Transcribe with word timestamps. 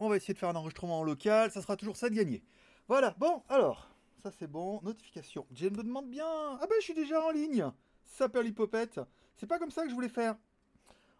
on 0.00 0.08
va 0.08 0.16
essayer 0.16 0.34
de 0.34 0.38
faire 0.38 0.48
un 0.48 0.56
enregistrement 0.56 1.00
en 1.00 1.02
local, 1.04 1.50
ça 1.50 1.62
sera 1.62 1.76
toujours 1.76 1.96
ça 1.96 2.08
de 2.08 2.14
gagner. 2.14 2.42
Voilà, 2.88 3.14
bon, 3.18 3.42
alors, 3.48 3.88
ça 4.22 4.30
c'est 4.30 4.48
bon, 4.48 4.80
notification. 4.82 5.46
Jane 5.52 5.76
me 5.76 5.82
demande 5.82 6.10
bien, 6.10 6.26
ah 6.26 6.66
ben 6.68 6.76
je 6.78 6.84
suis 6.84 6.94
déjà 6.94 7.22
en 7.22 7.30
ligne, 7.30 7.70
ça 8.04 8.28
l'hypopète. 8.42 9.00
C'est 9.36 9.46
pas 9.46 9.58
comme 9.58 9.70
ça 9.70 9.84
que 9.84 9.90
je 9.90 9.94
voulais 9.94 10.08
faire. 10.08 10.36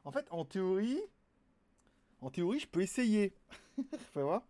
En 0.04 0.12
fait, 0.12 0.26
en 0.30 0.44
théorie, 0.44 1.00
en 2.20 2.30
théorie, 2.30 2.60
je 2.60 2.66
peux 2.66 2.82
essayer. 2.82 3.32
Faut 4.12 4.22
voir. 4.22 4.42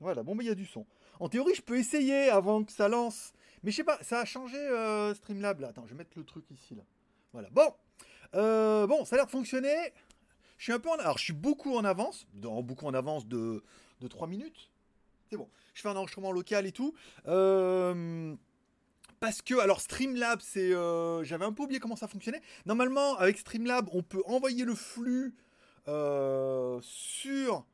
Voilà, 0.00 0.22
bon, 0.22 0.34
mais 0.34 0.44
il 0.44 0.48
y 0.48 0.50
a 0.50 0.54
du 0.54 0.66
son. 0.66 0.86
En 1.20 1.28
théorie, 1.28 1.54
je 1.54 1.62
peux 1.62 1.78
essayer 1.78 2.28
avant 2.28 2.64
que 2.64 2.72
ça 2.72 2.88
lance. 2.88 3.32
Mais 3.62 3.70
je 3.70 3.76
sais 3.76 3.84
pas, 3.84 3.98
ça 4.02 4.20
a 4.20 4.24
changé 4.24 4.56
euh, 4.56 5.14
Streamlab. 5.14 5.64
Attends, 5.64 5.84
je 5.86 5.90
vais 5.90 5.98
mettre 5.98 6.16
le 6.16 6.24
truc 6.24 6.44
ici 6.50 6.74
là. 6.74 6.82
Voilà, 7.32 7.48
bon. 7.50 7.72
Euh, 8.34 8.86
bon, 8.86 9.04
ça 9.04 9.14
a 9.14 9.18
l'air 9.18 9.26
de 9.26 9.30
fonctionner. 9.30 9.92
Je 10.58 10.64
suis 10.64 10.72
un 10.72 10.78
peu 10.78 10.88
en... 10.88 10.94
Alors, 10.94 11.18
je 11.18 11.24
suis 11.24 11.32
beaucoup 11.32 11.76
en 11.76 11.84
avance. 11.84 12.26
Beaucoup 12.34 12.86
en 12.86 12.94
avance 12.94 13.26
de, 13.26 13.62
de 14.00 14.08
3 14.08 14.26
minutes. 14.26 14.70
C'est 15.30 15.36
bon. 15.36 15.48
Je 15.74 15.82
fais 15.82 15.88
un 15.88 15.96
enregistrement 15.96 16.32
local 16.32 16.66
et 16.66 16.72
tout. 16.72 16.94
Euh, 17.26 18.34
parce 19.20 19.42
que, 19.42 19.58
alors 19.58 19.80
Streamlab, 19.80 20.40
c'est, 20.40 20.70
j'avais 21.24 21.44
un 21.44 21.52
peu 21.52 21.62
oublié 21.64 21.80
comment 21.80 21.96
ça 21.96 22.08
fonctionnait. 22.08 22.42
Normalement, 22.66 23.16
avec 23.16 23.38
Streamlab, 23.38 23.88
on 23.92 24.02
peut 24.02 24.22
envoyer 24.26 24.64
le 24.64 24.74
flux 24.74 25.34
sur 26.82 27.64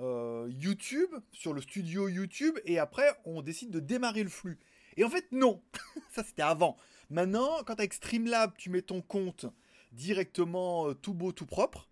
euh, 0.00 0.48
YouTube, 0.60 1.10
sur 1.32 1.52
le 1.52 1.60
studio 1.60 2.08
YouTube, 2.08 2.56
et 2.64 2.78
après 2.78 3.18
on 3.24 3.42
décide 3.42 3.70
de 3.70 3.80
démarrer 3.80 4.22
le 4.22 4.28
flux. 4.28 4.58
Et 4.96 5.02
en 5.02 5.10
fait, 5.10 5.26
non, 5.32 5.60
ça 6.10 6.22
c'était 6.22 6.42
avant. 6.42 6.76
Maintenant, 7.10 7.64
quand 7.66 7.74
avec 7.74 7.92
Streamlab, 7.92 8.52
tu 8.56 8.70
mets 8.70 8.82
ton 8.82 9.02
compte 9.02 9.46
directement 9.92 10.88
euh, 10.88 10.94
tout 10.94 11.14
beau, 11.14 11.32
tout 11.32 11.46
propre, 11.46 11.87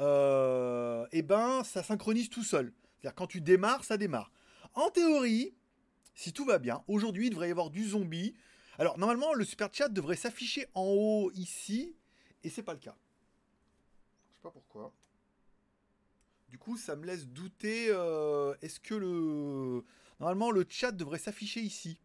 euh, 0.00 1.06
eh 1.12 1.22
ben 1.22 1.64
ça 1.64 1.82
synchronise 1.82 2.28
tout 2.30 2.44
seul. 2.44 2.72
C'est-à-dire 3.00 3.14
quand 3.14 3.26
tu 3.26 3.40
démarres, 3.40 3.84
ça 3.84 3.96
démarre. 3.96 4.30
En 4.74 4.90
théorie, 4.90 5.54
si 6.14 6.32
tout 6.32 6.44
va 6.44 6.58
bien, 6.58 6.82
aujourd'hui 6.88 7.26
il 7.26 7.30
devrait 7.30 7.48
y 7.48 7.50
avoir 7.50 7.70
du 7.70 7.88
zombie. 7.88 8.34
Alors 8.78 8.98
normalement 8.98 9.32
le 9.32 9.44
super 9.44 9.68
chat 9.72 9.88
devrait 9.88 10.16
s'afficher 10.16 10.66
en 10.74 10.84
haut 10.84 11.30
ici, 11.34 11.96
et 12.44 12.50
c'est 12.50 12.62
pas 12.62 12.74
le 12.74 12.80
cas. 12.80 12.96
Je 14.28 14.34
sais 14.36 14.42
pas 14.42 14.50
pourquoi. 14.50 14.92
Du 16.48 16.58
coup, 16.58 16.76
ça 16.76 16.96
me 16.96 17.04
laisse 17.04 17.26
douter. 17.26 17.88
Euh, 17.90 18.54
est-ce 18.62 18.80
que 18.80 18.94
le. 18.94 19.84
Normalement, 20.20 20.50
le 20.50 20.64
chat 20.68 20.92
devrait 20.92 21.18
s'afficher 21.18 21.60
ici? 21.60 21.98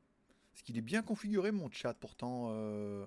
Parce 0.51 0.63
qu'il 0.63 0.77
est 0.77 0.81
bien 0.81 1.01
configuré, 1.01 1.51
mon 1.51 1.69
chat, 1.71 1.93
pourtant. 1.93 2.49
Euh, 2.51 3.05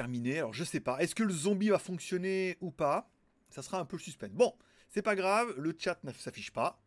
Alors, 0.00 0.52
je 0.52 0.64
sais 0.64 0.80
pas. 0.80 0.98
Est-ce 1.00 1.14
que 1.14 1.22
le 1.22 1.32
zombie 1.32 1.68
va 1.68 1.78
fonctionner 1.78 2.56
ou 2.60 2.70
pas? 2.70 3.10
Ça 3.50 3.62
sera 3.62 3.78
un 3.78 3.84
peu 3.84 3.96
le 3.96 4.02
suspense. 4.02 4.32
Bon, 4.32 4.54
c'est 4.88 5.02
pas 5.02 5.14
grave. 5.14 5.54
Le 5.56 5.74
chat 5.78 6.02
ne 6.04 6.12
s'affiche 6.12 6.52
pas. 6.52 6.82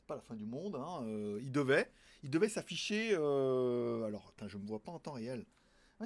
C'est 0.00 0.06
pas 0.06 0.16
la 0.16 0.20
fin 0.20 0.34
du 0.34 0.44
monde. 0.44 0.76
Hein, 0.76 1.04
euh, 1.04 1.38
il 1.42 1.52
devait. 1.52 1.90
Il 2.22 2.30
devait 2.30 2.48
s'afficher. 2.48 3.14
Alors, 3.14 4.32
attends, 4.36 4.48
je 4.48 4.58
me 4.58 4.66
vois 4.66 4.82
pas 4.82 4.92
en 4.92 4.98
temps 4.98 5.12
réel. 5.12 5.46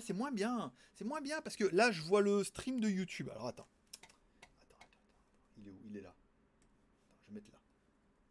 c'est 0.01 0.13
moins 0.13 0.31
bien. 0.31 0.73
C'est 0.95 1.05
moins 1.05 1.21
bien 1.21 1.41
parce 1.43 1.57
que 1.57 1.65
là, 1.65 1.91
je 1.91 2.03
vois 2.03 2.21
le 2.21 2.45
stream 2.45 2.81
de 2.81 2.89
YouTube. 2.89 3.29
Alors, 3.31 3.49
attends. 3.49 3.69
Il 5.59 5.97
est 5.97 6.03
là. 6.03 6.15
je 7.23 7.29
vais 7.29 7.41
mettre 7.41 7.51
là. 7.51 7.59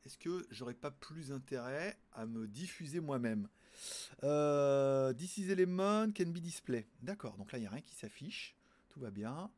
Est-ce 0.06 0.18
que 0.18 0.46
j'aurais 0.50 0.74
pas 0.74 0.92
plus 0.92 1.32
intérêt 1.32 1.98
à 2.14 2.26
me 2.26 2.48
diffuser 2.48 3.00
moi-même? 3.00 3.48
Euh, 4.24 5.14
This 5.14 5.38
is 5.38 5.52
Element 5.52 6.12
can 6.16 6.30
be 6.30 6.40
display. 6.40 6.88
D'accord, 7.02 7.38
donc 7.38 7.52
là 7.52 7.58
il 7.58 7.62
n'y 7.62 7.68
a 7.68 7.72
rien 7.72 7.82
qui 7.82 7.96
s'affiche. 7.96 8.56
Tout 8.90 9.00
va 9.00 9.12
bien. 9.12 9.50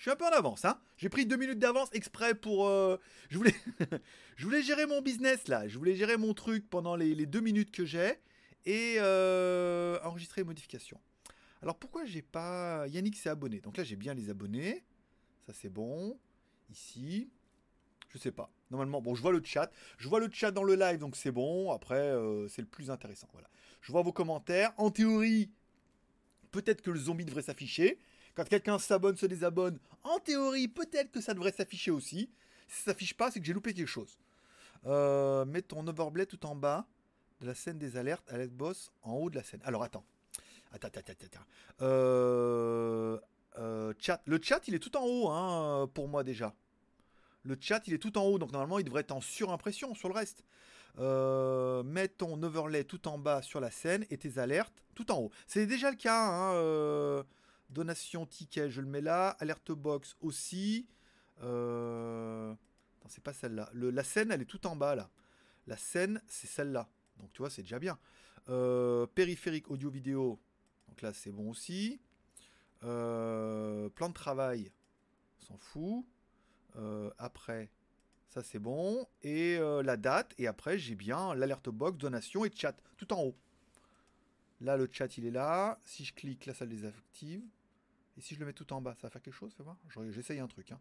Je 0.00 0.04
suis 0.04 0.10
un 0.10 0.16
peu 0.16 0.24
en 0.24 0.32
avance, 0.32 0.64
hein. 0.64 0.80
J'ai 0.96 1.10
pris 1.10 1.26
deux 1.26 1.36
minutes 1.36 1.58
d'avance 1.58 1.90
exprès 1.92 2.34
pour. 2.34 2.66
Euh, 2.66 2.98
je 3.28 3.36
voulais, 3.36 3.54
je 4.36 4.44
voulais 4.44 4.62
gérer 4.62 4.86
mon 4.86 5.02
business 5.02 5.46
là. 5.46 5.68
Je 5.68 5.76
voulais 5.76 5.94
gérer 5.94 6.16
mon 6.16 6.32
truc 6.32 6.68
pendant 6.70 6.96
les, 6.96 7.26
deux 7.26 7.40
minutes 7.40 7.70
que 7.70 7.84
j'ai 7.84 8.18
et 8.64 8.94
euh, 8.98 9.98
enregistrer 10.02 10.40
les 10.40 10.46
modifications. 10.46 10.98
Alors 11.60 11.78
pourquoi 11.78 12.06
j'ai 12.06 12.22
pas 12.22 12.86
Yannick 12.88 13.16
s'est 13.16 13.28
abonné. 13.28 13.60
Donc 13.60 13.76
là 13.76 13.84
j'ai 13.84 13.96
bien 13.96 14.14
les 14.14 14.30
abonnés. 14.30 14.82
Ça 15.46 15.52
c'est 15.52 15.68
bon. 15.68 16.18
Ici. 16.70 17.30
Je 18.08 18.16
sais 18.16 18.32
pas. 18.32 18.50
Normalement, 18.70 19.02
bon, 19.02 19.14
je 19.14 19.20
vois 19.20 19.32
le 19.32 19.42
chat. 19.44 19.70
Je 19.98 20.08
vois 20.08 20.18
le 20.18 20.30
chat 20.32 20.50
dans 20.50 20.64
le 20.64 20.76
live, 20.76 20.98
donc 20.98 21.14
c'est 21.14 21.30
bon. 21.30 21.70
Après, 21.72 22.12
c'est 22.48 22.62
le 22.62 22.66
plus 22.66 22.90
intéressant. 22.90 23.28
Voilà. 23.32 23.48
Je 23.80 23.92
vois 23.92 24.02
vos 24.02 24.12
commentaires. 24.12 24.72
En 24.76 24.90
théorie, 24.90 25.50
peut-être 26.50 26.82
que 26.82 26.90
le 26.90 26.98
zombie 26.98 27.24
devrait 27.24 27.42
s'afficher. 27.42 27.98
Quand 28.34 28.48
quelqu'un 28.48 28.78
s'abonne, 28.78 29.16
se 29.16 29.26
désabonne, 29.26 29.78
en 30.04 30.18
théorie, 30.18 30.68
peut-être 30.68 31.10
que 31.10 31.20
ça 31.20 31.34
devrait 31.34 31.52
s'afficher 31.52 31.90
aussi. 31.90 32.30
Si 32.68 32.82
ça 32.82 32.92
s'affiche 32.92 33.14
pas, 33.14 33.30
c'est 33.30 33.40
que 33.40 33.46
j'ai 33.46 33.52
loupé 33.52 33.74
quelque 33.74 33.86
chose. 33.86 34.18
Euh, 34.86 35.44
mets 35.44 35.62
ton 35.62 35.86
overblade 35.86 36.28
tout 36.28 36.46
en 36.46 36.54
bas 36.54 36.86
de 37.40 37.46
la 37.46 37.54
scène 37.54 37.78
des 37.78 37.96
alertes, 37.96 38.24
alerte 38.30 38.52
boss 38.52 38.92
en 39.02 39.14
haut 39.14 39.30
de 39.30 39.36
la 39.36 39.42
scène. 39.42 39.60
Alors 39.64 39.82
attends. 39.82 40.04
Attends, 40.72 40.88
attends, 40.88 41.00
attends, 41.00 41.26
attends. 41.26 41.46
Euh, 41.82 43.18
euh, 43.58 43.92
chat. 43.98 44.22
Le 44.26 44.40
chat, 44.40 44.66
il 44.68 44.74
est 44.74 44.78
tout 44.78 44.96
en 44.96 45.04
haut 45.04 45.28
hein, 45.28 45.88
pour 45.92 46.08
moi 46.08 46.22
déjà. 46.22 46.54
Le 47.42 47.56
chat, 47.60 47.86
il 47.88 47.94
est 47.94 47.98
tout 47.98 48.16
en 48.18 48.24
haut, 48.24 48.38
donc 48.38 48.52
normalement, 48.52 48.78
il 48.78 48.84
devrait 48.84 49.00
être 49.00 49.12
en 49.12 49.20
surimpression 49.20 49.94
sur 49.94 50.08
le 50.08 50.14
reste. 50.14 50.44
Euh, 50.98 51.82
mets 51.82 52.08
ton 52.08 52.42
overlay 52.42 52.84
tout 52.84 53.08
en 53.08 53.18
bas 53.18 53.42
sur 53.42 53.60
la 53.60 53.70
scène 53.70 54.04
et 54.10 54.18
tes 54.18 54.38
alertes 54.38 54.84
tout 54.94 55.10
en 55.12 55.18
haut. 55.18 55.30
C'est 55.46 55.66
déjà 55.66 55.90
le 55.90 55.96
cas. 55.96 56.26
Hein, 56.26 56.54
euh, 56.54 57.22
donation 57.70 58.26
ticket, 58.26 58.70
je 58.70 58.80
le 58.80 58.86
mets 58.86 59.00
là. 59.00 59.30
Alerte 59.38 59.72
box 59.72 60.16
aussi. 60.20 60.88
Euh... 61.42 62.54
c'est 63.08 63.22
pas 63.22 63.32
celle-là. 63.32 63.70
La 63.72 64.04
scène, 64.04 64.30
elle 64.30 64.42
est 64.42 64.46
tout 64.46 64.66
en 64.66 64.76
bas 64.76 64.94
là. 64.94 65.08
La 65.66 65.76
scène, 65.76 66.20
c'est 66.26 66.48
celle-là. 66.48 66.88
Donc 67.18 67.32
tu 67.32 67.38
vois, 67.38 67.50
c'est 67.50 67.62
déjà 67.62 67.78
bien. 67.78 67.98
Périphérique 69.14 69.70
audio-vidéo. 69.70 70.40
Donc 70.88 71.02
là, 71.02 71.12
c'est 71.12 71.30
bon 71.30 71.50
aussi. 71.50 72.00
Plan 72.80 74.08
de 74.08 74.12
travail, 74.12 74.72
s'en 75.38 75.56
fout. 75.56 76.04
Après, 77.18 77.70
ça 78.30 78.42
c'est 78.42 78.58
bon. 78.58 79.06
Et 79.22 79.56
euh, 79.58 79.82
la 79.82 79.96
date. 79.96 80.34
Et 80.38 80.46
après, 80.46 80.78
j'ai 80.78 80.94
bien 80.94 81.34
l'alerte 81.34 81.68
box, 81.68 81.98
donation 81.98 82.44
et 82.44 82.50
chat, 82.54 82.74
tout 82.96 83.12
en 83.12 83.22
haut. 83.22 83.36
Là, 84.60 84.76
le 84.76 84.88
chat, 84.90 85.16
il 85.18 85.26
est 85.26 85.30
là. 85.30 85.78
Si 85.84 86.04
je 86.04 86.14
clique, 86.14 86.46
là, 86.46 86.54
ça 86.54 86.64
le 86.64 86.70
désactive. 86.70 87.42
Et 88.16 88.20
si 88.20 88.34
je 88.34 88.40
le 88.40 88.46
mets 88.46 88.52
tout 88.52 88.72
en 88.72 88.80
bas, 88.80 88.94
ça 88.94 89.06
va 89.06 89.10
faire 89.10 89.22
quelque 89.22 89.34
chose, 89.34 89.52
fais 89.56 89.62
voir 89.62 89.76
J'essaye 90.10 90.40
un 90.40 90.46
truc. 90.46 90.72
Hein. 90.72 90.80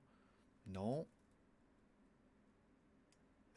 Non. 0.67 1.07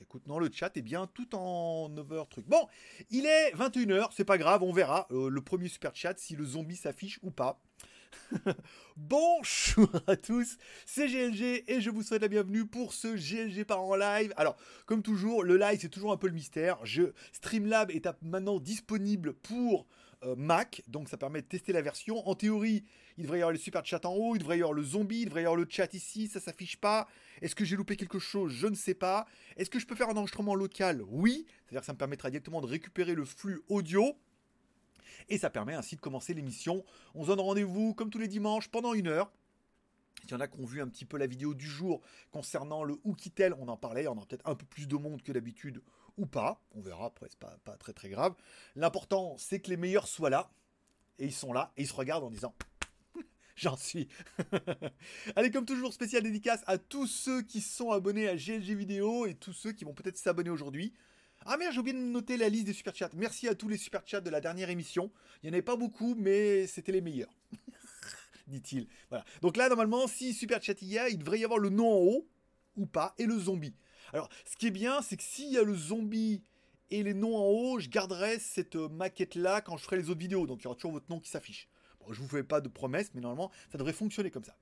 Écoute, 0.01 0.27
non, 0.27 0.39
le 0.39 0.51
chat 0.51 0.77
est 0.77 0.83
bien 0.83 1.07
tout 1.07 1.35
en 1.35 1.97
over 1.97 2.25
truc. 2.29 2.47
Bon, 2.47 2.67
il 3.11 3.25
est 3.27 3.53
21h, 3.55 4.09
c'est 4.13 4.25
pas 4.25 4.37
grave, 4.37 4.63
on 4.63 4.73
verra 4.73 5.07
le 5.11 5.41
premier 5.41 5.69
super 5.69 5.95
chat 5.95 6.19
si 6.19 6.35
le 6.35 6.45
zombie 6.45 6.77
s'affiche 6.77 7.21
ou 7.23 7.31
pas. 7.31 7.63
Bonjour 8.97 9.91
à 10.06 10.17
tous, 10.17 10.56
c'est 10.87 11.09
GLG 11.09 11.65
et 11.67 11.81
je 11.81 11.91
vous 11.91 12.03
souhaite 12.03 12.23
la 12.23 12.28
bienvenue 12.28 12.67
pour 12.67 12.93
ce 12.93 13.09
GLG 13.09 13.65
par 13.65 13.83
en 13.83 13.97
live. 13.97 14.33
Alors, 14.37 14.56
comme 14.87 15.03
toujours, 15.03 15.43
le 15.43 15.56
live 15.56 15.78
c'est 15.81 15.89
toujours 15.89 16.12
un 16.12 16.17
peu 16.17 16.28
le 16.28 16.34
mystère. 16.34 16.78
Je, 16.84 17.12
Streamlab 17.33 17.91
est 17.91 18.09
maintenant 18.23 18.59
disponible 18.59 19.34
pour 19.34 19.87
euh, 20.25 20.37
Mac, 20.37 20.83
donc 20.89 21.09
ça 21.09 21.17
permet 21.17 21.43
de 21.43 21.47
tester 21.47 21.73
la 21.73 21.83
version. 21.83 22.27
En 22.28 22.34
théorie, 22.34 22.84
il 23.17 23.25
devrait 23.25 23.39
y 23.39 23.43
avoir 23.43 23.53
le 23.53 23.59
super 23.59 23.84
chat 23.84 24.05
en 24.05 24.15
haut, 24.15 24.37
il 24.37 24.39
devrait 24.39 24.59
y 24.59 24.62
avoir 24.62 24.75
le 24.75 24.83
zombie, 24.83 25.23
il 25.23 25.27
devrait 25.27 25.43
y 25.43 25.44
avoir 25.44 25.56
le 25.56 25.67
chat 25.69 25.93
ici, 25.94 26.29
ça 26.29 26.41
s'affiche 26.41 26.77
pas. 26.77 27.09
Est-ce 27.41 27.55
que 27.55 27.65
j'ai 27.65 27.77
loupé 27.77 27.97
quelque 27.97 28.19
chose? 28.19 28.53
Je 28.53 28.67
ne 28.67 28.75
sais 28.75 28.94
pas. 28.94 29.27
Est-ce 29.56 29.71
que 29.71 29.79
je 29.79 29.87
peux 29.87 29.97
faire 29.97 30.09
un 30.09 30.17
enregistrement 30.17 30.55
local? 30.55 31.03
Oui, 31.09 31.47
c'est-à-dire 31.65 31.81
que 31.81 31.87
ça 31.87 31.93
me 31.93 31.99
permettra 31.99 32.31
directement 32.31 32.61
de 32.61 32.67
récupérer 32.67 33.15
le 33.15 33.25
flux 33.25 33.62
audio. 33.69 34.17
Et 35.28 35.38
ça 35.38 35.50
permet 35.50 35.75
ainsi 35.75 35.97
de 35.97 36.00
commencer 36.00 36.34
l'émission. 36.34 36.84
On 37.15 37.22
se 37.22 37.28
donne 37.28 37.41
rendez-vous 37.41 37.94
comme 37.94 38.10
tous 38.10 38.19
les 38.19 38.28
dimanches 38.28 38.69
pendant 38.69 38.94
une 38.94 39.09
heure. 39.09 39.31
Il 40.25 40.31
y 40.31 40.34
en 40.34 40.41
a 40.41 40.47
qui 40.47 40.60
ont 40.60 40.66
vu 40.66 40.81
un 40.81 40.88
petit 40.88 41.05
peu 41.05 41.19
la 41.19 41.27
vidéo 41.27 41.55
du 41.55 41.66
jour 41.66 42.00
concernant 42.31 42.84
le 42.84 42.99
Oukitel, 43.05 43.55
on 43.59 43.69
en 43.69 43.77
parlait, 43.77 44.06
on 44.06 44.19
a 44.19 44.26
peut-être 44.26 44.49
un 44.49 44.55
peu 44.55 44.67
plus 44.67 44.87
de 44.87 44.97
monde 44.97 45.23
que 45.23 45.32
d'habitude 45.32 45.82
ou 46.17 46.26
pas, 46.26 46.62
on 46.73 46.81
verra, 46.81 47.06
après 47.06 47.26
c'est 47.29 47.38
pas, 47.38 47.76
très 47.79 47.93
très 47.93 48.08
grave. 48.08 48.35
L'important 48.76 49.37
c'est 49.38 49.61
que 49.61 49.70
les 49.70 49.76
meilleurs 49.76 50.06
soient 50.06 50.31
là, 50.31 50.52
et 51.19 51.25
ils 51.26 51.32
sont 51.32 51.52
là, 51.52 51.73
et 51.76 51.82
ils 51.82 51.88
se 51.88 51.94
regardent 51.94 52.25
en 52.25 52.31
disant 52.31 52.55
J'en 53.56 53.76
suis. 53.76 54.08
Allez, 55.37 55.50
comme 55.50 55.67
toujours, 55.67 55.93
spécial 55.93 56.23
dédicace 56.23 56.62
à 56.67 56.79
tous 56.79 57.06
ceux 57.06 57.43
qui 57.43 57.61
sont 57.61 57.91
abonnés 57.91 58.29
à 58.29 58.37
GLG 58.37 58.75
Vidéo 58.75 59.26
et 59.26 59.35
tous 59.35 59.52
ceux 59.52 59.73
qui 59.73 59.85
vont 59.85 59.94
peut-être 59.94 60.19
s'abonner 60.19 60.50
aujourd'hui. 60.50 60.93
Ah 61.47 61.56
merde, 61.56 61.73
j'ai 61.73 61.81
oublié 61.81 61.97
de 61.97 62.03
noter 62.03 62.37
la 62.37 62.49
liste 62.49 62.67
des 62.67 62.73
super 62.73 62.94
chats. 62.94 63.11
Merci 63.15 63.49
à 63.49 63.55
tous 63.55 63.69
les 63.69 63.77
super 63.77 64.03
chats 64.06 64.21
de 64.21 64.31
la 64.31 64.41
dernière 64.41 64.71
émission. 64.71 65.11
Il 65.43 65.47
n'y 65.47 65.50
en 65.50 65.53
avait 65.55 65.62
pas 65.62 65.77
beaucoup, 65.77 66.15
mais 66.15 66.67
c'était 66.67 66.93
les 66.93 67.00
meilleurs. 67.00 67.35
Dit-il. 68.47 68.87
Voilà. 69.09 69.25
Donc 69.41 69.56
là, 69.56 69.69
normalement, 69.69 70.06
si 70.06 70.35
super 70.35 70.62
chat 70.62 70.81
il 70.83 70.89
y 70.89 70.99
a, 70.99 71.09
il 71.09 71.19
devrait 71.19 71.41
y 71.41 71.44
avoir 71.44 71.59
le 71.59 71.71
nom 71.71 71.91
en 71.91 71.99
haut 71.99 72.29
ou 72.77 72.87
pas 72.87 73.15
et 73.19 73.27
le 73.27 73.39
zombie. 73.39 73.75
Alors, 74.12 74.29
ce 74.44 74.56
qui 74.56 74.67
est 74.67 74.73
bien, 74.73 75.03
c'est 75.03 75.17
que 75.17 75.23
s'il 75.23 75.53
y 75.53 75.59
a 75.59 75.62
le 75.62 75.75
zombie 75.75 76.43
et 76.91 77.03
les 77.03 77.15
noms 77.15 77.37
en 77.37 77.47
haut, 77.47 77.81
je 77.81 77.88
garderai 77.88 78.38
cette 78.38 78.77
euh, 78.77 78.88
maquette 78.88 79.35
là 79.35 79.61
quand 79.62 79.77
je 79.77 79.85
ferai 79.85 79.97
les 79.97 80.11
autres 80.11 80.21
vidéos. 80.21 80.47
Donc 80.47 80.61
il 80.61 80.65
y 80.65 80.67
aura 80.67 80.77
toujours 80.77 80.93
votre 80.93 81.11
nom 81.11 81.19
qui 81.19 81.31
s'affiche. 81.31 81.69
Bon, 82.00 82.12
je 82.12 82.21
vous 82.21 82.29
fais 82.29 82.43
pas 82.45 82.61
de 82.61 82.69
promesses, 82.69 83.11
mais 83.15 83.21
normalement, 83.21 83.50
ça 83.71 83.79
devrait 83.79 83.93
fonctionner 83.93 84.31
comme 84.31 84.45
ça. 84.45 84.56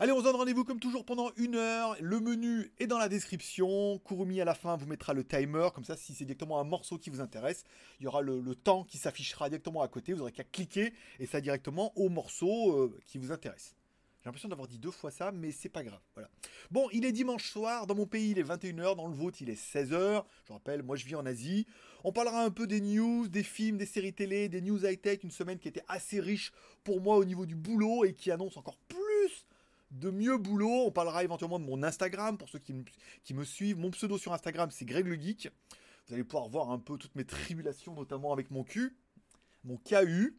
Allez, 0.00 0.10
on 0.10 0.18
se 0.18 0.24
donne 0.24 0.34
rendez-vous 0.34 0.64
comme 0.64 0.80
toujours 0.80 1.04
pendant 1.04 1.30
une 1.36 1.54
heure. 1.54 1.96
Le 2.00 2.18
menu 2.18 2.72
est 2.78 2.88
dans 2.88 2.98
la 2.98 3.08
description. 3.08 4.00
Kurumi 4.04 4.40
à 4.40 4.44
la 4.44 4.54
fin 4.54 4.76
vous 4.76 4.86
mettra 4.86 5.14
le 5.14 5.22
timer. 5.22 5.68
Comme 5.72 5.84
ça, 5.84 5.96
si 5.96 6.14
c'est 6.14 6.24
directement 6.24 6.58
un 6.58 6.64
morceau 6.64 6.98
qui 6.98 7.10
vous 7.10 7.20
intéresse, 7.20 7.62
il 8.00 8.04
y 8.04 8.06
aura 8.08 8.20
le, 8.20 8.42
temps 8.56 8.82
qui 8.82 8.98
s'affichera 8.98 9.48
directement 9.48 9.82
à 9.82 9.88
côté. 9.88 10.12
Vous 10.12 10.22
aurez 10.22 10.32
qu'à 10.32 10.42
cliquer 10.42 10.94
et 11.20 11.26
ça 11.26 11.40
directement 11.40 11.92
au 11.96 12.08
morceau 12.08 12.72
euh, 12.72 12.98
qui 13.06 13.18
vous 13.18 13.30
intéresse. 13.30 13.76
J'ai 14.20 14.28
l'impression 14.28 14.48
d'avoir 14.48 14.66
dit 14.66 14.78
deux 14.78 14.90
fois 14.90 15.12
ça, 15.12 15.30
mais 15.30 15.52
c'est 15.52 15.68
pas 15.68 15.84
grave. 15.84 16.00
Voilà. 16.14 16.28
Bon, 16.72 16.88
il 16.92 17.04
est 17.04 17.12
dimanche 17.12 17.48
soir. 17.48 17.86
Dans 17.86 17.94
mon 17.94 18.06
pays, 18.06 18.30
il 18.30 18.38
est 18.38 18.42
21h. 18.42 18.96
Dans 18.96 19.06
le 19.06 19.14
vôtre, 19.14 19.42
il 19.42 19.50
est 19.50 19.60
16h. 19.60 20.24
Je 20.48 20.52
rappelle, 20.52 20.82
moi, 20.82 20.96
je 20.96 21.04
vis 21.04 21.14
en 21.14 21.24
Asie. 21.24 21.66
On 22.02 22.10
parlera 22.10 22.42
un 22.42 22.50
peu 22.50 22.66
des 22.66 22.80
news, 22.80 23.28
des 23.28 23.44
films, 23.44 23.76
des 23.76 23.86
séries 23.86 24.14
télé, 24.14 24.48
des 24.48 24.60
news 24.60 24.84
high-tech. 24.84 25.20
Une 25.22 25.30
semaine 25.30 25.58
qui 25.58 25.68
était 25.68 25.84
assez 25.86 26.18
riche 26.20 26.52
pour 26.82 27.00
moi 27.00 27.16
au 27.16 27.24
niveau 27.24 27.46
du 27.46 27.54
boulot 27.54 28.04
et 28.04 28.12
qui 28.12 28.32
annonce 28.32 28.56
encore 28.56 28.78
plus 28.88 29.03
de 29.94 30.10
mieux 30.10 30.36
boulot. 30.38 30.86
On 30.86 30.90
parlera 30.90 31.24
éventuellement 31.24 31.58
de 31.58 31.64
mon 31.64 31.82
Instagram 31.82 32.36
pour 32.36 32.48
ceux 32.48 32.58
qui 32.58 32.74
me, 33.34 33.44
suivent. 33.44 33.78
Mon 33.78 33.90
pseudo 33.90 34.18
sur 34.18 34.32
Instagram, 34.32 34.70
c'est 34.70 34.84
Greg 34.84 35.06
le 35.06 35.14
Geek. 35.14 35.48
Vous 36.06 36.14
allez 36.14 36.24
pouvoir 36.24 36.48
voir 36.48 36.70
un 36.70 36.78
peu 36.78 36.98
toutes 36.98 37.14
mes 37.14 37.24
tribulations, 37.24 37.94
notamment 37.94 38.32
avec 38.32 38.50
mon 38.50 38.62
cul, 38.62 38.96
mon 39.64 39.78
KU, 39.78 40.38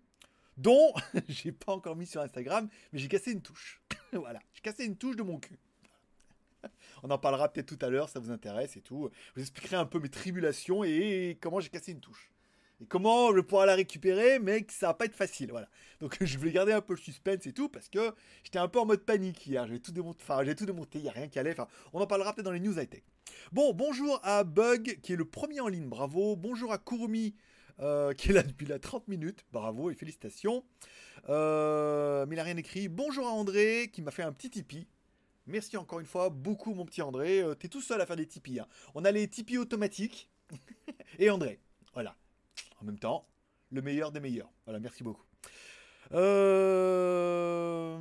dont 0.58 0.94
j'ai 1.28 1.52
pas 1.52 1.74
encore 1.74 1.96
mis 1.96 2.06
sur 2.06 2.22
Instagram, 2.22 2.70
mais 2.92 3.00
j'ai 3.00 3.08
cassé 3.08 3.32
une 3.32 3.42
touche. 3.42 3.82
voilà, 4.14 4.40
j'ai 4.54 4.62
cassé 4.62 4.86
une 4.86 4.96
touche 4.96 5.16
de 5.16 5.24
mon 5.24 5.40
cul. 5.40 5.58
On 7.04 7.10
en 7.10 7.18
parlera 7.18 7.52
peut-être 7.52 7.76
tout 7.76 7.84
à 7.84 7.90
l'heure, 7.90 8.10
ça 8.10 8.20
vous 8.20 8.30
intéresse 8.30 8.78
et 8.78 8.82
tout. 8.82 9.10
Je 9.30 9.34
vous 9.36 9.42
expliquerai 9.42 9.78
un 9.78 9.86
peu 9.86 10.00
mes 10.00 10.10
tribulations 10.10 10.84
et 10.84 11.38
comment 11.42 11.60
j'ai 11.60 11.70
cassé 11.70 11.92
une 11.92 12.02
touche 12.02 12.32
et 12.82 12.86
comment 12.86 13.30
je 13.32 13.36
vais 13.36 13.44
pouvoir 13.44 13.66
la 13.66 13.76
récupérer, 13.76 14.40
mais 14.40 14.64
que 14.64 14.74
ça 14.74 14.88
va 14.88 14.94
pas 14.94 15.06
être 15.06 15.16
facile, 15.16 15.52
voilà. 15.52 15.70
Donc 16.00 16.18
je 16.24 16.38
voulais 16.38 16.52
garder 16.52 16.74
un 16.74 16.82
peu 16.82 16.94
le 16.94 17.00
suspense 17.00 17.46
et 17.48 17.54
tout, 17.54 17.70
parce 17.70 17.90
que 17.90 18.14
j'étais 18.44 18.60
un 18.60 18.68
peu 18.68 18.80
en 18.80 18.86
mode 18.86 19.02
panique 19.02 19.46
hier, 19.48 19.68
j'ai 19.68 19.80
tout 19.80 19.92
démonté, 19.92 20.20
enfin 20.24 20.44
j'ai 20.44 20.56
tout 20.56 20.66
démonté, 20.66 21.00
il 21.00 21.04
n'y 21.04 21.10
a 21.10 21.14
rien 21.14 21.28
qui 21.28 21.40
allait, 21.40 21.52
enfin 21.52 21.68
on 21.94 22.02
en 22.02 22.08
parlera 22.08 22.34
peut-être 22.34 22.46
dans 22.46 22.52
les 22.52 22.60
news 22.60 22.78
high-tech. 22.78 23.04
Bon, 23.52 23.74
bonjour 23.74 24.20
à 24.24 24.44
Bug, 24.44 25.00
qui 25.02 25.14
est 25.14 25.18
le 25.18 25.26
premier 25.26 25.62
en 25.62 25.68
ligne, 25.68 25.88
bravo, 25.88 26.36
bonjour 26.36 26.72
à 26.72 26.78
Kurumi, 26.78 27.36
euh, 27.80 28.14
qui 28.14 28.30
est 28.30 28.34
là 28.34 28.44
depuis 28.44 28.66
la 28.66 28.80
30 28.80 29.08
minutes, 29.08 29.46
bravo 29.52 29.90
et 29.90 29.96
félicitations. 29.96 30.64
Euh, 31.30 32.26
mais 32.28 32.36
il 32.36 32.38
n'a 32.38 32.44
rien 32.44 32.58
écrit, 32.58 32.88
bonjour 32.88 33.28
à 33.28 33.32
André, 33.32 33.90
qui 33.92 34.02
m'a 34.02 34.12
fait 34.12 34.24
un 34.24 34.32
petit 34.32 34.50
Tipeee, 34.50 34.88
Merci 35.48 35.78
encore 35.78 36.00
une 36.00 36.08
fois, 36.08 36.30
beaucoup 36.30 36.74
mon 36.74 36.86
petit 36.86 37.02
André. 37.04 37.42
Euh, 37.42 37.54
t'es 37.54 37.68
tout 37.68 37.82
seul 37.82 38.02
à 38.02 38.06
faire 38.06 38.16
des 38.16 38.26
Tipeee. 38.26 38.60
Hein. 38.60 38.68
On 38.96 39.06
a 39.06 39.12
les 39.12 39.28
Tipeee 39.28 39.60
automatiques. 39.60 40.30
et 41.20 41.30
André. 41.30 41.60
Voilà 41.94 42.16
en 42.82 42.86
même 42.86 43.00
temps, 43.00 43.28
le 43.72 43.82
meilleur 43.82 44.12
des 44.12 44.20
meilleurs. 44.20 44.52
Voilà, 44.66 44.80
merci 44.80 45.04
beaucoup. 45.04 45.24
Euh, 46.12 48.00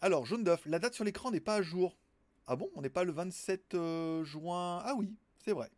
alors, 0.00 0.24
jaune 0.26 0.44
d'œuf, 0.44 0.64
la 0.66 0.78
date 0.78 0.94
sur 0.94 1.04
l'écran 1.04 1.30
n'est 1.30 1.40
pas 1.40 1.56
à 1.56 1.62
jour. 1.62 1.98
Ah 2.46 2.56
bon 2.56 2.70
On 2.74 2.82
n'est 2.82 2.90
pas 2.90 3.04
le 3.04 3.12
27 3.12 3.74
euh, 3.74 4.22
juin 4.24 4.82
Ah 4.84 4.94
oui, 4.96 5.16
c'est 5.38 5.52
vrai. 5.52 5.70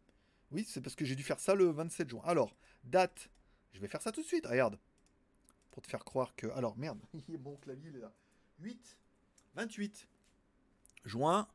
Oui, 0.51 0.65
c'est 0.69 0.81
parce 0.81 0.95
que 0.95 1.05
j'ai 1.05 1.17
dû 1.17 1.23
faire 1.23 1.41
ça 1.41 1.55
le 1.55 1.71
27 1.71 2.11
juin. 2.11 2.23
Alors, 2.25 2.57
date, 2.85 3.31
je 3.73 3.81
vais 3.81 3.89
faire 3.89 4.03
ça 4.03 4.13
tout 4.13 4.23
de 4.23 4.27
suite, 4.27 4.47
regarde. 4.47 4.79
Pour 5.71 5.83
te 5.83 5.89
faire 5.89 6.05
croire 6.05 6.35
que... 6.37 6.47
Alors, 6.49 6.77
merde, 6.77 7.01
mon 7.29 7.57
clavier 7.57 7.91
il 7.91 7.97
est 7.97 8.01
là. 8.01 8.13
8, 8.61 8.99
28 9.55 10.09
juin, 11.05 11.47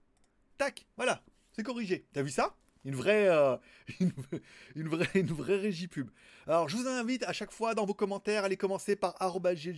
tac, 0.58 0.88
voilà, 0.96 1.24
c'est 1.52 1.64
corrigé. 1.64 2.06
T'as 2.14 2.22
vu 2.22 2.30
ça? 2.30 2.56
Une 2.86 2.96
vraie, 2.96 3.28
euh, 3.28 3.58
une, 4.00 4.90
vraie, 4.90 5.10
une 5.16 5.28
vraie 5.28 5.58
régie 5.58 5.88
pub. 5.88 6.10
Alors, 6.48 6.70
je 6.70 6.78
vous 6.78 6.88
invite 6.88 7.24
à 7.24 7.34
chaque 7.34 7.52
fois 7.52 7.76
dans 7.76 7.86
vos 7.86 7.94
commentaires 7.94 8.44
à 8.44 8.50
les 8.50 8.58
commencer 8.58 8.96
par 8.96 9.16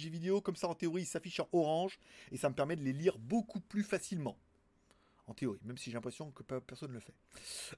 vidéo, 0.10 0.42
comme 0.42 0.56
ça 0.56 0.68
en 0.68 0.76
théorie 0.76 1.04
ils 1.04 1.06
s'affichent 1.06 1.42
en 1.42 1.50
orange 1.52 2.00
et 2.32 2.38
ça 2.38 2.50
me 2.50 2.56
permet 2.56 2.76
de 2.76 2.84
les 2.84 2.94
lire 2.94 3.18
beaucoup 3.18 3.60
plus 3.60 3.84
facilement. 3.84 4.38
En 5.28 5.34
théorie, 5.34 5.60
même 5.64 5.78
si 5.78 5.90
j'ai 5.90 5.96
l'impression 5.96 6.32
que 6.32 6.44
personne 6.44 6.90
ne 6.90 6.96
le 6.96 7.00
fait. 7.00 7.14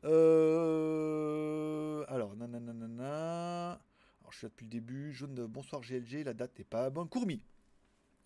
Euh, 0.04 2.04
alors, 2.08 2.36
nanana. 2.36 3.74
Alors, 3.74 4.32
je 4.32 4.38
suis 4.38 4.46
là 4.46 4.50
depuis 4.50 4.66
le 4.66 4.72
début. 4.72 5.14
Jaune 5.14 5.46
bonsoir 5.46 5.82
GLG, 5.82 6.24
la 6.24 6.34
date 6.34 6.58
n'est 6.58 6.66
pas 6.66 6.90
bonne. 6.90 7.08
Courmi. 7.08 7.44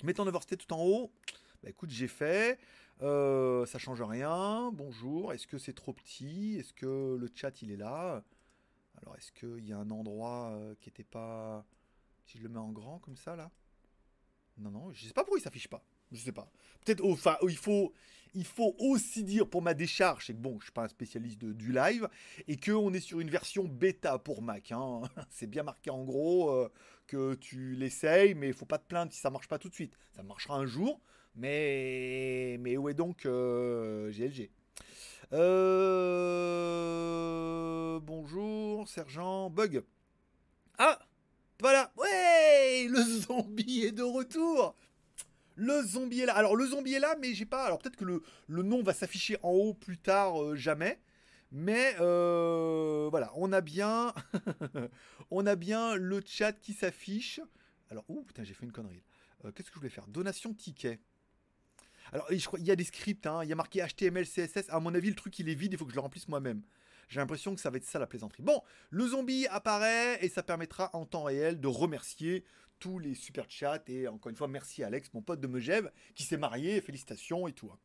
Mettons 0.05 0.23
Neversté 0.23 0.55
tout 0.55 0.71
en 0.73 0.81
haut. 0.81 1.11
Bah 1.61 1.69
écoute, 1.69 1.89
j'ai 1.89 2.07
fait. 2.07 2.57
Euh, 3.01 3.65
ça 3.65 3.79
change 3.79 4.01
rien. 4.01 4.71
Bonjour. 4.73 5.33
Est-ce 5.33 5.47
que 5.47 5.57
c'est 5.57 5.73
trop 5.73 5.93
petit? 5.93 6.57
Est-ce 6.59 6.73
que 6.73 7.15
le 7.19 7.29
chat 7.33 7.61
il 7.61 7.71
est 7.71 7.77
là? 7.77 8.23
Alors 9.01 9.15
est-ce 9.15 9.31
qu'il 9.31 9.65
y 9.65 9.71
a 9.71 9.77
un 9.77 9.89
endroit 9.89 10.51
euh, 10.51 10.75
qui 10.81 10.89
n'était 10.89 11.03
pas. 11.03 11.65
Si 12.25 12.37
je 12.37 12.43
le 12.43 12.49
mets 12.49 12.59
en 12.59 12.71
grand 12.71 12.99
comme 12.99 13.15
ça 13.15 13.35
là? 13.35 13.51
Non, 14.57 14.71
non, 14.71 14.91
je 14.91 15.05
sais 15.05 15.13
pas 15.13 15.23
pourquoi 15.23 15.39
il 15.39 15.41
s'affiche 15.41 15.69
pas. 15.69 15.81
Je 16.11 16.17
sais 16.17 16.33
pas. 16.33 16.51
Peut-être, 16.83 17.05
enfin, 17.05 17.37
il 17.43 17.55
faut, 17.55 17.93
il 18.33 18.45
faut 18.45 18.75
aussi 18.79 19.23
dire 19.23 19.47
pour 19.47 19.61
ma 19.61 19.73
décharge, 19.73 20.25
c'est 20.25 20.33
que 20.33 20.39
bon, 20.39 20.57
je 20.59 20.65
suis 20.65 20.73
pas 20.73 20.83
un 20.83 20.87
spécialiste 20.89 21.45
du 21.45 21.71
live 21.71 22.09
et 22.47 22.57
que 22.57 22.71
on 22.71 22.91
est 22.93 22.99
sur 22.99 23.21
une 23.21 23.29
version 23.29 23.63
bêta 23.63 24.19
pour 24.19 24.41
Mac. 24.41 24.71
Hein. 24.73 25.01
C'est 25.29 25.47
bien 25.47 25.63
marqué 25.63 25.89
en 25.91 26.03
gros 26.03 26.49
euh, 26.49 26.69
que 27.07 27.35
tu 27.35 27.75
l'essayes, 27.75 28.33
mais 28.33 28.47
il 28.47 28.53
faut 28.53 28.65
pas 28.65 28.79
te 28.79 28.87
plaindre 28.87 29.13
si 29.13 29.19
ça 29.19 29.29
marche 29.29 29.47
pas 29.47 29.59
tout 29.59 29.69
de 29.69 29.75
suite. 29.75 29.97
Ça 30.15 30.23
marchera 30.23 30.57
un 30.57 30.65
jour. 30.65 30.99
Mais, 31.35 32.57
mais 32.59 32.77
où 32.77 32.89
est 32.89 32.93
donc 32.93 33.21
GLG 33.21 33.29
euh, 35.31 35.39
euh, 37.93 37.99
Bonjour, 38.01 38.87
sergent 38.87 39.49
Bug. 39.49 39.83
Ah 40.77 40.99
Voilà 41.59 41.91
Ouais 41.97 42.87
Le 42.89 43.01
zombie 43.01 43.85
est 43.85 43.91
de 43.91 44.03
retour 44.03 44.75
le 45.61 45.83
zombie 45.83 46.21
est 46.21 46.25
là. 46.25 46.35
Alors 46.37 46.55
le 46.55 46.65
zombie 46.65 46.93
est 46.93 47.01
là, 47.01 47.17
mais 47.19 47.33
j'ai 47.33 47.45
pas. 47.45 47.65
Alors 47.65 47.79
peut-être 47.79 47.97
que 47.97 48.05
le, 48.05 48.23
nom 48.63 48.81
va 48.81 48.93
s'afficher 48.93 49.35
en 49.43 49.49
haut 49.49 49.73
plus 49.73 49.97
tard, 49.97 50.41
euh, 50.41 50.55
jamais. 50.55 51.01
Mais 51.51 51.95
voilà, 51.97 53.29
on 53.35 53.51
a 53.51 53.59
bien, 53.59 54.13
on 55.31 55.45
a 55.45 55.57
bien 55.57 55.95
le 55.95 56.21
chat 56.25 56.53
qui 56.53 56.71
s'affiche. 56.71 57.41
Alors, 57.89 58.05
ouh, 58.07 58.23
putain, 58.23 58.45
j'ai 58.45 58.53
fait 58.53 58.65
une 58.65 58.71
connerie. 58.71 59.03
Qu'est-ce 59.53 59.69
que 59.69 59.73
je 59.73 59.79
voulais 59.79 59.89
faire? 59.89 60.07
Donation 60.07 60.53
ticket. 60.53 61.01
Alors, 62.11 62.27
il 62.31 62.65
y 62.65 62.71
a 62.71 62.75
des 62.75 62.83
scripts, 62.83 63.27
hein, 63.27 63.41
il 63.43 63.49
y 63.49 63.53
a 63.53 63.55
marqué 63.55 63.85
HTML, 63.85 64.25
CSS. 64.25 64.69
À 64.69 64.79
mon 64.79 64.93
avis, 64.95 65.09
le 65.09 65.15
truc, 65.15 65.37
il 65.39 65.49
est 65.49 65.55
vide, 65.55 65.73
il 65.73 65.77
faut 65.77 65.85
que 65.85 65.91
je 65.91 65.95
le 65.95 66.01
remplisse 66.01 66.27
moi-même. 66.27 66.61
J'ai 67.09 67.19
l'impression 67.19 67.55
que 67.55 67.61
ça 67.61 67.69
va 67.69 67.77
être 67.77 67.85
ça 67.85 67.97
la 67.99 68.07
plaisanterie. 68.07 68.43
Bon, 68.43 68.61
le 68.91 69.07
zombie 69.07 69.47
apparaît 69.47 70.23
et 70.23 70.29
ça 70.29 70.43
permettra 70.43 70.95
en 70.95 71.05
temps 71.05 71.23
réel 71.23 71.59
de 71.59 71.67
remercier 71.67 72.43
tous 72.79 72.99
les 72.99 73.15
super 73.15 73.49
chats. 73.49 73.83
Et 73.87 74.07
encore 74.07 74.29
une 74.29 74.35
fois, 74.35 74.47
merci 74.47 74.83
Alex, 74.83 75.11
mon 75.13 75.21
pote 75.21 75.41
de 75.41 75.47
Megève, 75.47 75.91
qui 76.13 76.23
s'est 76.23 76.37
marié. 76.37 76.81
Félicitations 76.81 77.47
et 77.47 77.53
tout. 77.53 77.69
Hein. 77.73 77.79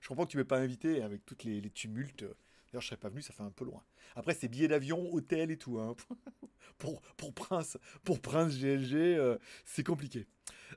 Je 0.00 0.08
comprends 0.08 0.26
que 0.26 0.32
tu 0.32 0.36
ne 0.36 0.42
m'aies 0.42 0.48
pas 0.48 0.58
invité 0.58 1.02
avec 1.02 1.24
toutes 1.24 1.44
les, 1.44 1.62
tumultes. 1.70 2.24
D'ailleurs, 2.74 2.82
je 2.82 2.88
serais 2.88 2.96
pas 2.96 3.08
venu, 3.08 3.22
ça 3.22 3.32
fait 3.32 3.44
un 3.44 3.52
peu 3.52 3.64
loin. 3.64 3.84
Après, 4.16 4.34
c'est 4.34 4.48
billets 4.48 4.66
d'avion, 4.66 5.08
hôtel 5.14 5.52
et 5.52 5.56
tout. 5.56 5.78
Hein. 5.78 5.94
pour, 6.78 7.00
Prince, 7.32 7.78
pour 8.02 8.20
Prince 8.20 8.58
GLG, 8.58 8.94
euh, 8.96 9.38
c'est 9.64 9.84
compliqué. 9.84 10.26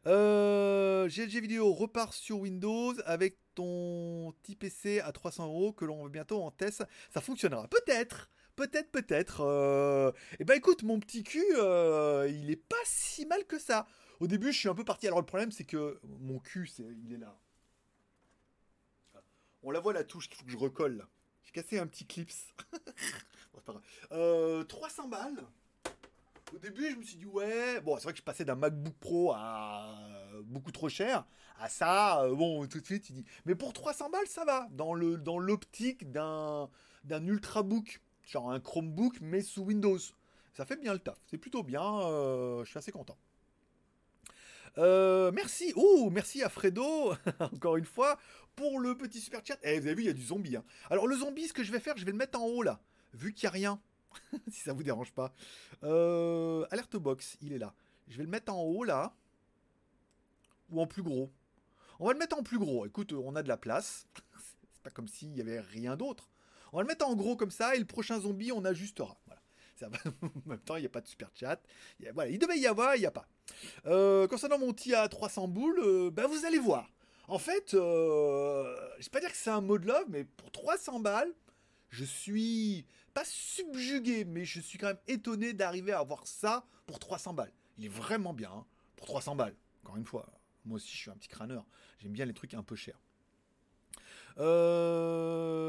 Euh, 0.06 1.08
GLG 1.08 1.42
Vidéo 1.42 1.74
repart 1.74 2.13
sur 2.13 2.42
Windows 2.42 2.94
avec 3.06 3.39
ton 3.56 4.32
petit 4.44 4.56
PC 4.56 5.00
à 5.00 5.12
300 5.12 5.48
euros 5.48 5.74
que 5.74 5.86
l'on 5.86 6.04
va 6.04 6.10
bientôt 6.10 6.44
en 6.44 6.51
test. 6.51 6.84
Ça 7.10 7.20
fonctionnera 7.20 7.68
peut-être. 7.68 8.30
Peut-être, 8.56 8.92
peut-être. 8.92 9.42
Euh... 9.42 10.12
Eh 10.39 10.46
ben 10.46 10.54
écoute, 10.54 10.84
mon 10.84 11.00
petit 11.00 11.24
cul, 11.24 11.44
euh, 11.56 12.30
il 12.30 12.51
est 12.51 12.63
pas 12.63 12.75
si 12.86 13.25
mal 13.25 13.44
que 13.46 13.58
ça. 13.58 13.88
Au 14.20 14.27
début, 14.27 14.54
je 14.54 14.60
suis 14.60 14.70
un 14.70 14.75
peu 14.75 14.86
parti. 14.86 15.08
Alors 15.08 15.20
le 15.20 15.25
problème, 15.25 15.51
c'est 15.51 15.66
que 15.66 16.00
mon 16.04 16.38
cul, 16.38 16.70
il 16.77 17.13
est 17.13 17.18
là. 17.18 17.36
On 19.63 19.72
la 19.72 19.80
voit 19.80 19.94
la 19.94 20.04
touche 20.04 20.30
qu'il 20.30 20.38
faut 20.38 20.46
que 20.46 20.51
je 20.51 20.58
recolle. 20.58 21.08
J'ai 21.48 21.62
cassé 21.62 21.80
un 21.80 21.88
petit 21.88 22.06
clips. 22.06 22.32
300 24.68 25.04
euh, 25.04 25.08
balles. 25.08 25.44
Au 26.54 26.60
début, 26.60 26.92
je 26.92 26.96
me 26.96 27.04
suis 27.04 27.18
dit, 27.18 27.25
ouais, 27.25 27.82
bon, 27.82 27.98
c'est 27.98 28.04
vrai 28.04 28.13
que 28.13 28.20
je 28.20 28.24
passais 28.24 28.46
d'un 28.46 28.56
MacBook 28.56 28.94
Pro 29.00 29.34
à 29.34 29.98
beaucoup 30.46 30.72
trop 30.72 30.89
cher, 30.89 31.25
à 31.60 31.70
ça, 31.70 32.24
euh, 32.24 32.36
bon, 32.36 32.66
tout 32.68 32.80
de 32.80 32.86
suite, 32.86 33.04
tu 33.04 33.13
dis, 33.13 33.25
mais 33.46 33.56
pour 33.56 33.74
300 33.74 34.10
balles, 34.10 34.27
ça 34.27 34.46
va, 34.46 34.68
dans 34.72 34.94
le 34.94 35.18
dans 35.18 35.39
l'optique 35.39 36.12
d'un 36.12 36.70
d'un 37.04 37.25
Ultrabook, 37.25 38.00
genre 38.24 38.51
un 38.51 38.60
Chromebook, 38.60 39.18
mais 39.22 39.42
sous 39.42 39.63
Windows. 39.63 40.00
Ça 40.54 40.66
fait 40.66 40.77
bien 40.77 40.94
le 40.94 41.00
taf, 41.00 41.18
c'est 41.27 41.38
plutôt 41.38 41.63
bien, 41.63 41.84
euh, 41.84 42.63
je 42.63 42.70
suis 42.70 42.77
assez 42.77 42.92
content. 42.92 43.18
Euh, 44.77 45.32
merci, 45.32 45.74
oh, 45.75 46.10
merci 46.12 46.44
à 46.44 46.50
Fredo, 46.50 47.13
encore 47.39 47.77
une 47.77 47.86
fois, 47.86 48.20
pour 48.58 48.80
le 48.80 48.98
petit 48.98 49.22
super 49.22 49.40
chat. 49.46 49.58
Eh, 49.64 49.80
vous 49.80 49.86
avez 49.88 49.96
vu, 49.96 50.04
il 50.04 50.08
y 50.08 50.10
a 50.10 50.14
du 50.14 50.24
zombie. 50.24 50.58
Hein. 50.58 50.66
Alors, 50.90 51.08
le 51.08 51.16
zombie, 51.16 51.48
ce 51.48 51.54
que 51.54 51.64
je 51.64 51.72
vais 51.72 51.80
faire, 51.80 51.96
je 51.96 52.04
vais 52.04 52.12
le 52.12 52.18
mettre 52.18 52.42
en 52.42 52.46
haut 52.46 52.64
là, 52.64 52.82
vu 53.14 53.34
qu'il 53.34 53.46
n'y 53.46 53.48
a 53.48 53.52
rien. 53.52 53.82
si 54.52 54.60
ça 54.60 54.74
vous 54.74 54.84
dérange 54.84 55.14
pas. 55.14 55.32
Euh, 55.84 56.66
alerte 56.72 56.98
box, 56.98 57.38
il 57.40 57.54
est 57.54 57.60
là. 57.60 57.74
Je 58.10 58.18
vais 58.18 58.24
le 58.24 58.30
mettre 58.30 58.52
en 58.52 58.62
haut 58.62 58.84
là. 58.84 59.16
Ou 60.72 60.82
en 60.82 60.88
plus 60.88 61.04
gros. 61.04 61.32
On 62.00 62.08
va 62.08 62.14
le 62.14 62.20
mettre 62.20 62.38
en 62.38 62.44
plus 62.44 62.58
gros. 62.58 62.86
Écoute, 62.86 63.14
on 63.14 63.36
a 63.36 63.44
de 63.44 63.48
la 63.48 63.58
place. 63.58 64.08
C'est 64.74 64.82
pas 64.84 64.90
comme 64.90 65.08
s'il 65.08 65.36
y 65.38 65.42
avait 65.42 65.60
rien 65.60 65.96
d'autre. 65.96 66.30
On 66.74 66.78
va 66.78 66.84
le 66.84 66.88
mettre 66.88 67.08
en 67.08 67.16
gros 67.16 67.38
comme 67.38 67.52
ça 67.52 67.76
et 67.76 67.80
le 67.80 67.86
prochain 67.86 68.20
zombie, 68.20 68.52
on 68.52 68.66
ajustera. 68.66 69.18
Voilà. 69.26 69.42
en 70.24 70.50
même 70.50 70.60
temps, 70.60 70.76
il 70.76 70.82
n'y 70.82 70.88
a 70.88 70.90
pas 70.90 71.02
de 71.02 71.08
super 71.08 71.30
chat. 71.36 71.62
Il, 72.00 72.12
voilà, 72.12 72.32
il 72.32 72.40
devait 72.40 72.58
y 72.58 72.66
avoir, 72.66 72.96
il 72.96 73.00
n'y 73.00 73.06
a 73.06 73.12
pas. 73.12 73.28
Euh, 73.86 74.28
concernant 74.28 74.58
mon 74.58 74.74
TIA 74.74 75.04
à 75.04 75.08
300 75.08 75.48
boules, 75.48 75.80
euh, 75.80 76.10
ben 76.12 76.26
vous 76.26 76.46
allez 76.46 76.58
voir. 76.60 76.90
En 77.27 77.39
fait, 77.39 77.74
euh, 77.74 78.75
je 79.00 79.05
vais 79.05 79.10
pas 79.10 79.19
dire 79.19 79.31
que 79.31 79.38
c'est 79.38 79.50
un 79.50 79.62
mot 79.62 79.77
de 79.77 79.86
love, 79.86 80.05
mais 80.07 80.24
pour 80.24 80.50
300 80.51 81.01
balles, 81.01 81.34
je 81.89 82.05
suis 82.05 82.86
pas 83.13 83.25
subjugué, 83.25 84.24
mais 84.24 84.46
je 84.46 84.62
suis 84.62 84.77
quand 84.77 84.88
même 84.88 85.00
étonné 85.07 85.53
d'arriver 85.53 85.91
à 85.91 86.00
avoir 86.00 86.25
ça 86.25 86.65
pour 86.86 87.00
300 87.00 87.34
balles. 87.34 87.51
Il 87.77 87.86
est 87.86 87.89
vraiment 87.89 88.34
bien 88.34 88.51
hein, 88.51 88.65
pour 88.96 89.07
300 89.07 89.36
balles. 89.36 89.55
Encore 89.84 89.98
une 89.98 90.05
fois, 90.05 90.25
moi 90.65 90.77
aussi 90.77 90.89
je 90.91 90.98
suis 90.98 91.12
un 91.12 91.15
petit 91.15 91.27
crâneur. 91.27 91.65
J'aime 92.00 92.13
bien 92.13 92.25
les 92.25 92.34
trucs 92.34 92.53
un 92.53 92.63
peu 92.63 92.75
chers. 92.75 93.00
Euh, 94.39 95.67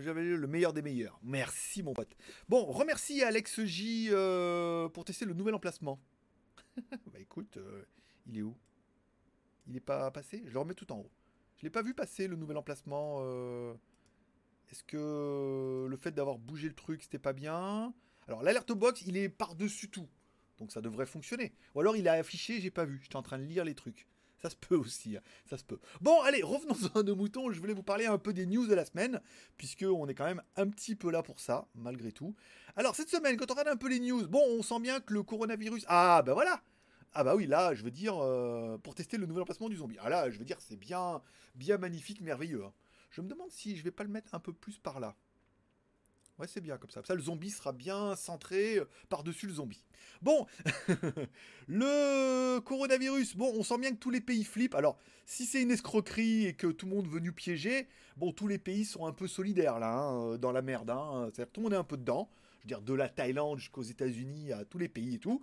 J'avais 0.00 0.22
le 0.22 0.46
meilleur 0.46 0.72
des 0.72 0.80
meilleurs. 0.82 1.18
Merci 1.22 1.82
mon 1.82 1.92
pote. 1.92 2.16
Bon, 2.48 2.64
remercie 2.64 3.22
Alex 3.22 3.64
J 3.64 4.08
euh, 4.10 4.88
pour 4.88 5.04
tester 5.04 5.24
le 5.24 5.34
nouvel 5.34 5.54
emplacement. 5.54 6.00
bah 6.76 7.18
écoute, 7.18 7.56
euh, 7.56 7.84
il 8.26 8.38
est 8.38 8.42
où? 8.42 8.56
Il 9.66 9.72
n'est 9.72 9.80
pas 9.80 10.10
passé 10.10 10.42
Je 10.46 10.52
le 10.52 10.58
remets 10.58 10.74
tout 10.74 10.90
en 10.92 10.98
haut. 10.98 11.10
Je 11.56 11.64
l'ai 11.64 11.70
pas 11.70 11.82
vu 11.82 11.94
passer 11.94 12.26
le 12.26 12.36
nouvel 12.36 12.56
emplacement. 12.56 13.18
euh. 13.20 13.74
Est-ce 14.70 14.84
que 14.84 15.86
le 15.88 15.96
fait 15.96 16.12
d'avoir 16.12 16.38
bougé 16.38 16.68
le 16.68 16.74
truc, 16.74 17.02
c'était 17.02 17.18
pas 17.18 17.32
bien? 17.32 17.92
Alors 18.28 18.42
l'alerte 18.42 18.72
box, 18.72 19.02
il 19.06 19.16
est 19.16 19.28
par-dessus 19.28 19.90
tout. 19.90 20.08
Donc 20.58 20.70
ça 20.72 20.80
devrait 20.80 21.06
fonctionner. 21.06 21.52
Ou 21.74 21.80
alors 21.80 21.96
il 21.96 22.06
a 22.08 22.12
affiché, 22.12 22.60
j'ai 22.60 22.70
pas 22.70 22.84
vu. 22.84 23.00
J'étais 23.02 23.16
en 23.16 23.22
train 23.22 23.38
de 23.38 23.44
lire 23.44 23.64
les 23.64 23.74
trucs. 23.74 24.06
Ça 24.40 24.48
se 24.48 24.56
peut 24.56 24.76
aussi, 24.76 25.16
hein. 25.16 25.22
ça 25.44 25.58
se 25.58 25.64
peut. 25.64 25.78
Bon, 26.00 26.18
allez, 26.22 26.42
revenons 26.42 26.76
à 26.94 27.02
nos 27.02 27.14
moutons. 27.14 27.52
Je 27.52 27.60
voulais 27.60 27.74
vous 27.74 27.82
parler 27.82 28.06
un 28.06 28.16
peu 28.16 28.32
des 28.32 28.46
news 28.46 28.66
de 28.66 28.74
la 28.74 28.86
semaine, 28.86 29.20
puisque 29.58 29.84
on 29.84 30.06
est 30.08 30.14
quand 30.14 30.24
même 30.24 30.42
un 30.56 30.68
petit 30.68 30.94
peu 30.94 31.10
là 31.10 31.22
pour 31.22 31.40
ça, 31.40 31.66
malgré 31.74 32.10
tout. 32.12 32.34
Alors 32.76 32.94
cette 32.94 33.10
semaine, 33.10 33.36
quand 33.36 33.50
on 33.50 33.54
regarde 33.54 33.68
un 33.68 33.76
peu 33.76 33.88
les 33.88 34.00
news, 34.00 34.26
bon, 34.28 34.42
on 34.48 34.62
sent 34.62 34.80
bien 34.80 35.00
que 35.00 35.12
le 35.12 35.22
coronavirus. 35.22 35.84
Ah, 35.88 36.22
bah 36.24 36.32
voilà. 36.32 36.62
Ah 37.12 37.24
bah 37.24 37.34
oui, 37.34 37.46
là, 37.46 37.74
je 37.74 37.82
veux 37.82 37.90
dire, 37.90 38.14
euh, 38.18 38.78
pour 38.78 38.94
tester 38.94 39.16
le 39.16 39.26
nouvel 39.26 39.42
emplacement 39.42 39.68
du 39.68 39.76
zombie. 39.76 39.96
Ah 40.00 40.08
là, 40.08 40.30
je 40.30 40.38
veux 40.38 40.44
dire, 40.44 40.58
c'est 40.60 40.76
bien, 40.76 41.22
bien 41.56 41.76
magnifique, 41.78 42.20
merveilleux. 42.20 42.64
hein. 42.64 42.72
Je 43.10 43.20
me 43.20 43.28
demande 43.28 43.50
si 43.50 43.76
je 43.76 43.82
vais 43.82 43.90
pas 43.90 44.04
le 44.04 44.10
mettre 44.10 44.34
un 44.34 44.38
peu 44.38 44.52
plus 44.52 44.78
par 44.78 45.00
là. 45.00 45.16
Ouais, 46.38 46.46
c'est 46.46 46.60
bien 46.62 46.78
comme 46.78 46.88
ça. 46.88 47.02
Ça, 47.04 47.14
le 47.14 47.20
zombie 47.20 47.50
sera 47.50 47.72
bien 47.72 48.16
centré 48.16 48.78
euh, 48.78 48.84
par-dessus 49.10 49.46
le 49.46 49.52
zombie. 49.54 49.84
Bon, 50.22 50.46
le 51.68 52.58
coronavirus, 52.60 53.36
bon, 53.36 53.52
on 53.56 53.62
sent 53.62 53.78
bien 53.78 53.90
que 53.90 53.96
tous 53.98 54.10
les 54.10 54.22
pays 54.22 54.44
flippent. 54.44 54.74
Alors, 54.74 54.96
si 55.26 55.44
c'est 55.44 55.60
une 55.60 55.70
escroquerie 55.70 56.46
et 56.46 56.54
que 56.54 56.68
tout 56.68 56.86
le 56.86 56.94
monde 56.94 57.06
est 57.06 57.10
venu 57.10 57.32
piéger, 57.32 57.88
bon, 58.16 58.32
tous 58.32 58.46
les 58.48 58.58
pays 58.58 58.84
sont 58.86 59.04
un 59.06 59.12
peu 59.12 59.28
solidaires 59.28 59.78
là, 59.78 59.92
hein, 59.98 60.38
dans 60.38 60.52
la 60.52 60.62
merde. 60.62 60.90
Hein. 60.90 61.30
Tout 61.52 61.60
le 61.60 61.62
monde 61.64 61.72
est 61.74 61.76
un 61.76 61.84
peu 61.84 61.98
dedans. 61.98 62.30
Je 62.60 62.64
veux 62.64 62.68
dire, 62.68 62.80
de 62.82 62.94
la 62.94 63.08
Thaïlande 63.08 63.58
jusqu'aux 63.58 63.82
États-Unis, 63.82 64.52
à 64.52 64.64
tous 64.64 64.78
les 64.78 64.88
pays 64.88 65.16
et 65.16 65.18
tout. 65.18 65.42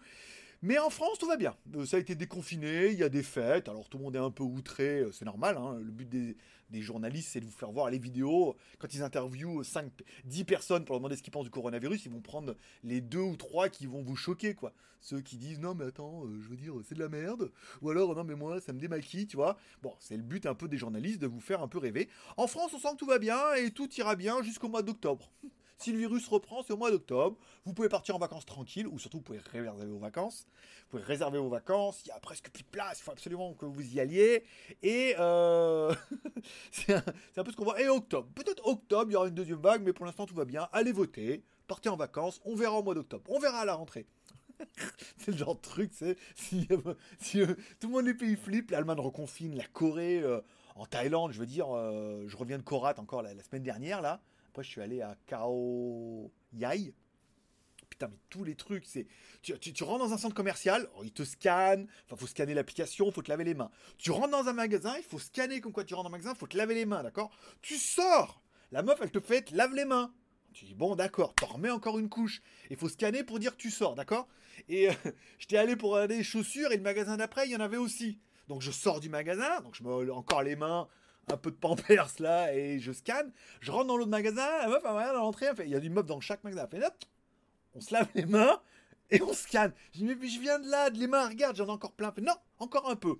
Mais 0.63 0.79
en 0.79 0.89
France, 0.89 1.19
tout 1.19 1.27
va 1.27 1.37
bien. 1.37 1.55
Euh, 1.75 1.85
ça 1.85 1.97
a 1.97 1.99
été 1.99 2.15
déconfiné, 2.15 2.87
il 2.87 2.97
y 2.97 3.03
a 3.03 3.09
des 3.09 3.21
fêtes, 3.21 3.69
alors 3.69 3.87
tout 3.89 3.99
le 3.99 4.05
monde 4.05 4.15
est 4.15 4.19
un 4.19 4.31
peu 4.31 4.43
outré, 4.43 5.01
euh, 5.01 5.11
c'est 5.11 5.25
normal. 5.25 5.55
hein. 5.55 5.77
Le 5.79 5.91
but 5.91 6.09
des, 6.09 6.35
journalistes, 6.81 7.29
c'est 7.31 7.39
de 7.39 7.45
vous 7.45 7.51
faire 7.51 7.71
voir 7.71 7.91
les 7.91 7.99
vidéos. 7.99 8.55
Quand 8.79 8.91
ils 8.93 9.03
interviewent 9.03 9.63
5, 9.63 9.91
10 10.25 10.43
personnes 10.45 10.83
pour 10.83 10.93
leur 10.93 10.99
demander 10.99 11.15
ce 11.15 11.21
qu'ils 11.21 11.31
pensent 11.31 11.45
du 11.45 11.51
coronavirus, 11.51 12.05
ils 12.05 12.11
vont 12.11 12.21
prendre 12.21 12.55
les 12.83 13.01
deux 13.01 13.19
ou 13.19 13.35
trois 13.35 13.69
qui 13.69 13.85
vont 13.85 14.01
vous 14.01 14.15
choquer, 14.15 14.55
quoi. 14.55 14.73
Ceux 14.99 15.21
qui 15.21 15.37
disent 15.37 15.59
non, 15.59 15.75
mais 15.75 15.85
attends, 15.85 16.25
euh, 16.25 16.41
je 16.41 16.49
veux 16.49 16.57
dire, 16.57 16.73
c'est 16.83 16.95
de 16.95 16.99
la 16.99 17.09
merde. 17.09 17.51
Ou 17.83 17.91
alors, 17.91 18.15
non, 18.15 18.23
mais 18.23 18.35
moi, 18.35 18.59
ça 18.59 18.73
me 18.73 18.79
démaquille, 18.79 19.27
tu 19.27 19.37
vois. 19.37 19.57
Bon, 19.83 19.93
c'est 19.99 20.17
le 20.17 20.23
but 20.23 20.47
un 20.47 20.55
peu 20.55 20.67
des 20.67 20.77
journalistes 20.77 21.21
de 21.21 21.27
vous 21.27 21.39
faire 21.39 21.61
un 21.61 21.67
peu 21.67 21.77
rêver. 21.77 22.09
En 22.35 22.47
France, 22.47 22.71
on 22.73 22.79
sent 22.79 22.89
que 22.93 22.97
tout 22.97 23.05
va 23.05 23.19
bien 23.19 23.53
et 23.53 23.69
tout 23.69 23.89
ira 23.95 24.15
bien 24.15 24.41
jusqu'au 24.41 24.69
mois 24.69 24.81
d'octobre. 24.81 25.31
Si 25.77 25.91
le 25.91 25.99
virus 25.99 26.27
reprend, 26.27 26.63
c'est 26.63 26.73
au 26.73 26.77
mois 26.77 26.89
d'octobre. 26.89 27.37
Vous 27.63 27.73
pouvez 27.73 27.89
partir 27.89 28.15
en 28.15 28.19
vacances 28.19 28.45
tranquille, 28.45 28.87
ou 28.87 28.97
surtout 28.97 29.17
vous 29.17 29.23
pouvez 29.23 29.39
réserver 29.51 29.85
vos 29.85 29.99
vacances. 29.99 30.47
Vous 30.83 30.89
pouvez 30.89 31.03
réserver 31.03 31.37
vos 31.37 31.49
vacances. 31.49 32.01
Il 32.03 32.07
y 32.07 32.11
a 32.11 32.19
presque 32.19 32.49
plus 32.49 32.63
de 32.63 32.69
place. 32.69 32.99
Il 32.99 33.03
faut 33.03 33.11
absolument 33.11 33.53
que 33.53 33.65
vous 33.65 33.95
y 33.95 33.99
alliez. 33.99 34.43
Et 34.81 35.13
euh, 35.19 35.93
c'est 36.71 36.95
un, 36.95 37.43
peu 37.43 37.51
ce 37.51 37.55
qu'on 37.55 37.63
voit. 37.63 37.79
Et 37.79 37.87
octobre. 37.89 38.27
Peut-être 38.33 38.65
octobre, 38.65 39.11
il 39.11 39.13
y 39.13 39.15
aura 39.15 39.27
une 39.27 39.35
deuxième 39.35 39.59
vague, 39.59 39.83
mais 39.83 39.93
pour 39.93 40.05
l'instant 40.05 40.25
tout 40.25 40.33
va 40.33 40.45
bien. 40.45 40.67
Allez 40.73 40.91
voter. 40.91 41.43
Partez 41.67 41.89
en 41.89 41.95
vacances. 41.95 42.41
On 42.43 42.55
verra 42.55 42.79
au 42.79 42.83
mois 42.83 42.95
d'octobre. 42.95 43.23
On 43.29 43.39
verra 43.39 43.59
à 43.59 43.65
la 43.65 43.75
rentrée. 43.75 44.07
c'est 45.19 45.31
le 45.31 45.37
genre 45.37 45.53
de 45.53 45.61
truc, 45.61 45.91
c'est 45.93 46.17
si, 46.33 46.67
euh, 46.71 46.77
euh, 47.35 47.55
tout 47.79 47.87
le 47.87 47.93
monde 47.93 48.05
les 48.07 48.15
pays 48.15 48.35
flippent, 48.35 48.71
l'Allemagne 48.71 48.99
reconfine, 48.99 49.55
la 49.55 49.67
Corée, 49.67 50.23
en 50.73 50.87
Thaïlande, 50.87 51.31
je 51.31 51.39
veux 51.39 51.45
dire, 51.45 51.67
je 51.67 52.35
reviens 52.35 52.57
de 52.57 52.63
Korat 52.63 52.95
encore 52.97 53.21
la, 53.21 53.35
la 53.35 53.43
semaine 53.43 53.61
dernière 53.61 54.01
là. 54.01 54.19
Je 54.63 54.69
suis 54.69 54.81
allé 54.81 55.01
à 55.01 55.15
Yai. 56.53 56.93
Putain, 57.89 58.09
mais 58.09 58.19
tous 58.29 58.43
les 58.43 58.55
trucs, 58.55 58.85
c'est. 58.85 59.07
Tu, 59.41 59.83
rentres 59.83 60.05
dans 60.05 60.13
un 60.13 60.17
centre 60.17 60.35
commercial, 60.35 60.89
oh, 60.97 61.03
ils 61.03 61.11
te 61.11 61.23
scannent, 61.23 61.87
enfin, 62.05 62.15
faut 62.15 62.27
scanner 62.27 62.53
l'application, 62.53 63.11
faut 63.11 63.21
te 63.21 63.29
laver 63.29 63.43
les 63.43 63.53
mains. 63.53 63.71
Tu 63.97 64.11
rentres 64.11 64.29
dans 64.29 64.47
un 64.47 64.53
magasin, 64.53 64.95
il 64.97 65.03
faut 65.03 65.19
scanner 65.19 65.61
comme 65.61 65.71
quoi 65.71 65.83
tu 65.83 65.93
rentres 65.93 66.09
dans 66.09 66.15
un 66.15 66.17
magasin, 66.17 66.35
faut 66.35 66.47
te 66.47 66.57
laver 66.57 66.75
les 66.75 66.85
mains, 66.85 67.01
d'accord? 67.01 67.31
Tu 67.61 67.77
sors 67.77 68.41
La 68.71 68.83
meuf, 68.83 68.99
elle 69.01 69.11
te 69.11 69.19
fait, 69.19 69.43
te 69.43 69.55
lave 69.55 69.73
les 69.73 69.85
mains. 69.85 70.13
Tu 70.53 70.65
dis, 70.65 70.73
bon, 70.73 70.95
d'accord, 70.95 71.33
t'en 71.35 71.45
remets 71.47 71.69
encore 71.69 71.99
une 71.99 72.09
couche. 72.09 72.41
Il 72.69 72.77
faut 72.77 72.89
scanner 72.89 73.23
pour 73.23 73.39
dire 73.39 73.51
que 73.55 73.61
tu 73.61 73.69
sors, 73.69 73.95
d'accord? 73.95 74.27
Et 74.69 74.89
euh, 74.89 74.93
j'étais 75.39 75.57
allé 75.57 75.75
pour 75.75 75.95
aller 75.95 76.17
des 76.17 76.23
chaussures 76.23 76.71
et 76.71 76.77
le 76.77 76.83
magasin 76.83 77.17
d'après, 77.17 77.47
il 77.47 77.51
y 77.51 77.55
en 77.55 77.61
avait 77.61 77.77
aussi. 77.77 78.19
Donc 78.47 78.61
je 78.61 78.71
sors 78.71 78.99
du 78.99 79.09
magasin, 79.09 79.61
donc 79.61 79.75
je 79.75 79.83
me 79.83 80.11
encore 80.11 80.41
les 80.41 80.55
mains, 80.55 80.87
un 81.31 81.37
peu 81.37 81.51
de 81.51 81.55
pampers 81.55 82.07
là, 82.19 82.53
et 82.53 82.79
je 82.79 82.91
scanne. 82.91 83.31
Je 83.59 83.71
rentre 83.71 83.87
dans 83.87 83.97
l'autre 83.97 84.09
magasin, 84.09 84.47
la 84.61 84.67
meuf, 84.67 84.83
elle 84.85 84.95
à 84.95 85.13
l'entrée, 85.13 85.47
il 85.65 85.69
y 85.69 85.75
a 85.75 85.79
une 85.79 85.93
meuf 85.93 86.05
dans 86.05 86.19
chaque 86.19 86.43
magasin. 86.43 86.67
Elle 86.71 86.79
fait, 86.79 86.85
hop, 86.85 86.95
on 87.75 87.81
se 87.81 87.93
lave 87.93 88.07
les 88.15 88.25
mains 88.25 88.61
et 89.11 89.21
on 89.21 89.33
scanne. 89.33 89.73
Je 89.93 89.99
dis, 89.99 90.05
mais 90.05 90.27
je 90.27 90.39
viens 90.39 90.59
de 90.59 90.69
là, 90.69 90.89
de 90.89 90.97
les 90.97 91.07
mains, 91.07 91.27
regarde, 91.27 91.55
j'en 91.55 91.67
ai 91.67 91.71
encore 91.71 91.91
plein. 91.93 92.11
Fait, 92.11 92.21
non, 92.21 92.35
encore 92.59 92.89
un 92.89 92.95
peu. 92.95 93.17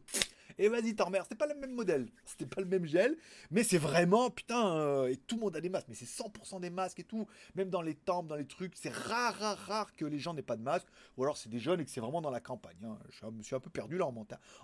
Et 0.60 0.70
vas-y, 0.70 0.96
t'en 0.96 1.06
remets. 1.06 1.20
C'était 1.22 1.36
pas 1.36 1.46
le 1.46 1.54
même 1.54 1.74
modèle, 1.74 2.08
c'était 2.26 2.48
pas 2.48 2.62
le 2.62 2.68
même 2.68 2.86
gel, 2.86 3.16
mais 3.52 3.64
c'est 3.64 3.78
vraiment, 3.78 4.32
putain, 4.32 4.76
euh, 4.78 5.08
et 5.08 5.18
tout 5.18 5.36
le 5.36 5.42
monde 5.42 5.56
a 5.56 5.62
des 5.62 5.70
masques, 5.70 5.86
mais 5.88 5.94
c'est 5.94 6.06
100% 6.06 6.60
des 6.60 6.72
masques 6.72 7.00
et 7.00 7.04
tout, 7.04 7.28
même 7.54 7.70
dans 7.70 7.84
les 7.84 7.94
temples, 7.94 8.28
dans 8.30 8.36
les 8.36 8.48
trucs, 8.48 8.74
c'est 8.76 8.92
rare, 8.92 9.36
rare, 9.36 9.58
rare 9.58 9.96
que 9.96 10.04
les 10.06 10.18
gens 10.18 10.34
n'aient 10.34 10.42
pas 10.42 10.56
de 10.56 10.64
masque, 10.64 10.88
ou 11.16 11.24
alors 11.24 11.38
c'est 11.38 11.50
des 11.50 11.60
jeunes 11.60 11.82
et 11.82 11.86
que 11.86 11.92
c'est 11.92 12.00
vraiment 12.02 12.22
dans 12.22 12.32
la 12.32 12.40
campagne. 12.40 12.78
hein. 12.86 12.98
Je 13.10 13.28
me 13.28 13.44
suis 13.44 13.56
un 13.56 13.60
peu 13.60 13.70
perdu 13.70 14.00
là 14.00 14.08
en, 14.08 14.16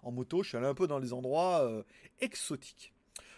en 0.02 0.12
moto, 0.12 0.42
je 0.42 0.48
suis 0.50 0.58
allé 0.58 0.66
un 0.66 0.74
peu 0.74 0.88
dans 0.88 0.98
les 0.98 1.14
endroits 1.14 1.62
euh, 1.62 1.84
exotiques. 2.22 2.92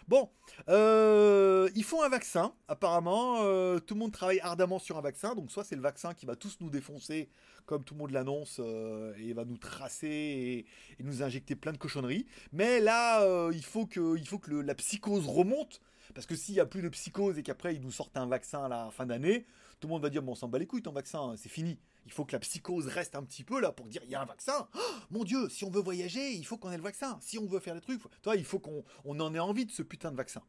Bon, 0.08 0.30
euh, 0.68 1.68
ils 1.74 1.82
font 1.82 2.00
un 2.02 2.08
vaccin, 2.08 2.54
apparemment. 2.68 3.38
euh, 3.42 3.80
tout 3.80 3.94
le 3.94 4.00
monde 4.00 4.12
travaille 4.12 4.38
ardemment 4.40 4.78
sur 4.78 4.96
un 4.96 5.00
vaccin. 5.00 5.34
Donc, 5.34 5.50
soit 5.50 5.64
c'est 5.64 5.74
le 5.74 5.82
vaccin 5.82 6.14
qui 6.14 6.26
va 6.26 6.36
tous 6.36 6.58
nous 6.60 6.70
défoncer, 6.70 7.28
comme 7.66 7.82
tout 7.82 7.94
le 7.94 7.98
monde 7.98 8.12
l'annonce, 8.12 8.60
euh, 8.60 9.12
et 9.18 9.32
va 9.32 9.44
nous 9.44 9.56
tracer 9.58 10.64
et, 10.98 11.02
nous 11.02 11.22
injecter 11.24 11.56
plein 11.56 11.72
de 11.72 11.78
cochonneries. 11.78 12.26
Mais 12.52 12.78
là, 12.78 13.22
euh, 13.22 13.50
il 13.52 13.64
faut 13.64 13.86
que, 13.86 14.16
il 14.16 14.26
faut 14.28 14.38
que 14.38 14.52
la 14.52 14.74
psychose 14.76 15.26
remonte. 15.26 15.80
Parce 16.14 16.26
que 16.26 16.36
s'il 16.36 16.54
n'y 16.54 16.60
a 16.60 16.66
plus 16.66 16.82
de 16.82 16.88
psychose 16.88 17.36
et 17.36 17.42
qu'après 17.42 17.74
ils 17.74 17.80
nous 17.80 17.90
sortent 17.90 18.16
un 18.16 18.26
vaccin 18.26 18.64
à 18.64 18.68
la 18.68 18.90
fin 18.92 19.06
d'année, 19.06 19.44
tout 19.80 19.88
le 19.88 19.92
monde 19.94 20.02
va 20.02 20.10
dire 20.10 20.22
Bon, 20.22 20.32
on 20.32 20.34
s'en 20.36 20.46
bat 20.48 20.58
les 20.58 20.66
couilles 20.66 20.82
ton 20.82 20.92
vaccin, 20.92 21.34
c'est 21.36 21.48
fini. 21.48 21.80
Il 22.06 22.12
faut 22.12 22.24
que 22.24 22.32
la 22.32 22.38
psychose 22.38 22.86
reste 22.86 23.16
un 23.16 23.24
petit 23.24 23.44
peu 23.44 23.60
là 23.60 23.72
pour 23.72 23.88
dire 23.88 24.00
Il 24.04 24.10
y 24.10 24.14
a 24.14 24.22
un 24.22 24.26
vaccin. 24.26 24.68
Oh, 24.74 24.80
mon 25.10 25.24
Dieu, 25.24 25.48
si 25.48 25.64
on 25.64 25.70
veut 25.70 25.82
voyager, 25.82 26.32
il 26.32 26.46
faut 26.46 26.56
qu'on 26.56 26.70
ait 26.70 26.76
le 26.76 26.82
vaccin. 26.82 27.18
Si 27.20 27.38
on 27.38 27.46
veut 27.46 27.58
faire 27.58 27.74
des 27.74 27.80
trucs, 27.80 28.00
toi, 28.22 28.36
il 28.36 28.44
faut 28.44 28.60
qu'on 28.60 28.84
on 29.04 29.18
en 29.20 29.34
ait 29.34 29.40
envie 29.40 29.66
de 29.66 29.72
ce 29.72 29.82
putain 29.82 30.12
de 30.12 30.16
vaccin. 30.16 30.42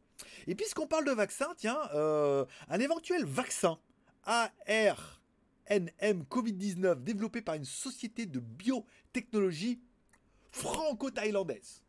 Et 0.45 0.55
puisqu'on 0.55 0.87
parle 0.87 1.05
de 1.05 1.11
vaccin, 1.11 1.53
tiens, 1.57 1.79
euh, 1.95 2.45
un 2.69 2.79
éventuel 2.79 3.25
vaccin 3.25 3.79
ARNM 4.23 6.23
Covid-19 6.29 7.03
développé 7.03 7.41
par 7.41 7.55
une 7.55 7.65
société 7.65 8.27
de 8.27 8.39
biotechnologie 8.39 9.81
franco-thaïlandaise. 10.51 11.83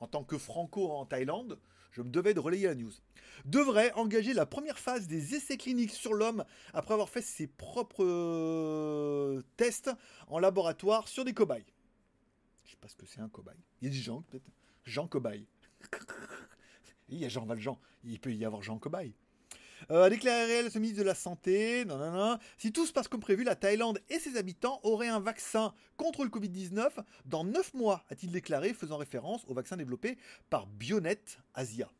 En 0.00 0.08
tant 0.08 0.24
que 0.24 0.38
franco 0.38 0.90
en 0.90 1.06
Thaïlande, 1.06 1.60
je 1.94 2.02
me 2.02 2.10
devais 2.10 2.34
de 2.34 2.40
relayer 2.40 2.66
la 2.66 2.74
news. 2.74 2.92
Devrait 3.44 3.92
engager 3.92 4.34
la 4.34 4.46
première 4.46 4.78
phase 4.78 5.06
des 5.06 5.36
essais 5.36 5.56
cliniques 5.56 5.92
sur 5.92 6.12
l'homme 6.12 6.44
après 6.72 6.92
avoir 6.92 7.08
fait 7.08 7.22
ses 7.22 7.46
propres 7.46 8.04
euh, 8.04 9.42
tests 9.56 9.90
en 10.26 10.40
laboratoire 10.40 11.06
sur 11.06 11.24
des 11.24 11.34
cobayes. 11.34 11.64
Je 12.64 12.72
sais 12.72 12.76
pas 12.80 12.88
ce 12.88 12.96
que 12.96 13.06
c'est 13.06 13.20
un 13.20 13.28
cobaye. 13.28 13.54
Il 13.80 13.84
y 13.86 13.90
a 13.90 13.94
des 13.94 14.02
gens 14.02 14.22
peut-être. 14.22 14.50
Jean 14.84 15.06
cobaye. 15.06 15.46
Il 17.08 17.18
y 17.18 17.24
a 17.24 17.28
Jean 17.28 17.46
Valjean. 17.46 17.78
Il 18.02 18.18
peut 18.18 18.34
y 18.34 18.44
avoir 18.44 18.62
Jean 18.62 18.78
cobaye. 18.78 19.14
Euh, 19.90 20.04
a 20.04 20.10
déclaré 20.10 20.62
le 20.62 20.70
ministre 20.80 20.98
de 20.98 21.06
la 21.06 21.14
Santé, 21.14 21.84
non. 21.84 22.38
Si 22.56 22.72
tout 22.72 22.86
se 22.86 22.92
passe 22.92 23.08
comme 23.08 23.20
prévu, 23.20 23.44
la 23.44 23.56
Thaïlande 23.56 24.00
et 24.08 24.18
ses 24.18 24.36
habitants 24.36 24.80
auraient 24.82 25.08
un 25.08 25.20
vaccin 25.20 25.74
contre 25.96 26.24
le 26.24 26.30
Covid-19 26.30 26.90
dans 27.26 27.44
9 27.44 27.74
mois, 27.74 28.04
a-t-il 28.10 28.32
déclaré, 28.32 28.72
faisant 28.72 28.96
référence 28.96 29.44
au 29.46 29.54
vaccin 29.54 29.76
développé 29.76 30.18
par 30.50 30.66
Bionet 30.66 31.20
Asia. 31.54 31.90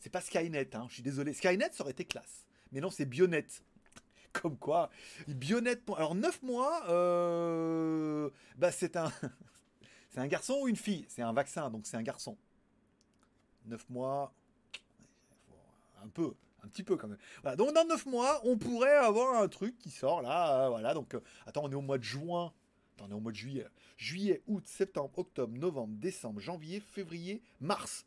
C'est 0.00 0.10
pas 0.10 0.20
Skynet, 0.20 0.74
hein, 0.74 0.86
je 0.88 0.94
suis 0.94 1.02
désolé. 1.02 1.32
Skynet, 1.32 1.70
ça 1.72 1.82
aurait 1.82 1.92
été 1.92 2.04
classe. 2.04 2.44
Mais 2.72 2.80
non, 2.80 2.90
c'est 2.90 3.06
Bionet. 3.06 3.46
Comme 4.32 4.58
quoi, 4.58 4.90
Bionet. 5.28 5.78
Alors, 5.96 6.14
9 6.14 6.42
mois, 6.42 6.82
euh, 6.90 8.30
bah, 8.56 8.72
c'est 8.72 8.96
un. 8.96 9.12
c'est 10.10 10.20
un 10.20 10.26
garçon 10.26 10.58
ou 10.60 10.68
une 10.68 10.76
fille? 10.76 11.06
C'est 11.08 11.22
un 11.22 11.32
vaccin, 11.32 11.70
donc 11.70 11.86
c'est 11.86 11.96
un 11.96 12.02
garçon. 12.02 12.36
9 13.66 13.88
mois. 13.90 14.34
Un 16.04 16.08
peu, 16.08 16.34
un 16.62 16.68
petit 16.68 16.82
peu 16.82 16.96
quand 16.96 17.08
même. 17.08 17.18
Voilà, 17.42 17.56
donc 17.56 17.72
dans 17.72 17.86
9 17.86 18.06
mois, 18.06 18.40
on 18.44 18.56
pourrait 18.56 18.96
avoir 18.96 19.42
un 19.42 19.48
truc 19.48 19.78
qui 19.78 19.90
sort 19.90 20.22
là. 20.22 20.66
euh, 20.66 20.68
voilà, 20.68 20.94
donc 20.94 21.14
euh, 21.14 21.20
attends, 21.46 21.64
on 21.64 21.70
est 21.70 21.74
au 21.74 21.80
mois 21.80 21.98
de 21.98 22.04
juin 22.04 22.52
on 23.00 23.10
est 23.10 23.14
au 23.14 23.20
mois 23.20 23.32
de 23.32 23.36
juillet. 23.36 23.66
Juillet, 23.96 24.42
août, 24.46 24.64
septembre, 24.66 25.18
octobre, 25.18 25.56
novembre, 25.56 25.94
décembre, 25.96 26.40
janvier, 26.40 26.80
février, 26.80 27.42
mars. 27.60 28.06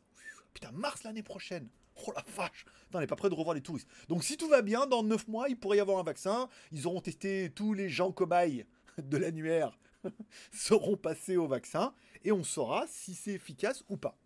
Putain, 0.54 0.72
mars 0.72 1.04
l'année 1.04 1.22
prochaine. 1.22 1.68
Oh 2.06 2.12
la 2.14 2.24
vache 2.36 2.64
On 2.92 3.00
n'est 3.00 3.06
pas 3.06 3.16
prêt 3.16 3.28
de 3.28 3.34
revoir 3.34 3.54
les 3.54 3.60
touristes. 3.60 3.88
Donc 4.08 4.24
si 4.24 4.36
tout 4.36 4.48
va 4.48 4.62
bien, 4.62 4.86
dans 4.86 5.02
9 5.02 5.28
mois, 5.28 5.48
il 5.48 5.58
pourrait 5.58 5.78
y 5.78 5.80
avoir 5.80 5.98
un 5.98 6.04
vaccin. 6.04 6.48
Ils 6.72 6.86
auront 6.86 7.00
testé 7.00 7.50
tous 7.54 7.74
les 7.74 7.88
gens 7.88 8.12
cobayes 8.12 8.66
de 8.98 9.16
l'annuaire 9.16 9.78
seront 10.52 10.96
passés 10.96 11.36
au 11.36 11.46
vaccin 11.46 11.92
et 12.24 12.32
on 12.32 12.44
saura 12.44 12.86
si 12.88 13.14
c'est 13.14 13.32
efficace 13.32 13.84
ou 13.88 13.96
pas. 13.96 14.16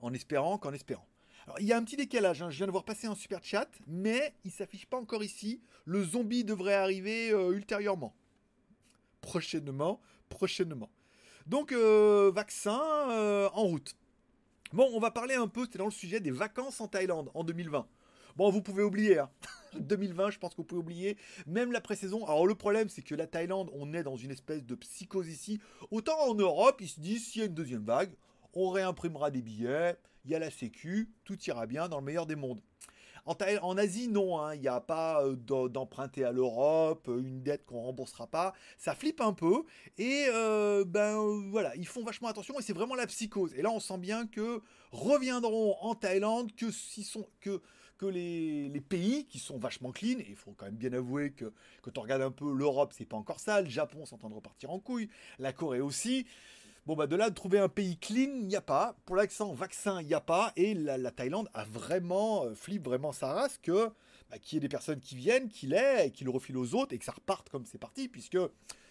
En 0.00 0.12
espérant 0.12 0.58
qu'en 0.58 0.72
espérant. 0.72 1.06
Il 1.60 1.66
y 1.66 1.72
a 1.72 1.76
un 1.76 1.84
petit 1.84 1.96
décalage, 1.96 2.42
hein. 2.42 2.50
je 2.50 2.56
viens 2.56 2.66
de 2.66 2.72
voir 2.72 2.84
passer 2.84 3.06
un 3.06 3.14
super 3.14 3.42
chat, 3.42 3.68
mais 3.86 4.34
il 4.44 4.50
s'affiche 4.50 4.86
pas 4.86 4.96
encore 4.96 5.22
ici. 5.22 5.60
Le 5.84 6.02
zombie 6.02 6.44
devrait 6.44 6.74
arriver 6.74 7.30
euh, 7.30 7.52
ultérieurement. 7.52 8.14
Prochainement, 9.20 10.00
prochainement. 10.28 10.90
Donc, 11.46 11.70
euh, 11.70 12.32
vaccin 12.34 12.80
euh, 13.10 13.48
en 13.52 13.62
route. 13.62 13.94
Bon, 14.72 14.90
on 14.92 14.98
va 14.98 15.12
parler 15.12 15.34
un 15.34 15.46
peu, 15.46 15.64
c'était 15.64 15.78
dans 15.78 15.84
le 15.84 15.92
sujet 15.92 16.18
des 16.18 16.32
vacances 16.32 16.80
en 16.80 16.88
Thaïlande 16.88 17.30
en 17.34 17.44
2020. 17.44 17.86
Bon, 18.34 18.50
vous 18.50 18.60
pouvez 18.60 18.82
oublier. 18.82 19.22
2020, 19.78 20.24
hein. 20.24 20.30
je 20.32 20.38
pense 20.38 20.56
vous 20.56 20.64
pouvez 20.64 20.80
oublier. 20.80 21.16
Même 21.46 21.70
la 21.70 21.80
pré-saison. 21.80 22.24
Alors, 22.26 22.46
le 22.46 22.56
problème, 22.56 22.88
c'est 22.88 23.02
que 23.02 23.14
la 23.14 23.28
Thaïlande, 23.28 23.70
on 23.72 23.94
est 23.94 24.02
dans 24.02 24.16
une 24.16 24.32
espèce 24.32 24.64
de 24.64 24.74
psychose 24.74 25.28
ici. 25.28 25.60
Autant 25.92 26.18
en 26.28 26.34
Europe, 26.34 26.80
ils 26.80 26.88
se 26.88 26.98
disent, 26.98 27.28
s'il 27.28 27.40
y 27.40 27.44
a 27.44 27.46
une 27.46 27.54
deuxième 27.54 27.84
vague, 27.84 28.12
on 28.52 28.70
réimprimera 28.70 29.30
des 29.30 29.42
billets, 29.42 29.96
il 30.26 30.32
y 30.32 30.34
a 30.34 30.38
la 30.38 30.50
sécu, 30.50 31.08
tout 31.24 31.38
ira 31.44 31.66
bien 31.66 31.88
dans 31.88 32.00
le 32.00 32.04
meilleur 32.04 32.26
des 32.26 32.36
mondes. 32.36 32.60
En, 33.26 33.76
Asie, 33.76 34.06
non, 34.06 34.38
hein. 34.38 34.54
il 34.54 34.60
n'y 34.60 34.68
a 34.68 34.80
pas 34.80 35.24
euh, 35.24 35.34
d'emprunter 35.68 36.22
à 36.24 36.30
l'Europe, 36.30 37.08
euh, 37.08 37.18
une 37.18 37.42
dette 37.42 37.66
qu'on 37.66 37.80
remboursera 37.80 38.28
pas. 38.28 38.54
Ça 38.78 38.94
flippe 38.94 39.20
un 39.20 39.32
peu. 39.32 39.64
Et 39.98 40.26
euh, 40.28 40.84
ben 40.84 41.18
voilà, 41.50 41.74
ils 41.74 41.88
font 41.88 42.04
vachement 42.04 42.28
attention 42.28 42.56
et 42.60 42.62
c'est 42.62 42.72
vraiment 42.72 42.94
la 42.94 43.06
psychose. 43.08 43.52
Et 43.54 43.62
là, 43.62 43.72
on 43.72 43.80
sent 43.80 43.98
bien 43.98 44.28
que 44.28 44.62
reviendront 44.92 45.76
en 45.80 45.96
Thaïlande 45.96 46.54
que, 46.54 46.70
sont, 46.70 47.26
que, 47.40 47.60
que 47.98 48.06
les, 48.06 48.80
pays 48.88 49.26
qui 49.26 49.40
sont 49.40 49.58
vachement 49.58 49.90
clean, 49.90 50.20
et 50.20 50.26
il 50.28 50.36
faut 50.36 50.52
quand 50.52 50.66
même 50.66 50.76
bien 50.76 50.92
avouer 50.92 51.32
que 51.32 51.52
quand 51.82 51.98
on 51.98 52.02
regarde 52.02 52.22
un 52.22 52.30
peu 52.30 52.52
l'Europe, 52.52 52.92
c'est 52.96 53.06
pas 53.06 53.16
encore 53.16 53.40
ça, 53.40 53.60
le 53.60 53.68
Japon 53.68 54.06
s'entend 54.06 54.28
repartir 54.28 54.70
en 54.70 54.78
couille, 54.78 55.08
la 55.40 55.52
Corée 55.52 55.80
aussi. 55.80 56.26
Bon, 56.86 56.94
bah 56.94 57.08
de 57.08 57.16
là, 57.16 57.30
de 57.30 57.34
trouver 57.34 57.58
un 57.58 57.68
pays 57.68 57.98
clean, 57.98 58.30
il 58.36 58.46
n'y 58.46 58.54
a 58.54 58.60
pas. 58.60 58.94
Pour 59.06 59.16
l'accent 59.16 59.52
vaccin, 59.52 60.00
il 60.00 60.06
n'y 60.06 60.14
a 60.14 60.20
pas. 60.20 60.52
Et 60.54 60.72
la, 60.72 61.10
Thaïlande 61.10 61.48
a 61.52 61.64
vraiment, 61.64 62.44
euh, 62.44 62.54
flippe 62.54 62.84
vraiment 62.84 63.10
sa 63.10 63.32
race 63.32 63.58
que 63.58 63.90
bah, 64.30 64.38
qu'il 64.38 64.54
y 64.54 64.58
ait 64.58 64.60
des 64.60 64.68
personnes 64.68 65.00
qui 65.00 65.16
viennent, 65.16 65.48
qui 65.48 65.66
l'aient, 65.66 66.06
et 66.06 66.10
qui 66.12 66.22
le 66.22 66.30
refilent 66.30 66.58
aux 66.58 66.76
autres, 66.76 66.94
et 66.94 66.98
que 66.98 67.04
ça 67.04 67.10
reparte 67.10 67.50
comme 67.50 67.66
c'est 67.66 67.78
parti, 67.78 68.08
puisque 68.08 68.34
il 68.34 68.38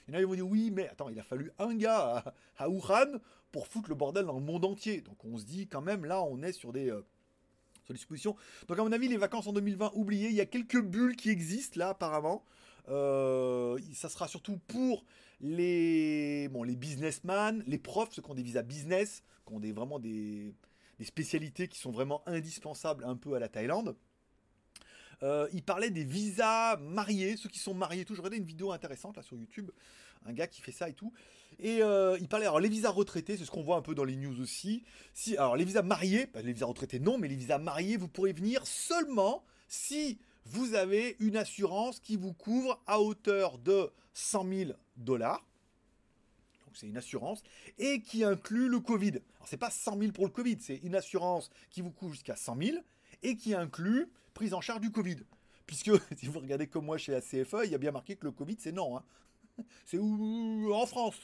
y 0.10 0.12
en 0.12 0.16
a 0.16 0.18
qui 0.18 0.26
vont 0.26 0.34
dire 0.34 0.46
oui, 0.46 0.72
mais 0.72 0.90
attends, 0.90 1.08
il 1.08 1.18
a 1.18 1.24
fallu 1.24 1.54
un 1.58 1.74
gars 1.74 2.22
à, 2.58 2.70
Wuhan 2.70 3.20
pour 3.54 3.66
foutre 3.68 3.88
le 3.88 3.96
bordel 3.96 4.26
dans 4.26 4.40
le 4.40 4.44
monde 4.44 4.66
entier. 4.66 5.00
Donc 5.00 5.24
on 5.24 5.38
se 5.38 5.46
dit 5.46 5.70
quand 5.70 5.82
même, 5.82 6.04
là, 6.04 6.22
on 6.22 6.44
est 6.44 6.52
sur 6.52 6.74
des. 6.74 6.92
Euh, 6.92 7.02
sur 7.86 7.94
des. 7.94 8.22
Donc 8.68 8.78
à 8.78 8.84
mon 8.84 8.92
avis, 8.92 9.08
les 9.08 9.16
vacances 9.16 9.48
en 9.48 9.54
2020, 9.54 9.92
oubliées. 9.94 10.28
Il 10.28 10.36
y 10.36 10.42
a 10.42 10.46
quelques 10.46 10.82
bulles 10.82 11.16
qui 11.16 11.30
existent 11.30 11.80
là 11.80 11.90
apparemment. 11.90 12.44
Euh, 12.90 13.78
ça 13.94 14.10
sera 14.10 14.28
surtout 14.28 14.58
pour 14.68 15.06
les, 15.42 16.48
bon, 16.50 16.64
les 16.64 16.76
businessmen, 16.76 17.64
les 17.68 17.78
profs, 17.78 18.14
ceux 18.14 18.22
qui 18.22 18.30
ont 18.30 18.36
des 18.36 18.44
visas 18.44 18.62
business, 18.62 19.24
qui 19.46 19.54
ont 19.54 19.60
des, 19.60 19.72
vraiment 19.72 20.00
des, 20.00 20.54
spécialités 21.04 21.68
qui 21.68 21.80
sont 21.80 21.92
vraiment 21.92 22.22
indispensables 22.28 23.04
un 23.06 23.16
peu 23.16 23.34
à 23.34 23.40
la 23.40 23.50
Thaïlande. 23.50 23.96
Euh, 25.24 25.48
il 25.54 25.64
parlait 25.64 25.90
des 25.90 26.04
visas 26.04 26.78
mariés, 26.78 27.38
ceux 27.38 27.50
qui 27.50 27.60
sont 27.60 27.74
mariés. 27.74 28.06
Tout, 28.06 28.16
je 28.16 28.22
regardais 28.22 28.38
une 28.38 28.46
vidéo 28.46 28.72
intéressante 28.72 29.18
là 29.18 29.24
sur 29.24 29.38
YouTube, 29.38 29.72
un 30.26 30.34
gars 30.34 30.48
qui 30.48 30.62
fait 30.62 30.72
ça 30.72 30.90
et 30.90 30.94
tout. 30.94 31.14
Et 31.60 31.82
euh, 31.82 32.18
il 32.20 32.28
parlait 32.28 32.46
alors 32.46 32.60
les 32.60 32.70
visas 32.70 32.90
retraités, 32.90 33.38
c'est 33.38 33.46
ce 33.46 33.52
qu'on 33.52 33.64
voit 33.64 33.78
un 33.78 33.82
peu 33.82 33.96
dans 33.96 34.04
les 34.04 34.18
news 34.18 34.42
aussi. 34.42 34.84
Si 35.14 35.38
alors 35.38 35.56
les 35.56 35.64
visas 35.64 35.84
mariés, 35.84 36.28
les 36.44 36.54
visas 36.54 36.66
retraités 36.66 37.00
non, 37.00 37.18
mais 37.18 37.30
les 37.30 37.36
visas 37.36 37.60
mariés, 37.60 37.98
vous 37.98 38.10
pourrez 38.10 38.34
venir 38.34 38.68
seulement 38.68 39.44
si 39.68 40.20
vous 40.46 40.76
avez 40.76 41.16
une 41.20 41.38
assurance 41.38 42.00
qui 42.00 42.18
vous 42.18 42.34
couvre 42.34 42.82
à 42.86 43.02
hauteur 43.02 43.58
de 43.58 43.92
100 44.14 44.48
000 44.48 44.72
dollars. 44.96 45.46
Donc 46.66 46.76
c'est 46.76 46.88
une 46.88 46.98
assurance 46.98 47.44
et 47.78 48.02
qui 48.02 48.24
inclut 48.24 48.70
le 48.70 48.80
Covid. 48.80 49.20
Alors 49.38 49.48
c'est 49.48 49.58
pas 49.58 49.72
100 49.72 50.00
000 50.00 50.12
pour 50.12 50.26
le 50.26 50.32
Covid, 50.32 50.58
c'est 50.60 50.78
une 50.78 50.96
assurance 50.96 51.50
qui 51.70 51.82
vous 51.82 51.92
couvre 51.92 52.14
jusqu'à 52.14 52.36
100 52.36 52.58
000 52.58 52.78
et 53.24 53.36
qui 53.36 53.54
inclut 53.54 54.10
prise 54.34 54.54
en 54.54 54.62
charge 54.62 54.82
du 54.82 54.92
Covid. 54.92 55.18
Puisque 55.66 55.92
si 56.18 56.28
vous 56.28 56.40
regardez 56.40 56.68
comme 56.68 56.86
moi 56.86 56.98
chez 56.98 57.12
la 57.12 57.22
CFE, 57.22 57.66
il 57.66 57.72
y 57.72 57.76
a 57.76 57.80
bien 57.80 57.92
marqué 57.92 58.16
que 58.16 58.26
le 58.26 58.32
Covid 58.32 58.58
c'est 58.60 58.72
non. 58.72 58.98
Hein. 58.98 59.04
C'est 59.86 59.98
en 60.00 60.86
France. 60.86 61.16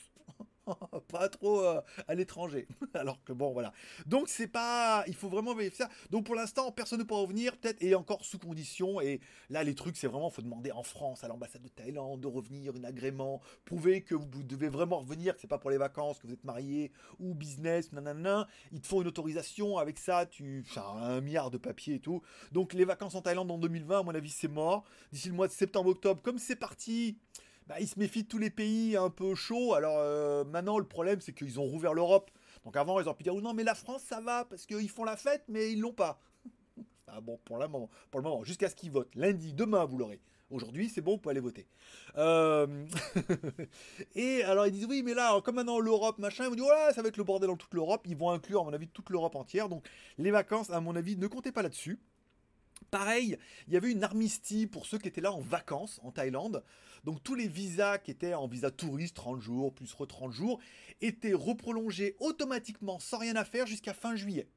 pas 1.08 1.30
trop 1.30 1.62
euh, 1.62 1.82
à 2.08 2.16
l'étranger. 2.16 2.68
Alors 2.94 3.24
que 3.24 3.34
bon, 3.34 3.52
voilà. 3.52 3.74
Donc 4.06 4.30
c'est 4.30 4.48
pas, 4.48 5.04
il 5.08 5.16
faut 5.16 5.30
vraiment 5.30 5.54
vérifier 5.56 5.86
ça. 5.86 5.90
Donc 6.10 6.26
pour 6.26 6.36
l'instant, 6.36 6.72
personne 6.72 7.00
ne 7.00 7.04
pourra 7.04 7.22
revenir, 7.22 7.58
peut-être, 7.58 7.82
et 7.82 7.96
encore 7.96 8.24
sous 8.24 8.40
condition. 8.40 9.02
Et 9.02 9.22
là, 9.50 9.64
les 9.64 9.76
trucs, 9.76 9.98
c'est 9.98 10.08
vraiment, 10.08 10.30
faut 10.30 10.42
demander 10.42 10.72
en 10.72 10.84
France, 10.84 11.24
à 11.24 11.28
l'ambassade 11.28 11.62
de 11.62 11.68
Thaïlande, 11.70 12.22
de 12.22 12.28
revenir, 12.28 12.74
un 12.76 12.84
agrément, 12.84 13.42
prouver 13.66 14.02
que 14.02 14.16
vous 14.16 14.44
devez 14.44 14.70
vraiment 14.70 15.00
revenir, 15.00 15.36
que 15.36 15.42
c'est 15.42 15.48
pas 15.48 15.58
pour 15.58 15.72
les 15.72 15.78
vacances, 15.78 16.20
que 16.20 16.28
vous 16.28 16.34
êtes 16.34 16.44
marié 16.44 16.92
ou 17.20 17.34
business, 17.34 17.92
nanana. 17.92 18.48
Ils 18.72 18.82
te 18.82 18.88
font 18.88 19.02
une 19.02 19.08
autorisation. 19.08 19.78
Avec 19.78 19.98
ça, 20.00 20.26
tu, 20.26 20.66
as 20.76 20.82
un 20.82 21.22
milliard 21.22 21.52
de 21.52 21.58
papiers 21.58 21.96
et 21.96 22.00
tout. 22.00 22.22
Donc 22.52 22.74
les 22.74 22.86
vacances 22.86 23.16
en 23.16 23.22
Thaïlande 23.22 23.52
en 23.52 23.58
2020, 23.58 24.00
à 24.00 24.04
mon 24.04 24.16
avis, 24.16 24.30
c'est 24.30 24.48
mort. 24.48 24.84
D'ici 25.12 25.30
le 25.30 25.36
mois 25.36 25.48
de 25.48 25.54
septembre-octobre, 25.54 26.22
comme 26.22 26.38
c'est 26.38 26.56
parti. 26.56 27.18
Bah, 27.68 27.80
ils 27.80 27.88
se 27.88 27.98
méfient 28.00 28.24
de 28.24 28.28
tous 28.28 28.38
les 28.38 28.50
pays 28.50 28.98
un 28.98 29.10
peu 29.10 29.36
chauds. 29.36 29.74
Alors 29.74 29.96
euh, 29.98 30.44
maintenant, 30.44 30.78
le 30.78 30.86
problème, 30.86 31.22
c'est 31.22 31.34
qu'ils 31.34 31.60
ont 31.60 31.66
rouvert 31.66 31.94
l'Europe. 31.94 32.32
Donc 32.66 32.76
avant, 32.76 33.00
ils 33.00 33.08
ont 33.08 33.14
pu 33.14 33.24
dire 33.24 33.34
non, 33.36 33.54
mais 33.54 33.64
la 33.64 33.76
France, 33.76 34.04
ça 34.04 34.22
va, 34.22 34.46
parce 34.46 34.66
qu'ils 34.66 34.90
font 34.90 35.04
la 35.04 35.18
fête, 35.18 35.44
mais 35.48 35.72
ils 35.72 35.80
l'ont 35.80 35.94
pas. 35.94 36.20
ah 37.08 37.22
bon, 37.22 37.40
pour 37.46 37.58
le 37.58 37.68
moment, 37.68 37.90
pour 38.10 38.20
le 38.20 38.28
moment 38.28 38.44
jusqu'à 38.44 38.70
ce 38.70 38.76
qu'ils 38.76 38.92
votent. 38.92 39.16
Lundi, 39.16 39.54
demain, 39.54 39.86
vous 39.86 39.98
l'aurez. 39.98 40.22
Aujourd'hui, 40.52 40.90
c'est 40.90 41.00
bon, 41.00 41.14
vous 41.14 41.18
pouvez 41.18 41.32
aller 41.32 41.40
voter. 41.40 41.66
Euh, 42.18 42.86
et 44.16 44.44
alors, 44.44 44.68
ils 44.68 44.74
disent 44.74 44.86
oui, 44.86 45.02
mais 45.02 45.14
là, 45.14 45.40
comme 45.42 45.56
maintenant 45.56 45.80
l'Europe, 45.80 46.20
machin, 46.20 46.44
ils 46.44 46.50
vont 46.50 46.56
dire 46.56 46.66
voilà, 46.66 46.94
ça 46.94 47.02
va 47.02 47.08
être 47.08 47.16
le 47.16 47.24
bordel 47.24 47.48
dans 47.48 47.56
toute 47.56 47.74
l'Europe. 47.74 48.02
Ils 48.06 48.18
vont 48.18 48.32
inclure, 48.32 48.62
à 48.62 48.64
mon 48.66 48.74
avis, 48.74 48.90
toute 48.90 49.10
l'Europe 49.10 49.36
entière. 49.36 49.70
Donc, 49.70 49.88
les 50.18 50.30
vacances, 50.30 50.70
à 50.70 50.82
mon 50.82 50.96
avis, 50.98 51.16
ne 51.16 51.28
comptez 51.28 51.54
pas 51.54 51.62
là-dessus. 51.62 52.00
Pareil, 52.90 53.38
il 53.68 53.74
y 53.74 53.78
avait 53.78 53.92
une 53.92 54.04
armistie 54.04 54.68
pour 54.68 54.86
ceux 54.86 54.98
qui 54.98 55.08
étaient 55.08 55.22
là 55.22 55.32
en 55.32 55.40
vacances 55.40 56.02
en 56.04 56.12
Thaïlande. 56.12 56.64
Donc 57.04 57.24
tous 57.24 57.36
les 57.36 57.48
visas 57.48 57.98
qui 57.98 58.12
étaient 58.12 58.34
en 58.34 58.48
visa 58.48 58.70
touriste 58.70 59.16
30 59.16 59.42
jours 59.42 59.74
plus 59.74 59.94
re 59.94 60.06
30 60.08 60.32
jours 60.32 60.60
étaient 61.02 61.34
reprolongés 61.34 62.16
automatiquement 62.20 63.00
sans 63.00 63.18
rien 63.18 63.36
à 63.36 63.46
faire 63.46 63.66
jusqu'à 63.66 63.94
fin 63.94 64.16
juillet. 64.16 64.48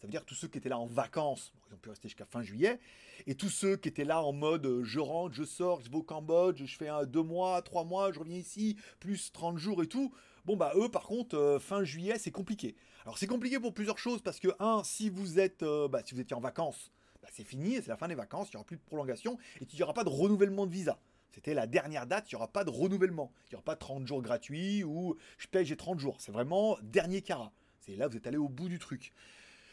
Ça 0.00 0.06
veut 0.06 0.10
dire 0.10 0.24
tous 0.24 0.34
ceux 0.34 0.48
qui 0.48 0.58
étaient 0.58 0.68
là 0.68 0.78
en 0.78 0.86
vacances, 0.86 1.52
ils 1.68 1.74
ont 1.74 1.78
pu 1.78 1.88
rester 1.88 2.08
jusqu'à 2.08 2.24
fin 2.24 2.42
juillet, 2.42 2.80
et 3.26 3.36
tous 3.36 3.48
ceux 3.48 3.76
qui 3.76 3.88
étaient 3.88 4.04
là 4.04 4.20
en 4.20 4.32
mode 4.32 4.66
euh, 4.66 4.82
je 4.82 4.98
rentre, 4.98 5.34
je 5.34 5.44
sors, 5.44 5.80
je 5.80 5.88
vais 5.88 5.96
au 5.96 6.02
Cambodge, 6.02 6.64
je 6.64 6.76
fais 6.76 6.88
un, 6.88 7.04
deux 7.04 7.22
mois, 7.22 7.62
trois 7.62 7.84
mois, 7.84 8.10
je 8.12 8.18
reviens 8.18 8.36
ici, 8.36 8.76
plus 8.98 9.30
30 9.32 9.58
jours 9.58 9.80
et 9.80 9.86
tout. 9.86 10.12
Bon 10.44 10.56
bah 10.56 10.72
eux 10.74 10.88
par 10.88 11.04
contre 11.04 11.36
euh, 11.36 11.60
fin 11.60 11.84
juillet 11.84 12.18
c'est 12.18 12.32
compliqué. 12.32 12.74
Alors 13.04 13.16
c'est 13.16 13.28
compliqué 13.28 13.60
pour 13.60 13.74
plusieurs 13.74 13.98
choses 13.98 14.22
parce 14.22 14.40
que 14.40 14.48
un 14.58 14.82
si 14.82 15.08
vous 15.08 15.38
êtes 15.38 15.62
euh, 15.62 15.86
bah, 15.86 16.02
si 16.04 16.14
vous 16.16 16.20
étiez 16.20 16.34
en 16.34 16.40
vacances, 16.40 16.90
bah, 17.22 17.28
c'est 17.32 17.44
fini, 17.44 17.76
c'est 17.76 17.86
la 17.86 17.96
fin 17.96 18.08
des 18.08 18.16
vacances, 18.16 18.48
il 18.48 18.56
n'y 18.56 18.56
aura 18.56 18.64
plus 18.64 18.78
de 18.78 18.82
prolongation 18.82 19.38
et 19.60 19.68
il 19.72 19.76
n'y 19.76 19.82
aura 19.84 19.94
pas 19.94 20.02
de 20.02 20.08
renouvellement 20.08 20.66
de 20.66 20.72
visa. 20.72 20.98
C'était 21.32 21.54
la 21.54 21.66
dernière 21.66 22.06
date, 22.06 22.30
il 22.30 22.34
n'y 22.34 22.36
aura 22.36 22.48
pas 22.48 22.64
de 22.64 22.70
renouvellement. 22.70 23.32
Il 23.46 23.48
n'y 23.52 23.54
aura 23.56 23.64
pas 23.64 23.76
30 23.76 24.06
jours 24.06 24.22
gratuits 24.22 24.84
ou 24.84 25.16
je 25.38 25.46
paye, 25.48 25.64
j'ai 25.64 25.76
30 25.76 25.98
jours. 25.98 26.16
C'est 26.20 26.32
vraiment 26.32 26.76
dernier 26.82 27.22
carat. 27.22 27.52
C'est 27.80 27.96
là, 27.96 28.06
vous 28.06 28.16
êtes 28.16 28.26
allé 28.26 28.36
au 28.36 28.48
bout 28.48 28.68
du 28.68 28.78
truc. 28.78 29.12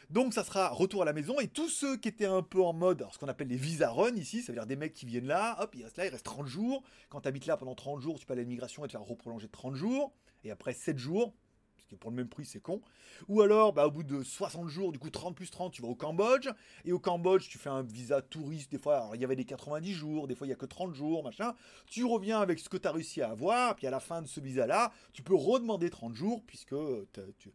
Donc 0.09 0.33
ça 0.33 0.43
sera 0.43 0.69
retour 0.69 1.03
à 1.03 1.05
la 1.05 1.13
maison 1.13 1.39
et 1.39 1.47
tous 1.47 1.69
ceux 1.69 1.95
qui 1.95 2.07
étaient 2.07 2.25
un 2.25 2.41
peu 2.41 2.63
en 2.63 2.73
mode, 2.73 3.05
ce 3.11 3.19
qu'on 3.19 3.27
appelle 3.27 3.49
les 3.49 3.57
visa 3.57 3.91
run 3.91 4.15
ici, 4.15 4.41
ça 4.41 4.51
veut 4.51 4.57
dire 4.57 4.65
des 4.65 4.75
mecs 4.75 4.93
qui 4.93 5.05
viennent 5.05 5.27
là, 5.27 5.61
hop, 5.61 5.75
ils 5.75 5.83
restent 5.83 5.97
là, 5.97 6.07
ils 6.07 6.09
restent 6.09 6.25
30 6.25 6.47
jours. 6.47 6.81
Quand 7.09 7.21
tu 7.21 7.27
habites 7.27 7.45
là 7.45 7.57
pendant 7.57 7.75
30 7.75 7.99
jours, 7.99 8.19
tu 8.19 8.25
peux 8.25 8.33
aller 8.33 8.41
à 8.41 8.43
l'immigration 8.45 8.83
et 8.83 8.87
te 8.87 8.93
faire 8.93 9.03
reprolonger 9.03 9.45
de 9.45 9.51
30 9.51 9.75
jours. 9.75 10.11
Et 10.43 10.49
après 10.49 10.73
7 10.73 10.97
jours, 10.97 11.33
pour 11.97 12.09
le 12.09 12.15
même 12.15 12.27
prix, 12.27 12.45
c'est 12.45 12.59
con. 12.59 12.81
Ou 13.27 13.41
alors, 13.41 13.73
bah, 13.73 13.87
au 13.87 13.91
bout 13.91 14.03
de 14.03 14.23
60 14.23 14.67
jours, 14.67 14.91
du 14.91 14.99
coup 14.99 15.09
30 15.09 15.35
plus 15.35 15.49
30, 15.49 15.73
tu 15.73 15.81
vas 15.81 15.87
au 15.87 15.95
Cambodge. 15.95 16.49
Et 16.85 16.91
au 16.91 16.99
Cambodge, 16.99 17.47
tu 17.49 17.57
fais 17.57 17.69
un 17.69 17.81
visa 17.81 18.21
touriste. 18.21 18.71
Des 18.71 18.77
fois, 18.77 19.11
il 19.13 19.21
y 19.21 19.23
avait 19.23 19.35
des 19.35 19.45
90 19.45 19.93
jours, 19.93 20.27
des 20.27 20.35
fois, 20.35 20.47
il 20.47 20.49
n'y 20.49 20.53
a 20.53 20.57
que 20.57 20.65
30 20.65 20.93
jours, 20.93 21.23
machin. 21.23 21.53
Tu 21.87 22.05
reviens 22.05 22.39
avec 22.39 22.59
ce 22.59 22.69
que 22.69 22.77
tu 22.77 22.87
as 22.87 22.91
réussi 22.91 23.21
à 23.21 23.29
avoir. 23.29 23.75
Puis 23.75 23.87
à 23.87 23.91
la 23.91 23.99
fin 23.99 24.21
de 24.21 24.27
ce 24.27 24.39
visa-là, 24.39 24.91
tu 25.13 25.23
peux 25.23 25.35
redemander 25.35 25.89
30 25.89 26.13
jours, 26.13 26.43
puisque 26.45 26.75
tu, 27.39 27.51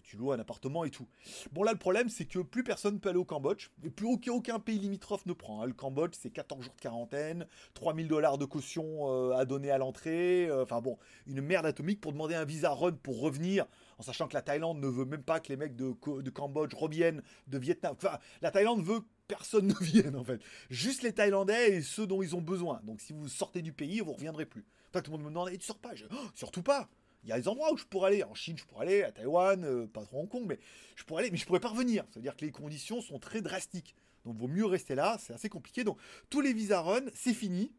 tu 0.00 0.16
loues 0.16 0.32
un 0.32 0.38
appartement 0.38 0.84
et 0.84 0.90
tout. 0.90 1.06
Bon 1.52 1.62
là 1.62 1.72
le 1.72 1.78
problème 1.78 2.08
c'est 2.08 2.24
que 2.24 2.38
plus 2.40 2.64
personne 2.64 3.00
peut 3.00 3.08
aller 3.08 3.18
au 3.18 3.24
Cambodge, 3.24 3.68
et 3.84 3.90
plus 3.90 4.06
aucun, 4.06 4.58
pays 4.58 4.78
limitrophe 4.78 5.26
ne 5.26 5.32
prend. 5.32 5.62
Hein. 5.62 5.66
Le 5.66 5.72
Cambodge 5.72 6.14
c'est 6.18 6.30
14 6.30 6.62
jours 6.62 6.74
de 6.74 6.80
quarantaine, 6.80 7.46
3000 7.74 8.08
dollars 8.08 8.38
de 8.38 8.44
caution 8.44 9.10
euh, 9.10 9.32
à 9.32 9.44
donner 9.44 9.70
à 9.70 9.78
l'entrée, 9.78 10.46
euh, 10.48 10.62
enfin 10.62 10.80
bon, 10.80 10.98
une 11.26 11.40
merde 11.40 11.66
atomique 11.66 12.00
pour 12.00 12.12
demander 12.12 12.34
un 12.34 12.44
visa 12.44 12.70
run 12.70 12.92
pour 12.92 13.20
revenir 13.20 13.66
en 13.98 14.02
sachant 14.02 14.26
que 14.26 14.34
la 14.34 14.42
Thaïlande 14.42 14.80
ne 14.80 14.88
veut 14.88 15.04
même 15.04 15.22
pas 15.22 15.38
que 15.38 15.48
les 15.48 15.56
mecs 15.56 15.76
de, 15.76 15.92
Cambodge 16.30 16.74
reviennent, 16.74 17.22
de 17.46 17.58
Vietnam. 17.58 17.94
Enfin, 17.96 18.18
la 18.40 18.50
Thaïlande 18.50 18.82
veut 18.82 19.00
personne 19.28 19.66
ne 19.68 19.84
vienne 19.84 20.16
en 20.16 20.24
fait. 20.24 20.40
Juste 20.70 21.02
les 21.02 21.12
Thaïlandais 21.12 21.76
et 21.76 21.82
ceux 21.82 22.06
dont 22.06 22.22
ils 22.22 22.34
ont 22.34 22.40
besoin. 22.40 22.80
Donc 22.84 23.00
si 23.00 23.12
vous 23.12 23.28
sortez 23.28 23.62
du 23.62 23.72
pays, 23.72 24.00
vous 24.00 24.12
reviendrez 24.12 24.46
plus. 24.46 24.64
Enfin, 24.90 25.02
tout 25.02 25.10
le 25.10 25.18
monde 25.18 25.26
me 25.26 25.30
demande, 25.30 25.48
et 25.50 25.56
tu 25.56 25.64
sors 25.64 25.78
pas? 25.78 25.92
Oh, 26.10 26.16
Surtout 26.34 26.62
pas. 26.62 26.88
Il 27.22 27.28
y 27.28 27.32
a 27.32 27.38
des 27.38 27.48
endroits 27.48 27.72
où 27.72 27.76
je 27.76 27.84
pourrais 27.84 28.08
aller. 28.08 28.24
En 28.24 28.34
Chine, 28.34 28.56
je 28.58 28.64
pourrais 28.64 28.86
aller. 28.86 29.02
À 29.02 29.12
Taïwan, 29.12 29.64
euh, 29.64 29.86
pas 29.86 30.04
trop 30.04 30.20
Hong 30.20 30.28
Kong, 30.28 30.44
mais 30.46 30.58
je 30.96 31.04
pourrais 31.04 31.22
aller. 31.22 31.30
Mais 31.30 31.38
je 31.38 31.46
pourrais 31.46 31.60
pas 31.60 31.68
revenir. 31.68 32.04
C'est-à-dire 32.10 32.36
que 32.36 32.44
les 32.44 32.50
conditions 32.50 33.00
sont 33.00 33.18
très 33.18 33.42
drastiques. 33.42 33.94
Donc, 34.24 34.36
vaut 34.36 34.48
mieux 34.48 34.66
rester 34.66 34.94
là. 34.94 35.18
C'est 35.20 35.32
assez 35.32 35.48
compliqué. 35.48 35.84
Donc, 35.84 35.98
tous 36.30 36.40
les 36.40 36.52
visa 36.52 36.80
run, 36.80 37.02
c'est 37.14 37.34
fini. 37.34 37.72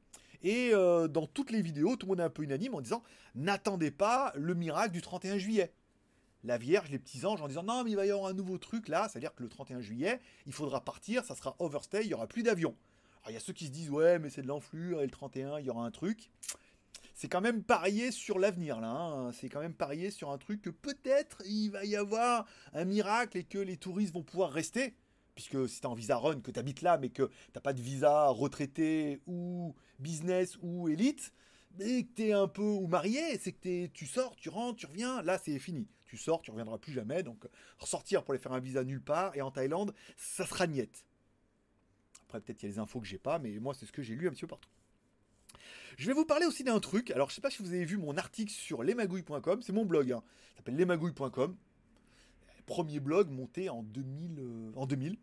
Et 0.43 0.71
euh, 0.73 1.07
dans 1.07 1.25
toutes 1.25 1.51
les 1.51 1.61
vidéos, 1.61 1.95
tout 1.95 2.05
le 2.05 2.11
monde 2.11 2.19
est 2.19 2.23
un 2.23 2.29
peu 2.29 2.43
unanime 2.43 2.75
en 2.75 2.81
disant 2.81 3.01
n'attendez 3.33 3.91
pas 3.91 4.33
le 4.35 4.53
miracle 4.53 4.91
du 4.91 5.01
31 5.01 5.37
juillet. 5.37 5.73
La 6.43 6.57
Vierge, 6.57 6.89
les 6.89 6.99
petits 6.99 7.25
anges 7.25 7.41
en 7.41 7.47
disant 7.47 7.63
non, 7.63 7.85
mais 7.85 7.91
il 7.91 7.95
va 7.95 8.05
y 8.05 8.11
avoir 8.11 8.29
un 8.29 8.33
nouveau 8.33 8.57
truc 8.57 8.89
là, 8.89 9.07
c'est-à-dire 9.07 9.33
que 9.33 9.43
le 9.43 9.47
31 9.47 9.79
juillet, 9.79 10.19
il 10.45 10.51
faudra 10.51 10.83
partir, 10.83 11.23
ça 11.23 11.35
sera 11.35 11.55
overstay, 11.59 12.01
il 12.03 12.09
y 12.09 12.13
aura 12.13 12.27
plus 12.27 12.43
d'avions. 12.43 12.75
Alors 13.21 13.31
il 13.31 13.33
y 13.35 13.37
a 13.37 13.39
ceux 13.39 13.53
qui 13.53 13.67
se 13.67 13.71
disent 13.71 13.89
ouais, 13.89 14.19
mais 14.19 14.29
c'est 14.29 14.41
de 14.41 14.47
l'enflure 14.47 15.01
et 15.01 15.05
le 15.05 15.11
31, 15.11 15.59
il 15.59 15.65
y 15.65 15.69
aura 15.69 15.85
un 15.85 15.91
truc 15.91 16.29
c'est 17.23 17.29
quand 17.29 17.39
même 17.39 17.63
parier 17.63 18.11
sur 18.11 18.37
l'avenir 18.37 18.81
là. 18.81 18.91
Hein. 18.91 19.31
C'est 19.31 19.47
quand 19.47 19.61
même 19.61 19.73
parier 19.73 20.11
sur 20.11 20.29
un 20.29 20.37
truc 20.37 20.61
que 20.61 20.69
peut-être 20.69 21.41
il 21.45 21.69
va 21.69 21.85
y 21.85 21.95
avoir 21.95 22.45
un 22.73 22.83
miracle 22.83 23.37
et 23.37 23.45
que 23.45 23.59
les 23.59 23.77
touristes 23.77 24.13
vont 24.13 24.23
pouvoir 24.23 24.51
rester. 24.51 24.93
Puisque 25.33 25.69
si 25.69 25.79
t'es 25.79 25.85
en 25.85 25.93
visa 25.93 26.17
run, 26.17 26.41
que 26.41 26.51
tu 26.51 26.59
habites 26.59 26.81
là, 26.81 26.97
mais 26.97 27.07
que 27.07 27.31
t'as 27.53 27.61
pas 27.61 27.71
de 27.71 27.81
visa 27.81 28.27
retraité 28.27 29.21
ou 29.25 29.73
business 29.99 30.57
ou 30.61 30.89
élite, 30.89 31.31
et 31.79 32.03
que 32.03 32.11
t'es 32.13 32.33
un 32.33 32.49
peu 32.49 32.61
ou 32.61 32.87
marié, 32.87 33.39
c'est 33.39 33.53
que 33.53 33.85
tu 33.85 34.05
sors, 34.05 34.35
tu 34.35 34.49
rentres, 34.49 34.79
tu 34.79 34.85
reviens, 34.87 35.21
là 35.21 35.37
c'est 35.37 35.57
fini. 35.59 35.87
Tu 36.03 36.17
sors, 36.17 36.41
tu 36.41 36.51
reviendras 36.51 36.77
plus 36.77 36.91
jamais. 36.91 37.23
Donc 37.23 37.47
ressortir 37.79 38.25
pour 38.25 38.33
aller 38.33 38.43
faire 38.43 38.51
un 38.51 38.59
visa 38.59 38.83
nulle 38.83 39.01
part 39.01 39.33
et 39.37 39.41
en 39.41 39.49
Thaïlande, 39.49 39.93
ça 40.17 40.45
sera 40.45 40.67
niette. 40.67 41.05
Après 42.23 42.41
peut-être 42.41 42.57
qu'il 42.57 42.67
y 42.67 42.71
a 42.73 42.75
les 42.75 42.79
infos 42.79 42.99
que 42.99 43.07
j'ai 43.07 43.17
pas, 43.17 43.39
mais 43.39 43.59
moi 43.59 43.73
c'est 43.73 43.85
ce 43.85 43.93
que 43.93 44.03
j'ai 44.03 44.15
lu 44.15 44.27
un 44.27 44.31
petit 44.31 44.41
peu 44.41 44.47
partout. 44.47 44.69
Je 45.97 46.07
vais 46.07 46.13
vous 46.13 46.25
parler 46.25 46.45
aussi 46.45 46.63
d'un 46.63 46.79
truc. 46.79 47.11
Alors, 47.11 47.29
je 47.29 47.35
sais 47.35 47.41
pas 47.41 47.49
si 47.49 47.61
vous 47.61 47.73
avez 47.73 47.85
vu 47.85 47.97
mon 47.97 48.17
article 48.17 48.51
sur 48.51 48.83
lesmagouilles.com. 48.83 49.61
C'est 49.61 49.73
mon 49.73 49.85
blog. 49.85 50.11
Hein. 50.11 50.23
Ça 50.51 50.57
s'appelle 50.57 50.75
lesmagouilles.com. 50.75 51.55
Premier 52.65 52.99
blog 52.99 53.29
monté 53.29 53.69
en 53.69 53.83
2000. 53.83 54.39
Euh, 54.39 54.71
en 54.75 54.85
2000. 54.85 55.17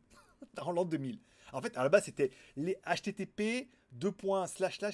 en 0.60 0.72
l'an 0.72 0.84
2000. 0.84 1.18
En 1.52 1.60
fait, 1.60 1.76
à 1.76 1.82
la 1.82 1.88
base, 1.88 2.04
c'était 2.04 2.30
les 2.56 2.76
http 2.86 3.68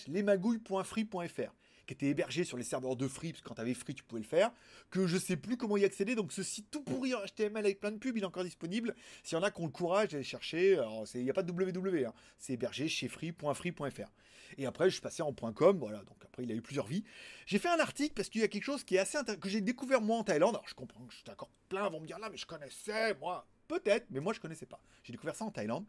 lesmagouilles.free.fr 0.08 1.52
qui 1.86 1.94
était 1.94 2.06
hébergé 2.06 2.44
sur 2.44 2.56
les 2.56 2.64
serveurs 2.64 2.96
de 2.96 3.06
Free, 3.06 3.32
parce 3.32 3.42
que 3.42 3.48
quand 3.48 3.54
tu 3.54 3.60
avais 3.60 3.74
Free, 3.74 3.94
tu 3.94 4.02
pouvais 4.02 4.20
le 4.20 4.26
faire, 4.26 4.50
que 4.90 5.06
je 5.06 5.16
sais 5.16 5.36
plus 5.36 5.56
comment 5.56 5.76
y 5.76 5.84
accéder, 5.84 6.14
donc 6.14 6.32
ce 6.32 6.42
site 6.42 6.68
tout 6.70 6.82
pourri 6.82 7.14
en 7.14 7.20
HTML 7.24 7.64
avec 7.64 7.80
plein 7.80 7.92
de 7.92 7.98
pubs, 7.98 8.16
il 8.16 8.22
est 8.22 8.26
encore 8.26 8.44
disponible. 8.44 8.94
S'il 9.22 9.38
y 9.38 9.40
en 9.40 9.44
a 9.44 9.50
qui 9.50 9.60
ont 9.60 9.66
le 9.66 9.72
courage 9.72 10.08
d'aller 10.08 10.24
chercher, 10.24 10.82
il 11.14 11.22
n'y 11.22 11.30
a 11.30 11.32
pas 11.32 11.42
de 11.42 11.52
www, 11.52 12.06
hein. 12.06 12.12
c'est 12.38 12.54
hébergé 12.54 12.88
chez 12.88 13.08
free.free.fr. 13.08 14.10
Et 14.58 14.66
après, 14.66 14.86
je 14.86 14.94
suis 14.94 15.00
passé 15.00 15.22
en 15.22 15.32
.com, 15.32 15.78
voilà, 15.78 15.98
donc 16.04 16.24
après, 16.24 16.42
il 16.42 16.52
a 16.52 16.54
eu 16.54 16.62
plusieurs 16.62 16.86
vies. 16.86 17.04
J'ai 17.46 17.58
fait 17.58 17.68
un 17.68 17.80
article 17.80 18.14
parce 18.14 18.28
qu'il 18.28 18.40
y 18.40 18.44
a 18.44 18.48
quelque 18.48 18.64
chose 18.64 18.84
qui 18.84 18.96
est 18.96 18.98
assez 18.98 19.18
intéressant, 19.18 19.40
que 19.40 19.48
j'ai 19.48 19.60
découvert 19.60 20.00
moi 20.00 20.18
en 20.18 20.24
Thaïlande. 20.24 20.54
Alors, 20.54 20.68
je 20.68 20.74
comprends 20.74 21.04
que 21.04 21.12
je 21.12 21.16
suis 21.16 21.24
d'accord, 21.24 21.50
plein 21.68 21.88
vont 21.88 22.00
me 22.00 22.06
dire 22.06 22.18
là, 22.18 22.28
mais 22.30 22.36
je 22.36 22.46
connaissais, 22.46 23.14
moi. 23.14 23.46
Peut-être, 23.68 24.06
mais 24.10 24.20
moi 24.20 24.32
je 24.32 24.38
connaissais 24.38 24.66
pas. 24.66 24.80
J'ai 25.02 25.12
découvert 25.12 25.34
ça 25.34 25.44
en 25.44 25.50
Thaïlande. 25.50 25.84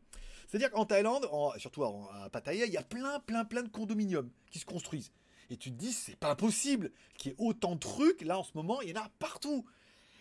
C'est-à-dire 0.48 0.72
qu'en 0.72 0.86
Thaïlande, 0.86 1.30
surtout 1.58 1.84
à 1.84 2.28
Pattaya, 2.32 2.65
il 2.65 2.72
y 2.72 2.78
a 2.78 2.82
plein, 2.82 3.20
plein, 3.20 3.46
plein 3.46 3.62
de 3.62 3.70
condominiums 3.70 4.32
qui 4.50 4.58
se 4.58 4.65
construisent. 4.65 5.12
Et 5.52 5.58
tu 5.58 5.72
te 5.72 5.76
dis, 5.76 5.93
c'est 5.93 6.15
pas 6.15 6.36
possible 6.36 6.91
qu'il 7.17 7.32
y 7.32 7.36
ait 7.36 7.38
autant 7.38 7.76
de 7.76 7.80
trucs. 7.80 8.22
Là, 8.22 8.39
en 8.39 8.43
ce 8.43 8.52
moment, 8.56 8.82
il 8.82 8.89
y 8.89 8.98
en 8.98 9.02
a 9.04 9.10
partout. 9.20 9.63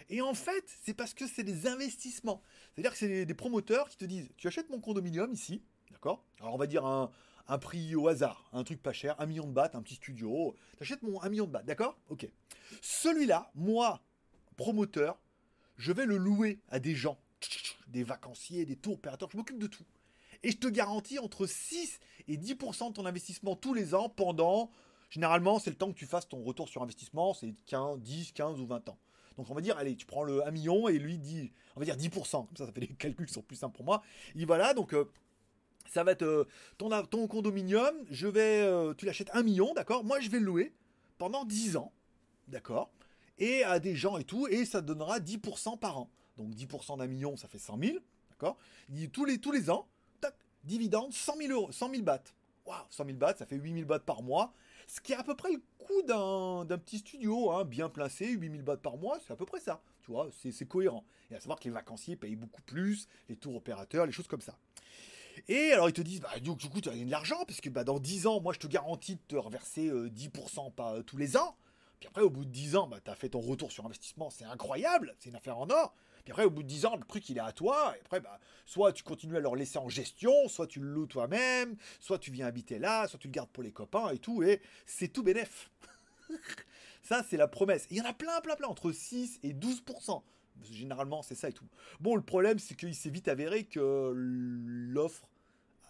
Et 0.09 0.21
en 0.21 0.35
fait, 0.35 0.65
c'est 0.85 0.95
parce 0.95 1.15
que 1.15 1.27
c'est 1.27 1.43
des 1.43 1.67
investissements. 1.67 2.43
C'est-à-dire 2.75 2.93
que 2.93 2.99
c'est 2.99 3.25
des 3.25 3.35
promoteurs 3.35 3.89
qui 3.89 3.97
te 3.97 4.05
disent, 4.05 4.29
tu 4.37 4.47
achètes 4.47 4.69
mon 4.69 4.79
condominium 4.79 5.33
ici, 5.33 5.63
d'accord? 5.91 6.25
Alors 6.41 6.55
on 6.55 6.59
va 6.59 6.67
dire 6.67 6.85
un, 6.85 7.11
un 7.49 7.59
prix 7.59 7.95
au 7.95 8.09
hasard, 8.09 8.49
un 8.53 8.65
truc 8.65 8.83
pas 8.83 8.93
cher, 8.93 9.15
un 9.21 9.27
million 9.27 9.47
de 9.47 9.53
bahts, 9.53 9.71
un 9.75 9.83
petit 9.83 9.95
studio. 9.97 10.55
T'achètes 10.79 11.03
mon 11.03 11.23
un 11.23 11.29
million 11.29 11.47
de 11.47 11.53
bahts, 11.53 11.63
d'accord? 11.63 11.97
Ok. 12.09 12.29
Celui-là, 12.83 13.51
moi, 13.55 14.03
promoteur, 14.57 15.19
je 15.77 15.93
vais 15.93 16.07
le 16.07 16.17
louer 16.17 16.61
à 16.69 16.81
des 16.81 16.95
gens, 16.95 17.19
des 17.89 18.03
vacanciers, 18.03 18.65
des 18.65 18.77
tours 18.77 18.95
opérateurs, 18.95 19.31
je 19.31 19.37
m'occupe 19.37 19.59
de 19.59 19.67
tout. 19.67 19.85
Et 20.43 20.51
je 20.51 20.57
te 20.57 20.67
garantis 20.67 21.19
entre 21.19 21.47
6 21.47 21.99
et 22.29 22.37
10% 22.37 22.89
de 22.89 22.93
ton 22.95 23.07
investissement 23.07 23.57
tous 23.57 23.75
les 23.75 23.95
ans 23.95 24.09
pendant, 24.09 24.71
généralement, 25.11 25.59
c'est 25.59 25.71
le 25.71 25.77
temps 25.77 25.93
que 25.93 25.99
tu 25.99 26.07
fasses 26.07 26.29
ton 26.29 26.43
retour 26.43 26.69
sur 26.69 26.83
investissement, 26.83 27.35
c'est 27.35 27.55
15, 27.67 28.01
10, 28.01 28.33
15 28.33 28.61
ou 28.61 28.67
20 28.67 28.89
ans. 28.89 28.99
Donc 29.37 29.51
on 29.51 29.55
va 29.55 29.61
dire, 29.61 29.77
allez, 29.77 29.97
tu 29.97 30.07
prends 30.07 30.23
le 30.23 30.47
1 30.47 30.51
million 30.51 30.89
et 30.89 30.99
lui 30.99 31.19
dit, 31.19 31.53
on 31.77 31.81
va 31.81 31.85
dire 31.85 31.97
10%, 31.97 32.47
comme 32.47 32.57
ça 32.57 32.67
ça 32.67 32.73
fait 32.73 32.81
des 32.81 32.87
calculs 32.99 33.27
qui 33.27 33.35
sont 33.35 33.43
plus 33.43 33.57
simples 33.57 33.77
pour 33.77 33.85
moi. 33.85 34.03
Il 34.35 34.47
voilà, 34.47 34.75
donc 34.75 34.95
euh, 34.95 35.11
ça 35.89 36.05
va 36.05 36.13
être 36.13 36.23
euh, 36.23 36.47
ton, 36.79 37.27
condominium, 37.27 37.95
je 38.11 38.27
vais, 38.27 38.63
euh, 38.63 38.95
tu 38.95 39.07
l'achètes 39.07 39.31
un 39.35 39.43
million, 39.43 39.75
d'accord? 39.75 40.05
Moi, 40.05 40.21
je 40.21 40.31
vais 40.31 40.39
le 40.39 40.47
louer 40.47 40.73
pendant 41.19 41.45
10 41.45 41.77
ans, 41.77 41.93
d'accord? 42.49 42.91
Et 43.39 43.65
à 43.65 43.79
des 43.79 43.97
gens 43.97 44.17
et 44.17 44.25
tout, 44.25 44.47
et 44.49 44.65
ça 44.65 44.81
donnera 44.81 45.21
10% 45.21 45.79
par 45.79 45.99
an. 45.99 46.11
Donc 46.37 46.51
10% 46.51 46.99
d'un 46.99 47.07
million, 47.07 47.37
ça 47.37 47.49
fait 47.49 47.59
100 47.59 47.79
000, 47.79 47.99
d'accord? 48.31 48.59
Tous 49.13 49.25
les, 49.25 49.39
tous 49.39 49.53
les 49.53 49.71
ans, 49.71 49.89
tac, 50.21 50.35
dividende, 50.65 51.13
100 51.13 51.37
000 51.37 51.53
euros, 51.53 51.73
100 51.73 51.91
000 51.91 52.03
bahts. 52.03 52.35
Waouh, 52.67 52.85
100 52.91 53.05
000 53.07 53.17
bahts, 53.17 53.37
ça 53.37 53.47
fait 53.47 53.57
8 53.57 53.75
000 53.75 53.87
bahts 53.87 54.01
par 54.01 54.23
mois. 54.23 54.53
Ce 54.89 55.01
qui 55.01 55.13
est 55.13 55.17
à 55.17 55.23
peu 55.23 55.35
près 55.35 55.53
le 55.53 55.61
coût 55.79 56.03
d'un 56.03 56.79
petit 56.79 56.99
studio, 56.99 57.51
hein, 57.51 57.65
bien 57.65 57.89
placé, 57.89 58.29
8 58.29 58.51
000 58.51 58.63
bahts 58.63 58.77
par 58.77 58.97
mois, 58.97 59.19
c'est 59.25 59.33
à 59.33 59.37
peu 59.37 59.47
près 59.47 59.61
ça. 59.61 59.81
Tu 60.03 60.11
vois, 60.11 60.29
c'est 60.33 60.69
cohérent. 60.69 61.05
Et 61.31 61.35
à 61.35 61.41
savoir 61.41 61.59
que 61.59 61.65
les 61.65 61.71
vacanciers 61.71 62.17
payent 62.17 62.37
beaucoup 62.37 62.63
plus, 62.63 63.09
les 63.29 63.37
tours 63.37 63.57
opérateurs, 63.57 64.07
les 64.07 64.13
choses 64.13 64.29
comme 64.29 64.41
ça. 64.41 64.57
Et 65.49 65.73
alors 65.73 65.89
ils 65.89 65.93
te 65.93 66.01
disent, 66.01 66.21
bah, 66.21 66.39
du 66.41 66.69
coup, 66.69 66.81
tu 66.81 66.89
as 66.89 66.93
de 66.93 67.11
l'argent, 67.11 67.45
parce 67.47 67.61
que 67.61 67.69
bah, 67.69 67.85
dans 67.85 67.99
10 67.99 68.27
ans, 68.27 68.41
moi 68.41 68.53
je 68.53 68.59
te 68.59 68.67
garantis 68.67 69.17
de 69.17 69.21
te 69.29 69.37
reverser 69.37 69.91
10% 69.91 70.67
euh, 70.67 70.71
pas, 70.71 70.95
euh, 70.95 71.03
tous 71.03 71.17
les 71.17 71.37
ans. 71.37 71.57
Puis 72.01 72.09
après, 72.09 72.23
au 72.23 72.31
bout 72.31 72.45
de 72.45 72.51
10 72.51 72.77
ans, 72.77 72.87
bah, 72.87 72.99
tu 73.03 73.11
as 73.11 73.15
fait 73.15 73.31
ton 73.31 73.41
retour 73.41 73.73
sur 73.73 73.87
investissement, 73.87 74.31
c'est 74.31 74.45
incroyable, 74.45 75.15
c'est 75.19 75.31
une 75.31 75.37
affaire 75.37 75.59
en 75.59 75.69
or. 75.71 75.95
Puis 76.25 76.33
après, 76.33 76.45
au 76.45 76.51
bout 76.51 76.63
de 76.63 76.69
10 76.69 76.87
ans, 76.87 76.97
le 76.97 77.05
truc 77.05 77.29
il 77.29 77.39
est 77.39 77.41
à 77.41 77.53
toi. 77.53 77.95
Et 77.97 78.01
après, 78.01 78.21
bah, 78.21 78.39
soit 78.67 78.93
tu 78.93 79.03
continues 79.03 79.37
à 79.37 79.41
leur 79.41 79.55
laisser 79.55 79.79
en 79.79 79.89
gestion, 79.89 80.49
soit 80.49 80.67
tu 80.67 80.81
le 80.81 80.89
loues 80.89 81.07
toi-même, 81.07 81.77
soit 82.01 82.19
tu 82.19 82.31
viens 82.31 82.47
habiter 82.47 82.79
là, 82.79 83.07
soit 83.07 83.19
tu 83.19 83.29
le 83.29 83.33
gardes 83.33 83.51
pour 83.51 83.63
les 83.63 83.73
copains 83.73 84.11
et 84.11 84.19
tout. 84.19 84.43
Et 84.43 84.61
c'est 84.87 85.09
tout 85.09 85.23
bénef. 85.23 85.71
Ça, 87.03 87.25
c'est 87.29 87.37
la 87.37 87.47
promesse. 87.47 87.87
Il 87.91 87.99
y 87.99 88.01
en 88.01 88.05
a 88.05 88.13
plein, 88.13 88.41
plein, 88.41 88.57
plein, 88.57 88.67
entre 88.67 88.91
6 88.91 89.39
et 89.45 89.53
12%. 89.53 90.23
Généralement, 90.63 91.23
c'est 91.23 91.35
ça 91.35 91.49
et 91.49 91.53
tout. 91.53 91.69
Bon, 92.01 92.17
le 92.17 92.23
problème, 92.23 92.59
c'est 92.59 92.75
qu'il 92.75 92.95
s'est 92.95 93.11
vite 93.11 93.29
avéré 93.29 93.65
que 93.65 94.13
l'offre 94.15 95.29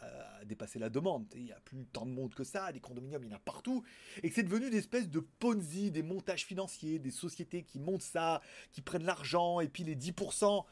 a 0.01 0.45
dépassé 0.45 0.79
la 0.79 0.91
demande. 0.91 1.27
Il 1.35 1.45
n'y 1.45 1.53
a 1.53 1.61
plus 1.61 1.85
tant 1.87 2.07
de 2.07 2.11
monde 2.11 2.35
que 2.35 2.45
ça, 2.45 2.71
des 2.73 2.81
condominiums, 2.81 3.25
il 3.25 3.31
y 3.31 3.33
en 3.33 3.37
a 3.37 3.41
partout. 3.41 3.83
Et 4.23 4.29
que 4.29 4.35
c'est 4.35 4.43
devenu 4.43 4.71
des 4.71 4.79
espèces 4.79 5.09
de 5.09 5.21
Ponzi, 5.21 5.91
des 5.91 6.03
montages 6.03 6.45
financiers, 6.45 6.99
des 6.99 7.11
sociétés 7.11 7.63
qui 7.63 7.79
montent 7.79 8.03
ça, 8.03 8.41
qui 8.73 8.83
prennent 8.83 9.05
l'argent, 9.05 9.61
et 9.61 9.69
puis 9.69 9.85
les 9.85 9.97
10%, 9.97 10.65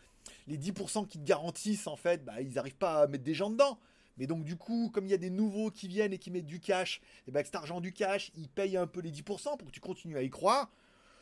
les 0.47 0.59
10% 0.59 1.09
qui 1.09 1.19
te 1.19 1.25
garantissent, 1.25 1.87
en 1.87 1.97
fait, 1.97 2.25
bah, 2.25 2.41
ils 2.41 2.55
n'arrivent 2.55 2.77
pas 2.77 3.03
à 3.03 3.07
mettre 3.07 3.25
des 3.25 3.35
gens 3.35 3.51
dedans. 3.51 3.79
Mais 4.17 4.27
donc 4.27 4.45
du 4.45 4.57
coup, 4.57 4.91
comme 4.93 5.07
il 5.07 5.11
y 5.11 5.15
a 5.15 5.19
des 5.19 5.31
nouveaux 5.31 5.71
qui 5.71 5.89
viennent 5.89 6.13
et 6.13 6.19
qui 6.19 6.31
mettent 6.31 6.47
du 6.47 6.61
cash, 6.61 7.01
et 7.27 7.33
bah, 7.33 7.39
avec 7.39 7.47
cet 7.47 7.57
argent 7.57 7.81
du 7.81 7.93
cash, 7.93 8.31
ils 8.37 8.49
payent 8.49 8.77
un 8.77 8.87
peu 8.87 9.01
les 9.01 9.11
10% 9.11 9.57
pour 9.57 9.67
que 9.67 9.73
tu 9.73 9.81
continues 9.81 10.17
à 10.17 10.23
y 10.23 10.31
croire 10.31 10.71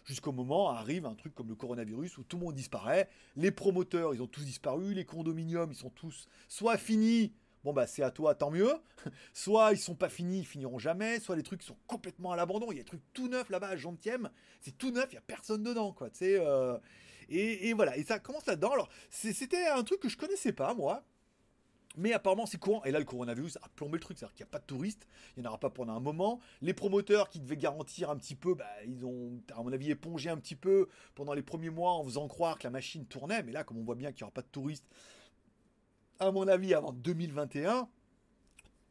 jusqu'au 0.05 0.33
moment 0.33 0.71
arrive 0.71 1.07
un 1.07 1.15
truc 1.15 1.35
comme 1.35 1.49
le 1.49 1.55
coronavirus 1.55 2.19
où 2.19 2.25
tout 2.25 2.39
le 2.39 2.45
monde 2.45 2.55
disparaît, 2.55 3.09
les 3.37 3.51
promoteurs 3.51 4.15
ils 4.15 4.23
ont 4.23 4.27
tous 4.27 4.45
disparu, 4.45 4.95
les 4.95 5.05
condominiums 5.05 5.71
ils 5.71 5.77
sont 5.77 5.91
tous 5.91 6.29
soit 6.49 6.77
finis, 6.77 7.33
bon 7.65 7.73
bah 7.73 7.87
c'est 7.87 8.03
à 8.03 8.11
toi, 8.11 8.35
tant 8.35 8.51
mieux, 8.51 8.73
soit 9.33 9.73
ils 9.73 9.79
sont 9.79 9.95
pas 9.95 10.09
finis, 10.09 10.41
ils 10.41 10.47
finiront 10.47 10.79
jamais, 10.79 11.21
soit 11.21 11.37
les 11.37 11.43
trucs 11.43 11.63
sont 11.63 11.77
complètement 11.87 12.33
à 12.33 12.37
l'abandon, 12.37 12.71
il 12.71 12.77
y 12.77 12.81
a 12.81 12.83
des 12.83 12.89
trucs 12.89 13.13
tout 13.13 13.29
neufs 13.29 13.51
là-bas 13.51 13.69
à 13.69 13.77
Gentième, 13.77 14.31
c'est 14.61 14.77
tout 14.77 14.91
neuf, 14.91 15.07
il 15.11 15.15
y 15.15 15.19
a 15.19 15.23
personne 15.23 15.63
dedans 15.63 15.93
quoi, 15.93 16.11
tu 16.11 16.19
sais, 16.19 16.37
euh, 16.39 16.79
et, 17.29 17.69
et, 17.69 17.73
voilà, 17.73 17.97
et 17.97 18.05
ça 18.05 18.19
commence 18.19 18.47
là-dedans, 18.47 18.73
alors 18.73 18.89
c'était 19.11 19.67
un 19.67 19.83
truc 19.85 20.01
que 20.01 20.09
je 20.09 20.17
connaissais 20.17 20.53
pas 20.53 20.75
moi, 20.75 21.05
mais 21.97 22.13
apparemment, 22.13 22.47
c'est 22.47 22.59
courant. 22.59 22.83
Et 22.85 22.91
là, 22.91 22.99
le 22.99 23.05
coronavirus 23.05 23.59
a 23.63 23.69
plombé 23.77 23.95
le 23.95 24.01
truc. 24.01 24.19
C'est-à-dire 24.19 24.35
qu'il 24.35 24.45
n'y 24.45 24.49
a 24.49 24.53
pas 24.53 24.59
de 24.59 24.65
touristes. 24.65 25.07
Il 25.37 25.41
n'y 25.41 25.47
en 25.47 25.51
aura 25.51 25.61
pas 25.61 25.71
pendant 25.71 25.95
un 25.95 26.01
moment. 26.01 26.41
Les 26.61 26.75
promoteurs 26.75 27.29
qui 27.29 27.41
devaient 27.41 27.57
garantir 27.57 28.11
un 28.11 28.17
petit 28.17 28.35
peu, 28.35 28.55
bah, 28.55 28.67
ils 28.87 29.05
ont, 29.05 29.43
à 29.55 29.63
mon 29.63 29.73
avis, 29.73 29.91
épongé 29.91 30.31
un 30.31 30.37
petit 30.37 30.57
peu 30.57 30.89
pendant 31.15 31.35
les 31.35 31.43
premiers 31.43 31.71
mois 31.71 31.93
en 31.93 32.05
faisant 32.05 32.29
croire 32.29 32.59
que 32.59 32.65
la 32.65 32.71
machine 32.71 33.07
tournait. 33.07 33.43
Mais 33.43 33.53
là, 33.53 33.65
comme 33.65 33.79
on 33.79 33.85
voit 33.85 33.95
bien 33.95 34.13
qu'il 34.13 34.23
n'y 34.23 34.25
aura 34.25 34.33
pas 34.33 34.43
de 34.43 34.49
touristes, 34.49 34.87
à 36.19 36.31
mon 36.31 36.47
avis, 36.49 36.75
avant 36.75 36.93
2021, 36.93 37.89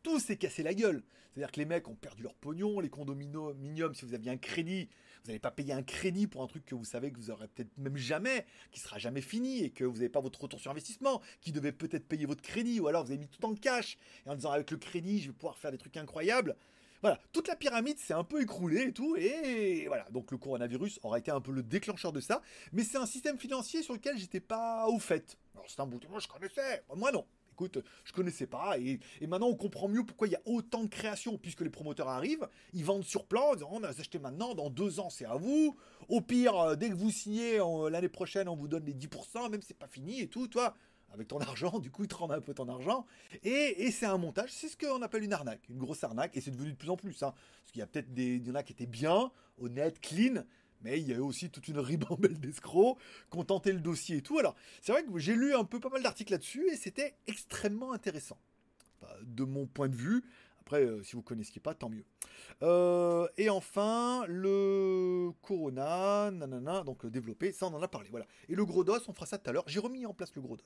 tout 0.04 0.20
s'est 0.20 0.38
cassé 0.38 0.64
la 0.64 0.74
gueule. 0.74 1.04
C'est-à-dire 1.32 1.52
que 1.52 1.60
les 1.60 1.66
mecs 1.66 1.88
ont 1.88 1.96
perdu 1.96 2.24
leur 2.24 2.36
pognon, 2.36 2.80
les 2.80 2.90
condominiums, 2.90 3.96
si 3.96 4.06
vous 4.06 4.14
aviez 4.14 4.32
un 4.32 4.38
crédit, 4.38 4.90
vous 5.23 5.27
n'allez 5.27 5.39
pas 5.39 5.51
payer 5.51 5.73
un 5.73 5.84
crédit 5.84 6.27
pour 6.27 6.41
un 6.41 6.47
truc 6.47 6.65
que 6.65 6.73
vous 6.73 6.86
savez 6.86 7.12
que 7.12 7.17
vous 7.17 7.29
aurez 7.29 7.47
peut-être 7.47 7.77
même 7.77 7.97
jamais, 7.97 8.45
qui 8.71 8.79
sera 8.79 8.97
jamais 8.97 9.21
fini 9.21 9.63
et 9.63 9.69
que 9.69 9.84
vous 9.84 9.97
n'avez 9.97 10.10
pas 10.10 10.21
votre 10.21 10.41
retour 10.41 10.60
sur 10.60 10.71
investissement, 10.71 11.21
qui 11.41 11.51
devait 11.51 11.71
peut-être 11.71 12.07
payer 12.07 12.25
votre 12.25 12.41
crédit, 12.41 12.79
ou 12.79 12.88
alors 12.88 13.05
vous 13.05 13.12
avez 13.12 13.19
mis 13.19 13.27
tout 13.27 13.45
en 13.45 13.53
cash 13.53 13.97
et 14.25 14.29
en 14.29 14.36
disant 14.36 14.51
avec 14.51 14.71
le 14.71 14.77
crédit 14.77 15.19
je 15.21 15.27
vais 15.27 15.34
pouvoir 15.34 15.57
faire 15.57 15.71
des 15.71 15.77
trucs 15.77 15.97
incroyables. 15.97 16.55
voilà, 17.01 17.19
toute 17.34 17.47
la 17.47 17.55
pyramide 17.55 17.99
s'est 17.99 18.13
un 18.13 18.23
peu 18.23 18.41
écroulée 18.41 18.88
et 18.88 18.93
tout, 18.93 19.15
et 19.15 19.86
voilà, 19.88 20.07
donc 20.12 20.31
le 20.31 20.38
coronavirus 20.38 20.99
aura 21.03 21.19
été 21.19 21.31
un 21.31 21.41
peu 21.41 21.51
le 21.51 21.63
déclencheur 21.63 22.12
de 22.12 22.19
ça, 22.19 22.41
mais 22.71 22.84
c'est 22.84 22.97
un 22.97 23.05
système 23.05 23.38
financier 23.38 23.84
sur 23.84 23.93
lequel 23.93 24.17
j'étais 24.17 24.39
pas 24.39 24.88
au 24.88 24.99
fait. 24.99 25.38
Alors 25.53 25.69
c'est 25.69 25.79
un 25.79 25.86
bout, 25.86 26.01
moi 26.10 26.19
je 26.19 26.27
connaissais, 26.27 26.84
moi 26.95 27.12
non. 27.12 27.25
Écoute, 27.54 27.80
je 28.06 28.14
connaissais 28.14 28.48
pas, 28.48 28.78
et, 28.80 29.00
maintenant 29.28 29.48
on 29.48 29.56
comprend 29.56 29.88
mieux 29.88 30.04
pourquoi 30.04 30.28
il 30.28 30.32
y 30.32 30.36
a 30.36 30.42
autant 30.46 30.84
de 30.84 30.90
créations, 30.90 31.38
puisque 31.38 31.62
les 31.62 31.70
promoteurs 31.70 32.08
arrivent, 32.08 32.48
ils 32.74 32.86
vendent 32.86 33.04
sur 33.04 33.26
plan, 33.26 33.54
disant 33.54 33.70
on 33.72 33.84
a 33.84 33.90
acheté 33.90 34.20
maintenant, 34.20 34.56
dans 34.56 34.70
deux 34.70 35.00
ans 35.00 35.10
c'est 35.10 35.26
à 35.26 35.36
vous, 35.36 35.78
au 36.08 36.22
pire, 36.22 36.58
euh, 36.58 36.76
dès 36.76 36.90
que 36.90 36.96
vous 36.96 37.12
signez 37.12 37.60
l'année 37.90 38.10
prochaine, 38.10 38.48
on 38.48 38.56
vous 38.56 38.68
donne 38.68 38.86
les 38.86 38.94
10%, 38.94 39.50
même 39.50 39.62
c'est 39.62 39.78
pas 39.78 39.88
fini 39.88 40.22
et 40.22 40.28
tout, 40.28 40.48
toi 40.48 40.74
avec 41.14 41.28
ton 41.28 41.40
argent, 41.42 41.80
du 41.80 41.92
coup, 41.92 42.04
ils 42.04 42.08
te 42.08 42.16
rendent 42.16 42.32
un 42.32 42.42
peu 42.42 42.54
ton 42.54 42.68
argent. 42.70 43.06
Et, 43.44 43.92
c'est 43.92 44.06
un 44.06 44.18
montage, 44.18 44.52
c'est 44.52 44.68
ce 44.68 44.78
qu'on 44.78 45.02
appelle 45.02 45.24
une 45.24 45.34
arnaque, 45.34 45.68
une 45.70 45.78
grosse 45.78 46.04
arnaque, 46.04 46.36
et 46.38 46.42
c'est 46.42 46.52
devenu 46.52 46.72
de 46.72 46.78
plus 46.78 46.90
en 46.90 46.98
plus. 46.98 47.22
Hein, 47.24 47.34
parce 47.62 47.72
qu'il 47.72 47.80
y 47.80 47.84
a 47.84 47.88
peut-être 47.88 48.14
des, 48.14 48.38
il 48.38 48.64
qui 48.64 48.74
étaient 48.74 48.86
bien, 48.86 49.32
honnêtes, 49.58 50.00
clean, 50.00 50.44
mais 50.84 51.00
il 51.00 51.08
y 51.08 51.13
a 51.13 51.22
aussi 51.22 51.50
toute 51.50 51.67
une 51.67 51.80
ribambelle 51.80 52.39
d'escrocs 52.39 52.98
qui 53.32 53.38
ont 53.38 53.44
tenté 53.44 53.72
le 53.72 53.80
dossier 53.80 54.17
et 54.17 54.22
tout. 54.22 54.39
Alors, 54.39 54.56
c'est 54.82 54.91
vrai 54.91 55.04
que 55.04 55.17
j'ai 55.20 55.36
lu 55.36 55.54
un 55.54 55.63
peu 55.63 55.80
pas 55.80 55.89
mal 55.89 56.04
d'articles 56.04 56.32
là-dessus, 56.32 56.67
et 56.72 56.76
c'était 56.76 57.15
extrêmement 57.28 57.94
intéressant. 57.94 58.38
de 59.24 59.44
mon 59.44 59.65
point 59.65 59.89
de 59.89 59.96
vue, 59.96 60.24
après, 60.62 60.84
euh, 60.84 61.02
si 61.04 61.13
vous 61.13 61.20
ne 61.20 61.24
connaissiez 61.24 61.60
pas, 61.60 61.74
tant 61.74 61.89
mieux. 61.89 62.06
Euh, 62.62 63.28
et 63.38 63.50
enfin, 63.50 64.26
le 64.28 65.32
Corona, 65.41 66.30
nanana, 66.32 66.84
donc 66.84 67.06
développé, 67.08 67.52
ça 67.52 67.65
on 67.67 67.74
en 67.74 67.82
a 67.82 67.88
parlé, 67.88 68.10
voilà. 68.10 68.26
Et 68.48 68.56
le 68.56 68.63
gros 68.63 68.84
dos, 68.84 68.98
on 69.08 69.13
fera 69.13 69.26
ça 69.26 69.38
tout 69.38 69.50
à 69.50 69.54
l'heure. 69.54 69.63
J'ai 69.67 69.80
remis 69.80 70.06
en 70.06 70.13
place 70.13 70.34
le 70.36 70.41
gros 70.41 70.56
dos. 70.56 70.63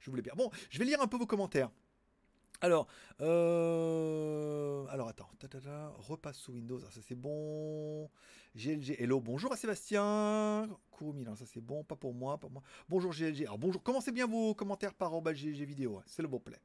Je 0.00 0.10
voulais 0.10 0.22
bien. 0.22 0.32
Bon, 0.36 0.50
je 0.68 0.78
vais 0.78 0.84
lire 0.84 1.00
un 1.00 1.06
peu 1.06 1.16
vos 1.16 1.26
commentaires. 1.26 1.70
Alors, 2.60 2.86
euh, 3.20 4.86
alors 4.86 5.08
attends, 5.08 5.28
repasse 5.98 6.36
sous 6.36 6.52
Windows, 6.52 6.80
ah, 6.86 6.90
ça 6.92 7.00
c'est 7.06 7.16
bon. 7.16 8.08
GLG, 8.54 8.96
hello, 8.98 9.18
bonjour 9.18 9.50
à 9.50 9.56
Sébastien. 9.56 10.68
Kurumi, 10.94 11.24
ça 11.24 11.46
c'est 11.46 11.62
bon, 11.62 11.84
pas 11.84 11.96
pour 11.96 12.12
moi, 12.12 12.36
pas 12.36 12.50
moi. 12.50 12.62
Bonjour 12.86 13.10
GLG. 13.10 13.44
Alors 13.44 13.56
bonjour, 13.56 13.82
commencez 13.82 14.12
bien 14.12 14.26
vos 14.26 14.54
commentaires 14.54 14.92
par 14.92 15.22
GLG 15.22 15.64
vidéo, 15.64 16.02
c'est 16.04 16.20
le 16.20 16.28
beau 16.28 16.38
play. 16.38 16.58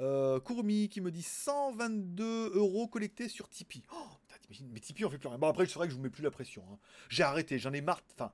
Euh, 0.00 0.40
Kurumi 0.40 0.88
qui 0.88 1.00
me 1.00 1.12
dit 1.12 1.22
122 1.22 2.56
euros 2.56 2.88
collectés 2.88 3.28
sur 3.28 3.48
Tipeee. 3.48 3.84
Oh, 3.94 4.08
mais 4.72 4.80
Tipeee 4.80 5.04
on 5.04 5.10
fait 5.10 5.18
plus 5.18 5.28
rien. 5.28 5.38
Bon 5.38 5.46
après 5.46 5.66
c'est 5.66 5.74
vrai 5.74 5.86
que 5.86 5.92
je 5.92 5.96
vous 5.96 6.02
mets 6.02 6.10
plus 6.10 6.24
la 6.24 6.32
pression. 6.32 6.64
Hein. 6.72 6.78
J'ai 7.08 7.22
arrêté, 7.22 7.56
j'en 7.60 7.72
ai 7.72 7.82
marre. 7.82 8.02
Enfin, 8.14 8.32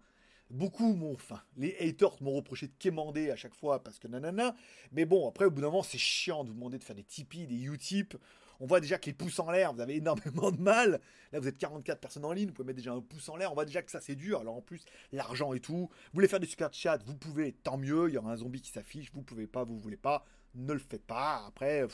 Beaucoup 0.51 0.94
m'ont, 0.94 1.12
enfin, 1.12 1.42
les 1.59 1.77
haters 1.79 2.22
m'ont 2.22 2.33
reproché 2.33 2.68
de 2.68 2.72
quémander 2.79 3.31
à 3.31 3.37
chaque 3.37 3.55
fois 3.55 3.83
parce 3.83 3.98
que 3.98 4.09
nanana. 4.09 4.57
Mais 4.92 5.05
bon, 5.05 5.29
après, 5.29 5.44
au 5.44 5.51
bout 5.51 5.61
d'un 5.61 5.66
moment, 5.66 5.83
c'est 5.83 5.98
chiant 5.98 6.42
de 6.42 6.48
vous 6.48 6.55
demander 6.55 6.79
de 6.79 6.85
faire 6.85 6.96
des 6.96 7.05
Tipeee, 7.05 7.46
des 7.46 7.64
Utip. 7.66 8.16
On 8.61 8.66
voit 8.66 8.81
déjà 8.81 8.99
que 8.99 9.07
les 9.07 9.12
pouces 9.12 9.38
en 9.38 9.51
l'air, 9.51 9.73
vous 9.73 9.81
avez 9.81 9.97
énormément 9.97 10.51
de 10.51 10.61
mal. 10.61 11.01
Là, 11.33 11.40
vous 11.40 11.47
êtes 11.47 11.59
44 11.59 12.01
personnes 12.01 12.25
en 12.25 12.33
ligne, 12.33 12.49
vous 12.49 12.55
pouvez 12.55 12.66
mettre 12.66 12.79
déjà 12.79 12.92
un 12.92 13.01
pouce 13.01 13.29
en 13.29 13.37
l'air. 13.37 13.53
On 13.53 13.55
voit 13.55 13.64
déjà 13.64 13.83
que 13.83 13.90
ça, 13.90 14.01
c'est 14.01 14.16
dur. 14.16 14.40
Alors, 14.40 14.57
en 14.57 14.62
plus, 14.62 14.85
l'argent 15.12 15.53
et 15.53 15.61
tout. 15.61 15.88
Vous 15.90 16.14
voulez 16.14 16.29
faire 16.29 16.40
des 16.40 16.47
super 16.47 16.73
chats, 16.73 16.99
vous 17.07 17.14
pouvez, 17.14 17.53
tant 17.53 17.77
mieux. 17.77 18.09
Il 18.09 18.14
y 18.14 18.18
aura 18.18 18.33
un 18.33 18.37
zombie 18.37 18.61
qui 18.61 18.71
s'affiche. 18.71 19.12
Vous 19.12 19.23
pouvez 19.23 19.47
pas, 19.47 19.64
vous 19.64 19.79
voulez 19.79 19.97
pas. 19.97 20.25
Ne 20.55 20.73
le 20.73 20.79
faites 20.79 21.07
pas. 21.07 21.44
Après, 21.47 21.87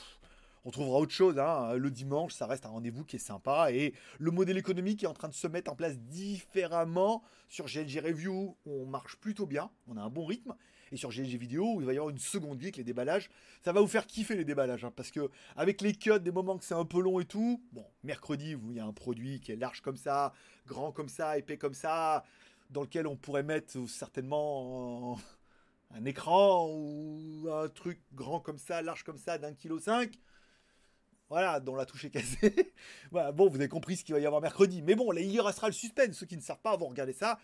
on 0.65 0.71
trouvera 0.71 0.99
autre 0.99 1.13
chose. 1.13 1.39
Hein. 1.39 1.75
Le 1.75 1.91
dimanche, 1.91 2.33
ça 2.33 2.47
reste 2.47 2.65
un 2.65 2.71
rendez-vous 2.71 3.05
qui 3.05 3.17
est 3.17 3.19
sympa. 3.19 3.71
Et 3.71 3.93
le 4.19 4.31
modèle 4.31 4.57
économique 4.57 5.05
est 5.05 5.09
en 5.09 5.13
train 5.13 5.29
de 5.29 5.35
se 5.35 5.47
mettre 5.47 5.71
en 5.71 5.77
place 5.77 5.99
différemment. 5.99 7.23
Sur 7.49 7.67
GLG 7.67 8.01
Review, 8.01 8.57
on 8.65 8.87
marche 8.87 9.17
plutôt 9.17 9.47
bien. 9.47 9.71
On 9.87 9.99
a 9.99 10.01
un 10.01 10.11
bon 10.11 10.25
rythme. 10.25 10.55
Et 10.95 10.97
sur 10.97 11.11
GLG 11.11 11.37
Vidéo, 11.37 11.81
il 11.81 11.87
va 11.87 11.93
y 11.93 11.97
avoir 11.97 12.11
une 12.11 12.21
seconde 12.21 12.57
vie 12.57 12.67
avec 12.67 12.77
les 12.77 12.85
déballages. 12.85 13.29
Ça 13.65 13.73
va 13.73 13.81
vous 13.81 13.89
faire 13.89 14.07
kiffer 14.07 14.37
les 14.37 14.45
déballages. 14.45 14.85
Hein, 14.85 14.93
parce 14.95 15.11
que 15.11 15.29
avec 15.57 15.81
les 15.81 15.93
cuts, 15.93 16.21
des 16.21 16.31
moments 16.31 16.57
que 16.57 16.65
c'est 16.65 16.75
un 16.75 16.85
peu 16.85 17.01
long 17.01 17.19
et 17.19 17.25
tout. 17.25 17.61
Bon, 17.73 17.85
mercredi, 18.05 18.57
il 18.69 18.77
y 18.77 18.79
a 18.79 18.85
un 18.85 18.93
produit 18.93 19.41
qui 19.41 19.51
est 19.51 19.57
large 19.57 19.81
comme 19.81 19.97
ça, 19.97 20.33
grand 20.69 20.93
comme 20.93 21.09
ça, 21.09 21.37
épais 21.37 21.59
comme 21.59 21.75
ça, 21.75 22.25
dans 22.71 22.83
lequel 22.83 23.09
on 23.09 23.17
pourrait 23.17 23.43
mettre 23.43 23.77
certainement 23.89 25.19
un 25.91 26.05
écran 26.05 26.69
ou 26.71 27.49
un 27.51 27.69
truc 27.69 28.01
grand 28.13 28.39
comme 28.39 28.59
ça, 28.59 28.81
large 28.81 29.03
comme 29.03 29.19
ça, 29.19 29.37
d'un 29.37 29.53
kilo 29.53 29.81
cinq. 29.81 30.13
Voilà, 31.31 31.59
dont 31.59 31.75
la 31.75 31.87
touche 31.87 32.05
est 32.05 32.11
cassée. 32.11 32.73
bon, 33.11 33.49
vous 33.49 33.57
avez 33.57 33.69
compris 33.69 33.97
ce 33.97 34.05
qu'il 34.05 34.15
va 34.15 34.21
y 34.21 34.27
avoir 34.27 34.43
mercredi. 34.43 34.83
Mais 34.83 34.95
bon, 34.95 35.13
il 35.15 35.31
y 35.31 35.41
restera 35.41 35.69
le 35.69 35.73
suspense. 35.73 36.17
Ceux 36.17 36.27
qui 36.27 36.37
ne 36.37 36.43
savent 36.43 36.61
pas 36.61 36.77
vont 36.77 36.89
regarder 36.89 37.13
ça. 37.13 37.39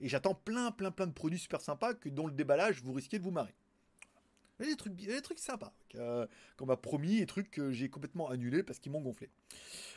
Et 0.00 0.08
j'attends 0.08 0.34
plein, 0.34 0.70
plein, 0.70 0.90
plein 0.90 1.06
de 1.06 1.12
produits 1.12 1.38
super 1.38 1.60
sympas 1.60 1.94
que, 1.94 2.08
dont 2.08 2.26
le 2.26 2.32
déballage, 2.32 2.82
vous 2.82 2.92
risquez 2.92 3.18
de 3.18 3.24
vous 3.24 3.30
marrer. 3.30 3.54
Il 4.58 4.64
y 4.64 4.68
a 4.68 4.72
des 4.72 4.76
trucs, 4.76 4.94
des 4.94 5.20
trucs 5.20 5.38
sympas 5.38 5.74
euh, 5.96 6.26
qu'on 6.56 6.64
m'a 6.64 6.78
promis 6.78 7.18
et 7.18 7.26
trucs 7.26 7.50
que 7.50 7.72
j'ai 7.72 7.90
complètement 7.90 8.30
annulés 8.30 8.62
parce 8.62 8.78
qu'ils 8.78 8.90
m'ont 8.90 9.02
gonflé. 9.02 9.28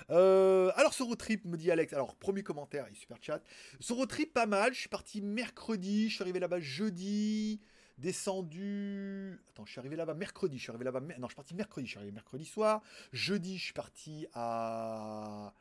Euh, 0.09 0.73
alors, 0.75 0.93
ce 0.93 1.01
road 1.01 1.17
trip, 1.17 1.45
me 1.45 1.55
dit 1.55 1.71
Alex. 1.71 1.93
Alors, 1.93 2.15
premier 2.15 2.43
commentaire 2.43 2.85
et 2.91 2.93
super 2.93 3.17
chat. 3.21 3.41
Ce 3.79 3.93
road 3.93 4.09
trip, 4.09 4.33
pas 4.33 4.47
mal. 4.47 4.73
Je 4.73 4.79
suis 4.81 4.89
parti 4.89 5.21
mercredi. 5.21 6.09
Je 6.09 6.15
suis 6.15 6.23
arrivé 6.23 6.41
là-bas 6.41 6.59
jeudi 6.59 7.61
descendu. 7.99 9.39
Attends, 9.49 9.65
je 9.65 9.71
suis 9.71 9.79
arrivé 9.79 9.95
là-bas 9.95 10.13
mercredi. 10.13 10.57
Je 10.57 10.63
suis 10.63 10.71
arrivé 10.71 10.85
là-bas. 10.85 11.01
Non, 11.01 11.27
je 11.27 11.27
suis 11.27 11.35
parti 11.35 11.55
mercredi. 11.55 11.87
Je 11.87 11.91
suis 11.91 11.97
arrivé 11.97 12.11
mercredi 12.11 12.45
soir. 12.45 12.81
Jeudi, 13.11 13.57
je 13.57 13.63
suis 13.65 13.73
parti 13.73 14.27
à 14.33 15.53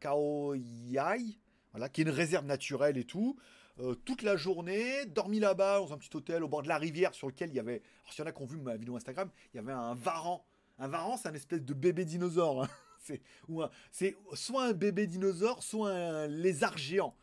Kaoyai, 0.00 1.38
voilà, 1.72 1.88
qui 1.88 2.00
est 2.00 2.04
une 2.04 2.10
réserve 2.10 2.46
naturelle 2.46 2.96
et 2.96 3.04
tout. 3.04 3.36
Euh, 3.78 3.94
toute 3.94 4.22
la 4.22 4.36
journée, 4.36 5.06
dormi 5.06 5.38
là-bas 5.38 5.78
dans 5.78 5.92
un 5.92 5.98
petit 5.98 6.14
hôtel 6.14 6.42
au 6.42 6.48
bord 6.48 6.62
de 6.62 6.68
la 6.68 6.78
rivière 6.78 7.14
sur 7.14 7.28
lequel 7.28 7.50
il 7.50 7.56
y 7.56 7.60
avait. 7.60 7.82
Alors, 8.02 8.12
s'il 8.12 8.24
y 8.24 8.26
en 8.26 8.30
a 8.30 8.32
qui 8.32 8.42
ont 8.42 8.46
vu 8.46 8.58
ma 8.58 8.76
vidéo 8.76 8.96
Instagram, 8.96 9.30
il 9.52 9.56
y 9.56 9.60
avait 9.60 9.72
un 9.72 9.94
varan. 9.94 10.44
Un 10.78 10.88
varan, 10.88 11.16
c'est 11.16 11.28
un 11.28 11.34
espèce 11.34 11.62
de 11.62 11.74
bébé 11.74 12.04
dinosaure. 12.04 12.64
Hein. 12.64 12.68
C'est 13.90 14.16
soit 14.34 14.66
un 14.66 14.72
bébé 14.72 15.06
dinosaure, 15.06 15.62
soit 15.62 15.90
un 15.90 16.26
lézard 16.26 16.76
géant. 16.76 17.16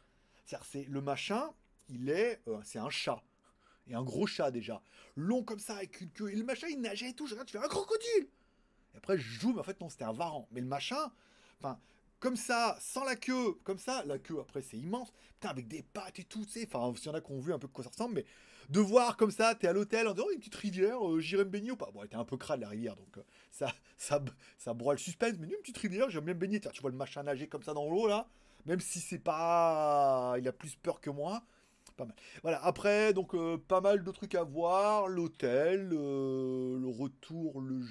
C'est 0.64 0.86
le 0.86 1.02
machin, 1.02 1.52
il 1.88 2.10
est, 2.10 2.42
euh, 2.48 2.58
c'est 2.64 2.80
un 2.80 2.90
chat 2.90 3.22
et 3.90 3.96
un 3.96 4.04
gros 4.04 4.28
chat 4.28 4.52
déjà, 4.52 4.82
long 5.16 5.44
comme 5.44 5.60
ça, 5.60 5.78
avec 5.78 6.02
une 6.02 6.10
queue, 6.12 6.32
et 6.32 6.36
le 6.36 6.44
machin 6.44 6.68
il 6.70 6.82
nageait 6.82 7.10
et 7.10 7.14
tout, 7.14 7.28
je 7.28 7.32
regarde, 7.32 7.48
tu 7.48 7.58
fais 7.58 7.64
un 7.64 7.68
crocodile. 7.68 8.28
Et 8.94 8.98
après 8.98 9.18
je 9.18 9.40
joue, 9.40 9.54
mais 9.54 9.60
en 9.60 9.64
fait 9.64 9.80
non, 9.80 9.90
c'était 9.90 10.06
un 10.06 10.14
varan. 10.14 10.48
Mais 10.52 10.62
le 10.62 10.68
machin, 10.68 11.12
enfin, 11.60 11.80
comme 12.20 12.36
ça, 12.36 12.78
sans 12.80 13.04
la 13.04 13.16
queue, 13.16 13.54
comme 13.64 13.78
ça, 13.78 14.04
la 14.06 14.18
queue 14.18 14.40
après 14.40 14.62
c'est 14.62 14.78
immense, 14.78 15.12
putain, 15.34 15.50
avec 15.50 15.68
des 15.68 15.84
pattes 15.84 16.20
et 16.20 16.24
tout, 16.24 16.46
tu 16.46 16.52
sais, 16.52 16.70
enfin, 16.72 16.94
s'il 16.98 17.08
y 17.08 17.10
en 17.10 17.14
a 17.14 17.22
qui 17.22 17.32
ont 17.32 17.40
vu 17.40 17.54
un 17.54 17.60
peu 17.60 17.68
de 17.68 17.74
quoi 17.74 17.84
ça 17.84 17.90
ressemble, 17.90 18.16
mais 18.16 18.26
de 18.70 18.80
voir 18.80 19.16
comme 19.16 19.32
ça, 19.32 19.56
t'es 19.56 19.68
à 19.68 19.74
l'hôtel 19.74 20.08
en 20.08 20.14
disant, 20.14 20.26
oh, 20.28 20.32
une 20.34 20.40
petite 20.40 20.56
rivière, 20.56 21.00
j'irai 21.20 21.46
me 21.46 21.50
baigner 21.50 21.72
ou 21.72 21.78
pas. 21.78 21.90
Bon, 21.92 22.04
était 22.04 22.18
un 22.18 22.26
peu 22.26 22.36
crade 22.38 22.60
la 22.60 22.70
rivière, 22.70 22.96
donc 22.96 23.18
euh, 23.18 23.24
ça, 23.52 23.74
ça, 23.98 24.22
ça 24.58 24.74
broie 24.74 24.94
le 24.94 25.00
suspense, 25.00 25.36
mais 25.40 25.48
une 25.48 25.62
petite 25.62 25.78
rivière, 25.78 26.10
j'aime 26.10 26.26
bien 26.26 26.34
me 26.34 26.40
baigner, 26.40 26.60
tu 26.60 26.82
vois 26.82 26.92
le 26.92 26.98
machin 26.98 27.24
nager 27.24 27.48
comme 27.48 27.64
ça 27.64 27.74
dans 27.74 27.90
l'eau 27.90 28.08
là, 28.08 28.28
même 28.66 28.82
si 28.82 29.00
c'est 29.00 29.20
pas. 29.20 30.36
Il 30.38 30.48
a 30.48 30.52
plus 30.52 30.76
peur 30.76 31.00
que 31.00 31.10
moi 31.10 31.44
pas 31.92 32.06
mal. 32.06 32.16
Voilà, 32.42 32.64
après, 32.64 33.14
donc 33.14 33.34
euh, 33.34 33.58
pas 33.58 33.82
mal 33.82 34.04
de 34.04 34.12
trucs 34.12 34.36
à 34.36 34.44
voir. 34.44 35.08
L'hôtel, 35.08 35.92
euh, 35.94 36.78
le 36.80 36.88
retour 36.88 37.62
le, 37.62 37.82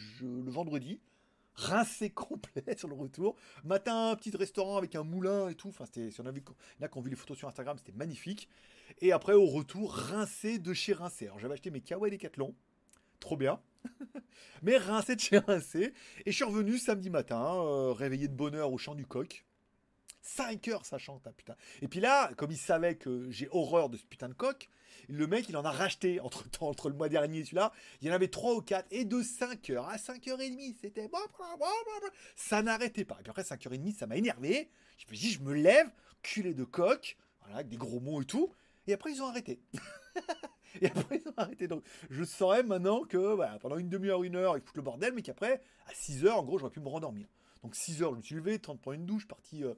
vendredi. 0.50 1.00
Rincé 1.54 2.10
complet 2.10 2.62
sur 2.76 2.88
le 2.88 2.94
retour. 2.94 3.36
Matin, 3.64 4.14
petit 4.16 4.36
restaurant 4.36 4.76
avec 4.76 4.94
un 4.94 5.04
moulin 5.04 5.48
et 5.48 5.54
tout. 5.54 5.68
Enfin, 5.68 5.86
c'était, 5.86 6.10
si 6.10 6.20
on 6.20 6.26
a 6.26 6.32
vu 6.32 6.42
les 7.06 7.16
photos 7.16 7.38
sur 7.38 7.48
Instagram, 7.48 7.78
c'était 7.78 7.96
magnifique. 7.96 8.48
Et 9.00 9.12
après, 9.12 9.32
au 9.32 9.46
retour, 9.46 9.94
rincé 9.94 10.58
de 10.58 10.72
chez 10.74 10.92
Rincé. 10.92 11.26
Alors, 11.26 11.38
j'avais 11.38 11.54
acheté 11.54 11.70
mes 11.70 11.80
Kawaii 11.80 12.10
Decathlon. 12.10 12.54
Trop 13.20 13.36
bien. 13.36 13.60
Mais 14.62 14.76
rincé 14.76 15.16
de 15.16 15.20
chez 15.20 15.38
Rincé. 15.38 15.94
Et 16.26 16.30
je 16.30 16.36
suis 16.36 16.44
revenu 16.44 16.76
samedi 16.78 17.08
matin, 17.08 17.54
euh, 17.54 17.92
réveillé 17.92 18.28
de 18.28 18.34
bonheur 18.34 18.72
au 18.72 18.78
champ 18.78 18.94
du 18.94 19.06
coq. 19.06 19.45
5 20.26 20.68
heures 20.68 20.84
ça 20.84 20.98
chante, 20.98 21.26
hein, 21.26 21.32
putain. 21.36 21.54
Et 21.82 21.88
puis 21.88 22.00
là, 22.00 22.32
comme 22.36 22.50
il 22.50 22.56
savait 22.56 22.96
que 22.96 23.30
j'ai 23.30 23.48
horreur 23.52 23.88
de 23.88 23.96
ce 23.96 24.04
putain 24.04 24.28
de 24.28 24.34
coq, 24.34 24.68
le 25.08 25.26
mec 25.26 25.48
il 25.48 25.56
en 25.56 25.64
a 25.64 25.70
racheté 25.70 26.20
entre 26.20 26.48
temps, 26.50 26.68
entre 26.68 26.88
le 26.88 26.96
mois 26.96 27.08
dernier 27.08 27.38
et 27.38 27.44
celui-là, 27.44 27.72
il 28.00 28.08
y 28.08 28.10
en 28.10 28.14
avait 28.14 28.28
3 28.28 28.54
ou 28.54 28.60
4, 28.60 28.86
et 28.90 29.04
de 29.04 29.22
5 29.22 29.70
heures 29.70 29.88
à 29.88 29.98
5 29.98 30.22
h 30.24 30.36
30 30.36 30.74
c'était. 30.80 31.08
Ça 32.34 32.62
n'arrêtait 32.62 33.04
pas. 33.04 33.16
Et 33.20 33.22
puis 33.22 33.30
après 33.30 33.44
5 33.44 33.60
h 33.60 33.68
30 33.68 33.94
ça 33.94 34.06
m'a 34.06 34.16
énervé. 34.16 34.68
Je 34.98 35.06
me 35.08 35.16
dit, 35.16 35.30
je 35.30 35.40
me 35.40 35.54
lève, 35.54 35.88
culé 36.22 36.54
de 36.54 36.64
coq, 36.64 37.16
avec 37.52 37.68
des 37.68 37.76
gros 37.76 38.00
mots 38.00 38.22
et 38.22 38.24
tout. 38.24 38.52
Et 38.88 38.92
après 38.92 39.12
ils 39.12 39.22
ont 39.22 39.28
arrêté. 39.28 39.60
et 40.80 40.86
après 40.86 41.22
ils 41.24 41.28
ont 41.28 41.34
arrêté. 41.36 41.68
Donc 41.68 41.84
je 42.10 42.24
saurais 42.24 42.64
maintenant 42.64 43.04
que 43.04 43.36
pendant 43.58 43.78
une 43.78 43.88
demi-heure, 43.88 44.24
une 44.24 44.34
heure, 44.36 44.56
ils 44.56 44.62
foutent 44.62 44.76
le 44.76 44.82
bordel, 44.82 45.12
mais 45.14 45.22
qu'après, 45.22 45.62
à 45.86 45.94
6 45.94 46.24
heures, 46.24 46.38
en 46.38 46.42
gros, 46.42 46.58
j'aurais 46.58 46.72
pu 46.72 46.80
me 46.80 46.88
rendormir. 46.88 47.28
Donc 47.62 47.76
6 47.76 48.02
heures, 48.02 48.12
je 48.12 48.16
me 48.16 48.22
suis 48.22 48.34
levé, 48.34 48.58
30 48.58 48.80
prendre 48.80 48.96
une 48.96 49.06
douche, 49.06 49.28
parti. 49.28 49.62
Euh, 49.62 49.74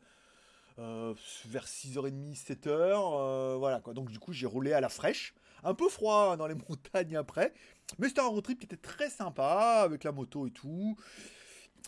euh, 0.78 1.14
vers 1.46 1.66
6h30, 1.66 2.36
7h. 2.36 2.68
Euh, 2.68 3.56
voilà 3.58 3.80
quoi. 3.80 3.94
Donc 3.94 4.10
du 4.10 4.18
coup, 4.18 4.32
j'ai 4.32 4.46
roulé 4.46 4.72
à 4.72 4.80
la 4.80 4.88
fraîche. 4.88 5.34
Un 5.64 5.74
peu 5.74 5.88
froid 5.88 6.36
dans 6.36 6.46
les 6.46 6.54
montagnes 6.68 7.16
après. 7.16 7.52
Mais 7.98 8.08
c'était 8.08 8.20
un 8.20 8.28
road 8.28 8.44
trip 8.44 8.58
qui 8.58 8.66
était 8.66 8.76
très 8.76 9.10
sympa 9.10 9.82
avec 9.84 10.04
la 10.04 10.12
moto 10.12 10.46
et 10.46 10.50
tout. 10.50 10.96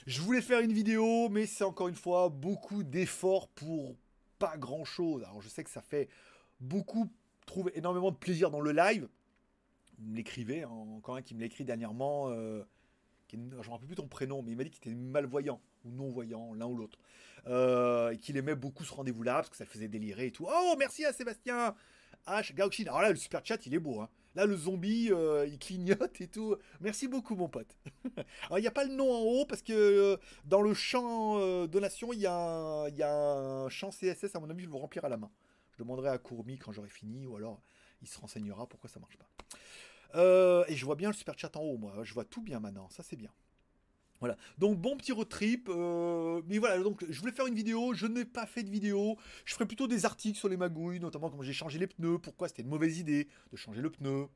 Je 0.06 0.20
voulais 0.20 0.40
faire 0.40 0.60
une 0.60 0.72
vidéo, 0.72 1.28
mais 1.28 1.46
c'est 1.46 1.64
encore 1.64 1.88
une 1.88 1.94
fois 1.94 2.28
beaucoup 2.28 2.82
d'efforts 2.82 3.48
pour 3.48 3.96
pas 4.38 4.56
grand 4.56 4.84
chose. 4.84 5.22
Alors 5.24 5.40
je 5.42 5.48
sais 5.48 5.62
que 5.62 5.70
ça 5.70 5.82
fait 5.82 6.08
beaucoup, 6.60 7.08
trouve 7.46 7.70
énormément 7.74 8.10
de 8.10 8.16
plaisir 8.16 8.50
dans 8.50 8.60
le 8.60 8.72
live. 8.72 9.08
Vous 9.98 10.10
me 10.10 10.16
l'écrivez, 10.16 10.62
hein, 10.62 10.70
encore 10.70 11.16
un 11.16 11.22
qui 11.22 11.34
me 11.34 11.40
l'a 11.40 11.46
écrit 11.46 11.64
dernièrement. 11.64 12.30
Euh, 12.30 12.62
je 13.30 13.36
ne 13.36 13.42
me 13.42 13.70
rappelle 13.70 13.86
plus 13.86 13.96
ton 13.96 14.08
prénom, 14.08 14.42
mais 14.42 14.52
il 14.52 14.56
m'a 14.56 14.64
dit 14.64 14.70
qu'il 14.70 14.90
était 14.90 15.00
malvoyant 15.00 15.60
ou 15.84 15.90
non-voyant, 15.90 16.54
l'un 16.54 16.66
ou 16.66 16.76
l'autre, 16.76 16.98
euh, 17.46 18.10
et 18.10 18.18
qu'il 18.18 18.36
aimait 18.36 18.54
beaucoup 18.54 18.84
ce 18.84 18.92
rendez-vous-là 18.92 19.34
parce 19.34 19.50
que 19.50 19.56
ça 19.56 19.64
le 19.64 19.70
faisait 19.70 19.88
délirer 19.88 20.26
et 20.26 20.32
tout. 20.32 20.46
Oh, 20.48 20.74
merci 20.78 21.04
à 21.04 21.12
Sébastien 21.12 21.74
H. 22.26 22.54
Gaoxin. 22.54 22.84
Alors 22.84 23.02
là, 23.02 23.10
le 23.10 23.16
super 23.16 23.44
chat, 23.44 23.64
il 23.66 23.74
est 23.74 23.78
beau. 23.78 24.00
Hein. 24.00 24.08
Là, 24.34 24.46
le 24.46 24.56
zombie, 24.56 25.08
euh, 25.10 25.46
il 25.46 25.58
clignote 25.58 26.20
et 26.20 26.28
tout. 26.28 26.56
Merci 26.80 27.08
beaucoup, 27.08 27.34
mon 27.34 27.48
pote. 27.48 27.76
Alors, 28.46 28.58
il 28.58 28.62
n'y 28.62 28.68
a 28.68 28.72
pas 28.72 28.84
le 28.84 28.94
nom 28.94 29.10
en 29.12 29.20
haut 29.20 29.44
parce 29.44 29.62
que 29.62 29.72
euh, 29.72 30.16
dans 30.44 30.62
le 30.62 30.74
champ 30.74 31.66
donation, 31.66 32.12
il 32.12 32.20
y, 32.20 32.26
a 32.26 32.34
un, 32.34 32.88
y 32.90 33.02
a 33.02 33.12
un 33.12 33.68
champ 33.68 33.90
CSS. 33.90 34.34
À 34.34 34.40
mon 34.40 34.50
avis, 34.50 34.62
je 34.62 34.66
vais 34.66 34.74
le 34.74 34.80
remplir 34.80 35.04
à 35.04 35.08
la 35.08 35.16
main. 35.16 35.30
Je 35.72 35.78
demanderai 35.78 36.10
à 36.10 36.18
Courmi 36.18 36.58
quand 36.58 36.72
j'aurai 36.72 36.90
fini 36.90 37.26
ou 37.26 37.36
alors 37.36 37.60
il 38.02 38.08
se 38.08 38.18
renseignera 38.18 38.66
pourquoi 38.66 38.88
ça 38.88 39.00
marche 39.00 39.16
pas. 39.16 39.26
Et 40.68 40.76
je 40.76 40.84
vois 40.84 40.96
bien 40.96 41.08
le 41.08 41.14
super 41.14 41.38
chat 41.38 41.56
en 41.56 41.62
haut, 41.62 41.78
moi. 41.78 41.92
Je 42.02 42.14
vois 42.14 42.24
tout 42.24 42.42
bien 42.42 42.60
maintenant. 42.60 42.88
Ça, 42.90 43.02
c'est 43.02 43.16
bien. 43.16 43.30
Voilà. 44.20 44.36
Donc, 44.58 44.78
bon 44.78 44.96
petit 44.96 45.12
road 45.12 45.28
trip. 45.28 45.68
Euh, 45.68 46.42
mais 46.46 46.58
voilà, 46.58 46.78
donc 46.82 47.04
je 47.08 47.20
voulais 47.20 47.32
faire 47.32 47.46
une 47.46 47.54
vidéo. 47.54 47.94
Je 47.94 48.06
n'ai 48.06 48.24
pas 48.24 48.46
fait 48.46 48.62
de 48.62 48.70
vidéo. 48.70 49.16
Je 49.44 49.54
ferai 49.54 49.66
plutôt 49.66 49.86
des 49.86 50.04
articles 50.04 50.38
sur 50.38 50.48
les 50.48 50.56
magouilles, 50.56 51.00
notamment 51.00 51.30
comment 51.30 51.42
j'ai 51.42 51.52
changé 51.52 51.78
les 51.78 51.86
pneus. 51.86 52.18
Pourquoi 52.18 52.48
c'était 52.48 52.62
une 52.62 52.68
mauvaise 52.68 52.98
idée 52.98 53.28
de 53.50 53.56
changer 53.56 53.80
le 53.80 53.90
pneu. 53.90 54.28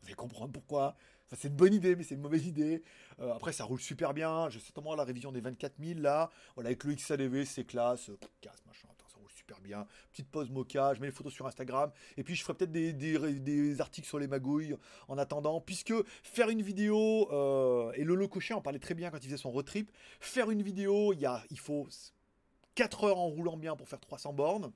Vous 0.00 0.06
allez 0.06 0.14
comprendre 0.14 0.52
pourquoi. 0.52 0.96
Ça, 1.28 1.36
c'est 1.38 1.48
une 1.48 1.56
bonne 1.56 1.74
idée, 1.74 1.94
mais 1.94 2.02
c'est 2.02 2.14
une 2.16 2.22
mauvaise 2.22 2.46
idée. 2.46 2.82
Euh, 3.20 3.34
après, 3.34 3.52
ça 3.52 3.64
roule 3.64 3.80
super 3.80 4.14
bien. 4.14 4.48
J'ai 4.48 4.58
certainement 4.58 4.96
la 4.96 5.04
révision 5.04 5.30
des 5.30 5.40
24 5.40 5.74
000 5.78 6.00
là. 6.00 6.30
Voilà, 6.54 6.68
avec 6.68 6.82
le 6.84 6.94
XADV, 6.94 7.44
c'est 7.44 7.64
classe. 7.64 8.10
casse, 8.40 8.64
machin 8.66 8.88
super 9.50 9.60
bien. 9.60 9.86
Petite 10.12 10.28
pause 10.28 10.48
mocha, 10.50 10.94
je 10.94 11.00
mets 11.00 11.06
les 11.06 11.12
photos 11.12 11.32
sur 11.32 11.46
Instagram. 11.46 11.90
Et 12.16 12.22
puis 12.22 12.36
je 12.36 12.42
ferai 12.42 12.54
peut-être 12.54 12.70
des, 12.70 12.92
des, 12.92 13.80
articles 13.80 14.06
sur 14.06 14.18
les 14.18 14.28
magouilles 14.28 14.76
en 15.08 15.18
attendant. 15.18 15.60
Puisque 15.60 15.94
faire 16.22 16.50
une 16.50 16.62
vidéo, 16.62 17.28
euh, 17.32 17.92
et 17.94 18.04
Lolo 18.04 18.28
Cochet 18.28 18.54
en 18.54 18.60
parlait 18.60 18.78
très 18.78 18.94
bien 18.94 19.10
quand 19.10 19.18
il 19.18 19.24
faisait 19.24 19.36
son 19.36 19.50
road 19.50 19.64
trip, 19.64 19.90
faire 20.20 20.50
une 20.50 20.62
vidéo, 20.62 21.12
y 21.14 21.26
a, 21.26 21.42
il 21.50 21.58
faut 21.58 21.88
4 22.76 23.04
heures 23.04 23.18
en 23.18 23.26
roulant 23.26 23.56
bien 23.56 23.74
pour 23.74 23.88
faire 23.88 24.00
300 24.00 24.32
bornes. 24.34 24.72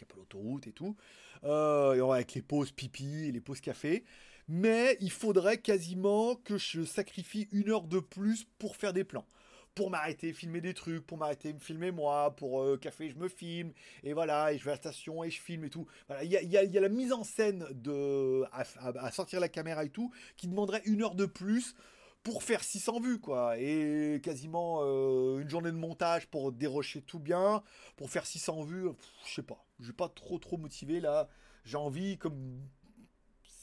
A 0.00 0.04
pas 0.06 0.16
l'autoroute 0.16 0.66
et 0.66 0.72
tout. 0.72 0.96
Euh, 1.44 2.10
avec 2.10 2.34
les 2.34 2.42
pauses 2.42 2.72
pipi 2.72 3.26
et 3.26 3.32
les 3.32 3.40
pauses 3.40 3.60
café. 3.60 4.04
Mais 4.48 4.96
il 5.00 5.10
faudrait 5.10 5.58
quasiment 5.58 6.36
que 6.36 6.56
je 6.56 6.84
sacrifie 6.84 7.48
une 7.52 7.70
heure 7.70 7.84
de 7.84 8.00
plus 8.00 8.46
pour 8.58 8.76
faire 8.76 8.92
des 8.92 9.04
plans 9.04 9.26
pour 9.74 9.90
m'arrêter, 9.90 10.32
filmer 10.32 10.60
des 10.60 10.74
trucs, 10.74 11.04
pour 11.06 11.18
m'arrêter, 11.18 11.52
me 11.52 11.58
filmer 11.58 11.90
moi, 11.90 12.34
pour 12.36 12.62
euh, 12.62 12.76
café, 12.76 13.10
je 13.10 13.16
me 13.16 13.28
filme, 13.28 13.72
et 14.02 14.12
voilà, 14.12 14.52
et 14.52 14.58
je 14.58 14.64
vais 14.64 14.70
à 14.70 14.74
la 14.74 14.80
station 14.80 15.24
et 15.24 15.30
je 15.30 15.40
filme 15.40 15.64
et 15.64 15.70
tout. 15.70 15.86
il 16.22 16.30
y 16.30 16.56
a, 16.56 16.80
la 16.80 16.88
mise 16.88 17.12
en 17.12 17.24
scène 17.24 17.66
de, 17.72 18.44
à, 18.52 19.10
sortir 19.10 19.40
la 19.40 19.48
caméra 19.48 19.84
et 19.84 19.90
tout, 19.90 20.12
qui 20.36 20.46
demanderait 20.46 20.82
une 20.84 21.02
heure 21.02 21.14
de 21.14 21.26
plus 21.26 21.74
pour 22.22 22.42
faire 22.42 22.62
600 22.62 23.00
vues, 23.00 23.18
quoi, 23.18 23.58
et 23.58 24.20
quasiment 24.22 24.80
euh, 24.82 25.40
une 25.40 25.50
journée 25.50 25.72
de 25.72 25.76
montage 25.76 26.26
pour 26.28 26.52
dérocher 26.52 27.02
tout 27.02 27.18
bien, 27.18 27.62
pour 27.96 28.10
faire 28.10 28.26
600 28.26 28.62
vues, 28.62 28.88
je 29.26 29.34
sais 29.34 29.42
pas, 29.42 29.66
je 29.80 29.84
suis 29.86 29.92
pas 29.92 30.08
trop 30.08 30.38
trop 30.38 30.56
motivé 30.56 31.00
là, 31.00 31.28
j'ai 31.64 31.76
envie, 31.76 32.16
comme 32.16 32.60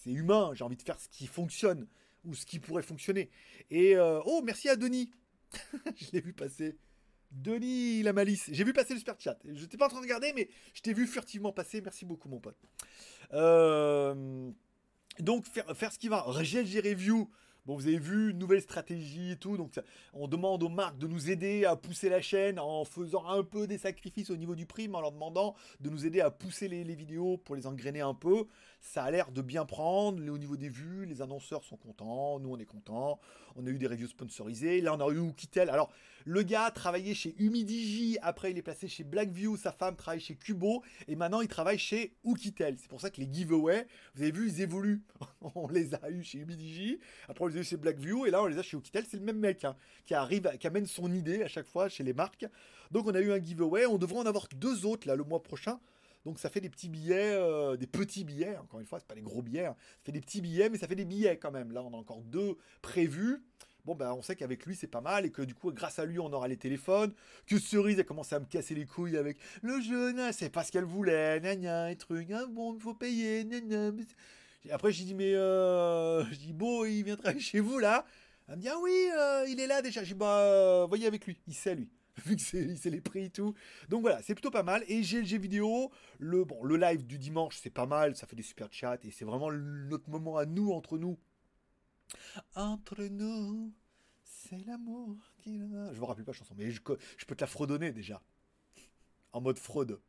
c'est 0.03 0.11
humain, 0.11 0.51
j'ai 0.53 0.63
envie 0.63 0.75
de 0.75 0.81
faire 0.81 0.99
ce 0.99 1.07
qui 1.09 1.25
fonctionne, 1.25 1.87
ou 2.23 2.35
ce 2.35 2.45
qui 2.45 2.59
pourrait 2.59 2.83
fonctionner. 2.83 3.29
Et, 3.69 3.95
euh, 3.95 4.19
oh, 4.25 4.41
merci 4.43 4.69
à 4.69 4.75
Denis 4.75 5.11
je 5.95 6.11
l'ai 6.13 6.21
vu 6.21 6.33
passer. 6.33 6.77
Denis 7.31 8.03
la 8.03 8.11
malice. 8.11 8.49
J'ai 8.51 8.63
vu 8.63 8.73
passer 8.73 8.93
le 8.93 8.99
super 8.99 9.15
chat. 9.19 9.37
Je 9.45 9.61
n'étais 9.61 9.77
pas 9.77 9.85
en 9.85 9.89
train 9.89 9.99
de 9.99 10.05
regarder, 10.05 10.33
mais 10.33 10.49
je 10.73 10.81
t'ai 10.81 10.93
vu 10.93 11.07
furtivement 11.07 11.53
passer. 11.53 11.81
Merci 11.81 12.05
beaucoup, 12.05 12.27
mon 12.27 12.39
pote. 12.39 12.57
Euh, 13.33 14.51
donc, 15.19 15.45
faire, 15.47 15.91
ce 15.91 15.97
qui 15.97 16.09
va. 16.09 16.25
GLG 16.41 16.81
Review. 16.83 17.29
Bon, 17.65 17.75
vous 17.75 17.87
avez 17.87 17.99
vu, 17.99 18.33
nouvelle 18.33 18.61
stratégie 18.61 19.31
et 19.31 19.35
tout. 19.35 19.55
Donc, 19.55 19.79
on 20.13 20.27
demande 20.27 20.63
aux 20.63 20.69
marques 20.69 20.97
de 20.97 21.07
nous 21.07 21.29
aider 21.29 21.63
à 21.63 21.75
pousser 21.75 22.09
la 22.09 22.21
chaîne 22.21 22.59
en 22.59 22.83
faisant 22.85 23.25
un 23.27 23.43
peu 23.43 23.67
des 23.67 23.77
sacrifices 23.77 24.31
au 24.31 24.35
niveau 24.35 24.55
du 24.55 24.65
prix, 24.65 24.89
en 24.91 24.99
leur 24.99 25.11
demandant 25.11 25.55
de 25.79 25.89
nous 25.89 26.05
aider 26.05 26.21
à 26.21 26.31
pousser 26.31 26.67
les, 26.67 26.83
les 26.83 26.95
vidéos 26.95 27.37
pour 27.37 27.55
les 27.55 27.67
engrainer 27.67 28.01
un 28.01 28.15
peu. 28.15 28.47
Ça 28.81 29.03
a 29.03 29.11
l'air 29.11 29.31
de 29.31 29.41
bien 29.41 29.63
prendre. 29.63 30.27
Au 30.27 30.37
niveau 30.39 30.57
des 30.57 30.67
vues, 30.67 31.05
les 31.05 31.21
annonceurs 31.21 31.63
sont 31.63 31.77
contents. 31.77 32.39
Nous, 32.39 32.49
on 32.49 32.57
est 32.57 32.65
contents. 32.65 33.19
On 33.55 33.65
a 33.67 33.69
eu 33.69 33.77
des 33.77 33.85
reviews 33.85 34.07
sponsorisées. 34.07 34.81
Là, 34.81 34.95
on 34.95 34.99
a 34.99 35.13
eu 35.13 35.19
Oukitel. 35.19 35.69
Alors, 35.69 35.91
le 36.25 36.41
gars 36.41 36.71
travaillait 36.71 37.13
chez 37.13 37.35
Humidigi. 37.37 38.17
Après, 38.23 38.49
il 38.49 38.57
est 38.57 38.63
passé 38.63 38.87
chez 38.87 39.03
Blackview. 39.03 39.55
Sa 39.55 39.71
femme 39.71 39.95
travaille 39.95 40.19
chez 40.19 40.35
Kubo. 40.35 40.81
Et 41.07 41.15
maintenant, 41.15 41.41
il 41.41 41.47
travaille 41.47 41.77
chez 41.77 42.15
Oukitel. 42.23 42.75
C'est 42.79 42.89
pour 42.89 42.99
ça 42.99 43.11
que 43.11 43.21
les 43.21 43.31
giveaways, 43.31 43.85
vous 44.15 44.23
avez 44.23 44.31
vu, 44.31 44.49
ils 44.49 44.61
évoluent. 44.61 45.03
on 45.55 45.67
les 45.67 45.93
a 45.93 46.09
eu 46.09 46.23
chez 46.23 46.39
Humidigi. 46.39 46.99
Après, 47.29 47.45
on 47.45 47.47
les 47.47 47.57
a 47.57 47.59
eu 47.61 47.63
chez 47.63 47.77
Blackview. 47.77 48.25
Et 48.25 48.31
là, 48.31 48.41
on 48.41 48.47
les 48.47 48.57
a 48.57 48.63
chez 48.63 48.77
Oukitel. 48.77 49.05
C'est 49.07 49.17
le 49.17 49.23
même 49.23 49.39
mec 49.39 49.63
hein, 49.63 49.75
qui 50.05 50.15
arrive, 50.15 50.49
qui 50.59 50.65
amène 50.65 50.87
son 50.87 51.13
idée 51.13 51.43
à 51.43 51.47
chaque 51.47 51.67
fois 51.67 51.87
chez 51.87 52.03
les 52.03 52.13
marques. 52.13 52.47
Donc, 52.89 53.05
on 53.05 53.13
a 53.13 53.21
eu 53.21 53.31
un 53.31 53.41
giveaway. 53.41 53.85
On 53.85 53.99
devrait 53.99 54.19
en 54.19 54.25
avoir 54.25 54.47
deux 54.55 54.87
autres 54.87 55.07
là 55.07 55.15
le 55.15 55.23
mois 55.23 55.43
prochain. 55.43 55.79
Donc 56.25 56.39
ça 56.39 56.49
fait 56.49 56.61
des 56.61 56.69
petits 56.69 56.89
billets, 56.89 57.33
euh, 57.33 57.77
des 57.77 57.87
petits 57.87 58.23
billets, 58.23 58.57
encore 58.57 58.79
une 58.79 58.85
fois, 58.85 58.99
c'est 58.99 59.07
pas 59.07 59.15
des 59.15 59.21
gros 59.21 59.41
billets, 59.41 59.65
hein. 59.65 59.75
ça 59.77 60.05
fait 60.05 60.11
des 60.11 60.21
petits 60.21 60.41
billets, 60.41 60.69
mais 60.69 60.77
ça 60.77 60.87
fait 60.87 60.95
des 60.95 61.05
billets 61.05 61.37
quand 61.37 61.51
même. 61.51 61.71
Là, 61.71 61.83
on 61.83 61.93
a 61.93 61.97
encore 61.97 62.21
deux 62.21 62.57
prévus. 62.81 63.43
Bon, 63.85 63.95
ben, 63.95 64.13
on 64.13 64.21
sait 64.21 64.35
qu'avec 64.35 64.63
lui, 64.67 64.75
c'est 64.75 64.85
pas 64.85 65.01
mal, 65.01 65.25
et 65.25 65.31
que 65.31 65.41
du 65.41 65.55
coup, 65.55 65.71
grâce 65.71 65.97
à 65.97 66.05
lui, 66.05 66.19
on 66.19 66.31
aura 66.31 66.47
les 66.47 66.57
téléphones. 66.57 67.13
Que 67.47 67.57
Cerise 67.57 67.99
a 67.99 68.03
commencé 68.03 68.35
à 68.35 68.39
me 68.39 68.45
casser 68.45 68.75
les 68.75 68.85
couilles 68.85 69.17
avec 69.17 69.37
le 69.63 69.81
jeune, 69.81 70.31
c'est 70.33 70.51
pas 70.51 70.63
ce 70.63 70.71
qu'elle 70.71 70.83
voulait, 70.83 71.39
gna 71.41 71.91
et 71.91 71.95
truc, 71.95 72.29
hein, 72.29 72.45
bon, 72.47 72.75
il 72.75 72.79
faut 72.79 72.93
payer, 72.93 73.43
gna. 73.43 73.91
Après, 74.69 74.91
j'ai 74.91 75.05
dit, 75.05 75.15
mais, 75.15 75.33
euh, 75.33 76.23
je 76.25 76.37
dis, 76.37 76.53
bon, 76.53 76.85
il 76.85 77.03
vient 77.03 77.15
travailler 77.15 77.39
chez 77.41 77.59
vous, 77.59 77.79
là. 77.79 78.05
Elle 78.47 78.57
me 78.57 78.61
dit, 78.61 78.69
ah 78.69 78.77
oui, 78.79 79.09
euh, 79.17 79.45
il 79.47 79.59
est 79.59 79.67
là 79.67 79.81
déjà. 79.81 80.03
J'ai 80.03 80.13
dit, 80.13 80.19
bah, 80.19 80.85
voyez 80.87 81.07
avec 81.07 81.25
lui, 81.25 81.39
il 81.47 81.55
sait, 81.55 81.73
lui. 81.73 81.89
vu 82.25 82.35
que 82.35 82.41
c'est 82.41 82.89
les 82.89 83.01
prix 83.01 83.25
et 83.25 83.29
tout. 83.29 83.53
Donc 83.89 84.01
voilà, 84.01 84.21
c'est 84.21 84.33
plutôt 84.35 84.51
pas 84.51 84.63
mal. 84.63 84.83
Et 84.87 85.01
GLG 85.01 85.37
vidéo, 85.37 85.91
le, 86.19 86.43
bon, 86.43 86.63
le 86.63 86.77
live 86.77 87.05
du 87.05 87.17
dimanche, 87.17 87.57
c'est 87.61 87.69
pas 87.69 87.85
mal, 87.85 88.15
ça 88.15 88.27
fait 88.27 88.35
des 88.35 88.43
super 88.43 88.71
chats 88.71 88.97
et 89.03 89.11
c'est 89.11 89.25
vraiment 89.25 89.51
notre 89.51 90.09
moment 90.09 90.37
à 90.37 90.45
nous, 90.45 90.71
entre 90.71 90.97
nous. 90.97 91.17
Entre 92.55 93.03
nous, 93.05 93.73
c'est 94.23 94.63
l'amour 94.65 95.15
qui... 95.37 95.59
Je 95.59 95.99
me 95.99 96.03
rappelle 96.03 96.25
pas 96.25 96.31
la 96.31 96.37
chanson, 96.37 96.53
mais 96.57 96.71
je, 96.71 96.81
je 97.17 97.25
peux 97.25 97.35
te 97.35 97.41
la 97.41 97.47
fredonner 97.47 97.91
déjà. 97.91 98.21
En 99.33 99.41
mode 99.41 99.57
fraude. 99.57 99.99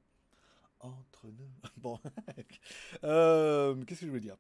Entre 0.81 1.27
nous. 1.27 1.51
Bon. 1.77 1.99
Euh, 3.05 3.75
qu'est-ce 3.85 4.01
que 4.01 4.07
je 4.07 4.11
voulais 4.11 4.21
dire? 4.21 4.37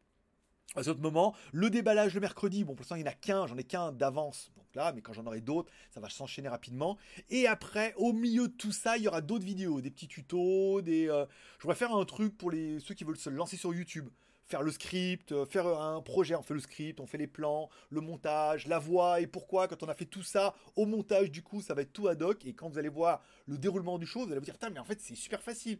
À 0.74 0.82
ce 0.82 0.90
moment, 0.90 1.34
le 1.52 1.70
déballage 1.70 2.14
le 2.14 2.20
mercredi, 2.20 2.64
bon 2.64 2.74
pour 2.74 2.82
l'instant 2.82 2.96
il 2.96 3.02
n'y 3.02 3.08
en 3.08 3.12
a 3.12 3.14
qu'un, 3.14 3.46
j'en 3.46 3.56
ai 3.56 3.64
qu'un 3.64 3.92
d'avance, 3.92 4.50
donc 4.56 4.66
là, 4.74 4.92
mais 4.92 5.02
quand 5.02 5.12
j'en 5.12 5.26
aurai 5.26 5.40
d'autres, 5.40 5.70
ça 5.90 6.00
va 6.00 6.08
s'enchaîner 6.08 6.48
rapidement. 6.48 6.96
Et 7.30 7.46
après, 7.46 7.94
au 7.96 8.12
milieu 8.12 8.48
de 8.48 8.52
tout 8.52 8.72
ça, 8.72 8.96
il 8.96 9.02
y 9.02 9.08
aura 9.08 9.20
d'autres 9.20 9.44
vidéos, 9.44 9.80
des 9.80 9.90
petits 9.90 10.08
tutos, 10.08 10.80
des... 10.80 11.08
Euh, 11.08 11.26
je 11.58 11.62
voudrais 11.62 11.76
faire 11.76 11.94
un 11.94 12.04
truc 12.04 12.36
pour 12.36 12.50
les 12.50 12.80
ceux 12.80 12.94
qui 12.94 13.04
veulent 13.04 13.18
se 13.18 13.30
lancer 13.30 13.56
sur 13.56 13.74
YouTube, 13.74 14.08
faire 14.46 14.62
le 14.62 14.70
script, 14.70 15.32
euh, 15.32 15.44
faire 15.46 15.66
un 15.66 16.00
projet, 16.00 16.34
on 16.34 16.42
fait 16.42 16.54
le 16.54 16.60
script, 16.60 17.00
on 17.00 17.06
fait 17.06 17.18
les 17.18 17.26
plans, 17.26 17.68
le 17.90 18.00
montage, 18.00 18.66
la 18.66 18.78
voix, 18.78 19.20
et 19.20 19.26
pourquoi. 19.26 19.68
Quand 19.68 19.82
on 19.82 19.88
a 19.88 19.94
fait 19.94 20.06
tout 20.06 20.22
ça, 20.22 20.54
au 20.76 20.86
montage 20.86 21.30
du 21.30 21.42
coup, 21.42 21.60
ça 21.60 21.74
va 21.74 21.82
être 21.82 21.92
tout 21.92 22.08
ad 22.08 22.22
hoc, 22.22 22.44
et 22.46 22.54
quand 22.54 22.68
vous 22.68 22.78
allez 22.78 22.88
voir 22.88 23.22
le 23.46 23.58
déroulement 23.58 23.98
du 23.98 24.06
show, 24.06 24.20
vous 24.20 24.32
allez 24.32 24.40
vous 24.40 24.44
dire, 24.44 24.56
mais 24.72 24.78
en 24.78 24.84
fait 24.84 25.00
c'est 25.00 25.14
super 25.14 25.42
facile, 25.42 25.78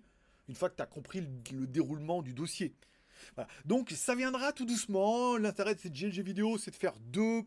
une 0.49 0.55
fois 0.55 0.69
que 0.69 0.77
tu 0.77 0.83
as 0.83 0.87
compris 0.87 1.21
le 1.21 1.67
déroulement 1.67 2.21
du 2.21 2.35
dossier. 2.35 2.75
Donc 3.65 3.91
ça 3.91 4.15
viendra 4.15 4.53
tout 4.53 4.65
doucement. 4.65 5.37
L'intérêt 5.37 5.75
de 5.75 5.81
cette 5.81 5.93
GLG 5.93 6.23
vidéo, 6.23 6.59
c'est 6.59 6.71
de 6.71 6.77
faire 6.77 6.99
deux, 6.99 7.43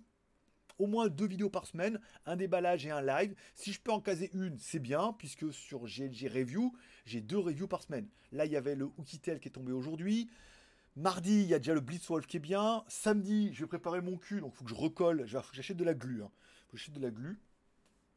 au 0.78 0.88
moins 0.88 1.08
deux 1.08 1.28
vidéos 1.28 1.50
par 1.50 1.66
semaine, 1.66 2.00
un 2.26 2.36
déballage 2.36 2.86
et 2.86 2.92
un 2.92 3.02
live. 3.02 3.36
Si 3.54 3.74
je 3.74 3.80
peux 3.80 3.92
en 3.92 4.02
caser 4.02 4.30
une, 4.34 4.58
c'est 4.58 4.80
bien, 4.80 5.14
puisque 5.18 5.52
sur 5.54 5.86
GLG 5.86 6.28
Review, 6.28 6.74
j'ai 7.06 7.22
deux 7.22 7.40
reviews 7.40 7.68
par 7.68 7.84
semaine. 7.84 8.08
Là, 8.32 8.46
il 8.46 8.52
y 8.52 8.58
avait 8.58 8.76
le 8.76 8.86
Oukitel 8.98 9.40
qui 9.40 9.48
est 9.48 9.52
tombé 9.52 9.72
aujourd'hui. 9.72 10.30
Mardi, 10.96 11.42
il 11.42 11.48
y 11.48 11.54
a 11.54 11.60
déjà 11.60 11.74
le 11.74 11.82
Blitzwolf 11.82 12.26
qui 12.26 12.38
est 12.38 12.40
bien. 12.40 12.84
Samedi, 12.88 13.54
je 13.54 13.62
vais 13.62 13.68
préparer 13.68 14.02
mon 14.02 14.18
cul, 14.18 14.40
donc 14.40 14.54
il 14.54 14.58
faut 14.58 14.64
que 14.64 14.70
je 14.70 14.76
recolle. 14.76 15.26
J'achète 15.26 15.78
de 15.78 15.84
la 15.84 15.94
glu. 15.94 16.24
Hein. 16.24 16.32
Faut 16.68 16.74
que 16.74 16.78
j'achète 16.78 16.96
de 16.96 17.02
la 17.02 17.12
glu. 17.12 17.40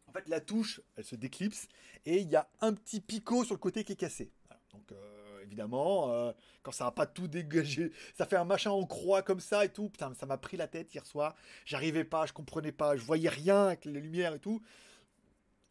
En 0.07 0.12
fait, 0.12 0.29
la 0.29 0.40
touche, 0.40 0.81
elle 0.97 1.05
se 1.05 1.16
déclipse 1.16 1.68
et 2.07 2.21
il 2.21 2.29
y 2.31 2.37
a 2.37 2.49
un 2.61 2.73
petit 2.73 3.01
picot 3.01 3.44
sur 3.44 3.55
le 3.55 3.59
côté 3.59 3.85
qui 3.85 3.92
est 3.92 3.97
cassé. 3.97 4.31
Donc, 4.73 4.90
euh, 4.92 5.28
évidemment. 5.48 6.12
Euh, 6.12 6.32
quand 6.62 6.70
ça 6.70 6.84
n'a 6.84 6.90
pas 6.90 7.06
tout 7.06 7.26
dégagé, 7.26 7.90
ça 8.14 8.26
fait 8.26 8.37
un 8.37 8.44
machin 8.44 8.70
en 8.70 8.87
croix 8.87 9.22
comme 9.22 9.40
ça 9.40 9.64
et 9.64 9.70
tout. 9.70 9.88
Putain, 9.88 10.12
ça 10.14 10.26
m'a 10.26 10.37
pris 10.37 10.56
la 10.56 10.68
tête 10.68 10.94
hier 10.94 11.06
soir. 11.06 11.34
J'arrivais 11.64 12.04
pas, 12.04 12.26
je 12.26 12.32
comprenais 12.32 12.72
pas, 12.72 12.96
je 12.96 13.02
voyais 13.02 13.28
rien 13.28 13.66
avec 13.66 13.84
les 13.87 14.00
lumières 14.00 14.34
et 14.34 14.38
tout. 14.38 14.62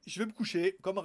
Je 0.08 0.20
vais 0.20 0.26
me 0.26 0.32
coucher, 0.32 0.78
comme 0.82 1.02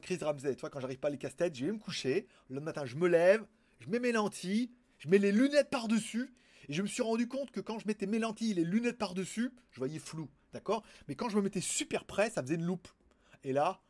Chris 0.00 0.18
Ramsey, 0.22 0.54
tu 0.56 0.68
quand 0.68 0.80
j'arrive 0.80 0.98
pas 0.98 1.08
à 1.08 1.10
les 1.10 1.18
casse-têtes, 1.18 1.54
je 1.56 1.66
vais 1.66 1.72
me 1.72 1.78
coucher. 1.78 2.26
Le 2.48 2.60
matin, 2.60 2.84
je 2.86 2.96
me 2.96 3.08
lève, 3.08 3.44
je 3.80 3.88
mets 3.88 3.98
mes 3.98 4.12
lentilles, 4.12 4.70
je 4.98 5.08
mets 5.08 5.18
les 5.18 5.32
lunettes 5.32 5.70
par-dessus. 5.70 6.32
Et 6.68 6.72
je 6.72 6.80
me 6.80 6.86
suis 6.86 7.02
rendu 7.02 7.28
compte 7.28 7.50
que 7.50 7.60
quand 7.60 7.78
je 7.78 7.86
mettais 7.86 8.06
mes 8.06 8.18
lentilles 8.18 8.52
et 8.52 8.54
les 8.54 8.64
lunettes 8.64 8.96
par-dessus, 8.96 9.52
je 9.70 9.78
voyais 9.78 9.98
flou, 9.98 10.30
d'accord? 10.52 10.82
Mais 11.08 11.14
quand 11.14 11.28
je 11.28 11.36
me 11.36 11.42
mettais 11.42 11.60
super 11.60 12.04
près, 12.06 12.30
ça 12.30 12.42
faisait 12.42 12.54
une 12.54 12.64
loupe. 12.64 12.88
Et 13.42 13.52
là, 13.52 13.82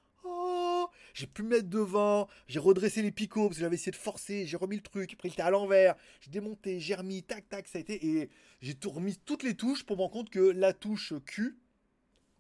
j'ai 1.15 1.29
pu 1.29 1.45
me 1.45 1.51
mettre 1.51 1.69
devant, 1.69 2.29
j'ai 2.49 2.59
redressé 2.59 3.01
les 3.01 3.12
picots 3.12 3.47
parce 3.47 3.57
que 3.57 3.62
j'avais 3.62 3.77
essayé 3.77 3.93
de 3.93 3.97
forcer, 3.97 4.47
j'ai 4.47 4.57
remis 4.57 4.77
le 4.77 4.83
truc, 4.83 5.12
après 5.15 5.29
il 5.29 5.33
était 5.33 5.43
à 5.43 5.51
l'envers, 5.51 5.95
j'ai 6.21 6.31
démonté, 6.31 6.81
j'ai 6.81 6.97
remis, 6.97 7.23
tac 7.23 7.49
tac, 7.49 7.69
ça 7.69 7.79
a 7.79 7.81
été, 7.81 8.05
et 8.05 8.31
j'ai 8.61 8.75
tout 8.75 8.91
remis 8.91 9.17
toutes 9.25 9.45
les 9.45 9.57
touches 9.57 9.85
pour 9.85 9.97
me 9.97 10.03
rendre 10.03 10.12
compte 10.12 10.31
que 10.31 10.41
la 10.41 10.73
touche 10.73 11.15
Q, 11.25 11.57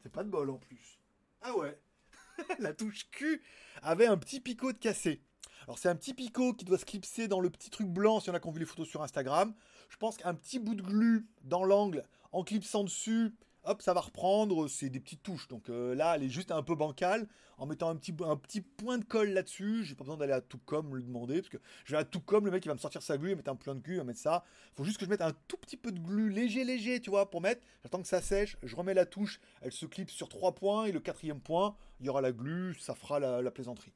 c'est 0.02 0.12
pas 0.12 0.24
de 0.24 0.28
bol 0.28 0.50
en 0.50 0.58
plus. 0.58 0.98
Ah 1.40 1.56
ouais, 1.56 1.78
la 2.58 2.74
touche 2.74 3.08
Q 3.12 3.40
avait 3.80 4.06
un 4.06 4.16
petit 4.16 4.40
picot 4.40 4.72
de 4.72 4.78
cassé. 4.78 5.22
Alors 5.66 5.78
c'est 5.78 5.88
un 5.88 5.96
petit 5.96 6.12
picot 6.12 6.52
qui 6.52 6.64
doit 6.64 6.76
se 6.76 6.84
clipser 6.84 7.28
dans 7.28 7.40
le 7.40 7.48
petit 7.48 7.70
truc 7.70 7.86
blanc 7.86 8.20
si 8.20 8.28
on 8.28 8.34
a 8.34 8.40
qui 8.40 8.48
ont 8.48 8.52
vu 8.52 8.60
les 8.60 8.66
photos 8.66 8.88
sur 8.88 9.02
Instagram. 9.02 9.54
Je 9.88 9.96
pense 9.96 10.16
qu'un 10.16 10.34
petit 10.34 10.58
bout 10.58 10.74
de 10.74 10.82
glu 10.82 11.26
dans 11.42 11.64
l'angle 11.64 12.04
en 12.32 12.42
clipsant 12.42 12.82
dessus, 12.82 13.32
hop, 13.64 13.82
ça 13.82 13.94
va 13.94 14.00
reprendre, 14.00 14.68
c'est 14.68 14.90
des 14.90 15.00
petites 15.00 15.22
touches. 15.22 15.48
Donc 15.48 15.68
euh, 15.68 15.94
là, 15.94 16.16
elle 16.16 16.22
est 16.22 16.28
juste 16.28 16.50
un 16.50 16.62
peu 16.62 16.74
bancale. 16.74 17.26
En 17.56 17.66
mettant 17.66 17.88
un 17.88 17.94
petit, 17.94 18.12
un 18.24 18.36
petit 18.36 18.60
point 18.60 18.98
de 18.98 19.04
colle 19.04 19.30
là-dessus, 19.30 19.84
j'ai 19.84 19.94
pas 19.94 20.02
besoin 20.02 20.16
d'aller 20.16 20.32
à 20.32 20.40
tout 20.40 20.58
comme 20.58 20.96
lui 20.96 21.04
demander, 21.04 21.36
parce 21.36 21.50
que 21.50 21.58
je 21.84 21.92
vais 21.92 21.98
à 21.98 22.04
tout 22.04 22.20
comme 22.20 22.46
le 22.46 22.50
mec 22.50 22.64
il 22.64 22.68
va 22.68 22.74
me 22.74 22.80
sortir 22.80 23.00
sa 23.00 23.16
glu, 23.16 23.28
il 23.28 23.32
va 23.32 23.36
mettre 23.36 23.50
un 23.52 23.54
point 23.54 23.76
de 23.76 23.80
cul, 23.80 23.92
il 23.92 23.98
va 23.98 24.04
mettre 24.04 24.18
ça. 24.18 24.42
Faut 24.74 24.82
juste 24.82 24.98
que 24.98 25.04
je 25.04 25.10
mette 25.10 25.20
un 25.20 25.32
tout 25.46 25.56
petit 25.58 25.76
peu 25.76 25.92
de 25.92 26.00
glu, 26.00 26.30
léger, 26.30 26.64
léger, 26.64 27.00
tu 27.00 27.10
vois, 27.10 27.30
pour 27.30 27.40
mettre. 27.40 27.62
J'attends 27.84 28.02
que 28.02 28.08
ça 28.08 28.20
sèche, 28.20 28.56
je 28.62 28.74
remets 28.74 28.94
la 28.94 29.06
touche, 29.06 29.40
elle 29.60 29.70
se 29.70 29.86
clipse 29.86 30.12
sur 30.12 30.28
trois 30.28 30.52
points, 30.52 30.86
et 30.86 30.92
le 30.92 30.98
quatrième 30.98 31.40
point, 31.40 31.76
il 32.00 32.06
y 32.06 32.08
aura 32.08 32.20
la 32.20 32.32
glu, 32.32 32.74
ça 32.80 32.96
fera 32.96 33.20
la 33.20 33.50
plaisanterie. 33.52 33.92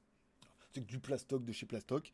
C'est 0.72 0.86
du 0.86 1.00
plastoc 1.00 1.44
de 1.44 1.52
chez 1.52 1.66
Plastoc. 1.66 2.12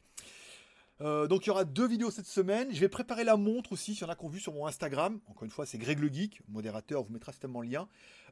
Euh, 1.04 1.26
donc 1.26 1.44
il 1.44 1.48
y 1.48 1.50
aura 1.50 1.64
deux 1.64 1.86
vidéos 1.86 2.10
cette 2.10 2.26
semaine. 2.26 2.68
Je 2.72 2.80
vais 2.80 2.88
préparer 2.88 3.24
la 3.24 3.36
montre 3.36 3.72
aussi, 3.72 3.94
s'il 3.94 4.04
y 4.04 4.06
en 4.06 4.12
a 4.12 4.16
qui 4.16 4.24
ont 4.24 4.28
vu 4.28 4.40
sur 4.40 4.54
mon 4.54 4.66
Instagram. 4.66 5.20
Encore 5.26 5.44
une 5.44 5.50
fois, 5.50 5.66
c'est 5.66 5.78
Greg 5.78 5.98
le 5.98 6.08
Geek, 6.08 6.40
modérateur, 6.48 7.02
vous 7.02 7.12
mettra 7.12 7.32
certainement 7.32 7.60
le 7.60 7.68
lien. 7.68 7.88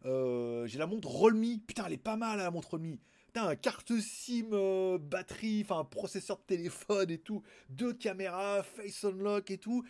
Euh, 0.06 0.66
j'ai 0.66 0.78
la 0.78 0.86
montre 0.86 1.08
Rollme. 1.08 1.58
Putain, 1.66 1.84
elle 1.86 1.92
est 1.92 1.98
pas 1.98 2.16
mal 2.16 2.40
hein, 2.40 2.44
la 2.44 2.50
montre 2.50 2.70
Rollme. 2.70 2.96
Putain, 3.26 3.54
carte 3.56 3.98
SIM, 3.98 4.52
euh, 4.52 4.98
batterie, 4.98 5.62
enfin 5.64 5.84
processeur 5.84 6.36
de 6.36 6.42
téléphone 6.42 7.10
et 7.10 7.16
tout, 7.16 7.42
deux 7.70 7.94
caméras, 7.94 8.62
face 8.62 9.04
unlock 9.04 9.50
et 9.50 9.56
tout, 9.56 9.84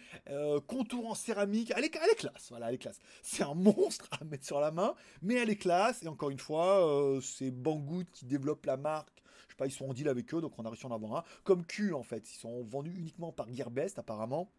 contour 0.68 1.08
en 1.08 1.14
céramique. 1.16 1.72
Elle 1.76 1.84
est, 1.84 1.96
elle 1.96 2.10
est 2.10 2.14
classe, 2.14 2.50
voilà, 2.50 2.68
elle 2.68 2.76
est 2.76 2.78
classe. 2.78 3.00
C'est 3.22 3.42
un 3.42 3.54
monstre 3.54 4.08
à 4.20 4.24
mettre 4.24 4.46
sur 4.46 4.60
la 4.60 4.70
main, 4.70 4.94
mais 5.22 5.34
elle 5.34 5.50
est 5.50 5.56
classe. 5.56 6.04
Et 6.04 6.08
encore 6.08 6.30
une 6.30 6.38
fois, 6.38 7.18
c'est 7.20 7.50
Banggood 7.50 8.06
qui 8.12 8.26
développe 8.26 8.64
la 8.66 8.76
marque 8.76 9.21
sais 9.52 9.56
pas, 9.56 9.66
ils 9.66 9.72
sont 9.72 9.86
en 9.86 9.94
deal 9.94 10.08
avec 10.08 10.32
eux, 10.34 10.40
donc 10.40 10.58
on 10.58 10.64
a 10.64 10.68
réussi 10.68 10.86
à 10.86 10.88
en 10.88 10.94
avoir 10.94 11.16
un. 11.16 11.24
Comme 11.44 11.64
Q, 11.64 11.94
en 11.94 12.02
fait. 12.02 12.30
Ils 12.32 12.38
sont 12.38 12.62
vendus 12.64 12.94
uniquement 12.96 13.32
par 13.32 13.52
Gearbest, 13.52 13.98
apparemment. 13.98 14.50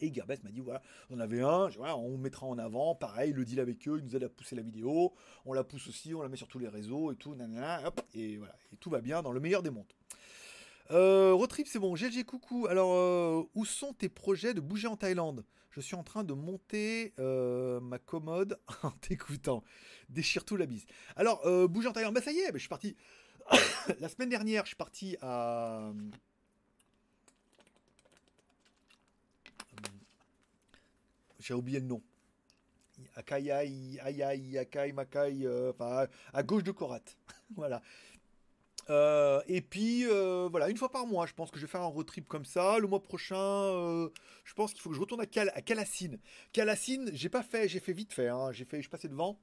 Et 0.00 0.12
Gearbest 0.12 0.44
m'a 0.44 0.50
dit 0.50 0.60
voilà, 0.60 0.80
on 1.10 1.18
avait 1.18 1.40
un, 1.40 1.70
on 1.78 2.18
mettra 2.18 2.46
en 2.46 2.56
avant, 2.58 2.94
pareil, 2.94 3.32
le 3.32 3.44
deal 3.44 3.58
avec 3.58 3.88
eux, 3.88 3.98
ils 3.98 4.04
nous 4.04 4.14
aident 4.14 4.24
à 4.24 4.28
pousser 4.28 4.54
la 4.54 4.62
vidéo, 4.62 5.12
on 5.44 5.52
la 5.52 5.64
pousse 5.64 5.88
aussi, 5.88 6.14
on 6.14 6.22
la 6.22 6.28
met 6.28 6.36
sur 6.36 6.46
tous 6.46 6.60
les 6.60 6.68
réseaux 6.68 7.10
et 7.10 7.16
tout, 7.16 7.36
et 8.14 8.36
voilà, 8.36 8.54
et 8.72 8.76
tout 8.76 8.90
va 8.90 9.00
bien 9.00 9.22
dans 9.22 9.32
le 9.32 9.40
meilleur 9.40 9.62
des 9.62 9.70
mondes. 9.70 9.92
Euh, 10.90 11.32
Rotrip, 11.34 11.66
c'est 11.66 11.78
bon. 11.78 11.94
GG, 11.94 12.24
coucou. 12.24 12.66
Alors, 12.66 12.92
euh, 12.94 13.42
où 13.54 13.64
sont 13.64 13.92
tes 13.92 14.08
projets 14.08 14.54
de 14.54 14.60
bouger 14.60 14.86
en 14.86 14.96
Thaïlande? 14.96 15.44
Je 15.70 15.80
suis 15.80 15.94
en 15.94 16.02
train 16.02 16.24
de 16.24 16.32
monter 16.32 17.12
euh, 17.18 17.78
ma 17.80 17.98
commode 17.98 18.58
en 18.82 18.90
t'écoutant. 18.90 19.62
Déchire 20.08 20.44
tout 20.44 20.56
la 20.56 20.66
bise. 20.66 20.86
Alors, 21.14 21.46
euh, 21.46 21.68
bouger 21.68 21.88
en 21.88 21.92
Thaïlande, 21.92 22.14
bah 22.14 22.22
ça 22.22 22.32
y 22.32 22.38
est, 22.38 22.46
bah, 22.46 22.54
je 22.54 22.60
suis 22.60 22.68
parti. 22.68 22.96
la 24.00 24.08
semaine 24.08 24.28
dernière, 24.28 24.64
je 24.64 24.68
suis 24.68 24.76
parti 24.76 25.16
à. 25.22 25.92
J'ai 31.40 31.54
oublié 31.54 31.80
le 31.80 31.86
nom. 31.86 32.02
Akai, 33.16 33.50
Ayai, 33.50 34.58
Akai, 34.58 34.92
Makai, 34.92 35.46
euh, 35.46 35.72
à 36.32 36.42
gauche 36.42 36.64
de 36.64 36.72
Korat. 36.72 37.00
voilà. 37.56 37.80
Euh, 38.90 39.40
et 39.46 39.60
puis, 39.60 40.06
euh, 40.06 40.48
voilà, 40.50 40.68
une 40.68 40.76
fois 40.76 40.90
par 40.90 41.06
mois, 41.06 41.26
je 41.26 41.34
pense 41.34 41.50
que 41.50 41.58
je 41.58 41.66
vais 41.66 41.70
faire 41.70 41.82
un 41.82 41.86
road 41.86 42.06
trip 42.06 42.26
comme 42.26 42.44
ça. 42.44 42.78
Le 42.78 42.86
mois 42.86 43.02
prochain, 43.02 44.08
je 44.44 44.54
pense 44.54 44.72
qu'il 44.72 44.80
faut 44.82 44.90
que 44.90 44.96
je 44.96 45.00
retourne 45.00 45.20
à, 45.20 45.26
Cal 45.26 45.50
à 45.50 45.62
j'ai 47.12 47.28
pas 47.28 47.42
fait, 47.42 47.68
j'ai 47.68 47.80
fait 47.80 47.92
vite 47.92 48.12
fait. 48.12 48.28
Hein. 48.28 48.52
J'ai 48.52 48.64
fait, 48.64 48.78
je 48.78 48.82
suis 48.82 48.90
passé 48.90 49.08
devant. 49.08 49.38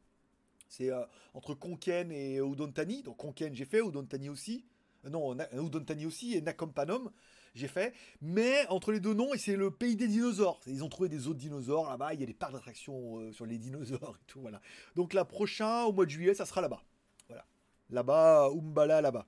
C'est 0.68 0.91
euh, 0.91 1.03
entre 1.34 1.53
Konken 1.53 2.11
et 2.11 2.38
Udontani. 2.38 3.03
Donc 3.03 3.18
Konken, 3.18 3.53
j'ai 3.55 3.66
fait, 3.66 3.80
Udontani 3.80 4.30
aussi. 4.30 4.66
Euh, 5.05 5.09
non, 5.09 5.36
Udontani 5.53 6.05
aussi 6.05 6.36
et 6.36 6.41
Nakompanom, 6.41 7.11
j'ai 7.53 7.68
fait. 7.68 7.93
Mais 8.22 8.68
entre 8.70 8.91
les 8.91 8.99
deux 8.99 9.13
noms, 9.13 9.34
et 9.34 9.38
c'est 9.38 9.55
le 9.55 9.72
pays 9.72 9.95
des 9.95 10.07
dinosaures. 10.07 10.59
Ils 10.68 10.84
ont 10.84 10.89
trouvé 10.89 11.09
des 11.09 11.28
autres 11.28 11.39
dinosaures 11.39 11.89
là-bas. 11.89 12.13
Il 12.13 12.20
y 12.20 12.24
a 12.24 12.26
des 12.26 12.34
parcs 12.34 12.53
d'attractions 12.53 13.20
euh, 13.20 13.32
sur 13.32 13.45
les 13.45 13.57
dinosaures 13.57 14.18
et 14.22 14.26
tout. 14.28 14.41
Voilà. 14.41 14.61
Donc 14.95 15.13
la 15.13 15.26
prochaine, 15.26 15.86
au 15.88 15.91
mois 15.91 16.05
de 16.05 16.11
juillet, 16.11 16.34
ça 16.34 16.45
sera 16.45 16.61
là-bas. 16.61 16.84
Voilà. 17.28 17.45
Là-bas, 17.89 18.49
Umbala, 18.51 19.01
là-bas. 19.01 19.28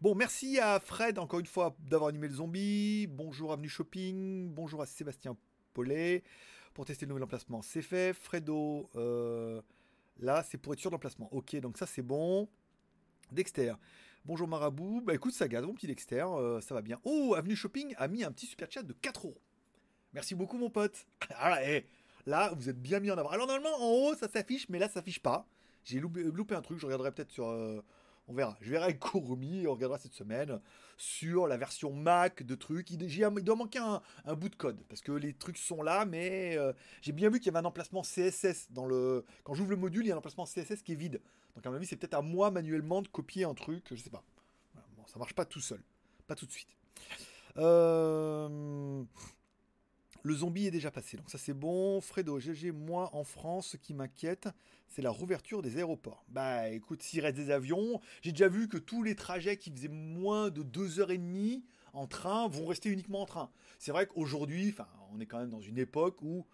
Bon, 0.00 0.14
merci 0.14 0.58
à 0.58 0.80
Fred, 0.80 1.18
encore 1.18 1.40
une 1.40 1.46
fois, 1.46 1.76
d'avoir 1.80 2.08
animé 2.08 2.28
le 2.28 2.34
zombie. 2.34 3.06
Bonjour 3.06 3.52
Avenue 3.52 3.68
Shopping. 3.68 4.48
Bonjour 4.48 4.80
à 4.80 4.86
Sébastien 4.86 5.36
Paulet. 5.74 6.22
Pour 6.72 6.84
tester 6.86 7.04
le 7.04 7.10
nouvel 7.10 7.24
emplacement, 7.24 7.62
c'est 7.62 7.82
fait. 7.82 8.14
Fredo, 8.14 8.88
Là, 10.20 10.42
c'est 10.42 10.58
pour 10.58 10.74
être 10.74 10.78
sûr 10.78 10.90
d'emplacement. 10.90 11.32
Ok, 11.32 11.56
donc 11.56 11.78
ça, 11.78 11.86
c'est 11.86 12.02
bon. 12.02 12.48
Dexter. 13.32 13.74
Bonjour 14.26 14.46
Marabout. 14.46 15.00
Bah 15.00 15.14
écoute, 15.14 15.32
ça 15.32 15.48
gaz, 15.48 15.64
mon 15.64 15.72
petit 15.72 15.86
Dexter, 15.86 16.24
euh, 16.28 16.60
ça 16.60 16.74
va 16.74 16.82
bien. 16.82 17.00
Oh, 17.04 17.34
Avenue 17.34 17.56
Shopping 17.56 17.94
a 17.96 18.06
mis 18.06 18.22
un 18.22 18.30
petit 18.30 18.44
super 18.44 18.70
chat 18.70 18.82
de 18.82 18.92
4 18.92 19.26
euros. 19.26 19.40
Merci 20.12 20.34
beaucoup, 20.34 20.58
mon 20.58 20.68
pote. 20.70 21.06
Ah, 21.36 21.58
eh, 21.64 21.86
là, 22.26 22.52
vous 22.54 22.68
êtes 22.68 22.80
bien 22.80 23.00
mis 23.00 23.10
en 23.10 23.16
avant. 23.16 23.30
Alors, 23.30 23.46
normalement, 23.46 23.76
en 23.78 24.10
haut, 24.10 24.14
ça 24.14 24.28
s'affiche, 24.28 24.68
mais 24.68 24.78
là, 24.78 24.88
ça 24.88 24.94
s'affiche 24.94 25.20
pas. 25.20 25.46
J'ai 25.84 26.00
loupé, 26.00 26.54
un 26.54 26.60
truc, 26.60 26.78
je 26.78 26.84
regarderai 26.84 27.12
peut-être 27.12 27.30
sur. 27.30 27.48
Euh, 27.48 27.80
on 28.30 28.34
verra. 28.34 28.56
Je 28.60 28.70
verrai 28.70 28.84
avec 28.84 29.00
Kurumi, 29.00 29.66
on 29.66 29.74
regardera 29.74 29.98
cette 29.98 30.14
semaine 30.14 30.60
sur 30.96 31.48
la 31.48 31.56
version 31.56 31.92
Mac 31.92 32.44
de 32.44 32.54
trucs. 32.54 32.90
Il, 32.90 32.98
doit 33.42 33.56
manquer 33.56 33.80
un, 33.80 34.34
bout 34.34 34.48
de 34.48 34.54
code 34.54 34.80
parce 34.88 35.00
que 35.00 35.10
les 35.12 35.34
trucs 35.34 35.58
sont 35.58 35.82
là, 35.82 36.04
mais 36.04 36.56
euh, 36.56 36.72
j'ai 37.02 37.12
bien 37.12 37.28
vu 37.28 37.40
qu'il 37.40 37.46
y 37.46 37.48
avait 37.50 37.64
un 37.64 37.68
emplacement 37.68 38.02
CSS 38.02 38.70
dans 38.70 38.86
le. 38.86 39.24
Quand 39.42 39.54
j'ouvre 39.54 39.70
le 39.70 39.76
module, 39.76 40.04
il 40.04 40.08
y 40.08 40.12
a 40.12 40.14
un 40.14 40.18
emplacement 40.18 40.44
CSS 40.44 40.82
qui 40.82 40.92
est 40.92 40.96
vide. 40.96 41.20
Donc 41.56 41.66
à 41.66 41.70
mon 41.70 41.76
avis, 41.76 41.86
c'est 41.86 41.96
peut-être 41.96 42.14
à 42.14 42.22
moi 42.22 42.52
manuellement 42.52 43.02
de 43.02 43.08
copier 43.08 43.44
un 43.44 43.54
truc, 43.54 43.84
je 43.90 43.96
sais 43.96 44.10
pas. 44.10 44.22
ça 45.06 45.18
marche 45.18 45.34
pas 45.34 45.44
tout 45.44 45.60
seul, 45.60 45.82
pas 46.28 46.36
tout 46.36 46.46
de 46.46 46.52
suite. 46.52 46.76
Euh, 47.56 49.02
le 50.22 50.34
zombie 50.34 50.66
est 50.66 50.70
déjà 50.70 50.90
passé, 50.90 51.16
donc 51.16 51.30
ça 51.30 51.38
c'est 51.38 51.54
bon. 51.54 52.00
Fredo, 52.00 52.38
GG, 52.38 52.72
moi 52.72 53.10
en 53.12 53.24
France, 53.24 53.68
ce 53.68 53.76
qui 53.76 53.94
m'inquiète, 53.94 54.48
c'est 54.88 55.02
la 55.02 55.10
rouverture 55.10 55.62
des 55.62 55.76
aéroports. 55.76 56.24
Bah 56.28 56.68
écoute, 56.68 57.02
s'il 57.02 57.20
reste 57.20 57.36
des 57.36 57.50
avions, 57.50 58.00
j'ai 58.22 58.32
déjà 58.32 58.48
vu 58.48 58.68
que 58.68 58.78
tous 58.78 59.02
les 59.02 59.14
trajets 59.14 59.56
qui 59.56 59.70
faisaient 59.70 59.88
moins 59.88 60.50
de 60.50 60.62
2h30 60.62 61.62
en 61.92 62.06
train 62.06 62.48
vont 62.48 62.66
rester 62.66 62.90
uniquement 62.90 63.22
en 63.22 63.26
train. 63.26 63.50
C'est 63.78 63.92
vrai 63.92 64.06
qu'aujourd'hui, 64.06 64.74
on 65.12 65.20
est 65.20 65.26
quand 65.26 65.38
même 65.38 65.50
dans 65.50 65.60
une 65.60 65.78
époque 65.78 66.20
où 66.22 66.46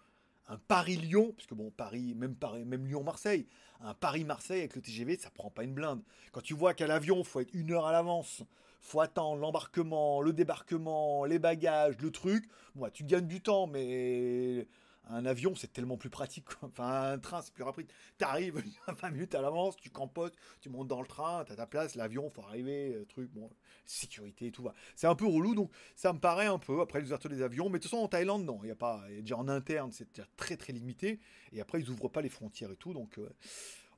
un 0.47 0.57
Paris-Lyon, 0.57 1.33
puisque 1.35 1.53
bon, 1.53 1.71
Paris, 1.71 2.15
même, 2.15 2.35
Paris, 2.35 2.63
même 2.63 2.85
Lyon-Marseille, 2.87 3.47
un 3.81 3.93
Paris-Marseille 3.93 4.59
avec 4.59 4.75
le 4.75 4.81
TGV, 4.81 5.17
ça 5.17 5.29
prend 5.29 5.51
pas 5.51 5.63
une 5.63 5.73
blinde. 5.73 6.01
Quand 6.31 6.41
tu 6.41 6.53
vois 6.53 6.73
qu'à 6.73 6.87
l'avion, 6.87 7.23
faut 7.23 7.41
être 7.41 7.53
une 7.53 7.71
heure 7.71 7.85
à 7.85 7.91
l'avance, 7.91 8.43
faut 8.79 9.01
attendre 9.01 9.41
l'embarquement, 9.41 10.21
le 10.21 10.33
débarquement, 10.33 11.25
les 11.25 11.39
bagages, 11.39 11.97
le 11.99 12.11
truc, 12.11 12.47
moi, 12.75 12.91
tu 12.91 13.03
gagnes 13.03 13.27
du 13.27 13.41
temps, 13.41 13.67
mais 13.67 14.67
un 15.09 15.25
avion, 15.25 15.55
c'est 15.55 15.71
tellement 15.71 15.97
plus 15.97 16.09
pratique. 16.09 16.45
Enfin, 16.61 17.13
un 17.13 17.19
train, 17.19 17.41
c'est 17.41 17.53
plus 17.53 17.63
rapide. 17.63 17.91
Tu 18.17 18.25
arrives 18.25 18.61
20 18.87 19.09
minutes 19.11 19.35
à 19.35 19.41
l'avance, 19.41 19.75
tu 19.77 19.89
campotes, 19.89 20.35
tu 20.61 20.69
montes 20.69 20.87
dans 20.87 21.01
le 21.01 21.07
train, 21.07 21.43
tu 21.45 21.53
as 21.53 21.55
ta 21.55 21.65
place, 21.65 21.95
l'avion, 21.95 22.29
faut 22.29 22.41
arriver, 22.41 22.93
euh, 22.93 23.05
truc, 23.05 23.31
bon, 23.31 23.49
sécurité 23.85 24.47
et 24.47 24.51
tout 24.51 24.63
va. 24.63 24.73
C'est 24.95 25.07
un 25.07 25.15
peu 25.15 25.25
relou, 25.25 25.55
donc 25.55 25.71
ça 25.95 26.13
me 26.13 26.19
paraît 26.19 26.47
un 26.47 26.59
peu, 26.59 26.81
après 26.81 26.99
l'ouverture 26.99 27.29
des 27.29 27.41
avions, 27.41 27.69
mais 27.69 27.79
de 27.79 27.83
toute 27.83 27.91
façon, 27.91 28.03
en 28.03 28.07
Thaïlande, 28.07 28.43
non, 28.43 28.59
il 28.63 28.67
y 28.67 28.71
a 28.71 28.75
pas, 28.75 29.03
déjà 29.09 29.37
en 29.37 29.47
interne, 29.47 29.91
c'est 29.91 30.09
déjà 30.13 30.27
très 30.35 30.57
très 30.57 30.73
limité, 30.73 31.19
et 31.53 31.61
après, 31.61 31.79
ils 31.79 31.89
ouvrent 31.89 32.09
pas 32.09 32.21
les 32.21 32.29
frontières 32.29 32.71
et 32.71 32.75
tout, 32.75 32.93
donc 32.93 33.17
euh, 33.17 33.29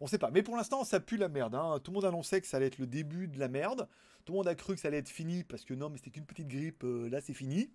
on 0.02 0.08
sait 0.08 0.18
pas. 0.18 0.32
Mais 0.32 0.44
pour 0.44 0.56
l'instant, 0.56 0.84
ça 0.84 1.00
pue 1.00 1.18
la 1.18 1.30
merde. 1.30 1.56
Hein. 1.56 1.80
Tout 1.84 1.92
le 1.92 1.96
monde 1.96 2.06
annonçait 2.06 2.42
que 2.42 2.48
ça 2.48 2.58
allait 2.58 2.68
être 2.68 2.80
le 2.80 2.88
début 2.88 3.28
de 3.28 3.40
la 3.40 3.48
merde. 3.48 3.88
Tout 4.26 4.34
le 4.34 4.38
monde 4.38 4.48
a 4.48 4.56
cru 4.56 4.76
que 4.76 4.80
ça 4.82 4.90
allait 4.90 4.98
être 4.98 5.10
fini 5.10 5.44
parce 5.44 5.66
que 5.66 5.74
non, 5.74 5.90
mais 5.90 5.98
c'était 5.98 6.12
qu'une 6.12 6.26
petite 6.26 6.48
grippe. 6.48 6.84
Euh, 6.84 7.10
là, 7.10 7.22
c'est 7.22 7.34
fini. 7.34 7.72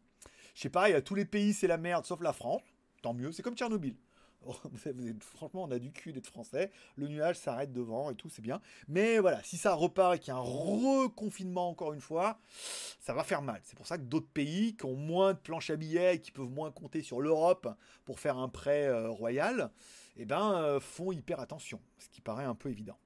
Je 0.54 0.62
sais 0.62 0.70
pas, 0.70 0.88
il 0.88 0.92
y 0.92 0.94
a 0.94 1.02
tous 1.02 1.14
les 1.14 1.24
pays, 1.24 1.52
c'est 1.52 1.66
la 1.66 1.78
merde, 1.78 2.04
sauf 2.04 2.20
la 2.20 2.32
France 2.32 2.62
tant 3.04 3.14
mieux. 3.14 3.30
C'est 3.32 3.42
comme 3.42 3.54
Tchernobyl. 3.54 3.94
franchement, 5.20 5.64
on 5.64 5.70
a 5.70 5.78
du 5.78 5.92
cul 5.92 6.12
d'être 6.12 6.26
français. 6.26 6.70
Le 6.96 7.06
nuage 7.06 7.36
s'arrête 7.36 7.72
devant 7.72 8.10
et 8.10 8.14
tout, 8.14 8.28
c'est 8.28 8.42
bien. 8.42 8.60
Mais 8.88 9.18
voilà, 9.18 9.42
si 9.42 9.56
ça 9.56 9.74
repart 9.74 10.16
et 10.16 10.18
qu'il 10.18 10.28
y 10.28 10.36
a 10.36 10.38
un 10.38 10.40
reconfinement 10.40 11.68
encore 11.68 11.92
une 11.92 12.00
fois, 12.00 12.38
ça 13.00 13.14
va 13.14 13.24
faire 13.24 13.42
mal. 13.42 13.60
C'est 13.64 13.76
pour 13.76 13.86
ça 13.86 13.96
que 13.98 14.02
d'autres 14.02 14.28
pays 14.28 14.76
qui 14.76 14.86
ont 14.86 14.96
moins 14.96 15.34
de 15.34 15.38
planches 15.38 15.70
à 15.70 15.76
billets 15.76 16.16
et 16.16 16.20
qui 16.20 16.30
peuvent 16.30 16.50
moins 16.50 16.70
compter 16.70 17.02
sur 17.02 17.20
l'Europe 17.20 17.68
pour 18.04 18.20
faire 18.20 18.38
un 18.38 18.48
prêt 18.48 18.86
euh, 18.86 19.08
royal, 19.08 19.70
eh 20.16 20.24
ben, 20.24 20.54
euh, 20.54 20.80
font 20.80 21.12
hyper 21.12 21.40
attention. 21.40 21.80
Ce 21.98 22.08
qui 22.08 22.20
paraît 22.20 22.44
un 22.44 22.54
peu 22.54 22.70
évident. 22.70 22.98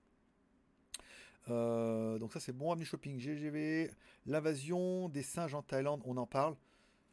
Euh, 1.50 2.18
donc 2.18 2.32
ça 2.32 2.40
c'est 2.40 2.52
bon, 2.52 2.72
Avenue 2.72 2.84
Shopping, 2.84 3.18
GGV, 3.18 3.90
l'invasion 4.26 5.08
des 5.08 5.22
singes 5.22 5.54
en 5.54 5.62
Thaïlande, 5.62 6.02
on 6.04 6.16
en 6.18 6.26
parle. 6.26 6.54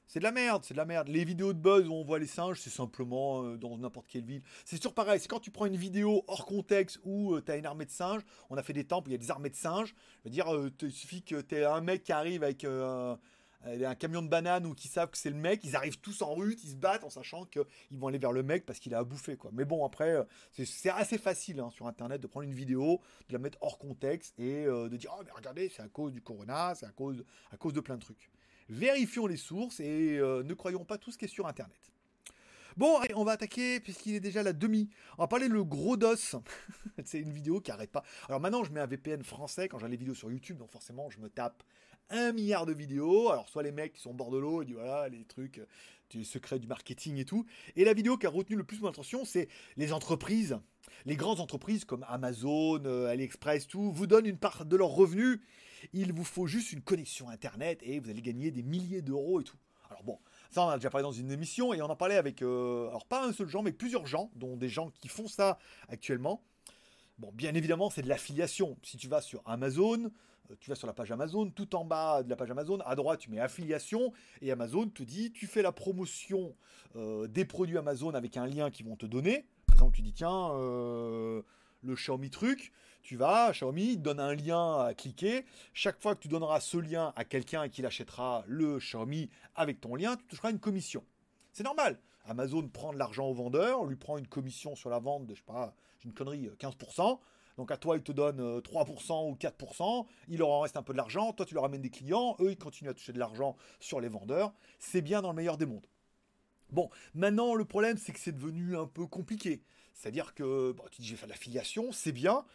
C'est 0.07 0.19
de 0.19 0.25
la 0.25 0.31
merde, 0.31 0.63
c'est 0.63 0.73
de 0.73 0.77
la 0.77 0.85
merde. 0.85 1.07
Les 1.07 1.23
vidéos 1.23 1.53
de 1.53 1.57
buzz 1.57 1.87
où 1.87 1.93
on 1.93 2.03
voit 2.03 2.19
les 2.19 2.27
singes, 2.27 2.59
c'est 2.59 2.69
simplement 2.69 3.43
euh, 3.43 3.57
dans 3.57 3.77
n'importe 3.77 4.07
quelle 4.07 4.25
ville. 4.25 4.43
C'est 4.65 4.77
toujours 4.77 4.93
pareil, 4.93 5.19
c'est 5.19 5.27
quand 5.27 5.39
tu 5.39 5.51
prends 5.51 5.65
une 5.65 5.77
vidéo 5.77 6.23
hors 6.27 6.45
contexte 6.45 6.99
où 7.05 7.39
tu 7.39 7.51
as 7.51 7.55
une 7.55 7.65
armée 7.65 7.85
de 7.85 7.91
singes, 7.91 8.21
on 8.49 8.57
a 8.57 8.63
fait 8.63 8.73
des 8.73 8.83
temples 8.83 9.07
où 9.07 9.11
il 9.11 9.13
y 9.13 9.15
a 9.15 9.19
des 9.19 9.31
armées 9.31 9.49
de 9.49 9.55
singes. 9.55 9.95
Je 10.19 10.29
veux 10.29 10.31
dire, 10.31 10.47
il 10.81 10.91
suffit 10.91 11.23
que 11.23 11.41
tu 11.41 11.63
un 11.63 11.81
mec 11.81 12.03
qui 12.03 12.11
arrive 12.11 12.43
avec 12.43 12.65
camion 13.99 14.21
de 14.21 14.27
bananes 14.27 14.65
ou 14.65 14.73
qui 14.73 14.87
savent 14.87 15.09
que 15.09 15.17
c'est 15.17 15.29
le 15.29 15.35
mec, 15.35 15.61
ils 15.63 15.75
arrivent 15.75 15.99
tous 15.99 16.21
en 16.21 16.33
rue, 16.33 16.55
ils 16.63 16.69
se 16.69 16.75
battent 16.75 17.03
en 17.03 17.09
sachant 17.09 17.45
qu'ils 17.45 17.99
vont 17.99 18.07
aller 18.07 18.17
vers 18.17 18.31
le 18.31 18.43
mec 18.43 18.65
parce 18.65 18.79
qu'il 18.79 18.93
a 18.93 18.99
à 18.99 19.03
bouffer. 19.03 19.37
Quoi. 19.37 19.51
Mais 19.53 19.65
bon, 19.65 19.85
après, 19.85 20.15
c'est 20.51 20.89
assez 20.89 21.17
facile 21.17 21.59
hein, 21.59 21.69
sur 21.71 21.87
Internet 21.87 22.21
de 22.21 22.27
prendre 22.27 22.45
une 22.45 22.53
vidéo, 22.53 23.01
de 23.29 23.33
la 23.33 23.39
mettre 23.39 23.57
hors 23.61 23.77
contexte 23.77 24.33
et 24.39 24.65
de 24.65 24.97
dire, 24.97 25.13
oh 25.17 25.21
mais 25.25 25.31
regardez, 25.31 25.69
c'est 25.69 25.81
à 25.81 25.87
cause 25.87 26.13
du 26.13 26.21
corona, 26.21 26.73
c'est 26.75 26.85
à 26.85 26.91
cause, 26.91 27.23
à 27.51 27.57
cause 27.57 27.73
de 27.73 27.79
plein 27.79 27.95
de 27.95 28.01
trucs. 28.01 28.29
Vérifions 28.69 29.27
les 29.27 29.37
sources 29.37 29.79
et 29.79 30.17
euh, 30.17 30.43
ne 30.43 30.53
croyons 30.53 30.85
pas 30.85 30.97
tout 30.97 31.11
ce 31.11 31.17
qui 31.17 31.25
est 31.25 31.29
sur 31.29 31.47
Internet. 31.47 31.77
Bon, 32.77 32.99
on 33.15 33.23
va 33.23 33.33
attaquer, 33.33 33.79
puisqu'il 33.79 34.15
est 34.15 34.19
déjà 34.19 34.43
la 34.43 34.51
demi. 34.51 34.89
On 35.17 35.23
va 35.23 35.27
parler 35.27 35.47
le 35.47 35.63
gros 35.63 35.95
dos. 35.95 36.15
c'est 37.05 37.19
une 37.19 37.31
vidéo 37.31 37.61
qui 37.61 37.71
arrête 37.71 37.91
pas. 37.91 38.03
Alors 38.27 38.41
maintenant, 38.41 38.63
je 38.65 38.71
mets 38.71 38.81
un 38.81 38.85
VPN 38.85 39.23
français 39.23 39.69
quand 39.69 39.79
j'ai 39.79 39.87
les 39.87 39.95
vidéos 39.95 40.15
sur 40.15 40.29
YouTube, 40.29 40.57
donc 40.57 40.71
forcément, 40.71 41.09
je 41.09 41.19
me 41.19 41.29
tape 41.29 41.63
un 42.09 42.31
milliard 42.31 42.65
de 42.65 42.73
vidéos. 42.73 43.29
Alors, 43.29 43.49
soit 43.49 43.63
les 43.63 43.71
mecs 43.71 43.93
qui 43.93 44.01
sont 44.01 44.11
au 44.11 44.13
bord 44.13 44.31
de 44.31 44.37
l'eau, 44.37 44.61
et 44.61 44.65
disent 44.65 44.75
voilà, 44.75 45.09
les 45.09 45.23
trucs, 45.25 45.61
les 46.13 46.23
secrets 46.23 46.59
du 46.59 46.67
marketing 46.67 47.17
et 47.17 47.25
tout. 47.25 47.45
Et 47.75 47.83
la 47.83 47.93
vidéo 47.93 48.17
qui 48.17 48.25
a 48.25 48.29
retenu 48.29 48.55
le 48.55 48.63
plus 48.63 48.79
mon 48.79 48.89
attention, 48.89 49.25
c'est 49.25 49.47
les 49.77 49.93
entreprises. 49.93 50.57
Les 51.05 51.15
grandes 51.15 51.39
entreprises 51.39 51.83
comme 51.85 52.05
Amazon, 52.07 52.83
euh, 52.85 53.07
AliExpress, 53.07 53.67
tout, 53.67 53.91
vous 53.91 54.07
donnent 54.07 54.25
une 54.25 54.37
part 54.37 54.65
de 54.65 54.75
leurs 54.75 54.89
revenus 54.89 55.39
il 55.93 56.13
vous 56.13 56.23
faut 56.23 56.47
juste 56.47 56.71
une 56.71 56.81
connexion 56.81 57.29
Internet 57.29 57.79
et 57.83 57.99
vous 57.99 58.09
allez 58.09 58.21
gagner 58.21 58.51
des 58.51 58.63
milliers 58.63 59.01
d'euros 59.01 59.41
et 59.41 59.43
tout. 59.43 59.57
Alors 59.89 60.03
bon, 60.03 60.19
ça 60.51 60.65
on 60.65 60.69
a 60.69 60.77
déjà 60.77 60.89
parlé 60.89 61.03
dans 61.03 61.11
une 61.11 61.31
émission 61.31 61.73
et 61.73 61.81
on 61.81 61.85
en 61.85 61.95
parlait 61.95 62.17
avec, 62.17 62.41
euh, 62.41 62.87
alors 62.89 63.05
pas 63.05 63.25
un 63.25 63.33
seul 63.33 63.47
gens, 63.47 63.61
mais 63.61 63.71
plusieurs 63.71 64.07
gens, 64.07 64.31
dont 64.35 64.57
des 64.57 64.69
gens 64.69 64.89
qui 64.89 65.07
font 65.07 65.27
ça 65.27 65.59
actuellement. 65.89 66.43
Bon, 67.17 67.31
bien 67.33 67.53
évidemment, 67.53 67.89
c'est 67.89 68.01
de 68.01 68.09
l'affiliation. 68.09 68.77
Si 68.83 68.97
tu 68.97 69.07
vas 69.07 69.21
sur 69.21 69.41
Amazon, 69.45 70.05
euh, 70.05 70.09
tu 70.59 70.69
vas 70.69 70.75
sur 70.75 70.87
la 70.87 70.93
page 70.93 71.11
Amazon, 71.11 71.49
tout 71.49 71.75
en 71.75 71.85
bas 71.85 72.23
de 72.23 72.29
la 72.29 72.35
page 72.35 72.51
Amazon, 72.51 72.79
à 72.85 72.95
droite, 72.95 73.19
tu 73.19 73.29
mets 73.29 73.39
affiliation, 73.39 74.13
et 74.41 74.51
Amazon 74.51 74.87
te 74.87 75.03
dit, 75.03 75.31
tu 75.31 75.47
fais 75.47 75.61
la 75.61 75.71
promotion 75.71 76.55
euh, 76.95 77.27
des 77.27 77.45
produits 77.45 77.77
Amazon 77.77 78.13
avec 78.13 78.37
un 78.37 78.47
lien 78.47 78.69
qu'ils 78.69 78.85
vont 78.85 78.95
te 78.95 79.05
donner. 79.05 79.45
Par 79.67 79.75
exemple, 79.75 79.95
tu 79.95 80.01
dis, 80.01 80.13
tiens, 80.13 80.49
le 81.85 81.95
Xiaomi 81.95 82.29
truc, 82.29 82.71
tu 83.01 83.17
vas, 83.17 83.51
Xiaomi 83.51 83.97
donne 83.97 84.19
un 84.19 84.33
lien 84.33 84.79
à 84.79 84.93
cliquer. 84.93 85.45
Chaque 85.73 86.01
fois 86.01 86.15
que 86.15 86.21
tu 86.21 86.27
donneras 86.27 86.59
ce 86.59 86.77
lien 86.77 87.13
à 87.15 87.23
quelqu'un 87.23 87.63
et 87.63 87.69
qu'il 87.69 87.85
achètera 87.85 88.43
le 88.47 88.79
Xiaomi 88.79 89.29
avec 89.55 89.79
ton 89.79 89.95
lien, 89.95 90.15
tu 90.15 90.25
toucheras 90.25 90.49
une 90.49 90.59
commission. 90.59 91.03
C'est 91.51 91.63
normal. 91.63 91.99
Amazon 92.25 92.67
prend 92.67 92.91
de 92.91 92.97
l'argent 92.97 93.27
au 93.27 93.33
vendeur, 93.33 93.85
lui 93.85 93.95
prend 93.95 94.17
une 94.17 94.27
commission 94.27 94.75
sur 94.75 94.89
la 94.89 94.99
vente 94.99 95.27
de, 95.27 95.35
je 95.35 95.39
sais 95.39 95.45
pas, 95.45 95.75
une 96.03 96.13
connerie, 96.13 96.49
15%. 96.59 97.19
Donc 97.57 97.71
à 97.71 97.77
toi, 97.77 97.95
il 97.95 98.03
te 98.03 98.11
donne 98.11 98.59
3% 98.59 99.29
ou 99.29 99.35
4%, 99.35 100.05
il 100.27 100.39
leur 100.39 100.49
en 100.49 100.61
reste 100.61 100.77
un 100.77 100.83
peu 100.83 100.93
de 100.93 100.97
l'argent, 100.97 101.31
toi 101.33 101.45
tu 101.45 101.53
leur 101.53 101.65
amènes 101.65 101.81
des 101.81 101.89
clients, 101.89 102.35
eux 102.39 102.51
ils 102.51 102.57
continuent 102.57 102.89
à 102.89 102.93
toucher 102.93 103.13
de 103.13 103.19
l'argent 103.19 103.55
sur 103.79 104.01
les 104.01 104.09
vendeurs. 104.09 104.53
C'est 104.79 105.01
bien 105.01 105.21
dans 105.21 105.29
le 105.29 105.35
meilleur 105.35 105.57
des 105.57 105.65
mondes. 105.65 105.87
Bon, 106.71 106.89
maintenant 107.13 107.55
le 107.55 107.63
problème 107.63 107.97
c'est 107.97 108.11
que 108.11 108.19
c'est 108.19 108.33
devenu 108.33 108.75
un 108.75 108.87
peu 108.87 109.07
compliqué. 109.07 109.63
C'est-à-dire 109.93 110.33
que 110.33 110.73
bon, 110.73 110.83
tu 110.91 111.01
dis 111.01 111.07
je 111.07 111.15
vais 111.15 111.25
de 111.25 111.29
l'affiliation, 111.29 111.91
c'est 111.91 112.11
bien, 112.11 112.45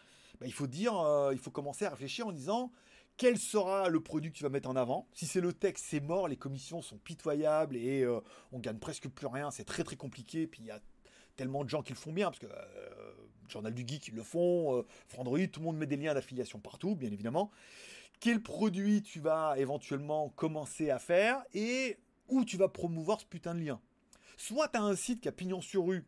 bah, 0.41 0.47
il 0.47 0.53
faut 0.53 0.67
dire, 0.67 0.99
euh, 0.99 1.33
il 1.33 1.39
faut 1.39 1.51
commencer 1.51 1.85
à 1.85 1.91
réfléchir 1.91 2.27
en 2.27 2.33
disant 2.33 2.71
quel 3.17 3.39
sera 3.39 3.91
le 3.91 4.01
produit 4.01 4.33
que 4.33 4.37
tu 4.39 4.43
vas 4.43 4.49
mettre 4.49 4.71
en 4.71 4.77
avant? 4.77 5.07
Si 5.13 5.27
c'est 5.27 5.43
le 5.43 5.53
texte, 5.53 5.85
c'est 5.89 6.01
mort, 6.01 6.27
les 6.27 6.39
commissions 6.39 6.81
sont 6.81 6.97
pitoyables 6.97 7.77
et 7.77 8.03
euh, 8.03 8.21
on 8.51 8.59
gagne 8.59 8.79
presque 8.79 9.09
plus 9.09 9.27
rien, 9.27 9.51
c'est 9.51 9.65
très 9.65 9.85
très 9.85 9.97
compliqué. 9.97 10.47
Puis 10.47 10.63
il 10.63 10.67
y 10.67 10.71
a 10.71 10.81
tellement 11.41 11.65
de 11.65 11.71
gens 11.71 11.81
qui 11.81 11.95
le 11.95 11.99
font 11.99 12.13
bien, 12.13 12.27
parce 12.27 12.39
que 12.39 12.45
euh, 12.45 13.13
Journal 13.49 13.73
du 13.73 13.83
Geek, 13.89 14.09
ils 14.09 14.15
le 14.15 14.23
font, 14.23 14.85
Frandroid, 15.09 15.47
tout 15.47 15.61
le 15.61 15.65
monde 15.65 15.79
met 15.79 15.87
des 15.87 15.97
liens 15.97 16.13
d'affiliation 16.13 16.59
partout, 16.59 16.95
bien 16.95 17.11
évidemment. 17.11 17.51
Quel 18.21 18.43
produit 18.43 19.03
tu 19.03 19.21
vas 19.21 19.55
éventuellement 19.57 20.29
commencer 20.29 20.91
à 20.91 20.99
faire 20.99 21.43
et 21.55 21.97
où 22.29 22.45
tu 22.45 22.59
vas 22.59 22.69
promouvoir 22.69 23.19
ce 23.21 23.25
putain 23.25 23.55
de 23.55 23.61
lien? 23.61 23.81
Soit 24.37 24.69
tu 24.69 24.77
as 24.77 24.83
un 24.83 24.95
site 24.95 25.23
qui 25.23 25.29
a 25.29 25.33
pignon 25.33 25.63
sur 25.63 25.87
rue, 25.87 26.05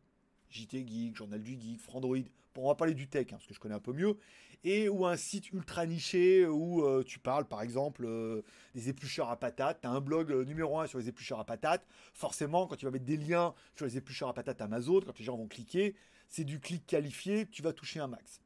JT 0.51 0.87
Geek, 0.87 1.16
Journal 1.16 1.43
du 1.43 1.59
Geek, 1.59 1.80
Frandroid, 1.80 2.18
on 2.57 2.68
va 2.68 2.74
parler 2.74 2.93
du 2.93 3.09
tech, 3.09 3.28
hein, 3.28 3.37
parce 3.37 3.47
que 3.47 3.55
je 3.55 3.61
connais 3.61 3.74
un 3.74 3.80
peu 3.80 3.95
mieux, 3.95 4.18
et 4.64 4.88
ou 4.88 5.06
un 5.06 5.16
site 5.16 5.52
ultra 5.52 5.86
niché 5.86 6.46
où 6.46 6.84
euh, 6.84 7.02
tu 7.02 7.18
parles 7.18 7.46
par 7.46 7.62
exemple 7.62 8.04
euh, 8.04 8.42
des 8.74 8.88
éplucheurs 8.88 9.30
à 9.30 9.36
patates, 9.36 9.80
tu 9.80 9.88
as 9.88 9.90
un 9.90 10.00
blog 10.00 10.30
euh, 10.30 10.44
numéro 10.44 10.78
1 10.78 10.86
sur 10.86 10.98
les 10.98 11.08
éplucheurs 11.08 11.40
à 11.40 11.44
patates, 11.44 11.86
forcément 12.14 12.66
quand 12.66 12.76
tu 12.76 12.84
vas 12.84 12.90
mettre 12.90 13.04
des 13.04 13.16
liens 13.16 13.54
sur 13.74 13.86
les 13.86 13.96
éplucheurs 13.96 14.28
à 14.28 14.34
patates 14.34 14.60
Amazon, 14.60 15.00
quand 15.00 15.18
les 15.18 15.24
gens 15.24 15.36
vont 15.36 15.48
cliquer, 15.48 15.94
c'est 16.28 16.44
du 16.44 16.60
clic 16.60 16.86
qualifié, 16.86 17.46
tu 17.46 17.62
vas 17.62 17.72
toucher 17.72 18.00
un 18.00 18.06
max. 18.06 18.40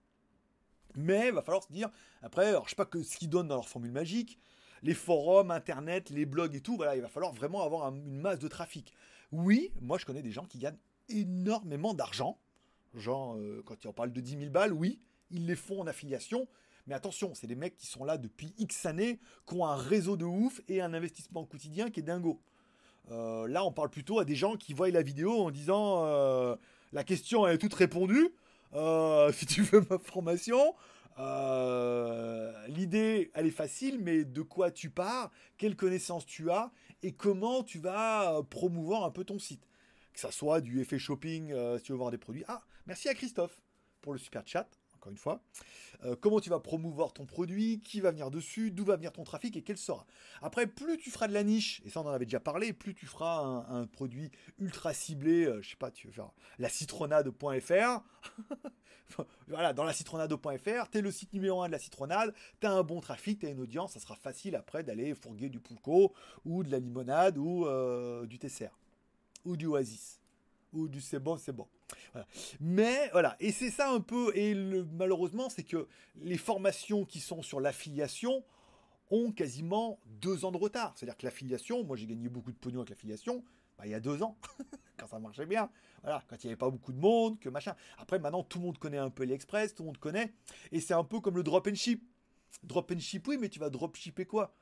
Mais 0.97 1.29
il 1.29 1.35
va 1.35 1.43
falloir 1.43 1.63
se 1.63 1.73
dire, 1.73 1.91
après, 2.23 2.49
alors, 2.49 2.65
je 2.65 2.71
sais 2.71 2.77
pas 2.77 2.87
que 2.87 3.03
ce 3.03 3.17
qu'ils 3.17 3.29
donnent 3.29 3.49
dans 3.49 3.57
leur 3.57 3.69
formule 3.69 3.93
magique, 3.93 4.39
les 4.83 4.95
forums, 4.95 5.51
internet, 5.51 6.11
les 6.11 6.27
blogs 6.27 6.55
et 6.55 6.61
tout, 6.61 6.77
voilà, 6.77 6.97
il 6.97 7.03
va 7.03 7.09
falloir 7.09 7.33
vraiment 7.33 7.63
avoir 7.65 7.95
une 7.95 8.21
masse 8.21 8.39
de 8.39 8.49
trafic. 8.49 8.93
Oui, 9.33 9.73
moi 9.81 9.99
je 9.99 10.07
connais 10.07 10.23
des 10.23 10.31
gens 10.31 10.47
qui 10.47 10.59
gagnent 10.59 10.79
énormément 11.09 11.95
d'argent. 11.95 12.39
Genre, 12.95 13.37
euh, 13.37 13.63
quand 13.67 13.85
on 13.87 13.93
parle 13.93 14.13
de 14.13 14.21
10 14.21 14.39
000 14.39 14.51
balles, 14.51 14.73
oui, 14.73 15.01
ils 15.31 15.47
les 15.47 15.57
font 15.57 15.83
en 15.83 15.87
affiliation. 15.87 16.49
Mais 16.87 16.95
attention, 16.95 17.33
c'est 17.35 17.47
des 17.47 17.57
mecs 17.57 17.77
qui 17.77 17.87
sont 17.87 18.05
là 18.05 18.17
depuis 18.17 18.55
X 18.59 18.87
années, 18.87 19.19
qui 19.47 19.55
ont 19.55 19.67
un 19.67 19.77
réseau 19.77 20.17
de 20.17 20.25
ouf 20.25 20.61
et 20.69 20.81
un 20.81 20.95
investissement 20.95 21.45
quotidien 21.45 21.91
qui 21.91 22.01
est 22.01 22.05
dingo. 22.05 22.41
Euh, 23.11 23.49
là, 23.49 23.65
on 23.65 23.73
parle 23.73 23.91
plutôt 23.91 24.19
à 24.19 24.25
des 24.25 24.37
gens 24.37 24.57
qui 24.57 24.73
voient 24.73 24.91
la 24.91 25.03
vidéo 25.03 25.33
en 25.33 25.51
disant 25.51 26.05
euh, 26.05 26.57
la 26.93 27.05
question 27.05 27.47
est 27.47 27.59
toute 27.59 27.75
répondue. 27.75 28.31
si 29.33 29.47
tu 29.47 29.63
veux 29.63 29.87
ma 29.89 29.99
formation, 29.99 30.75
l'idée, 32.69 33.31
elle 33.35 33.47
est 33.47 33.51
facile, 33.51 33.99
mais 34.01 34.25
de 34.25 34.43
quoi 34.43 34.71
tu 34.71 34.91
pars, 34.91 35.31
quelles 35.57 35.77
connaissances 35.77 36.27
tu 36.27 36.51
as 36.51 36.71
et 37.03 37.13
comment 37.13 37.63
tu 37.63 37.79
vas 37.79 38.43
promouvoir 38.51 39.05
un 39.05 39.11
peu 39.11 39.25
ton 39.25 39.39
site 39.39 39.67
que 40.17 40.21
ça 40.21 40.33
soit 40.33 40.63
du 40.63 40.81
effet 40.81 40.99
shopping 40.99 41.53
euh, 41.53 41.79
si 41.79 41.85
tu 41.85 41.93
veux 41.93 41.99
voir 41.99 42.11
des 42.11 42.19
produits. 42.19 42.45
Ah, 42.49 42.63
merci 42.87 43.09
à 43.09 43.15
Christophe 43.15 43.61
pour 44.01 44.15
le 44.15 44.19
super 44.19 44.43
chat, 44.47 44.67
une 45.11 45.17
fois. 45.17 45.43
Euh, 46.05 46.17
comment 46.21 46.41
tu 46.41 46.51
vas 46.51 46.61
promouvoir 46.61 47.13
ton 47.13 47.27
produit, 47.27 47.81
qui 47.81 48.01
va 48.01 48.11
venir 48.11 48.31
dessus, 48.31 48.71
d'où 48.71 48.85
va 48.85 48.97
venir 48.97 49.13
ton 49.13 49.25
trafic 49.25 49.57
et 49.57 49.63
quel 49.63 49.79
sera. 49.79 50.07
Après, 50.43 50.67
plus 50.67 50.99
tu 50.99 51.11
feras 51.11 51.29
de 51.29 51.33
la 51.33 51.43
niche, 51.43 51.83
et 51.85 51.91
ça 51.91 52.01
on 52.01 52.07
en 52.07 52.11
avait 52.11 52.27
déjà 52.27 52.41
parlé, 52.41 52.73
plus 52.73 52.95
tu 52.95 53.07
feras 53.07 53.67
un, 53.69 53.87
produit 53.87 54.31
ultra 54.59 54.93
ciblé, 54.93 55.47
euh, 55.47 55.63
je 55.63 55.71
sais 55.71 55.77
pas, 55.77 55.91
tu 55.91 56.07
veux 56.07 56.13
faire 56.13 56.31
la 56.59 56.69
citronade.fr. 56.69 58.03
voilà, 59.49 59.73
dans 59.73 59.85
la 59.85 59.93
citronade.fr, 59.93 60.91
tu 60.91 60.99
es 60.99 61.01
le 61.01 61.11
site 61.11 61.33
numéro 61.33 61.63
1 61.63 61.69
de 61.69 61.73
la 61.73 61.79
citronade, 61.79 62.35
tu 62.61 62.67
as 62.67 62.73
un 62.73 62.83
bon 62.83 63.01
trafic, 63.01 63.41
tu 63.41 63.47
as 63.47 63.51
une 63.51 63.61
audience, 63.61 63.93
ça 63.93 64.01
sera 64.01 64.17
facile 64.17 64.57
après 64.57 64.83
d'aller 64.83 65.15
fourguer 65.15 65.49
du 65.49 65.61
pulco 65.61 66.13
ou 66.45 66.63
de 66.63 66.71
la 66.71 66.79
limonade 66.79 67.39
ou 67.39 67.67
du 68.27 68.39
TCR 68.39 68.77
ou 69.45 69.57
du 69.57 69.67
Oasis 69.67 70.21
ou 70.73 70.89
du 70.89 71.01
c'est 71.01 71.19
bon, 71.19 71.37
c'est 71.39 71.53
bon. 71.53 71.67
Mais 72.61 73.09
voilà, 73.13 73.37
et 73.41 73.53
c'est 73.53 73.71
ça 73.71 73.91
un 73.91 74.01
peu, 74.01 74.37
et 74.37 74.55
malheureusement, 74.93 75.49
c'est 75.49 75.63
que 75.63 75.87
les 76.17 76.39
formations 76.39 77.05
qui 77.05 77.21
sont 77.21 77.43
sur 77.43 77.61
l'affiliation 77.61 78.45
ont 79.11 79.31
quasiment 79.33 80.01
deux 80.07 80.45
ans 80.45 80.53
de 80.53 80.57
retard. 80.57 80.95
C'est-à-dire 80.97 81.17
que 81.17 81.27
l'affiliation, 81.27 81.85
moi 81.85 81.97
j'ai 81.97 82.07
gagné 82.07 82.29
beaucoup 82.29 82.53
de 82.53 82.57
pognon 82.57 82.81
avec 82.81 82.91
l'affiliation, 82.91 83.45
bah, 83.79 83.87
il 83.87 83.91
y 83.91 83.95
a 83.95 84.01
deux 84.01 84.23
ans, 84.23 84.37
quand 84.99 85.07
ça 85.07 85.19
marchait 85.19 85.47
bien. 85.47 85.71
Voilà, 86.03 86.23
quand 86.29 86.43
il 86.43 86.47
n'y 86.47 86.51
avait 86.53 86.59
pas 86.59 86.71
beaucoup 86.71 86.93
de 86.93 86.99
monde, 86.99 87.39
que 87.39 87.49
machin. 87.49 87.75
Après, 87.99 88.19
maintenant, 88.19 88.43
tout 88.43 88.59
le 88.59 88.65
monde 88.65 88.79
connaît 88.79 88.99
un 88.99 89.11
peu 89.11 89.25
l'Express, 89.25 89.75
tout 89.75 89.83
le 89.83 89.89
monde 89.89 89.99
connaît, 89.99 90.33
et 90.73 90.81
c'est 90.81 90.95
un 90.95 91.05
peu 91.05 91.21
comme 91.21 91.37
le 91.37 91.43
drop 91.43 91.67
and 91.69 91.75
ship. 91.75 92.03
Drop 92.63 92.91
and 92.91 93.01
ship, 93.01 93.27
oui, 93.29 93.37
mais 93.39 93.49
tu 93.49 93.59
vas 93.59 93.71
drop 93.71 93.95
shipper 93.97 94.25
quoi? 94.25 94.55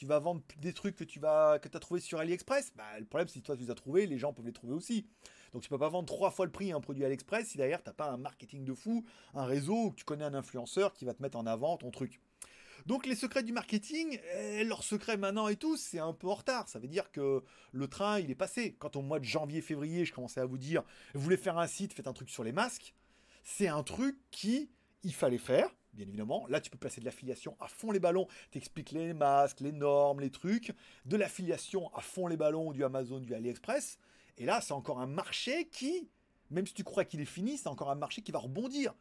Tu 0.00 0.06
vas 0.06 0.18
vendre 0.18 0.40
des 0.62 0.72
trucs 0.72 0.96
que 0.96 1.04
tu 1.04 1.20
vas 1.20 1.58
que 1.58 1.68
as 1.68 1.78
trouvé 1.78 2.00
sur 2.00 2.18
AliExpress, 2.20 2.72
bah, 2.74 2.98
le 2.98 3.04
problème 3.04 3.28
c'est 3.28 3.40
que 3.40 3.44
toi 3.44 3.54
tu 3.54 3.64
les 3.64 3.70
as 3.70 3.74
trouvés, 3.74 4.06
les 4.06 4.16
gens 4.16 4.32
peuvent 4.32 4.46
les 4.46 4.52
trouver 4.52 4.72
aussi. 4.72 5.06
Donc 5.52 5.60
tu 5.60 5.68
peux 5.68 5.76
pas 5.76 5.90
vendre 5.90 6.06
trois 6.06 6.30
fois 6.30 6.46
le 6.46 6.50
prix 6.50 6.72
un 6.72 6.80
produit 6.80 7.04
AliExpress 7.04 7.48
si 7.48 7.58
derrière 7.58 7.82
t'as 7.82 7.92
pas 7.92 8.08
un 8.08 8.16
marketing 8.16 8.64
de 8.64 8.72
fou, 8.72 9.04
un 9.34 9.44
réseau 9.44 9.88
où 9.88 9.94
tu 9.94 10.04
connais 10.04 10.24
un 10.24 10.32
influenceur 10.32 10.94
qui 10.94 11.04
va 11.04 11.12
te 11.12 11.20
mettre 11.20 11.36
en 11.36 11.44
avant 11.44 11.76
ton 11.76 11.90
truc. 11.90 12.18
Donc 12.86 13.04
les 13.04 13.14
secrets 13.14 13.42
du 13.42 13.52
marketing, 13.52 14.18
eh, 14.36 14.64
leurs 14.64 14.84
secrets 14.84 15.18
maintenant 15.18 15.48
et 15.48 15.56
tout, 15.56 15.76
c'est 15.76 15.98
un 15.98 16.14
peu 16.14 16.28
en 16.28 16.34
retard. 16.34 16.66
Ça 16.66 16.78
veut 16.78 16.88
dire 16.88 17.12
que 17.12 17.44
le 17.72 17.86
train, 17.86 18.20
il 18.20 18.30
est 18.30 18.34
passé. 18.34 18.76
Quand 18.78 18.96
au 18.96 19.02
mois 19.02 19.18
de 19.18 19.26
janvier-février, 19.26 20.06
je 20.06 20.14
commençais 20.14 20.40
à 20.40 20.46
vous 20.46 20.56
dire, 20.56 20.82
vous 21.12 21.20
voulez 21.20 21.36
faire 21.36 21.58
un 21.58 21.66
site, 21.66 21.92
faites 21.92 22.06
un 22.06 22.14
truc 22.14 22.30
sur 22.30 22.42
les 22.42 22.52
masques, 22.52 22.94
c'est 23.44 23.68
un 23.68 23.82
truc 23.82 24.16
qui, 24.30 24.70
il 25.02 25.12
fallait 25.12 25.36
faire 25.36 25.68
bien 25.92 26.06
évidemment. 26.06 26.46
Là, 26.48 26.60
tu 26.60 26.70
peux 26.70 26.78
placer 26.78 27.00
de 27.00 27.04
l'affiliation 27.04 27.56
à 27.60 27.68
fond 27.68 27.90
les 27.90 28.00
ballons. 28.00 28.26
T'expliques 28.50 28.92
les 28.92 29.12
masques, 29.12 29.60
les 29.60 29.72
normes, 29.72 30.20
les 30.20 30.30
trucs. 30.30 30.72
De 31.04 31.16
l'affiliation 31.16 31.92
à 31.94 32.00
fond 32.00 32.26
les 32.26 32.36
ballons 32.36 32.72
du 32.72 32.84
Amazon, 32.84 33.18
du 33.18 33.34
AliExpress. 33.34 33.98
Et 34.38 34.46
là, 34.46 34.60
c'est 34.60 34.72
encore 34.72 35.00
un 35.00 35.06
marché 35.06 35.68
qui, 35.68 36.08
même 36.50 36.66
si 36.66 36.74
tu 36.74 36.84
crois 36.84 37.04
qu'il 37.04 37.20
est 37.20 37.26
fini, 37.26 37.58
c'est 37.58 37.68
encore 37.68 37.90
un 37.90 37.96
marché 37.96 38.22
qui 38.22 38.32
va 38.32 38.38
rebondir. 38.38 38.94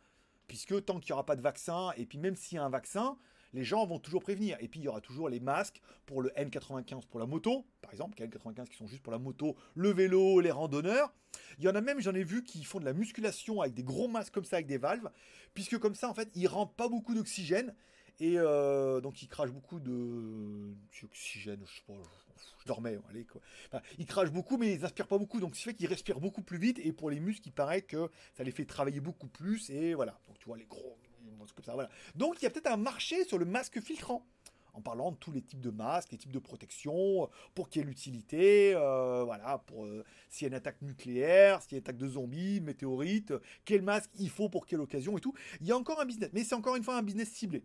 Puisque 0.48 0.84
tant 0.86 1.00
qu'il 1.00 1.12
n'y 1.12 1.14
aura 1.14 1.26
pas 1.26 1.36
de 1.36 1.42
vaccin, 1.42 1.92
et 1.96 2.06
puis 2.06 2.18
même 2.18 2.36
s'il 2.36 2.56
y 2.56 2.60
a 2.60 2.64
un 2.64 2.70
vaccin, 2.70 3.18
les 3.54 3.64
gens 3.64 3.86
vont 3.86 4.00
toujours 4.00 4.22
prévenir. 4.22 4.58
Et 4.60 4.68
puis 4.68 4.80
il 4.80 4.84
y 4.84 4.88
aura 4.88 5.02
toujours 5.02 5.30
les 5.30 5.40
masques 5.40 5.82
pour 6.06 6.22
le 6.22 6.30
N95 6.32 7.08
pour 7.08 7.20
la 7.20 7.26
moto, 7.26 7.66
par 7.82 7.92
exemple, 7.92 8.20
N95 8.20 8.68
qui 8.68 8.78
sont 8.78 8.88
juste 8.88 9.04
pour 9.04 9.12
la 9.12 9.20
moto, 9.20 9.56
le 9.76 9.90
vélo, 9.90 10.40
les 10.40 10.52
randonneurs. 10.52 11.14
Il 11.58 11.66
y 11.66 11.68
en 11.68 11.76
a 11.76 11.82
même, 11.82 12.00
j'en 12.00 12.14
ai 12.14 12.24
vu, 12.24 12.44
qui 12.44 12.64
font 12.64 12.80
de 12.80 12.86
la 12.86 12.94
musculation 12.94 13.62
avec 13.62 13.74
des 13.74 13.84
gros 13.84 14.08
masques 14.08 14.34
comme 14.34 14.46
ça, 14.46 14.58
avec 14.58 14.68
des 14.68 14.78
valves, 14.78 15.10
puisque 15.54 15.78
comme 15.78 15.96
ça, 15.96 16.10
en 16.10 16.14
fait, 16.14 16.30
ils 16.36 16.48
rentrent 16.48 16.74
pas 16.74 16.88
beaucoup 16.88 17.14
d'oxygène. 17.14 17.76
Et 18.22 18.38
euh, 18.38 19.00
donc, 19.00 19.22
ils 19.22 19.28
crachent 19.28 19.52
beaucoup 19.52 19.80
de 19.80 20.74
d'oxygène, 21.02 21.62
je 21.66 21.76
sais 21.76 21.84
pas, 21.88 21.94
je 22.62 22.66
dormais, 22.66 23.00
allez 23.10 23.26
quoi. 23.26 23.42
ils 23.98 24.06
crachent 24.06 24.32
beaucoup, 24.32 24.58
mais 24.58 24.74
ils 24.74 24.84
inspirent 24.84 25.08
pas 25.08 25.18
beaucoup, 25.18 25.40
donc 25.40 25.56
ce 25.56 25.64
fait 25.64 25.74
qu'ils 25.74 25.88
respirent 25.88 26.20
beaucoup 26.20 26.42
plus 26.42 26.58
vite. 26.58 26.80
Et 26.80 26.92
pour 26.92 27.10
les 27.10 27.20
muscles, 27.20 27.48
il 27.48 27.54
paraît 27.54 27.82
que 27.82 28.10
ça 28.36 28.44
les 28.44 28.52
fait 28.52 28.66
travailler 28.66 29.00
beaucoup 29.00 29.28
plus. 29.28 29.70
Et 29.70 29.94
voilà. 29.94 30.20
Donc 30.28 30.38
tu 30.40 30.46
vois 30.46 30.58
les 30.58 30.66
gros, 30.66 30.98
Donc 32.16 32.42
il 32.42 32.44
y 32.44 32.48
a 32.48 32.50
peut-être 32.50 32.72
un 32.72 32.78
marché 32.78 33.24
sur 33.26 33.38
le 33.38 33.46
masque 33.46 33.80
filtrant. 33.82 34.26
En 34.74 34.82
parlant 34.82 35.12
de 35.12 35.18
tous 35.18 35.32
les 35.32 35.42
types 35.42 35.60
de 35.60 35.72
masques, 35.72 36.12
les 36.12 36.18
types 36.18 36.32
de 36.32 36.40
protection, 36.40 37.28
pour 37.56 37.70
quelle 37.70 37.90
utilité, 37.90 38.74
euh, 38.76 39.24
voilà, 39.26 39.58
pour 39.66 39.86
euh, 39.86 40.06
s'il 40.30 40.46
y 40.46 40.46
a 40.46 40.50
une 40.50 40.54
attaque 40.54 40.82
nucléaire, 40.82 41.62
s'il 41.62 41.74
y 41.74 41.76
a 41.76 41.78
une 41.80 41.84
attaque 41.84 41.98
de 41.98 42.08
zombies, 42.08 42.62
météorites, 42.62 43.34
quel 43.66 43.82
masque 43.82 44.12
il 44.20 44.30
faut 44.30 44.48
pour 44.48 44.68
quelle 44.68 44.80
occasion 44.80 45.18
et 45.18 45.22
tout. 45.22 45.34
Il 45.60 45.68
y 45.68 45.72
a 45.72 45.78
encore 45.78 46.00
un 46.00 46.06
business, 46.06 46.30
mais 46.34 46.44
c'est 46.44 46.56
encore 46.56 46.76
une 46.76 46.84
fois 46.84 46.98
un 46.98 47.02
business 47.02 47.30
ciblé. 47.30 47.64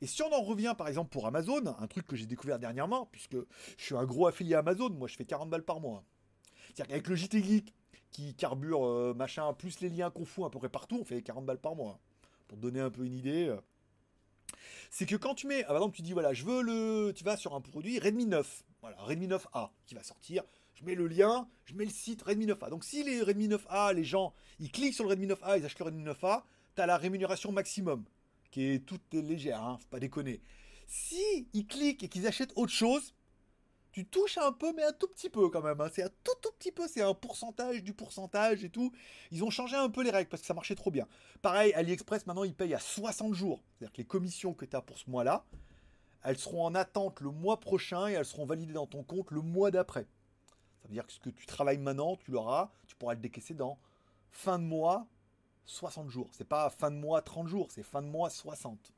Et 0.00 0.06
si 0.06 0.22
on 0.22 0.32
en 0.32 0.42
revient 0.42 0.74
par 0.76 0.88
exemple 0.88 1.10
pour 1.10 1.26
Amazon, 1.26 1.74
un 1.78 1.86
truc 1.86 2.06
que 2.06 2.14
j'ai 2.14 2.26
découvert 2.26 2.58
dernièrement, 2.58 3.06
puisque 3.06 3.36
je 3.78 3.84
suis 3.84 3.96
un 3.96 4.04
gros 4.04 4.26
affilié 4.26 4.54
Amazon, 4.54 4.90
moi 4.90 5.08
je 5.08 5.16
fais 5.16 5.24
40 5.24 5.48
balles 5.48 5.64
par 5.64 5.80
mois. 5.80 6.04
C'est-à-dire 6.66 6.88
qu'avec 6.88 7.08
le 7.08 7.16
JT 7.16 7.42
Geek 7.42 7.74
qui 8.10 8.34
carbure 8.34 8.86
euh, 8.86 9.14
machin, 9.14 9.52
plus 9.54 9.80
les 9.80 9.88
liens 9.88 10.10
qu'on 10.10 10.24
fout 10.24 10.44
à 10.44 10.50
peu 10.50 10.58
près 10.58 10.68
partout, 10.68 10.98
on 11.00 11.04
fait 11.04 11.22
40 11.22 11.46
balles 11.46 11.60
par 11.60 11.74
mois. 11.74 12.00
Pour 12.48 12.58
donner 12.58 12.80
un 12.80 12.90
peu 12.90 13.04
une 13.04 13.14
idée. 13.14 13.48
Euh. 13.48 13.60
C'est 14.90 15.06
que 15.06 15.16
quand 15.16 15.34
tu 15.34 15.46
mets, 15.46 15.64
par 15.64 15.76
exemple, 15.76 15.96
tu 15.96 16.02
dis 16.02 16.12
voilà, 16.12 16.32
je 16.32 16.44
veux 16.44 16.62
le. 16.62 17.12
Tu 17.14 17.24
vas 17.24 17.36
sur 17.36 17.54
un 17.54 17.60
produit 17.60 17.98
Redmi 17.98 18.26
9, 18.26 18.64
voilà, 18.80 18.96
Redmi 19.02 19.28
9A 19.28 19.70
qui 19.86 19.94
va 19.94 20.02
sortir. 20.02 20.42
Je 20.74 20.84
mets 20.84 20.94
le 20.94 21.06
lien, 21.06 21.48
je 21.64 21.74
mets 21.74 21.84
le 21.84 21.90
site 21.90 22.22
Redmi 22.22 22.46
9A. 22.46 22.70
Donc 22.70 22.84
si 22.84 23.02
les 23.04 23.22
Redmi 23.22 23.48
9A, 23.48 23.94
les 23.94 24.04
gens, 24.04 24.34
ils 24.58 24.70
cliquent 24.70 24.94
sur 24.94 25.04
le 25.04 25.10
Redmi 25.10 25.26
9A, 25.26 25.58
ils 25.58 25.64
achètent 25.64 25.78
le 25.78 25.86
Redmi 25.86 26.04
9A, 26.04 26.42
tu 26.74 26.82
as 26.82 26.86
la 26.86 26.96
rémunération 26.96 27.52
maximum 27.52 28.04
qui 28.54 28.66
est 28.66 28.86
toute 28.86 29.14
légère, 29.14 29.60
hein, 29.60 29.78
faut 29.80 29.88
pas 29.88 29.98
déconner. 29.98 30.40
Si 30.86 31.48
ils 31.54 31.66
cliquent 31.66 32.04
et 32.04 32.08
qu'ils 32.08 32.28
achètent 32.28 32.52
autre 32.54 32.72
chose, 32.72 33.14
tu 33.94 34.04
touches 34.04 34.38
un 34.38 34.50
peu, 34.50 34.72
mais 34.72 34.82
un 34.82 34.92
tout 34.92 35.06
petit 35.06 35.30
peu 35.30 35.48
quand 35.50 35.62
même. 35.62 35.80
Hein. 35.80 35.88
C'est 35.92 36.02
un 36.02 36.10
tout, 36.24 36.34
tout 36.42 36.50
petit 36.58 36.72
peu, 36.72 36.88
c'est 36.88 37.00
un 37.00 37.14
pourcentage 37.14 37.84
du 37.84 37.94
pourcentage 37.94 38.64
et 38.64 38.68
tout. 38.68 38.90
Ils 39.30 39.44
ont 39.44 39.50
changé 39.50 39.76
un 39.76 39.88
peu 39.88 40.02
les 40.02 40.10
règles 40.10 40.28
parce 40.28 40.40
que 40.40 40.48
ça 40.48 40.52
marchait 40.52 40.74
trop 40.74 40.90
bien. 40.90 41.06
Pareil, 41.42 41.72
AliExpress, 41.74 42.26
maintenant, 42.26 42.42
ils 42.42 42.56
payent 42.56 42.74
à 42.74 42.80
60 42.80 43.34
jours. 43.34 43.62
C'est-à-dire 43.78 43.92
que 43.92 43.98
les 43.98 44.04
commissions 44.04 44.52
que 44.52 44.64
tu 44.64 44.74
as 44.74 44.82
pour 44.82 44.98
ce 44.98 45.08
mois-là, 45.08 45.44
elles 46.24 46.38
seront 46.38 46.64
en 46.64 46.74
attente 46.74 47.20
le 47.20 47.30
mois 47.30 47.60
prochain 47.60 48.08
et 48.08 48.14
elles 48.14 48.24
seront 48.24 48.46
validées 48.46 48.72
dans 48.72 48.88
ton 48.88 49.04
compte 49.04 49.30
le 49.30 49.42
mois 49.42 49.70
d'après. 49.70 50.08
Ça 50.82 50.88
veut 50.88 50.94
dire 50.94 51.06
que 51.06 51.12
ce 51.12 51.20
que 51.20 51.30
tu 51.30 51.46
travailles 51.46 51.78
maintenant, 51.78 52.16
tu 52.16 52.32
l'auras, 52.32 52.72
tu 52.88 52.96
pourras 52.96 53.14
le 53.14 53.20
décaisser 53.20 53.54
dans 53.54 53.78
fin 54.32 54.58
de 54.58 54.64
mois 54.64 55.06
60 55.66 56.10
jours. 56.10 56.30
C'est 56.32 56.48
pas 56.48 56.68
fin 56.68 56.90
de 56.90 56.96
mois 56.96 57.22
30 57.22 57.46
jours, 57.46 57.70
c'est 57.70 57.84
fin 57.84 58.02
de 58.02 58.08
mois 58.08 58.28
60. 58.28 58.92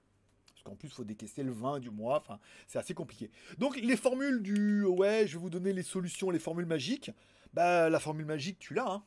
Qu'en 0.67 0.75
plus, 0.75 0.89
il 0.89 0.95
faut 0.95 1.05
décaisser 1.05 1.45
le 1.45 1.53
20 1.53 1.79
du 1.79 1.91
mois. 1.91 2.19
Enfin, 2.19 2.41
c'est 2.67 2.79
assez 2.79 2.93
compliqué. 2.93 3.31
Donc, 3.59 3.77
les 3.77 3.97
formules 3.97 4.43
du 4.43 4.85
ouais, 4.85 5.27
je 5.27 5.35
vais 5.35 5.41
vous 5.41 5.51
donner 5.51 5.73
les 5.73 5.85
solutions, 5.85 6.31
les 6.31 6.41
formules 6.41 6.67
magiques. 6.67 7.13
Bah, 7.55 7.89
la 7.89 8.01
formule 8.01 8.27
magique, 8.27 8.59
tu 8.59 8.75
l'as. 8.75 8.91
Hein 8.91 9.05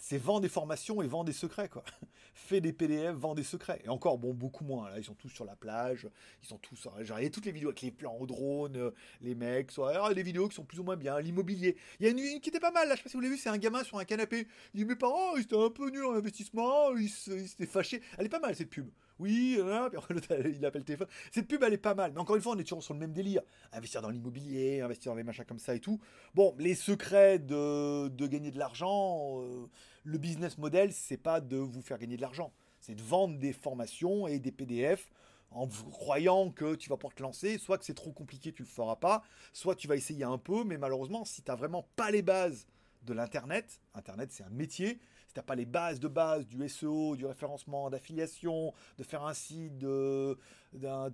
c'est 0.00 0.16
vendre 0.16 0.40
des 0.40 0.48
formations 0.48 1.02
et 1.02 1.06
vendre 1.06 1.26
des 1.26 1.34
secrets, 1.34 1.68
quoi. 1.68 1.84
Fais 2.34 2.62
des 2.62 2.72
PDF, 2.72 3.14
vend 3.14 3.34
des 3.34 3.42
secrets. 3.42 3.82
Et 3.84 3.90
encore, 3.90 4.16
bon, 4.16 4.32
beaucoup 4.32 4.64
moins. 4.64 4.88
Là, 4.88 4.98
ils 4.98 5.04
sont 5.04 5.14
tous 5.14 5.28
sur 5.28 5.44
la 5.44 5.54
plage, 5.54 6.08
ils 6.42 6.48
sont 6.48 6.56
tous. 6.56 6.88
Il 6.98 7.06
y 7.06 7.26
a 7.26 7.30
toutes 7.30 7.44
les 7.44 7.52
vidéos 7.52 7.68
avec 7.68 7.82
les 7.82 7.90
plans 7.90 8.16
au 8.18 8.26
drone, 8.26 8.76
euh, 8.76 8.90
les 9.20 9.34
mecs, 9.34 9.72
alors, 9.78 10.08
les 10.08 10.22
vidéos 10.22 10.48
qui 10.48 10.56
sont 10.56 10.64
plus 10.64 10.80
ou 10.80 10.84
moins 10.84 10.96
bien, 10.96 11.20
l'immobilier. 11.20 11.76
Il 12.00 12.06
y 12.06 12.08
a 12.08 12.12
une, 12.12 12.40
qui 12.40 12.48
était 12.48 12.60
pas 12.60 12.70
mal, 12.70 12.88
là, 12.88 12.94
je 12.94 12.98
sais 12.98 13.04
pas 13.04 13.10
si 13.10 13.16
vous 13.16 13.20
l'avez 13.20 13.34
vu, 13.34 13.40
c'est 13.40 13.50
un 13.50 13.58
gamin 13.58 13.84
sur 13.84 13.98
un 13.98 14.04
canapé. 14.04 14.48
Il 14.72 14.78
dit 14.78 14.84
Mes 14.86 14.96
parents, 14.96 15.36
ils 15.36 15.42
étaient 15.42 15.62
un 15.62 15.70
peu 15.70 15.90
nuls 15.90 16.06
en 16.06 16.14
investissement, 16.14 16.96
ils 16.96 17.10
s'étaient 17.10 17.66
fâchés. 17.66 18.00
Elle 18.16 18.26
est 18.26 18.30
pas 18.30 18.40
mal, 18.40 18.56
cette 18.56 18.70
pub. 18.70 18.88
Oui, 19.20 19.58
il 19.58 20.64
appelle 20.64 20.80
le 20.80 20.84
téléphone. 20.84 21.06
Cette 21.30 21.46
pub, 21.46 21.62
elle 21.62 21.74
est 21.74 21.78
pas 21.78 21.94
mal. 21.94 22.12
Mais 22.12 22.20
encore 22.20 22.36
une 22.36 22.42
fois, 22.42 22.54
on 22.54 22.58
est 22.58 22.64
toujours 22.64 22.82
sur 22.82 22.94
le 22.94 23.00
même 23.00 23.12
délire. 23.12 23.42
Investir 23.72 24.00
dans 24.00 24.08
l'immobilier, 24.08 24.80
investir 24.80 25.12
dans 25.12 25.16
les 25.16 25.24
machins 25.24 25.44
comme 25.44 25.58
ça 25.58 25.74
et 25.74 25.80
tout. 25.80 26.00
Bon, 26.34 26.54
les 26.58 26.74
secrets 26.74 27.38
de, 27.38 28.08
de 28.08 28.26
gagner 28.26 28.50
de 28.50 28.58
l'argent, 28.58 29.42
euh, 29.42 29.66
le 30.04 30.16
business 30.16 30.56
model, 30.56 30.92
c'est 30.92 31.18
pas 31.18 31.42
de 31.42 31.58
vous 31.58 31.82
faire 31.82 31.98
gagner 31.98 32.16
de 32.16 32.22
l'argent. 32.22 32.50
C'est 32.80 32.94
de 32.94 33.02
vendre 33.02 33.38
des 33.38 33.52
formations 33.52 34.26
et 34.26 34.38
des 34.38 34.52
PDF 34.52 35.10
en 35.50 35.66
croyant 35.66 36.50
que 36.50 36.74
tu 36.74 36.88
vas 36.88 36.96
pouvoir 36.96 37.14
te 37.14 37.22
lancer, 37.22 37.58
soit 37.58 37.76
que 37.76 37.84
c'est 37.84 37.94
trop 37.94 38.12
compliqué, 38.12 38.52
tu 38.52 38.62
le 38.62 38.68
feras 38.68 38.96
pas, 38.96 39.22
soit 39.52 39.74
tu 39.74 39.88
vas 39.88 39.96
essayer 39.96 40.24
un 40.24 40.38
peu, 40.38 40.64
mais 40.64 40.78
malheureusement, 40.78 41.24
si 41.24 41.42
tu 41.42 41.50
n'as 41.50 41.56
vraiment 41.56 41.88
pas 41.96 42.10
les 42.10 42.22
bases 42.22 42.66
de 43.02 43.12
l'Internet, 43.12 43.80
Internet 43.94 44.30
c'est 44.32 44.44
un 44.44 44.50
métier, 44.50 45.00
si 45.30 45.34
t'as 45.34 45.42
pas 45.42 45.54
les 45.54 45.64
bases 45.64 46.00
de 46.00 46.08
base 46.08 46.44
du 46.44 46.68
SEO, 46.68 47.14
du 47.14 47.24
référencement, 47.24 47.88
d'affiliation, 47.88 48.74
de 48.98 49.04
faire 49.04 49.24
un 49.24 49.32
site, 49.32 49.78
de, 49.78 50.36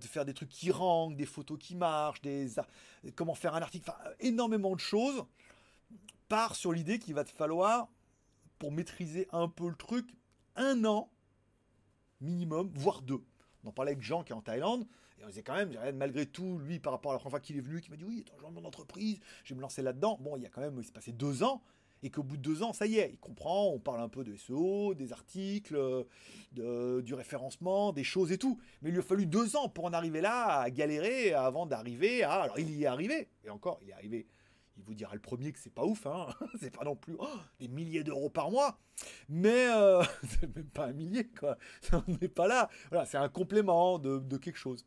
faire 0.01 0.25
des 0.25 0.33
trucs 0.33 0.49
qui 0.49 0.71
rankent, 0.71 1.19
des 1.19 1.27
photos 1.27 1.59
qui 1.59 1.77
marchent, 1.77 2.23
des, 2.23 2.49
comment 3.15 3.35
faire 3.35 3.55
un 3.55 3.61
article, 3.61 3.91
enfin, 3.91 3.99
énormément 4.21 4.75
de 4.75 4.81
choses, 4.81 5.27
part 6.29 6.57
sur 6.57 6.73
l'idée 6.73 6.99
qu'il 6.99 7.13
va 7.13 7.25
te 7.25 7.31
falloir, 7.31 7.89
pour 8.59 8.73
maîtriser 8.73 9.29
un 9.33 9.51
peu 9.51 9.69
le 9.69 9.77
truc, 9.77 10.09
un 10.55 10.87
an 10.87 11.11
minimum, 12.23 12.73
voire 12.75 13.03
deux. 13.03 13.23
On 13.65 13.69
en 13.69 13.73
parlait 13.73 13.93
avec 13.93 14.03
Jean 14.03 14.25
qui 14.25 14.33
est 14.33 14.35
en 14.35 14.41
Thaïlande, 14.41 14.87
et 15.19 15.25
on 15.25 15.29
disait 15.29 15.43
quand 15.43 15.57
même, 15.57 15.77
malgré 15.95 16.25
tout, 16.25 16.57
lui, 16.57 16.81
par 16.81 16.95
rapport 16.95 17.13
à 17.13 17.17
la 17.17 17.19
première 17.19 17.33
fois 17.33 17.41
qu'il 17.41 17.59
est 17.59 17.61
venu, 17.61 17.83
qui 17.83 17.91
m'a 17.91 17.99
dit 17.99 18.05
oui, 18.05 18.25
attends, 18.35 18.51
mon 18.51 18.65
entreprise, 18.65 19.21
je 19.45 19.53
vais 19.53 19.59
me 19.59 19.61
lancer 19.61 19.83
là-dedans. 19.83 20.17
Bon, 20.23 20.39
il 20.39 20.43
y 20.43 20.47
a 20.47 20.49
quand 20.49 20.63
même, 20.63 20.79
il 20.79 20.85
s'est 20.87 20.93
passé 20.93 21.13
deux 21.13 21.43
ans, 21.43 21.63
et 22.03 22.11
qu'au 22.11 22.23
bout 22.23 22.37
de 22.37 22.43
deux 22.43 22.63
ans, 22.63 22.73
ça 22.73 22.87
y 22.87 22.99
est, 22.99 23.11
il 23.13 23.19
comprend, 23.19 23.69
on 23.69 23.79
parle 23.79 24.01
un 24.01 24.09
peu 24.09 24.25
de 24.25 24.37
SEO, 24.37 24.95
des 24.95 25.13
articles, 25.13 25.79
du 26.53 27.15
référencement, 27.15 27.93
des 27.93 28.05
choses 28.05 28.33
et 28.33 28.39
tout. 28.39 28.59
Mais 28.83 28.91
il 28.91 28.93
lui 28.93 29.01
a 29.01 29.03
fallu 29.03 29.27
deux 29.27 29.57
ans 29.57 29.69
pour 29.69 29.87
en 29.87 29.93
arriver 29.93 30.21
là, 30.21 30.61
à 30.61 30.71
galérer 30.71 31.33
avant 31.33 31.67
d'arriver 31.67 32.23
à... 32.23 32.33
Alors 32.33 32.59
il 32.59 32.71
y 32.71 32.85
est 32.85 32.87
arrivé, 32.87 33.29
et 33.45 33.51
encore, 33.51 33.79
il 33.83 33.91
est 33.91 33.95
arrivé. 33.95 34.27
Il 34.79 34.85
vous 34.85 34.95
dira 34.95 35.15
le 35.15 35.21
premier 35.21 35.53
que 35.53 35.59
c'est 35.59 35.73
pas 35.73 35.85
ouf, 35.85 36.07
hein 36.07 36.29
c'est 36.61 36.71
pas 36.71 36.85
non 36.85 36.97
plus 36.97 37.17
oh, 37.19 37.27
des 37.59 37.69
milliers 37.69 38.05
d'euros 38.05 38.29
par 38.29 38.51
mois, 38.51 38.79
mais 39.29 39.69
euh, 39.71 40.03
c'est 40.29 40.55
même 40.55 40.69
pas 40.69 40.87
un 40.87 40.93
millier, 40.93 41.29
quoi. 41.29 41.57
On 41.93 42.03
n'est 42.21 42.29
pas 42.29 42.47
là. 42.47 42.69
Voilà, 42.91 43.07
c'est 43.07 43.17
un 43.17 43.31
complément 43.31 43.99
de 43.99 44.37
quelque 44.37 44.59
chose. 44.59 44.85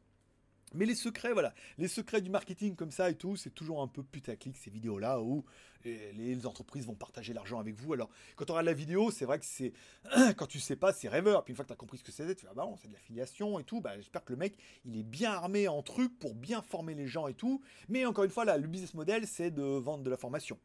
Mais 0.74 0.86
les 0.86 0.96
secrets, 0.96 1.34
voilà, 1.34 1.54
les 1.78 1.88
secrets 1.88 2.22
du 2.22 2.30
marketing 2.30 2.76
comme 2.76 2.92
ça 2.92 3.10
et 3.10 3.16
tout, 3.16 3.36
c'est 3.36 3.50
toujours 3.50 3.82
un 3.82 3.88
peu 3.88 4.04
putaclic 4.04 4.56
ces 4.58 4.70
vidéos-là 4.70 5.22
où 5.22 5.44
les 5.86 6.46
entreprises 6.46 6.86
vont 6.86 6.96
partager 6.96 7.34
l'argent 7.34 7.60
avec 7.60 7.76
vous. 7.76 7.94
Alors, 7.94 8.10
quand 8.36 8.50
on 8.50 8.54
regarde 8.54 8.66
la 8.66 8.74
vidéo, 8.74 9.12
c'est 9.12 9.26
vrai 9.26 9.40
que 9.40 9.46
c'est, 9.46 9.74
quand 10.38 10.46
tu 10.46 10.60
sais 10.60 10.76
pas, 10.76 10.92
c'est 10.92 11.08
rêveur. 11.08 11.44
Puis 11.44 11.52
une 11.52 11.56
fois 11.56 11.64
que 11.64 11.70
tu 11.70 11.74
as 11.74 11.78
compris 11.78 11.98
ce 11.98 12.04
que 12.04 12.12
c'est, 12.12 12.36
tu 12.36 12.42
fais, 12.42 12.48
ah 12.52 12.54
bah 12.54 12.68
c'est 12.82 12.88
de 12.88 12.94
l'affiliation 12.94 13.60
et 13.60 13.64
tout. 13.64 13.82
Bah, 13.82 13.94
j'espère 13.96 14.24
que 14.24 14.34
le 14.34 14.38
mec, 14.38 14.58
il 14.86 14.98
est 14.98 15.04
bien 15.04 15.32
armé 15.32 15.68
en 15.68 15.82
trucs 15.82 16.18
pour 16.20 16.36
bien 16.36 16.62
former 16.62 16.96
les 16.96 17.08
gens 17.08 17.28
et 17.28 17.34
tout. 17.34 17.62
Mais 17.88 18.06
encore 18.06 18.26
une 18.26 18.32
fois, 18.32 18.46
là, 18.46 18.58
le 18.58 18.68
business 18.68 18.94
model, 18.94 19.26
c'est 19.26 19.52
de 19.52 19.64
vendre 19.64 20.04
de 20.04 20.10
la 20.10 20.18
formation. 20.18 20.60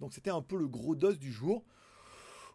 Donc, 0.00 0.12
c'était 0.12 0.30
un 0.30 0.42
peu 0.42 0.56
le 0.56 0.68
gros 0.68 0.94
dos 0.94 1.14
du 1.14 1.32
jour. 1.32 1.64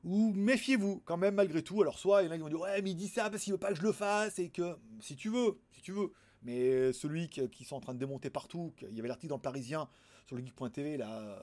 Ou 0.04 0.34
méfiez-vous 0.34 1.02
quand 1.06 1.18
même 1.18 1.36
malgré 1.36 1.64
tout. 1.64 1.82
Alors 1.82 1.98
soit 1.98 2.24
il 2.24 2.26
y 2.26 2.28
en 2.28 2.32
a 2.32 2.36
qui 2.36 2.42
vont 2.42 2.50
dire 2.50 2.60
ouais 2.60 2.82
mais 2.82 2.92
il 2.92 2.96
dit 2.96 3.08
ça 3.08 3.30
parce 3.30 3.42
qu'il 3.42 3.54
veut 3.54 3.58
pas 3.60 3.70
que 3.70 3.78
je 3.78 3.84
le 3.84 3.94
fasse 3.94 4.38
et 4.38 4.50
que 4.50 4.76
si 5.00 5.16
tu 5.16 5.30
veux, 5.30 5.58
si 5.72 5.82
tu 5.82 5.94
veux, 5.94 6.12
mais 6.44 6.94
celui 6.94 7.30
qui, 7.30 7.48
qui, 7.50 7.64
sont 7.64 7.76
en 7.76 7.82
train 7.82 7.94
de 7.94 8.00
démonter 8.00 8.30
partout, 8.30 8.74
il 8.82 8.96
y 8.96 9.00
avait 9.00 9.08
l'article 9.08 9.30
dans 9.30 9.38
le 9.38 9.42
Parisien 9.42 9.88
sur 10.26 10.36
le 10.36 10.44
geek.tv, 10.44 10.98
là, 10.98 11.20
euh, 11.20 11.40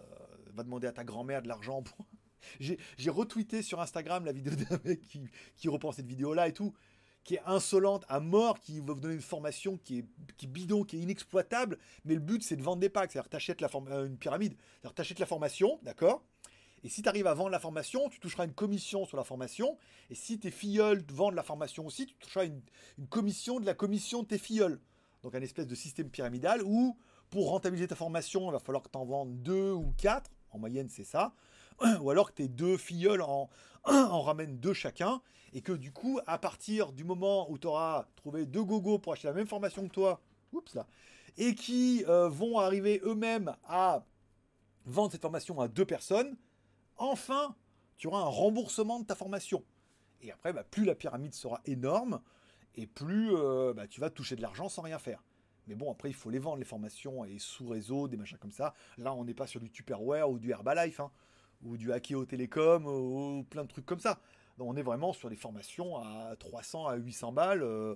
va 0.55 0.63
demander 0.63 0.87
à 0.87 0.93
ta 0.93 1.05
grand-mère 1.05 1.43
de 1.43 1.49
l'argent 1.49 1.83
pour... 1.83 2.07
J'ai 2.61 3.11
retweeté 3.11 3.63
sur 3.63 3.81
Instagram 3.81 4.25
la 4.25 4.33
vidéo 4.33 4.55
d'un 4.71 4.81
mec 4.85 5.03
qui, 5.03 5.23
qui 5.57 5.69
reprend 5.69 5.93
cette 5.93 6.07
vidéo-là 6.07 6.49
et 6.49 6.53
tout, 6.53 6.75
qui 7.25 7.35
est 7.35 7.43
insolente 7.45 8.05
à 8.09 8.21
mort, 8.21 8.61
qui 8.61 8.81
va 8.81 8.95
vous 8.95 9.01
donner 9.01 9.15
une 9.15 9.21
formation 9.21 9.77
qui 9.77 9.99
est, 9.99 10.47
bidon, 10.47 10.85
qui 10.85 10.97
est 10.97 11.01
inexploitable, 11.01 11.79
mais 12.05 12.15
le 12.15 12.21
but 12.21 12.43
c'est 12.43 12.57
de 12.57 12.63
vendre 12.63 12.81
des 12.81 12.89
packs, 12.89 13.13
c'est-à-dire 13.13 13.29
t'achètes 13.29 13.63
euh, 13.63 14.07
une 14.07 14.17
pyramide, 14.17 14.55
c'est-à-dire 14.81 14.95
t'achètes 14.95 15.19
la 15.19 15.27
formation, 15.27 15.79
d'accord? 15.83 16.25
Et 16.83 16.89
si 16.89 17.03
tu 17.03 17.09
arrives 17.11 17.27
à 17.27 17.35
vendre 17.35 17.51
la 17.51 17.59
formation, 17.59 18.09
tu 18.09 18.21
toucheras 18.21 18.47
une 18.47 18.55
commission 18.55 19.05
sur 19.05 19.19
la 19.19 19.25
formation. 19.25 19.77
Et 20.09 20.15
si 20.15 20.39
tes 20.39 20.51
filleuls 20.51 21.05
vendent 21.13 21.35
la 21.35 21.43
formation 21.43 21.85
aussi, 21.85 22.07
tu 22.07 22.15
toucheras 22.15 22.47
une, 22.47 22.63
une 22.97 23.07
commission 23.07 23.61
de 23.61 23.67
la 23.67 23.75
commission 23.75 24.23
de 24.23 24.29
tes 24.29 24.39
filleuls 24.39 24.81
donc 25.23 25.35
un 25.35 25.43
espèce 25.43 25.67
de 25.67 25.75
système 25.75 26.11
pyramidal 26.11 26.63
où 26.65 26.97
pour 27.31 27.51
rentabiliser 27.51 27.89
ta 27.89 27.95
formation, 27.95 28.49
il 28.49 28.53
va 28.53 28.59
falloir 28.59 28.83
que 28.83 28.89
tu 28.89 28.99
en 28.99 29.05
vendes 29.05 29.43
deux 29.43 29.73
ou 29.73 29.95
quatre, 29.97 30.31
en 30.51 30.59
moyenne 30.59 30.89
c'est 30.89 31.05
ça, 31.05 31.33
ou 32.01 32.11
alors 32.11 32.31
que 32.31 32.37
tes 32.37 32.49
deux 32.49 32.77
filleuls 32.77 33.23
en, 33.23 33.49
en 33.85 34.23
ramènent 34.23 34.59
deux 34.59 34.75
chacun, 34.75 35.23
et 35.53 35.63
que 35.63 35.73
du 35.73 35.93
coup, 35.93 36.21
à 36.27 36.39
partir 36.39 36.93
du 36.93 37.05
moment 37.05 37.51
où 37.51 37.59
tu 37.59 37.67
auras 37.67 38.07
trouvé 38.17 38.47
deux 38.47 38.65
gogos 38.65 38.99
pour 38.99 39.13
acheter 39.13 39.29
la 39.29 39.35
même 39.35 39.47
formation 39.47 39.87
que 39.87 39.93
toi, 39.93 40.21
oups 40.53 40.75
là, 40.75 40.87
et 41.37 41.55
qui 41.55 42.05
euh, 42.09 42.29
vont 42.29 42.59
arriver 42.59 43.01
eux-mêmes 43.05 43.55
à 43.65 44.05
vendre 44.87 45.13
cette 45.13 45.23
formation 45.23 45.61
à 45.61 45.69
deux 45.69 45.85
personnes, 45.85 46.37
enfin, 46.97 47.55
tu 47.97 48.09
auras 48.09 48.21
un 48.21 48.29
remboursement 48.29 49.01
de 49.01 49.07
ta 49.07 49.15
formation. 49.15 49.65
Et 50.23 50.33
après, 50.33 50.53
bah, 50.53 50.65
plus 50.65 50.85
la 50.85 50.95
pyramide 50.95 51.35
sera 51.35 51.61
énorme, 51.65 52.21
et 52.77 52.87
plus 52.87 53.35
euh, 53.35 53.73
bah, 53.75 53.87
tu 53.87 54.01
vas 54.01 54.11
toucher 54.11 54.37
de 54.37 54.43
l'argent 54.43 54.69
sans 54.69 54.83
rien 54.83 54.99
faire. 54.99 55.23
Mais 55.67 55.75
bon, 55.75 55.91
après, 55.93 56.09
il 56.09 56.15
faut 56.15 56.31
les 56.31 56.39
vendre, 56.39 56.59
les 56.59 56.65
formations, 56.65 57.25
et 57.25 57.39
sous 57.39 57.69
réseau, 57.69 58.09
des 58.09 58.17
machins 58.17 58.39
comme 58.39 58.51
ça. 58.51 58.75
Là, 58.99 59.15
on 59.15 59.25
n'est 59.25 59.35
pas 59.35 59.47
sur 59.47 59.61
du 59.61 59.71
Tupperware 59.71 60.29
ou 60.29 60.39
du 60.39 60.51
Herbalife, 60.51 61.01
hein, 61.01 61.11
ou 61.63 61.77
du 61.77 61.93
Hakeo 61.93 62.25
Télécom, 62.25 62.87
ou, 62.87 63.45
plein 63.45 63.63
de 63.63 63.69
trucs 63.69 63.87
comme 63.87 64.01
ça. 64.01 64.21
Donc, 64.59 64.69
on 64.69 64.77
est 64.77 64.83
vraiment 64.83 65.13
sur 65.13 65.31
des 65.31 65.37
formations 65.37 65.99
à 65.99 66.35
300 66.39 66.87
à 66.89 66.97
800 66.97 67.33
balles, 67.33 67.63
euh, 67.63 67.95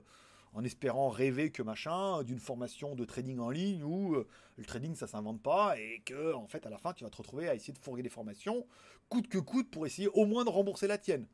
en 0.52 0.62
espérant 0.62 1.08
rêver 1.08 1.50
que 1.50 1.62
machin, 1.62 2.22
d'une 2.22 2.38
formation 2.38 2.94
de 2.94 3.04
trading 3.04 3.40
en 3.40 3.50
ligne 3.50 3.82
où 3.82 4.14
euh, 4.14 4.28
le 4.56 4.64
trading 4.64 4.94
ça 4.94 5.08
s'invente 5.08 5.42
pas, 5.42 5.76
et 5.78 6.00
que, 6.04 6.32
en 6.32 6.46
fait, 6.46 6.64
à 6.66 6.70
la 6.70 6.78
fin, 6.78 6.92
tu 6.92 7.02
vas 7.02 7.10
te 7.10 7.16
retrouver 7.16 7.48
à 7.48 7.54
essayer 7.54 7.72
de 7.72 7.78
fourguer 7.78 8.02
des 8.02 8.08
formations, 8.08 8.66
coûte 9.08 9.28
que 9.28 9.38
coûte, 9.38 9.70
pour 9.70 9.84
essayer 9.84 10.08
au 10.08 10.26
moins 10.26 10.44
de 10.44 10.50
rembourser 10.50 10.86
la 10.86 10.98
tienne. 10.98 11.26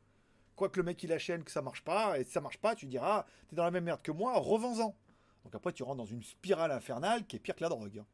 Quoi 0.61 0.69
que 0.69 0.77
le 0.77 0.83
mec 0.83 1.01
il 1.01 1.11
achète 1.11 1.43
que 1.43 1.49
ça 1.49 1.63
marche 1.63 1.83
pas, 1.83 2.19
et 2.19 2.23
si 2.23 2.29
ça 2.29 2.39
marche 2.39 2.59
pas, 2.59 2.75
tu 2.75 2.85
diras, 2.85 3.25
t'es 3.49 3.55
dans 3.55 3.63
la 3.63 3.71
même 3.71 3.83
merde 3.83 3.99
que 4.03 4.11
moi, 4.11 4.37
revends-en. 4.37 4.95
Donc 5.43 5.55
après, 5.55 5.73
tu 5.73 5.81
rentres 5.81 5.97
dans 5.97 6.05
une 6.05 6.21
spirale 6.21 6.71
infernale 6.71 7.25
qui 7.25 7.35
est 7.35 7.39
pire 7.39 7.55
que 7.55 7.63
la 7.63 7.69
drogue. 7.69 7.97
Hein. 7.97 8.05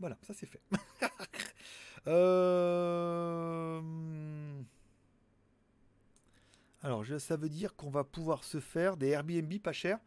Voilà, 0.00 0.18
ça 0.26 0.34
c'est 0.34 0.46
fait. 0.46 0.60
Euh, 2.08 3.80
alors, 6.82 7.04
ça 7.18 7.36
veut 7.36 7.48
dire 7.48 7.74
qu'on 7.76 7.90
va 7.90 8.02
pouvoir 8.04 8.42
se 8.44 8.58
faire 8.58 8.96
des 8.96 9.08
Airbnb 9.08 9.60
pas 9.60 9.72
chers. 9.72 9.98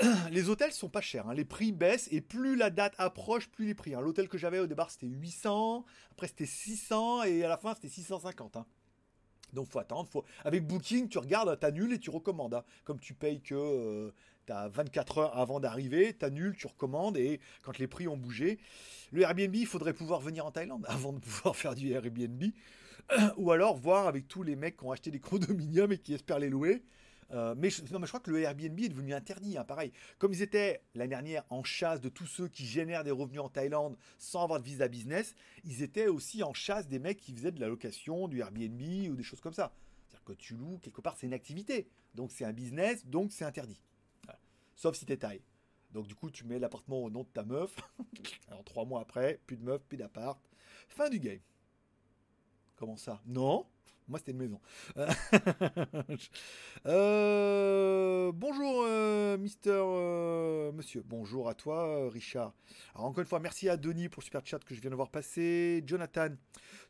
Les 0.30 0.48
hôtels 0.48 0.72
sont 0.72 0.88
pas 0.88 1.02
chers, 1.02 1.28
hein. 1.28 1.34
les 1.34 1.44
prix 1.44 1.72
baissent 1.72 2.08
et 2.10 2.20
plus 2.22 2.56
la 2.56 2.70
date 2.70 2.94
approche, 2.96 3.48
plus 3.50 3.66
les 3.66 3.74
prix. 3.74 3.94
Hein. 3.94 4.00
L'hôtel 4.00 4.28
que 4.28 4.38
j'avais 4.38 4.58
au 4.58 4.66
départ 4.66 4.90
c'était 4.90 5.06
800, 5.06 5.84
après 6.10 6.28
c'était 6.28 6.46
600 6.46 7.24
et 7.24 7.44
à 7.44 7.48
la 7.48 7.58
fin 7.58 7.74
c'était 7.74 7.88
650. 7.88 8.56
Donc 9.52 9.68
faut 9.68 9.78
attendre. 9.78 10.08
Faut... 10.08 10.24
Avec 10.44 10.66
Booking, 10.66 11.08
tu 11.08 11.18
regardes, 11.18 11.58
t'annules 11.58 11.92
et 11.92 11.98
tu 11.98 12.10
recommandes. 12.10 12.62
Comme 12.84 12.98
tu 12.98 13.14
payes 13.14 13.40
que 13.40 13.54
euh, 13.54 14.10
tu 14.46 14.52
as 14.52 14.68
24 14.68 15.18
heures 15.18 15.38
avant 15.38 15.60
d'arriver, 15.60 16.16
tu 16.18 16.24
annules, 16.24 16.56
tu 16.56 16.66
recommandes, 16.66 17.16
et 17.16 17.40
quand 17.62 17.78
les 17.78 17.86
prix 17.86 18.08
ont 18.08 18.16
bougé, 18.16 18.58
le 19.12 19.22
Airbnb, 19.22 19.54
il 19.54 19.66
faudrait 19.66 19.92
pouvoir 19.92 20.20
venir 20.20 20.46
en 20.46 20.50
Thaïlande 20.50 20.84
avant 20.88 21.12
de 21.12 21.18
pouvoir 21.18 21.56
faire 21.56 21.74
du 21.74 21.90
Airbnb, 21.90 22.42
ou 23.36 23.50
alors 23.50 23.76
voir 23.76 24.06
avec 24.06 24.28
tous 24.28 24.42
les 24.42 24.56
mecs 24.56 24.76
qui 24.78 24.84
ont 24.84 24.92
acheté 24.92 25.10
des 25.10 25.20
condominiums 25.20 25.92
et 25.92 25.98
qui 25.98 26.14
espèrent 26.14 26.38
les 26.38 26.50
louer. 26.50 26.82
Euh, 27.32 27.54
mais, 27.56 27.70
je, 27.70 27.82
non, 27.92 27.98
mais 27.98 28.06
je 28.06 28.10
crois 28.10 28.20
que 28.20 28.30
le 28.30 28.40
Airbnb 28.40 28.78
est 28.78 28.88
devenu 28.88 29.14
interdit, 29.14 29.56
hein, 29.56 29.64
pareil. 29.64 29.92
Comme 30.18 30.32
ils 30.32 30.42
étaient 30.42 30.82
l'année 30.94 31.08
dernière 31.08 31.44
en 31.50 31.64
chasse 31.64 32.00
de 32.00 32.08
tous 32.08 32.26
ceux 32.26 32.48
qui 32.48 32.66
génèrent 32.66 33.04
des 33.04 33.10
revenus 33.10 33.40
en 33.40 33.48
Thaïlande 33.48 33.96
sans 34.18 34.42
avoir 34.42 34.60
de 34.60 34.64
visa 34.64 34.88
business, 34.88 35.34
ils 35.64 35.82
étaient 35.82 36.08
aussi 36.08 36.42
en 36.42 36.52
chasse 36.52 36.88
des 36.88 36.98
mecs 36.98 37.18
qui 37.18 37.32
faisaient 37.32 37.52
de 37.52 37.60
la 37.60 37.68
location, 37.68 38.28
du 38.28 38.40
Airbnb 38.40 38.80
ou 39.10 39.16
des 39.16 39.22
choses 39.22 39.40
comme 39.40 39.54
ça. 39.54 39.72
C'est-à-dire 40.08 40.24
que 40.24 40.32
tu 40.32 40.54
loues, 40.54 40.78
quelque 40.82 41.00
part, 41.00 41.16
c'est 41.16 41.26
une 41.26 41.34
activité. 41.34 41.88
Donc 42.14 42.30
c'est 42.32 42.44
un 42.44 42.52
business, 42.52 43.06
donc 43.06 43.32
c'est 43.32 43.44
interdit. 43.44 43.80
Sauf 44.76 44.96
si 44.96 45.06
t'es 45.06 45.16
taille. 45.16 45.42
Donc 45.92 46.06
du 46.06 46.14
coup, 46.14 46.30
tu 46.30 46.44
mets 46.44 46.58
l'appartement 46.58 47.02
au 47.02 47.10
nom 47.10 47.22
de 47.22 47.28
ta 47.28 47.44
meuf. 47.44 47.76
Alors 48.48 48.64
trois 48.64 48.84
mois 48.84 49.00
après, 49.00 49.40
plus 49.46 49.56
de 49.56 49.64
meuf, 49.64 49.82
plus 49.84 49.96
d'appart. 49.96 50.40
Fin 50.88 51.08
du 51.08 51.18
game. 51.18 51.40
Comment 52.76 52.96
ça? 52.96 53.22
Non 53.26 53.66
moi, 54.08 54.18
c'était 54.18 54.32
une 54.32 54.38
maison. 54.38 54.60
Euh, 56.86 58.32
bonjour, 58.34 58.84
euh, 58.84 59.38
Mister 59.38 59.70
euh, 59.70 60.72
Monsieur. 60.72 61.04
Bonjour 61.06 61.48
à 61.48 61.54
toi, 61.54 62.10
Richard. 62.10 62.52
Alors, 62.94 63.06
encore 63.06 63.20
une 63.20 63.26
fois, 63.26 63.38
merci 63.38 63.68
à 63.68 63.76
Denis 63.76 64.08
pour 64.08 64.20
le 64.20 64.24
super 64.24 64.44
chat 64.44 64.58
que 64.58 64.74
je 64.74 64.80
viens 64.80 64.90
de 64.90 64.96
voir 64.96 65.10
passer. 65.10 65.84
Jonathan, 65.86 66.30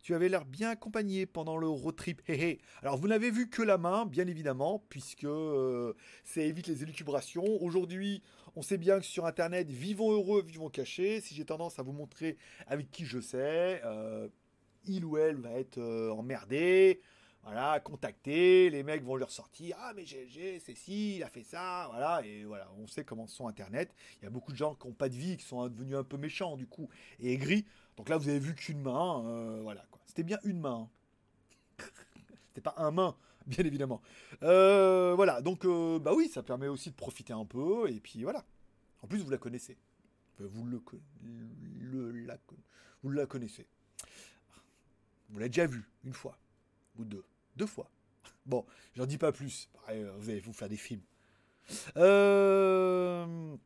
tu 0.02 0.14
avais 0.14 0.30
l'air 0.30 0.46
bien 0.46 0.70
accompagné 0.70 1.26
pendant 1.26 1.58
le 1.58 1.68
road 1.68 1.94
trip. 1.94 2.22
Alors, 2.80 2.96
vous 2.96 3.08
n'avez 3.08 3.30
vu 3.30 3.50
que 3.50 3.60
la 3.60 3.76
main, 3.76 4.06
bien 4.06 4.26
évidemment, 4.26 4.82
puisque 4.88 5.28
ça 6.24 6.40
évite 6.40 6.68
les 6.68 6.82
élucubrations. 6.82 7.44
Aujourd'hui, 7.62 8.22
on 8.56 8.62
sait 8.62 8.78
bien 8.78 8.98
que 8.98 9.04
sur 9.04 9.26
Internet, 9.26 9.70
vivons 9.70 10.10
heureux, 10.10 10.42
vivons 10.42 10.70
cachés. 10.70 11.20
Si 11.20 11.34
j'ai 11.34 11.44
tendance 11.44 11.78
à 11.78 11.82
vous 11.82 11.92
montrer 11.92 12.38
avec 12.66 12.90
qui 12.90 13.04
je 13.04 13.20
sais, 13.20 13.82
il 14.86 15.04
ou 15.04 15.16
elle 15.16 15.36
va 15.36 15.50
être 15.52 15.78
euh, 15.78 16.10
emmerdé, 16.10 17.00
voilà, 17.44 17.80
contacté, 17.80 18.70
les 18.70 18.84
mecs 18.84 19.02
vont 19.02 19.16
leur 19.16 19.30
sortir, 19.30 19.76
ah 19.80 19.92
mais 19.96 20.06
GG, 20.06 20.60
c'est 20.60 20.76
si, 20.76 21.16
il 21.16 21.22
a 21.24 21.28
fait 21.28 21.42
ça, 21.42 21.88
voilà, 21.90 22.24
et 22.24 22.44
voilà, 22.44 22.70
on 22.78 22.86
sait 22.86 23.04
comment 23.04 23.26
sont 23.26 23.48
Internet. 23.48 23.92
Il 24.20 24.24
y 24.24 24.26
a 24.28 24.30
beaucoup 24.30 24.52
de 24.52 24.56
gens 24.56 24.74
qui 24.74 24.86
n'ont 24.86 24.94
pas 24.94 25.08
de 25.08 25.16
vie, 25.16 25.36
qui 25.36 25.44
sont 25.44 25.68
devenus 25.68 25.96
un 25.96 26.04
peu 26.04 26.16
méchants 26.16 26.56
du 26.56 26.66
coup, 26.66 26.88
et 27.18 27.32
aigris. 27.32 27.64
Donc 27.96 28.08
là, 28.08 28.16
vous 28.16 28.28
avez 28.28 28.38
vu 28.38 28.54
qu'une 28.54 28.80
main, 28.80 29.24
euh, 29.26 29.60
voilà. 29.62 29.84
C'était 30.06 30.22
bien 30.22 30.38
une 30.44 30.60
main. 30.60 30.88
Hein. 31.80 31.84
C'était 32.48 32.60
pas 32.60 32.74
un 32.76 32.92
main, 32.92 33.16
bien 33.46 33.64
évidemment. 33.64 34.02
Euh, 34.44 35.14
voilà, 35.16 35.40
donc, 35.42 35.66
bah 36.00 36.12
oui, 36.14 36.28
ça 36.28 36.44
permet 36.44 36.68
aussi 36.68 36.90
de 36.90 36.96
profiter 36.96 37.32
un 37.32 37.44
peu, 37.44 37.90
et 37.90 37.98
puis 37.98 38.22
voilà. 38.22 38.44
En 39.02 39.08
plus, 39.08 39.18
vous 39.18 39.30
la 39.30 39.38
connaissez. 39.38 39.76
Vous, 40.38 40.64
le, 40.64 40.80
le 41.80 42.12
la, 42.12 42.38
vous 43.02 43.10
la 43.10 43.26
connaissez. 43.26 43.66
Vous 45.32 45.38
l'avez 45.38 45.48
déjà 45.48 45.66
vu 45.66 45.88
une 46.04 46.12
fois 46.12 46.38
ou 46.96 47.04
deux. 47.04 47.24
Deux 47.56 47.66
fois. 47.66 47.90
Bon, 48.46 48.64
j'en 48.94 49.06
dis 49.06 49.18
pas 49.18 49.32
plus. 49.32 49.68
vous 49.88 50.30
allez 50.30 50.40
vous 50.40 50.52
faire 50.52 50.68
des 50.68 50.76
films. 50.76 51.02
Euh, 51.96 53.56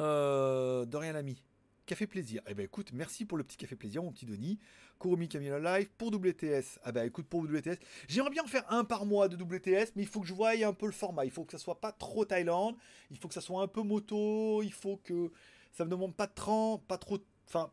euh, 0.00 0.86
l'ami. 1.12 1.42
Café 1.86 2.06
plaisir. 2.06 2.40
Eh 2.46 2.54
ben 2.54 2.64
écoute, 2.64 2.92
merci 2.94 3.26
pour 3.26 3.36
le 3.36 3.44
petit 3.44 3.58
café 3.58 3.76
plaisir, 3.76 4.02
mon 4.02 4.10
petit 4.10 4.24
Denis. 4.24 4.58
Kurumi 4.98 5.28
Camilla 5.28 5.58
Live 5.58 5.90
pour 5.98 6.08
WTS. 6.08 6.78
Ah 6.82 6.92
ben 6.92 7.04
écoute, 7.04 7.26
pour 7.26 7.42
WTS, 7.42 7.78
j'aimerais 8.08 8.30
bien 8.30 8.42
en 8.42 8.46
faire 8.46 8.64
un 8.72 8.84
par 8.84 9.04
mois 9.04 9.28
de 9.28 9.36
WTS, 9.36 9.92
mais 9.94 10.02
il 10.02 10.08
faut 10.08 10.20
que 10.20 10.26
je 10.26 10.32
voie 10.32 10.52
un 10.52 10.72
peu 10.72 10.86
le 10.86 10.92
format. 10.92 11.26
Il 11.26 11.30
faut 11.30 11.44
que 11.44 11.52
ça 11.52 11.58
soit 11.58 11.80
pas 11.80 11.92
trop 11.92 12.24
Thaïlande, 12.24 12.76
il 13.10 13.18
faut 13.18 13.28
que 13.28 13.34
ça 13.34 13.42
soit 13.42 13.60
un 13.60 13.68
peu 13.68 13.82
moto, 13.82 14.62
il 14.62 14.72
faut 14.72 14.96
que 14.96 15.30
ça 15.72 15.84
me 15.84 15.90
demande 15.90 16.14
pas 16.14 16.26
de 16.26 16.34
30, 16.34 16.86
pas 16.86 16.96
trop. 16.96 17.18
Enfin, 17.46 17.70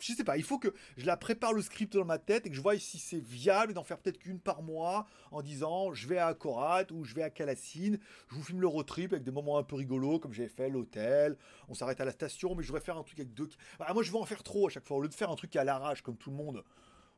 je 0.00 0.12
sais 0.12 0.24
pas, 0.24 0.36
il 0.36 0.42
faut 0.42 0.58
que 0.58 0.72
je 0.96 1.06
la 1.06 1.16
prépare 1.16 1.52
le 1.52 1.62
script 1.62 1.94
dans 1.94 2.04
ma 2.04 2.18
tête 2.18 2.46
et 2.46 2.50
que 2.50 2.56
je 2.56 2.60
vois 2.60 2.78
si 2.78 2.98
c'est 2.98 3.20
viable 3.20 3.74
d'en 3.74 3.84
faire 3.84 3.98
peut-être 3.98 4.18
qu'une 4.18 4.40
par 4.40 4.62
mois 4.62 5.06
en 5.30 5.42
disant 5.42 5.92
je 5.92 6.08
vais 6.08 6.18
à 6.18 6.32
Korat 6.34 6.84
ou 6.92 7.04
je 7.04 7.14
vais 7.14 7.22
à 7.22 7.30
Calassine, 7.30 7.98
je 8.28 8.34
vous 8.34 8.42
filme 8.42 8.60
le 8.60 8.66
road 8.66 8.86
trip 8.86 9.12
avec 9.12 9.24
des 9.24 9.30
moments 9.30 9.58
un 9.58 9.62
peu 9.62 9.76
rigolos 9.76 10.18
comme 10.18 10.32
j'ai 10.32 10.48
fait 10.48 10.68
l'hôtel, 10.68 11.36
on 11.68 11.74
s'arrête 11.74 12.00
à 12.00 12.04
la 12.04 12.12
station, 12.12 12.54
mais 12.54 12.62
je 12.62 12.68
voudrais 12.68 12.84
faire 12.84 12.96
un 12.96 13.02
truc 13.02 13.18
avec 13.18 13.34
deux. 13.34 13.48
Ah, 13.78 13.92
moi 13.94 14.02
je 14.02 14.10
veux 14.10 14.18
en 14.18 14.24
faire 14.24 14.42
trop 14.42 14.66
à 14.66 14.70
chaque 14.70 14.86
fois, 14.86 14.96
au 14.96 15.02
lieu 15.02 15.08
de 15.08 15.14
faire 15.14 15.30
un 15.30 15.36
truc 15.36 15.54
à 15.56 15.64
l'arrache 15.64 16.02
comme 16.02 16.16
tout 16.16 16.30
le 16.30 16.36
monde, 16.36 16.64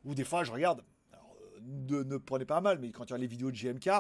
ou 0.05 0.15
des 0.15 0.25
fois 0.25 0.45
je 0.45 0.53
regarde, 0.53 0.83
euh, 1.93 2.05
ne, 2.05 2.17
prenez 2.17 2.45
pas 2.45 2.61
mal, 2.61 2.79
mais 2.79 2.91
quand 2.91 3.05
tu 3.05 3.15
as 3.15 3.19
les 3.19 3.27
vidéos 3.27 3.51
de 3.51 3.57
GMK, 3.57 3.91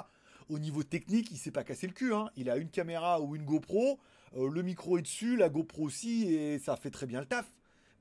au 0.48 0.58
niveau 0.58 0.82
technique, 0.82 1.30
il 1.30 1.38
s'est 1.38 1.50
pas 1.50 1.64
cassé 1.64 1.86
le 1.86 1.92
cul. 1.92 2.12
Hein. 2.12 2.28
Il 2.36 2.50
a 2.50 2.56
une 2.56 2.68
caméra 2.68 3.20
ou 3.20 3.36
une 3.36 3.44
GoPro, 3.44 4.00
euh, 4.36 4.48
le 4.48 4.62
micro 4.62 4.98
est 4.98 5.02
dessus, 5.02 5.36
la 5.36 5.48
GoPro 5.48 5.84
aussi, 5.84 6.34
et 6.34 6.58
ça 6.58 6.76
fait 6.76 6.90
très 6.90 7.06
bien 7.06 7.20
le 7.20 7.26
taf 7.26 7.52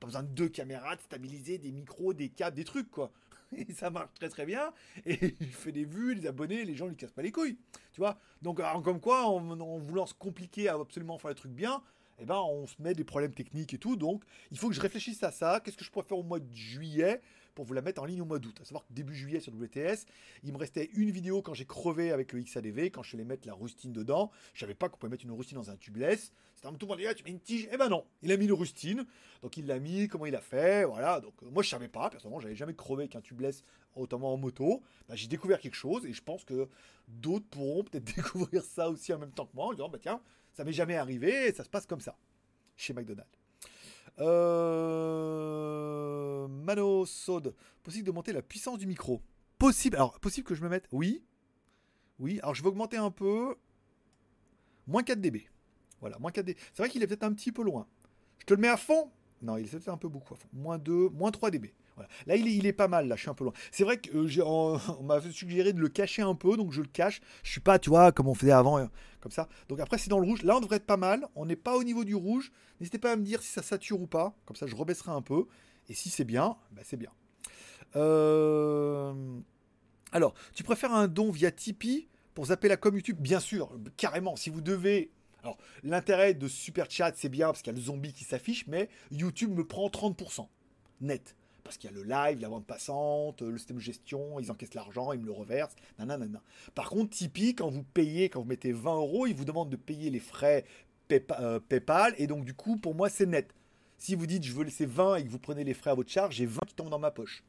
pas 0.02 0.06
besoin 0.06 0.22
de 0.24 0.28
deux 0.28 0.48
caméras, 0.48 0.96
de 0.96 1.00
stabiliser 1.00 1.58
des 1.58 1.70
micros, 1.70 2.12
des 2.12 2.28
câbles, 2.28 2.56
des 2.56 2.64
trucs, 2.64 2.90
quoi. 2.90 3.12
Et 3.56 3.72
ça 3.72 3.90
marche 3.90 4.12
très 4.14 4.28
très 4.28 4.44
bien. 4.44 4.72
Et 5.06 5.36
il 5.40 5.52
fait 5.52 5.72
des 5.72 5.84
vues, 5.84 6.14
les 6.14 6.26
abonnés, 6.26 6.64
les 6.64 6.74
gens 6.74 6.86
lui 6.86 6.96
cassent 6.96 7.12
pas 7.12 7.22
les 7.22 7.32
couilles. 7.32 7.56
Tu 7.92 8.00
vois? 8.00 8.18
Donc, 8.42 8.60
comme 8.82 9.00
quoi, 9.00 9.26
en, 9.26 9.78
voulant 9.78 10.06
se 10.06 10.14
compliquer 10.14 10.68
à 10.68 10.74
absolument 10.74 11.18
faire 11.18 11.30
les 11.30 11.36
trucs 11.36 11.52
bien, 11.52 11.82
eh 12.18 12.24
ben, 12.24 12.36
on 12.36 12.66
se 12.66 12.74
met 12.80 12.94
des 12.94 13.04
problèmes 13.04 13.34
techniques 13.34 13.74
et 13.74 13.78
tout. 13.78 13.96
Donc, 13.96 14.24
il 14.50 14.58
faut 14.58 14.68
que 14.68 14.74
je 14.74 14.80
réfléchisse 14.80 15.22
à 15.22 15.30
ça. 15.30 15.60
Qu'est-ce 15.60 15.76
que 15.76 15.84
je 15.84 15.90
pourrais 15.90 16.06
faire 16.06 16.18
au 16.18 16.22
mois 16.22 16.40
de 16.40 16.52
juillet? 16.52 17.20
Pour 17.54 17.64
vous 17.64 17.74
la 17.74 17.82
mettre 17.82 18.02
en 18.02 18.04
ligne 18.04 18.22
au 18.22 18.24
mois 18.24 18.38
d'août. 18.38 18.58
À 18.60 18.64
savoir 18.64 18.86
que 18.86 18.92
début 18.92 19.14
juillet 19.14 19.40
sur 19.40 19.52
WTS, 19.52 20.06
il 20.42 20.52
me 20.52 20.58
restait 20.58 20.90
une 20.94 21.10
vidéo 21.10 21.42
quand 21.42 21.54
j'ai 21.54 21.64
crevé 21.64 22.12
avec 22.12 22.32
le 22.32 22.40
XADV, 22.40 22.90
quand 22.90 23.02
je 23.02 23.08
suis 23.08 23.24
mettre 23.24 23.46
la 23.46 23.54
rustine 23.54 23.92
dedans. 23.92 24.30
Je 24.54 24.60
savais 24.60 24.74
pas 24.74 24.88
qu'on 24.88 24.98
pouvait 24.98 25.10
mettre 25.10 25.24
une 25.24 25.32
rustine 25.32 25.58
dans 25.58 25.70
un 25.70 25.76
tubeless. 25.76 26.32
C'était 26.54 26.68
un 26.68 26.72
tout 26.72 26.86
le 26.86 26.90
monde 26.90 26.98
dit, 26.98 27.06
ah, 27.06 27.14
tu 27.14 27.24
mets 27.24 27.30
une 27.30 27.40
tige. 27.40 27.68
Eh 27.72 27.76
ben 27.76 27.88
non, 27.88 28.04
il 28.22 28.32
a 28.32 28.36
mis 28.36 28.44
une 28.44 28.52
rustine. 28.52 29.06
Donc 29.42 29.56
il 29.56 29.66
l'a 29.66 29.78
mis, 29.78 30.08
comment 30.08 30.26
il 30.26 30.36
a 30.36 30.40
fait, 30.40 30.84
voilà. 30.84 31.20
Donc 31.20 31.34
euh, 31.42 31.50
moi 31.50 31.62
je 31.62 31.68
savais 31.68 31.88
pas, 31.88 32.10
personnellement, 32.10 32.40
j'avais 32.40 32.54
jamais 32.54 32.74
crevé 32.74 33.04
avec 33.04 33.16
un 33.16 33.20
tubeless, 33.20 33.64
autrement 33.94 34.32
en 34.32 34.36
moto. 34.36 34.82
Bah, 35.08 35.14
j'ai 35.16 35.28
découvert 35.28 35.60
quelque 35.60 35.74
chose 35.74 36.06
et 36.06 36.12
je 36.12 36.22
pense 36.22 36.44
que 36.44 36.68
d'autres 37.08 37.46
pourront 37.46 37.84
peut-être 37.84 38.04
découvrir 38.16 38.62
ça 38.64 38.88
aussi 38.88 39.12
en 39.12 39.18
même 39.18 39.32
temps 39.32 39.46
que 39.46 39.54
moi 39.54 39.66
en 39.66 39.72
disant, 39.72 39.88
bah 39.88 39.98
tiens, 40.00 40.20
ça 40.52 40.64
m'est 40.64 40.72
jamais 40.72 40.96
arrivé 40.96 41.48
et 41.48 41.52
ça 41.52 41.64
se 41.64 41.68
passe 41.68 41.86
comme 41.86 42.00
ça 42.00 42.16
chez 42.76 42.92
McDonald's. 42.92 43.41
Euh... 44.18 45.62
Mano 46.48 47.06
Sod. 47.06 47.54
Possible 47.82 48.04
d'augmenter 48.06 48.32
la 48.32 48.42
puissance 48.42 48.78
du 48.78 48.86
micro. 48.86 49.20
Possible. 49.58 49.96
Alors, 49.96 50.18
possible 50.20 50.46
que 50.46 50.54
je 50.54 50.62
me 50.62 50.68
mette. 50.68 50.86
Oui. 50.92 51.24
Oui. 52.18 52.38
Alors, 52.42 52.54
je 52.54 52.62
vais 52.62 52.68
augmenter 52.68 52.96
un 52.96 53.10
peu. 53.10 53.56
Moins 54.86 55.02
4 55.02 55.20
dB. 55.20 55.48
Voilà, 56.00 56.18
moins 56.18 56.30
4 56.30 56.44
dB. 56.44 56.56
C'est 56.72 56.82
vrai 56.82 56.90
qu'il 56.90 57.02
est 57.02 57.06
peut-être 57.06 57.24
un 57.24 57.32
petit 57.32 57.52
peu 57.52 57.62
loin. 57.62 57.86
Je 58.38 58.46
te 58.46 58.54
le 58.54 58.60
mets 58.60 58.68
à 58.68 58.76
fond? 58.76 59.10
Non, 59.40 59.56
il 59.56 59.66
est 59.66 59.70
peut-être 59.70 59.88
un 59.88 59.96
peu 59.96 60.08
beaucoup 60.08 60.34
à 60.34 60.36
fond. 60.36 60.48
Moins 60.52 60.78
2, 60.78 61.08
moins 61.10 61.30
3 61.30 61.50
dB. 61.50 61.72
Là, 62.26 62.36
il 62.36 62.66
est, 62.66 62.72
pas 62.72 62.88
mal, 62.88 63.08
là, 63.08 63.16
je 63.16 63.22
suis 63.22 63.30
un 63.30 63.34
peu 63.34 63.44
loin. 63.44 63.52
C'est 63.70 63.84
vrai 63.84 64.00
qu'on 64.00 64.26
euh, 64.26 64.78
m'a 65.02 65.20
suggéré 65.20 65.72
de 65.72 65.80
le 65.80 65.88
cacher 65.88 66.22
un 66.22 66.34
peu, 66.34 66.56
donc 66.56 66.72
je 66.72 66.80
le 66.80 66.88
cache. 66.88 67.20
Je 67.42 67.50
suis 67.50 67.60
pas, 67.60 67.78
tu 67.78 67.90
vois, 67.90 68.12
comme 68.12 68.28
on 68.28 68.34
faisait 68.34 68.52
avant, 68.52 68.78
hein, 68.78 68.90
comme 69.20 69.32
ça. 69.32 69.48
Donc 69.68 69.80
après, 69.80 69.98
c'est 69.98 70.08
dans 70.08 70.18
le 70.18 70.26
rouge. 70.26 70.42
Là, 70.42 70.56
on 70.56 70.60
devrait 70.60 70.76
être 70.76 70.86
pas 70.86 70.96
mal. 70.96 71.26
On 71.34 71.46
n'est 71.46 71.56
pas 71.56 71.76
au 71.76 71.84
niveau 71.84 72.04
du 72.04 72.14
rouge. 72.14 72.52
N'hésitez 72.80 72.98
pas 72.98 73.12
à 73.12 73.16
me 73.16 73.22
dire 73.22 73.42
si 73.42 73.48
ça 73.50 73.62
sature 73.62 74.00
ou 74.00 74.06
pas. 74.06 74.34
Comme 74.46 74.56
ça, 74.56 74.66
je 74.66 74.74
rebaisserai 74.74 75.10
un 75.10 75.22
peu. 75.22 75.46
Et 75.88 75.94
si 75.94 76.10
c'est 76.10 76.24
bien, 76.24 76.56
bah, 76.72 76.82
c'est 76.84 76.96
bien. 76.96 77.10
Euh, 77.96 79.12
alors, 80.12 80.34
tu 80.54 80.62
préfères 80.62 80.92
un 80.92 81.08
don 81.08 81.30
via 81.30 81.50
Tipeee 81.50 82.08
pour 82.34 82.46
zapper 82.46 82.68
la 82.68 82.76
com 82.76 82.94
YouTube, 82.94 83.18
bien 83.20 83.40
sûr, 83.40 83.70
carrément. 83.96 84.36
Si 84.36 84.50
vous 84.50 84.60
devez. 84.60 85.10
Alors, 85.42 85.58
l'intérêt 85.82 86.34
de 86.34 86.46
Super 86.46 86.88
Chat, 86.88 87.12
c'est 87.16 87.28
bien 87.28 87.46
parce 87.48 87.62
qu'il 87.62 87.72
y 87.72 87.74
a 87.74 87.78
le 87.78 87.84
zombie 87.84 88.12
qui 88.12 88.22
s'affiche, 88.22 88.64
mais 88.68 88.88
YouTube 89.10 89.50
me 89.50 89.66
prend 89.66 89.88
30% 89.88 90.46
net. 91.02 91.34
Parce 91.72 91.78
qu'il 91.78 91.90
y 91.90 91.94
a 91.94 91.96
le 91.96 92.02
live, 92.02 92.38
la 92.38 92.50
bande 92.50 92.66
passante, 92.66 93.40
le 93.40 93.56
système 93.56 93.78
de 93.78 93.82
gestion, 93.82 94.38
ils 94.38 94.50
encaissent 94.50 94.74
l'argent, 94.74 95.12
ils 95.12 95.20
me 95.20 95.24
le 95.24 95.32
reversent. 95.32 95.74
Par 96.74 96.90
contre, 96.90 97.16
Tipeee, 97.16 97.54
quand 97.54 97.70
vous 97.70 97.82
payez, 97.82 98.28
quand 98.28 98.40
vous 98.40 98.46
mettez 98.46 98.72
20 98.72 98.94
euros, 98.94 99.26
ils 99.26 99.34
vous 99.34 99.46
demandent 99.46 99.70
de 99.70 99.76
payer 99.76 100.10
les 100.10 100.20
frais 100.20 100.66
euh, 101.10 101.60
PayPal, 101.60 102.14
et 102.18 102.26
donc 102.26 102.44
du 102.44 102.52
coup, 102.52 102.76
pour 102.76 102.94
moi, 102.94 103.08
c'est 103.08 103.24
net. 103.24 103.54
Si 103.96 104.14
vous 104.14 104.26
dites 104.26 104.44
je 104.44 104.52
veux 104.52 104.64
laisser 104.64 104.84
20 104.84 105.16
et 105.16 105.24
que 105.24 105.30
vous 105.30 105.38
prenez 105.38 105.64
les 105.64 105.72
frais 105.72 105.92
à 105.92 105.94
votre 105.94 106.10
charge, 106.10 106.34
j'ai 106.34 106.44
20 106.44 106.60
qui 106.66 106.74
tombent 106.74 106.90
dans 106.90 106.98
ma 106.98 107.10
poche 107.10 107.42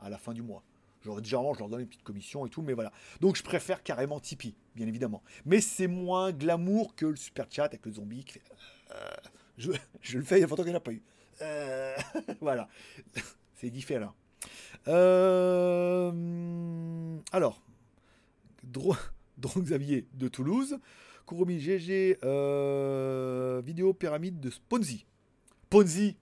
à 0.00 0.10
la 0.10 0.18
fin 0.18 0.32
du 0.32 0.42
mois. 0.42 0.64
Genre, 1.02 1.22
généralement, 1.22 1.54
je 1.54 1.60
leur 1.60 1.68
donne 1.68 1.82
une 1.82 1.86
petite 1.86 2.02
commission 2.02 2.46
et 2.46 2.50
tout, 2.50 2.62
mais 2.62 2.72
voilà. 2.72 2.90
Donc, 3.20 3.36
je 3.36 3.44
préfère 3.44 3.84
carrément 3.84 4.18
Tipeee, 4.18 4.56
bien 4.74 4.88
évidemment. 4.88 5.22
Mais 5.44 5.60
c'est 5.60 5.86
moins 5.86 6.32
glamour 6.32 6.96
que 6.96 7.06
le 7.06 7.14
super 7.16 7.46
chat 7.48 7.66
avec 7.66 7.86
le 7.86 7.92
zombie 7.92 8.24
qui 8.24 8.32
fait. 8.32 8.42
Euh, 8.90 9.10
je, 9.56 9.70
je, 10.00 10.18
le 10.18 10.24
fais, 10.24 10.38
il 10.38 10.40
y 10.40 10.44
a 10.44 10.48
longtemps 10.48 10.64
qu'il 10.64 10.72
n'y 10.72 10.76
en 10.76 10.78
a 10.78 10.80
pas 10.80 10.90
eu. 10.90 11.02
Euh, 11.42 11.96
voilà. 12.40 12.68
C'est 13.58 13.70
différent. 13.70 14.14
Euh, 14.86 16.12
alors, 17.32 17.60
Dro, 18.62 18.94
Xavier 19.58 20.06
de 20.14 20.28
Toulouse. 20.28 20.78
Kurumi 21.26 21.58
GG, 21.60 22.18
vidéo 23.64 23.92
pyramide 23.92 24.40
de 24.40 24.50
Ponzi. 24.68 25.04
Ponzi, 25.68 26.16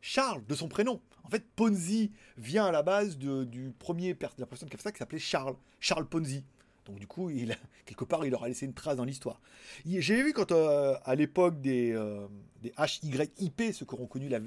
Charles, 0.00 0.44
de 0.46 0.54
son 0.54 0.68
prénom. 0.68 1.00
En 1.24 1.28
fait, 1.28 1.44
Ponzi 1.56 2.12
vient 2.36 2.66
à 2.66 2.72
la 2.72 2.82
base 2.82 3.18
du 3.18 3.72
premier 3.78 4.14
de 4.14 4.18
la 4.38 4.46
personne 4.46 4.68
qui 4.68 4.76
a 4.76 4.78
fait 4.78 4.84
ça, 4.84 4.92
qui 4.92 4.98
s'appelait 4.98 5.18
Charles, 5.18 5.56
Charles 5.80 6.06
Ponzi. 6.06 6.44
Donc 6.88 6.98
du 6.98 7.06
coup, 7.06 7.30
il, 7.30 7.56
quelque 7.84 8.04
part, 8.04 8.24
il 8.24 8.34
aura 8.34 8.48
laissé 8.48 8.66
une 8.66 8.72
trace 8.72 8.96
dans 8.96 9.04
l'histoire. 9.04 9.40
J'ai 9.86 10.22
vu 10.22 10.32
quand, 10.32 10.52
euh, 10.52 10.94
à 11.04 11.14
l'époque 11.14 11.60
des, 11.60 11.92
euh, 11.92 12.26
des 12.62 12.72
HYIP, 12.78 13.74
ceux 13.74 13.84
qui 13.84 13.94
auront 13.94 14.06
connu 14.06 14.28
la, 14.28 14.40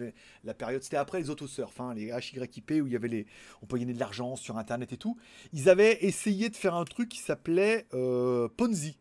la 0.44 0.54
période, 0.54 0.82
c'était 0.82 0.98
après 0.98 1.20
les 1.20 1.30
autosurf, 1.30 1.80
hein, 1.80 1.94
les 1.94 2.08
HYIP, 2.08 2.72
où 2.72 2.88
il 2.88 2.94
y 2.94 2.96
avait 2.96 3.08
les, 3.08 3.28
on 3.62 3.68
pouvait 3.68 3.82
gagner 3.82 3.94
de 3.94 4.00
l'argent 4.00 4.36
sur 4.36 4.58
Internet 4.58 4.92
et 4.92 4.98
tout. 4.98 5.18
Ils 5.54 5.70
avaient 5.70 6.04
essayé 6.04 6.50
de 6.50 6.56
faire 6.56 6.76
un 6.76 6.86
truc 6.86 7.10
qui 7.10 7.20
s'appelait 7.20 7.86
euh, 7.94 8.50
Ponzi. 8.58 8.98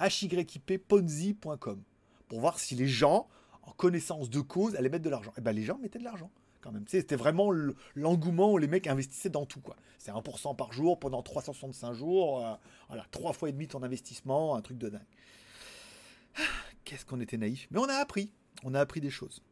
HYIP, 0.00 0.86
ponzi.com. 0.86 1.82
Pour 2.28 2.40
voir 2.40 2.58
si 2.58 2.74
les 2.74 2.88
gens, 2.88 3.28
en 3.62 3.72
connaissance 3.72 4.28
de 4.28 4.40
cause, 4.40 4.76
allaient 4.76 4.88
mettre 4.88 5.04
de 5.04 5.10
l'argent. 5.10 5.30
Et 5.32 5.38
eh 5.38 5.40
ben 5.40 5.52
les 5.52 5.62
gens 5.62 5.78
mettaient 5.78 6.00
de 6.00 6.04
l'argent. 6.04 6.30
C'était 6.86 7.16
vraiment 7.16 7.50
l'engouement 7.94 8.52
où 8.52 8.58
les 8.58 8.66
mecs 8.66 8.86
investissaient 8.86 9.30
dans 9.30 9.46
tout. 9.46 9.60
quoi. 9.60 9.76
C'est 9.98 10.12
1% 10.12 10.56
par 10.56 10.72
jour 10.72 10.98
pendant 10.98 11.22
365 11.22 11.92
jours. 11.92 12.44
Euh, 12.44 12.54
voilà, 12.88 13.04
trois 13.10 13.32
fois 13.32 13.48
et 13.48 13.52
demi 13.52 13.68
ton 13.68 13.82
investissement, 13.82 14.56
un 14.56 14.62
truc 14.62 14.78
de 14.78 14.88
dingue. 14.88 15.00
Qu'est-ce 16.84 17.04
qu'on 17.04 17.20
était 17.20 17.38
naïf. 17.38 17.66
Mais 17.70 17.78
on 17.78 17.88
a 17.88 17.94
appris. 17.94 18.30
On 18.64 18.74
a 18.74 18.80
appris 18.80 19.00
des 19.00 19.10
choses. 19.10 19.42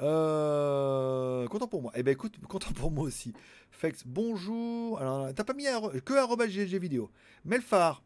Euh, 0.00 1.46
content 1.48 1.68
pour 1.68 1.82
moi. 1.82 1.92
Eh 1.94 2.02
ben 2.02 2.12
écoute, 2.12 2.38
content 2.48 2.72
pour 2.72 2.90
moi 2.90 3.04
aussi. 3.04 3.32
Fex, 3.70 4.02
bonjour. 4.06 4.98
Alors, 4.98 5.32
t'as 5.34 5.44
pas 5.44 5.54
mis 5.54 5.64
que 6.04 6.14
arroba 6.14 6.48
GG 6.48 6.78
vidéo. 6.78 7.10
Melfar, 7.44 8.02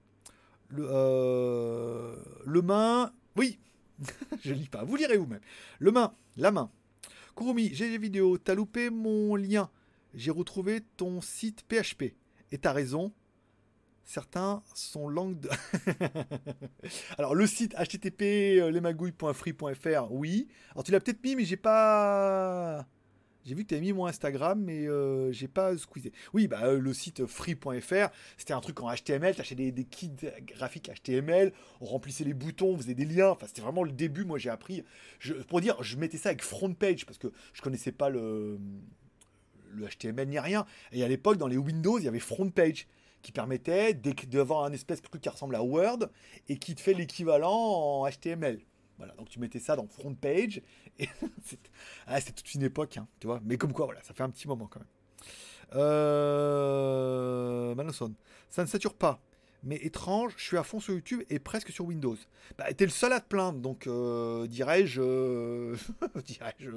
le, 0.69 0.87
euh, 0.91 2.17
le 2.45 2.63
main. 2.63 3.13
Oui, 3.37 3.59
je 4.43 4.53
lis 4.53 4.69
pas. 4.69 4.85
Vous 4.85 4.97
lirez 4.97 5.17
vous-même. 5.17 5.41
Le 5.79 5.93
main, 5.93 6.15
la 6.37 6.51
main. 6.51 6.71
Kurumi, 7.37 7.69
GG 7.69 7.99
vidéo, 7.99 8.39
t'as 8.39 8.55
loupé 8.55 8.89
mon 8.89 9.37
lien. 9.37 9.69
J'ai 10.15 10.31
retrouvé 10.31 10.81
ton 10.97 11.21
site 11.21 11.65
PHP. 11.69 12.15
Et 12.51 12.59
t'as 12.59 12.73
raison, 12.73 13.13
certains 14.05 14.63
sont 14.75 15.07
langue 15.07 15.39
de... 15.39 15.51
Alors 17.19 17.35
le 17.35 17.47
site 17.47 17.75
http 17.75 18.59
euh, 18.59 18.71
lesmagouilles.free.fr, 18.71 20.13
oui. 20.13 20.49
Alors 20.73 20.85
tu 20.85 20.93
l'as 20.93 21.01
peut-être 21.01 21.23
mis, 21.23 21.37
mais 21.37 21.45
j'ai 21.45 21.59
pas... 21.59 22.87
J'ai 23.47 23.55
vu 23.55 23.65
que 23.65 23.73
tu 23.73 23.81
mis 23.81 23.93
mon 23.93 24.07
Instagram, 24.07 24.61
mais 24.61 24.89
euh, 24.89 25.31
j'ai 25.31 25.47
pas 25.47 25.77
squeezé. 25.79 26.13
Oui, 26.35 26.49
bah, 26.49 26.65
euh, 26.65 26.81
le 26.81 26.93
site 26.93 27.27
free.fr, 27.27 28.09
c'était 28.37 28.53
un 28.53 28.61
truc 28.61 28.81
en 28.83 28.93
HTML, 28.93 29.37
tu 29.37 29.55
des, 29.55 29.85
kits 29.85 30.11
graphiques 30.43 30.91
HTML, 30.93 31.53
on 31.81 31.85
remplissait 31.85 32.25
les 32.25 32.35
boutons, 32.35 32.71
on 32.71 32.77
faisait 32.77 32.95
des 32.95 33.05
liens. 33.05 33.29
Enfin, 33.29 33.47
c'était 33.47 33.63
vraiment 33.63 33.85
le 33.85 33.93
début. 33.93 34.25
Moi, 34.25 34.39
j'ai 34.39 34.51
appris. 34.51 34.83
pour 35.47 35.61
dire, 35.61 35.81
je 35.81 35.97
mettais 35.97 36.19
ça 36.19 36.31
avec 36.31 36.43
front 36.43 36.75
page 36.75 37.07
parce 37.07 37.19
que 37.19 37.29
je 37.53 37.63
connaissais 37.63 37.93
pas 37.93 38.11
le, 38.11 38.59
le 39.73 39.87
HTML 39.87 40.27
ni 40.27 40.41
rien. 40.41 40.67
Et 40.91 41.05
à 41.05 41.09
l'époque, 41.09 41.37
dans 41.37 41.47
les 41.47 41.57
Windows, 41.57 41.99
il 41.99 42.05
y 42.05 42.09
avait 42.09 42.19
front 42.19 42.51
page 42.51 42.89
qui 43.23 43.31
permettait 43.31 43.95
d'avoir 43.95 44.65
un 44.65 44.73
espèce 44.73 45.03
de 45.03 45.07
truc 45.07 45.23
qui 45.23 45.29
ressemble 45.29 45.55
à 45.55 45.63
Word 45.63 46.09
et 46.49 46.59
qui 46.59 46.75
te 46.75 46.81
fait 46.81 46.95
l'équivalent 46.95 47.53
en 47.53 48.09
HTML. 48.09 48.61
Voilà, 48.99 49.15
donc 49.15 49.29
tu 49.29 49.41
mettais 49.41 49.59
ça 49.59 49.77
dans 49.77 49.87
front 49.87 50.15
page. 50.15 50.63
Et 50.99 51.09
ah, 52.07 52.21
toute 52.21 52.55
une 52.55 52.63
époque, 52.63 52.97
hein, 52.97 53.07
tu 53.21 53.27
vois. 53.27 53.41
Mais 53.45 53.59
comme 53.59 53.73
quoi, 53.73 53.87
voilà, 53.87 54.03
ça 54.03 54.15
fait 54.15 54.23
un 54.23 54.31
petit 54.31 54.49
moment 54.49 54.67
quand 54.67 54.81
même. 54.81 54.89
Euh... 55.75 57.75
ça 58.49 58.63
ne 58.63 58.69
sature 58.69 58.95
pas. 58.95 59.21
Mais 59.63 59.77
étrange, 59.77 60.35
je 60.37 60.45
suis 60.45 60.57
à 60.57 60.63
fond 60.63 60.79
sur 60.79 60.95
YouTube 60.95 61.23
et 61.29 61.41
presque 61.41 61.73
sur 61.73 61.87
Windows. 61.87 62.17
Bah, 62.57 62.73
t'es 62.73 62.85
le 62.85 62.91
seul 62.91 63.13
à 63.13 63.21
te 63.21 63.27
plaindre, 63.27 63.59
donc 63.59 63.89
euh, 63.89 64.47
dirais-je. 64.47 65.03
Euh, 65.03 65.77
dirais-je. 66.25 66.71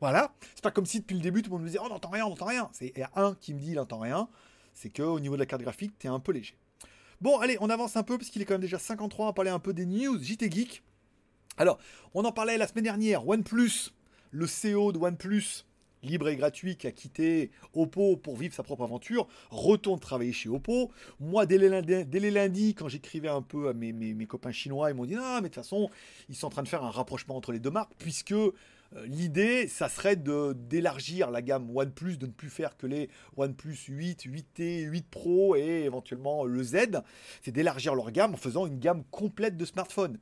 voilà. 0.00 0.34
C'est 0.54 0.64
pas 0.64 0.72
comme 0.72 0.86
si 0.86 1.00
depuis 1.00 1.14
le 1.14 1.20
début 1.20 1.42
tout 1.42 1.50
le 1.50 1.56
monde 1.56 1.62
me 1.62 1.68
disait 1.68 1.78
Oh, 1.80 1.86
on 1.86 1.90
n'entend 1.90 2.10
rien, 2.10 2.26
on 2.26 2.30
n'entend 2.30 2.46
rien. 2.46 2.68
C'est 2.72 2.92
un 3.14 3.36
qui 3.40 3.54
me 3.54 3.60
dit 3.60 3.70
Il 3.70 3.76
n'entend 3.76 4.00
rien. 4.00 4.28
C'est 4.72 4.90
que 4.90 5.02
au 5.02 5.20
niveau 5.20 5.36
de 5.36 5.40
la 5.40 5.46
carte 5.46 5.62
graphique, 5.62 5.96
t'es 5.98 6.08
un 6.08 6.18
peu 6.18 6.32
léger. 6.32 6.56
Bon, 7.20 7.38
allez, 7.38 7.56
on 7.60 7.70
avance 7.70 7.96
un 7.96 8.02
peu 8.02 8.18
parce 8.18 8.30
qu'il 8.30 8.42
est 8.42 8.44
quand 8.44 8.54
même 8.54 8.60
déjà 8.60 8.80
53 8.80 9.28
à 9.28 9.32
parler 9.32 9.50
un 9.50 9.60
peu 9.60 9.72
des 9.72 9.86
news. 9.86 10.20
JT 10.20 10.50
Geek. 10.50 10.82
Alors, 11.56 11.78
on 12.14 12.24
en 12.24 12.32
parlait 12.32 12.58
la 12.58 12.66
semaine 12.66 12.84
dernière, 12.84 13.28
OnePlus, 13.28 13.92
le 14.32 14.46
CEO 14.46 14.90
de 14.90 14.98
OnePlus, 14.98 15.64
libre 16.02 16.28
et 16.28 16.34
gratuit, 16.34 16.76
qui 16.76 16.88
a 16.88 16.90
quitté 16.90 17.52
Oppo 17.74 18.16
pour 18.16 18.36
vivre 18.36 18.52
sa 18.52 18.64
propre 18.64 18.82
aventure, 18.82 19.28
retourne 19.50 20.00
travailler 20.00 20.32
chez 20.32 20.48
Oppo. 20.48 20.90
Moi, 21.20 21.46
dès 21.46 21.58
les 21.58 22.30
lundis, 22.30 22.74
quand 22.74 22.88
j'écrivais 22.88 23.28
un 23.28 23.40
peu 23.40 23.68
à 23.68 23.72
mes, 23.72 24.26
copains 24.26 24.50
chinois, 24.50 24.90
ils 24.90 24.96
m'ont 24.96 25.04
dit, 25.04 25.14
ah, 25.16 25.36
mais 25.36 25.48
de 25.48 25.54
toute 25.54 25.62
façon, 25.62 25.88
ils 26.28 26.34
sont 26.34 26.48
en 26.48 26.50
train 26.50 26.64
de 26.64 26.68
faire 26.68 26.82
un 26.82 26.90
rapprochement 26.90 27.36
entre 27.36 27.52
les 27.52 27.60
deux 27.60 27.70
marques, 27.70 27.92
puisque 27.98 28.32
euh, 28.32 28.52
l'idée, 29.06 29.68
ça 29.68 29.88
serait 29.88 30.16
d'élargir 30.16 31.30
la 31.30 31.40
gamme 31.40 31.70
OnePlus, 31.74 32.16
de 32.16 32.26
ne 32.26 32.32
plus 32.32 32.50
faire 32.50 32.76
que 32.76 32.88
les 32.88 33.08
OnePlus 33.36 33.78
8, 33.88 34.24
8T, 34.24 34.80
8 34.86 35.06
Pro 35.08 35.54
et 35.54 35.84
éventuellement 35.84 36.44
le 36.44 36.64
Z. 36.64 37.00
C'est 37.42 37.52
d'élargir 37.52 37.94
leur 37.94 38.10
gamme 38.10 38.34
en 38.34 38.38
faisant 38.38 38.66
une 38.66 38.80
gamme 38.80 39.04
complète 39.12 39.56
de 39.56 39.64
smartphones. 39.64 40.18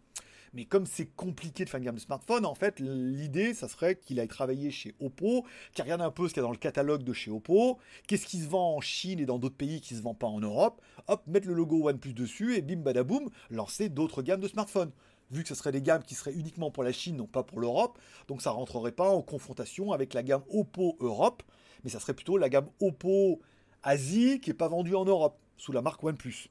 Mais 0.55 0.67
comme 0.67 0.85
c'est 0.85 1.07
compliqué 1.07 1.65
de 1.65 1.71
faire 1.71 1.79
une 1.79 1.87
gamme 1.87 1.95
de 1.95 2.01
smartphones, 2.01 2.45
en 2.45 2.55
fait, 2.55 2.79
l'idée, 2.79 3.55
ça 3.55 3.69
serait 3.69 3.97
qu'il 3.97 4.21
aille 4.21 4.29
travailler 4.29 4.71
chez 4.71 4.95
Oppo, 5.01 5.47
qu'il 5.73 5.83
regarde 5.83 6.03
un 6.03 6.11
peu 6.11 6.29
ce 6.29 6.35
qu'il 6.35 6.43
y 6.43 6.45
a 6.45 6.47
dans 6.47 6.53
le 6.53 6.59
catalogue 6.59 7.03
de 7.03 7.13
chez 7.15 7.31
Oppo, 7.31 7.79
qu'est-ce 8.07 8.27
qui 8.27 8.41
se 8.41 8.49
vend 8.49 8.77
en 8.77 8.81
Chine 8.81 9.19
et 9.19 9.25
dans 9.25 9.39
d'autres 9.39 9.57
pays 9.57 9.81
qui 9.81 9.95
se 9.95 10.03
vend 10.03 10.15
pas 10.15 10.27
en 10.27 10.41
Europe, 10.41 10.83
hop, 11.09 11.23
mettre 11.27 11.49
le 11.49 11.55
logo 11.55 11.89
OnePlus 11.89 12.13
dessus 12.13 12.55
et 12.55 12.61
bim 12.61 12.83
badaboum, 12.83 13.31
lancer 13.51 13.89
d'autres 13.89 14.23
gammes 14.23 14.41
de 14.41 14.49
smartphones 14.49 14.93
vu 15.31 15.43
que 15.43 15.49
ce 15.49 15.55
seraient 15.55 15.73
des 15.73 15.81
gammes 15.81 16.03
qui 16.03 16.15
seraient 16.15 16.35
uniquement 16.35 16.71
pour 16.71 16.83
la 16.83 16.93
Chine, 16.93 17.17
non 17.17 17.27
pas 17.27 17.43
pour 17.43 17.59
l'Europe, 17.59 17.99
donc 18.29 18.43
ça 18.43 18.51
rentrerait 18.51 18.93
pas 18.93 19.09
en 19.09 19.23
confrontation 19.23 19.93
avec 19.93 20.13
la 20.13 20.23
gamme 20.23 20.43
Oppo 20.51 20.97
Europe, 21.01 21.43
mais 21.83 21.91
ça 21.91 22.01
serait 22.01 22.13
plutôt 22.13 22.37
la 22.37 22.51
gamme 22.51 22.69
Oppo 22.81 23.41
Asie 23.83 24.41
qui 24.41 24.51
est 24.51 24.55
pas 24.55 24.69
vendue 24.69 24.95
en 24.95 25.07
Europe 25.07 25.39
sous 25.57 25.73
la 25.73 25.81
marque 25.81 26.05
OnePlus. 26.05 26.49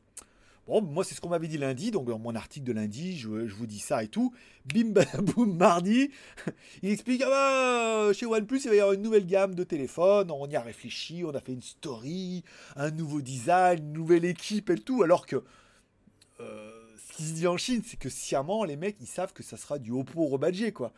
Bon, 0.67 0.81
moi, 0.81 1.03
c'est 1.03 1.15
ce 1.15 1.21
qu'on 1.21 1.29
m'avait 1.29 1.47
dit 1.47 1.57
lundi, 1.57 1.89
donc 1.89 2.07
dans 2.07 2.19
mon 2.19 2.35
article 2.35 2.65
de 2.65 2.71
lundi, 2.71 3.17
je, 3.17 3.27
vous 3.27 3.65
dis 3.65 3.79
ça 3.79 4.03
et 4.03 4.07
tout. 4.07 4.31
Bim, 4.65 4.93
boum, 5.21 5.57
mardi, 5.57 6.11
il 6.83 6.91
explique, 6.91 7.23
ah 7.25 7.29
bah, 7.29 8.13
chez 8.13 8.25
OnePlus, 8.25 8.61
il 8.65 8.69
va 8.69 8.75
y 8.75 8.79
avoir 8.79 8.93
une 8.93 9.01
nouvelle 9.01 9.25
gamme 9.25 9.55
de 9.55 9.63
téléphones, 9.63 10.29
on 10.29 10.47
y 10.47 10.55
a 10.55 10.61
réfléchi, 10.61 11.23
on 11.25 11.33
a 11.33 11.39
fait 11.39 11.53
une 11.53 11.63
story, 11.63 12.43
un 12.75 12.91
nouveau 12.91 13.21
design, 13.21 13.79
une 13.79 13.93
nouvelle 13.93 14.25
équipe 14.25 14.69
et 14.69 14.77
tout, 14.77 15.03
alors 15.03 15.25
que... 15.25 15.43
Euh, 16.39 16.77
ce 17.07 17.17
qui 17.17 17.23
se 17.23 17.33
dit 17.33 17.47
en 17.47 17.57
Chine, 17.57 17.81
c'est 17.85 17.97
que 17.97 18.09
sciemment, 18.09 18.63
les 18.63 18.77
mecs, 18.77 18.95
ils 19.01 19.07
savent 19.07 19.33
que 19.33 19.43
ça 19.43 19.57
sera 19.57 19.79
du 19.79 19.91
Oppo 19.91 20.25
rebadgé, 20.27 20.71
quoi 20.71 20.93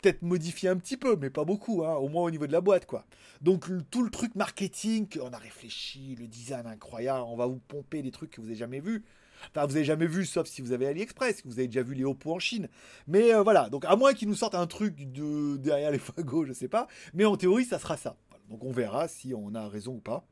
peut-être 0.00 0.22
modifié 0.22 0.68
un 0.68 0.76
petit 0.76 0.96
peu, 0.96 1.16
mais 1.16 1.30
pas 1.30 1.44
beaucoup, 1.44 1.84
hein, 1.84 1.94
au 1.94 2.08
moins 2.08 2.22
au 2.24 2.30
niveau 2.30 2.46
de 2.46 2.52
la 2.52 2.60
boîte, 2.60 2.86
quoi. 2.86 3.04
Donc 3.40 3.66
tout 3.90 4.02
le 4.02 4.10
truc 4.10 4.34
marketing, 4.34 5.06
on 5.22 5.32
a 5.32 5.38
réfléchi, 5.38 6.16
le 6.18 6.26
design 6.26 6.66
incroyable, 6.66 7.24
on 7.28 7.36
va 7.36 7.46
vous 7.46 7.60
pomper 7.68 8.02
des 8.02 8.10
trucs 8.10 8.30
que 8.30 8.40
vous 8.40 8.46
n'avez 8.46 8.58
jamais 8.58 8.80
vus. 8.80 9.04
Enfin, 9.50 9.66
vous 9.66 9.74
n'avez 9.74 9.84
jamais 9.84 10.06
vu, 10.06 10.26
sauf 10.26 10.48
si 10.48 10.62
vous 10.62 10.72
avez 10.72 10.86
AliExpress, 10.86 11.42
vous 11.44 11.58
avez 11.58 11.68
déjà 11.68 11.82
vu 11.82 11.94
les 11.94 12.04
Oppo 12.04 12.34
en 12.34 12.38
Chine. 12.38 12.68
Mais 13.06 13.32
euh, 13.32 13.42
voilà, 13.42 13.68
donc 13.68 13.84
à 13.84 13.94
moins 13.96 14.12
qu'ils 14.12 14.28
nous 14.28 14.34
sortent 14.34 14.56
un 14.56 14.66
truc 14.66 15.12
de 15.12 15.56
derrière 15.56 15.90
les 15.90 15.98
fagots, 15.98 16.44
je 16.44 16.52
sais 16.52 16.68
pas. 16.68 16.88
Mais 17.14 17.24
en 17.24 17.36
théorie, 17.36 17.64
ça 17.64 17.78
sera 17.78 17.96
ça. 17.96 18.16
Donc 18.50 18.64
on 18.64 18.72
verra 18.72 19.08
si 19.08 19.34
on 19.34 19.54
a 19.54 19.68
raison 19.68 19.94
ou 19.94 20.00
pas. 20.00 20.26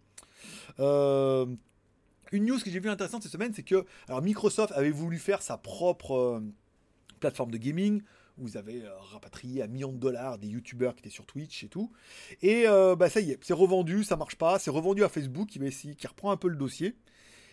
Euh, 0.81 1.47
une 2.33 2.47
news 2.47 2.59
que 2.59 2.71
j'ai 2.71 2.81
vu 2.81 2.91
intéressante 2.91 3.23
cette 3.23 3.33
semaine, 3.33 3.53
c'est 3.55 3.63
que 3.63 3.85
alors 4.09 4.23
Microsoft 4.23 4.73
avait 4.73 4.91
voulu 4.91 5.19
faire 5.19 5.43
sa 5.43 5.57
propre 5.57 6.15
euh, 6.15 6.41
plateforme 7.21 7.51
de 7.51 7.59
gaming 7.59 8.03
vous 8.39 8.57
avez 8.57 8.83
euh, 8.83 8.97
rapatrié 9.13 9.63
à 9.63 9.67
millions 9.67 9.93
de 9.93 9.99
dollars 9.99 10.39
des 10.39 10.49
youtubeurs 10.49 10.95
qui 10.95 11.01
étaient 11.01 11.11
sur 11.11 11.27
Twitch 11.27 11.65
et 11.65 11.69
tout. 11.69 11.91
Et 12.43 12.65
euh, 12.67 12.97
bah 12.97 13.09
ça 13.09 13.21
y 13.21 13.31
est, 13.31 13.39
c'est 13.43 13.55
revendu, 13.55 14.05
ça 14.05 14.17
marche 14.17 14.37
pas, 14.37 14.59
c'est 14.59 14.71
revendu 14.71 15.05
à 15.05 15.09
Facebook 15.09 15.49
qui, 15.49 15.59
va 15.59 15.67
essayer, 15.67 15.95
qui 15.95 16.07
reprend 16.07 16.31
un 16.31 16.37
peu 16.37 16.49
le 16.49 16.57
dossier. 16.57 16.97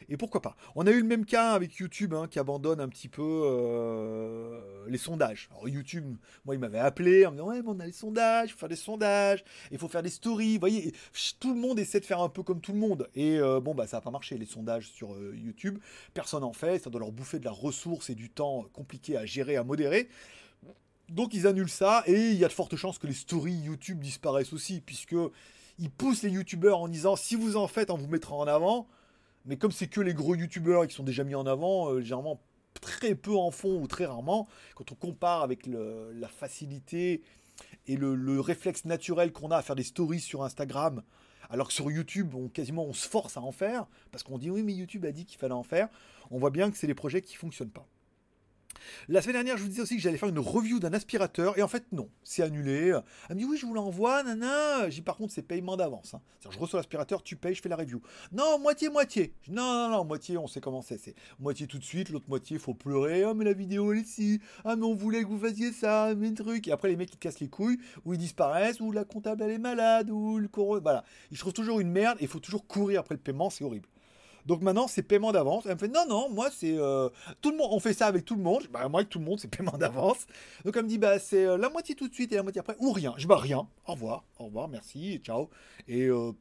Et 0.09 0.17
pourquoi 0.17 0.41
pas 0.41 0.57
On 0.75 0.85
a 0.85 0.91
eu 0.91 0.99
le 0.99 1.07
même 1.07 1.23
cas 1.23 1.51
avec 1.51 1.77
YouTube 1.77 2.13
hein, 2.13 2.27
qui 2.29 2.37
abandonne 2.37 2.81
un 2.81 2.89
petit 2.89 3.07
peu 3.07 3.21
euh, 3.23 4.59
les 4.89 4.97
sondages. 4.97 5.47
Alors 5.51 5.69
YouTube, 5.69 6.17
moi, 6.43 6.55
il 6.55 6.59
m'avait 6.59 6.79
appelé 6.79 7.25
en 7.25 7.31
me 7.31 7.37
disant 7.37 7.47
Ouais, 7.47 7.61
mais 7.61 7.69
on 7.69 7.79
a 7.79 7.85
les 7.85 7.93
sondages, 7.93 8.49
il 8.49 8.51
faut 8.51 8.59
faire 8.59 8.67
des 8.67 8.75
sondages, 8.75 9.45
il 9.71 9.77
faut 9.77 9.87
faire 9.87 10.03
des 10.03 10.09
stories. 10.09 10.55
Vous 10.55 10.59
voyez, 10.59 10.93
tout 11.39 11.53
le 11.53 11.59
monde 11.59 11.79
essaie 11.79 12.01
de 12.01 12.05
faire 12.05 12.19
un 12.19 12.27
peu 12.27 12.43
comme 12.43 12.59
tout 12.59 12.73
le 12.73 12.79
monde. 12.79 13.07
Et 13.15 13.39
bon, 13.39 13.73
bah, 13.73 13.87
ça 13.87 13.97
n'a 13.97 14.01
pas 14.01 14.11
marché, 14.11 14.37
les 14.37 14.45
sondages 14.45 14.89
sur 14.89 15.15
YouTube. 15.33 15.79
Personne 16.13 16.41
n'en 16.41 16.51
fait, 16.51 16.79
ça 16.79 16.89
doit 16.89 16.99
leur 16.99 17.13
bouffer 17.13 17.39
de 17.39 17.45
la 17.45 17.51
ressource 17.51 18.09
et 18.09 18.15
du 18.15 18.29
temps 18.29 18.65
compliqué 18.73 19.15
à 19.15 19.25
gérer, 19.25 19.55
à 19.55 19.63
modérer. 19.63 20.09
Donc 21.13 21.35
ils 21.35 21.45
annulent 21.45 21.69
ça 21.69 22.03
et 22.07 22.31
il 22.31 22.37
y 22.37 22.43
a 22.43 22.47
de 22.47 22.53
fortes 22.53 22.75
chances 22.75 22.97
que 22.97 23.05
les 23.05 23.13
stories 23.13 23.53
YouTube 23.53 23.99
disparaissent 23.99 24.51
aussi, 24.51 24.81
puisque 24.81 25.15
ils 25.77 25.91
poussent 25.91 26.23
les 26.23 26.31
YouTubeurs 26.31 26.79
en 26.79 26.87
disant 26.87 27.15
si 27.15 27.35
vous 27.35 27.55
en 27.55 27.67
faites, 27.67 27.91
on 27.91 27.97
vous 27.97 28.07
mettra 28.07 28.35
en 28.35 28.47
avant. 28.47 28.87
Mais 29.45 29.55
comme 29.57 29.71
c'est 29.71 29.85
que 29.85 30.01
les 30.01 30.15
gros 30.15 30.33
youtubeurs 30.33 30.87
qui 30.87 30.95
sont 30.95 31.03
déjà 31.03 31.23
mis 31.23 31.35
en 31.35 31.45
avant, 31.45 31.91
euh, 31.91 32.01
généralement 32.01 32.41
très 32.81 33.13
peu 33.13 33.35
en 33.35 33.51
font 33.51 33.79
ou 33.79 33.85
très 33.85 34.05
rarement, 34.05 34.47
quand 34.73 34.91
on 34.91 34.95
compare 34.95 35.43
avec 35.43 35.67
la 35.67 36.27
facilité 36.27 37.21
et 37.85 37.95
le, 37.95 38.39
réflexe 38.39 38.85
naturel 38.85 39.31
qu'on 39.31 39.51
a 39.51 39.57
à 39.57 39.61
faire 39.61 39.75
des 39.75 39.83
stories 39.83 40.19
sur 40.19 40.43
Instagram, 40.43 41.03
alors 41.51 41.67
que 41.67 41.73
sur 41.73 41.91
YouTube, 41.91 42.33
on, 42.33 42.47
quasiment 42.47 42.85
on 42.85 42.93
se 42.93 43.07
force 43.07 43.37
à 43.37 43.41
en 43.41 43.51
faire, 43.51 43.85
parce 44.11 44.23
qu'on 44.23 44.39
dit 44.39 44.49
oui 44.49 44.63
mais 44.63 44.73
YouTube 44.73 45.05
a 45.05 45.11
dit 45.11 45.25
qu'il 45.25 45.37
fallait 45.37 45.53
en 45.53 45.63
faire, 45.63 45.89
on 46.31 46.39
voit 46.39 46.49
bien 46.49 46.71
que 46.71 46.77
c'est 46.77 46.87
des 46.87 46.95
projets 46.95 47.21
qui 47.21 47.35
ne 47.35 47.39
fonctionnent 47.39 47.69
pas. 47.69 47.87
La 49.07 49.21
semaine 49.21 49.35
dernière, 49.35 49.57
je 49.57 49.63
vous 49.63 49.69
disais 49.69 49.81
aussi 49.81 49.95
que 49.95 50.01
j'allais 50.01 50.17
faire 50.17 50.29
une 50.29 50.39
review 50.39 50.79
d'un 50.79 50.93
aspirateur, 50.93 51.57
et 51.57 51.61
en 51.61 51.67
fait, 51.67 51.85
non, 51.91 52.09
c'est 52.23 52.43
annulé. 52.43 52.97
Elle 53.29 53.35
me 53.35 53.41
dit, 53.41 53.45
oui, 53.45 53.57
je 53.57 53.65
vous 53.65 53.73
l'envoie, 53.73 54.23
nana. 54.23 54.89
J'ai 54.89 55.01
par 55.01 55.17
contre, 55.17 55.33
c'est 55.33 55.41
paiement 55.41 55.77
d'avance. 55.77 56.13
Hein. 56.13 56.21
Je 56.49 56.57
reçois 56.57 56.79
l'aspirateur, 56.79 57.23
tu 57.23 57.35
payes, 57.35 57.55
je 57.55 57.61
fais 57.61 57.69
la 57.69 57.75
review. 57.75 58.01
Non, 58.31 58.59
moitié-moitié. 58.59 59.33
Non, 59.49 59.63
non, 59.63 59.89
non, 59.89 60.05
moitié, 60.05 60.37
on 60.37 60.47
sait 60.47 60.61
comment 60.61 60.81
c'est. 60.81 60.97
C'est 60.97 61.15
moitié 61.39 61.67
tout 61.67 61.79
de 61.79 61.83
suite, 61.83 62.09
l'autre 62.09 62.27
moitié, 62.27 62.59
faut 62.59 62.73
pleurer. 62.73 63.23
Ah, 63.23 63.33
mais 63.33 63.45
la 63.45 63.53
vidéo, 63.53 63.91
elle 63.91 63.99
est 63.99 64.01
ici. 64.01 64.39
Ah, 64.63 64.75
mais 64.75 64.85
on 64.85 64.95
voulait 64.95 65.23
que 65.23 65.27
vous 65.27 65.39
fassiez 65.39 65.71
ça, 65.71 66.13
mais 66.15 66.33
truc. 66.33 66.67
Et 66.67 66.71
après, 66.71 66.89
les 66.89 66.95
mecs, 66.95 67.13
ils 67.13 67.17
cassent 67.17 67.39
les 67.39 67.49
couilles, 67.49 67.79
ou 68.05 68.13
ils 68.13 68.19
disparaissent, 68.19 68.79
ou 68.79 68.91
la 68.91 69.05
comptable, 69.05 69.43
elle 69.43 69.51
est 69.51 69.57
malade, 69.57 70.09
ou 70.09 70.37
le 70.37 70.47
courant. 70.47 70.79
Voilà. 70.79 71.03
Ils 71.31 71.37
trouvent 71.37 71.53
toujours 71.53 71.79
une 71.79 71.91
merde, 71.91 72.17
et 72.19 72.23
il 72.23 72.27
faut 72.27 72.39
toujours 72.39 72.67
courir 72.67 73.01
après 73.01 73.15
le 73.15 73.21
paiement, 73.21 73.49
c'est 73.49 73.63
horrible. 73.63 73.87
Donc 74.45 74.61
maintenant, 74.61 74.87
c'est 74.87 75.03
paiement 75.03 75.31
d'avance. 75.31 75.65
Elle 75.65 75.73
me 75.73 75.77
fait 75.77 75.87
non, 75.87 76.05
non, 76.07 76.29
moi, 76.29 76.49
c'est. 76.51 76.77
Euh, 76.77 77.09
tout 77.41 77.51
le 77.51 77.57
monde, 77.57 77.69
on 77.71 77.79
fait 77.79 77.93
ça 77.93 78.07
avec 78.07 78.25
tout 78.25 78.35
le 78.35 78.41
monde. 78.41 78.63
Bah, 78.71 78.87
moi, 78.89 79.01
avec 79.01 79.09
tout 79.09 79.19
le 79.19 79.25
monde, 79.25 79.39
c'est 79.39 79.47
paiement 79.47 79.77
d'avance. 79.77 80.25
Donc 80.65 80.75
elle 80.75 80.83
me 80.83 80.89
dit, 80.89 80.97
bah, 80.97 81.19
c'est 81.19 81.45
euh, 81.45 81.57
la 81.57 81.69
moitié 81.69 81.95
tout 81.95 82.07
de 82.07 82.13
suite 82.13 82.31
et 82.33 82.35
la 82.35 82.43
moitié 82.43 82.59
après, 82.59 82.75
ou 82.79 82.91
rien. 82.91 83.13
Je 83.17 83.27
bah, 83.27 83.37
rien. 83.37 83.67
Au 83.85 83.93
revoir, 83.93 84.23
au 84.39 84.45
revoir, 84.45 84.67
merci, 84.67 85.19
ciao. 85.23 85.49
Et. 85.87 86.05
Euh, 86.05 86.31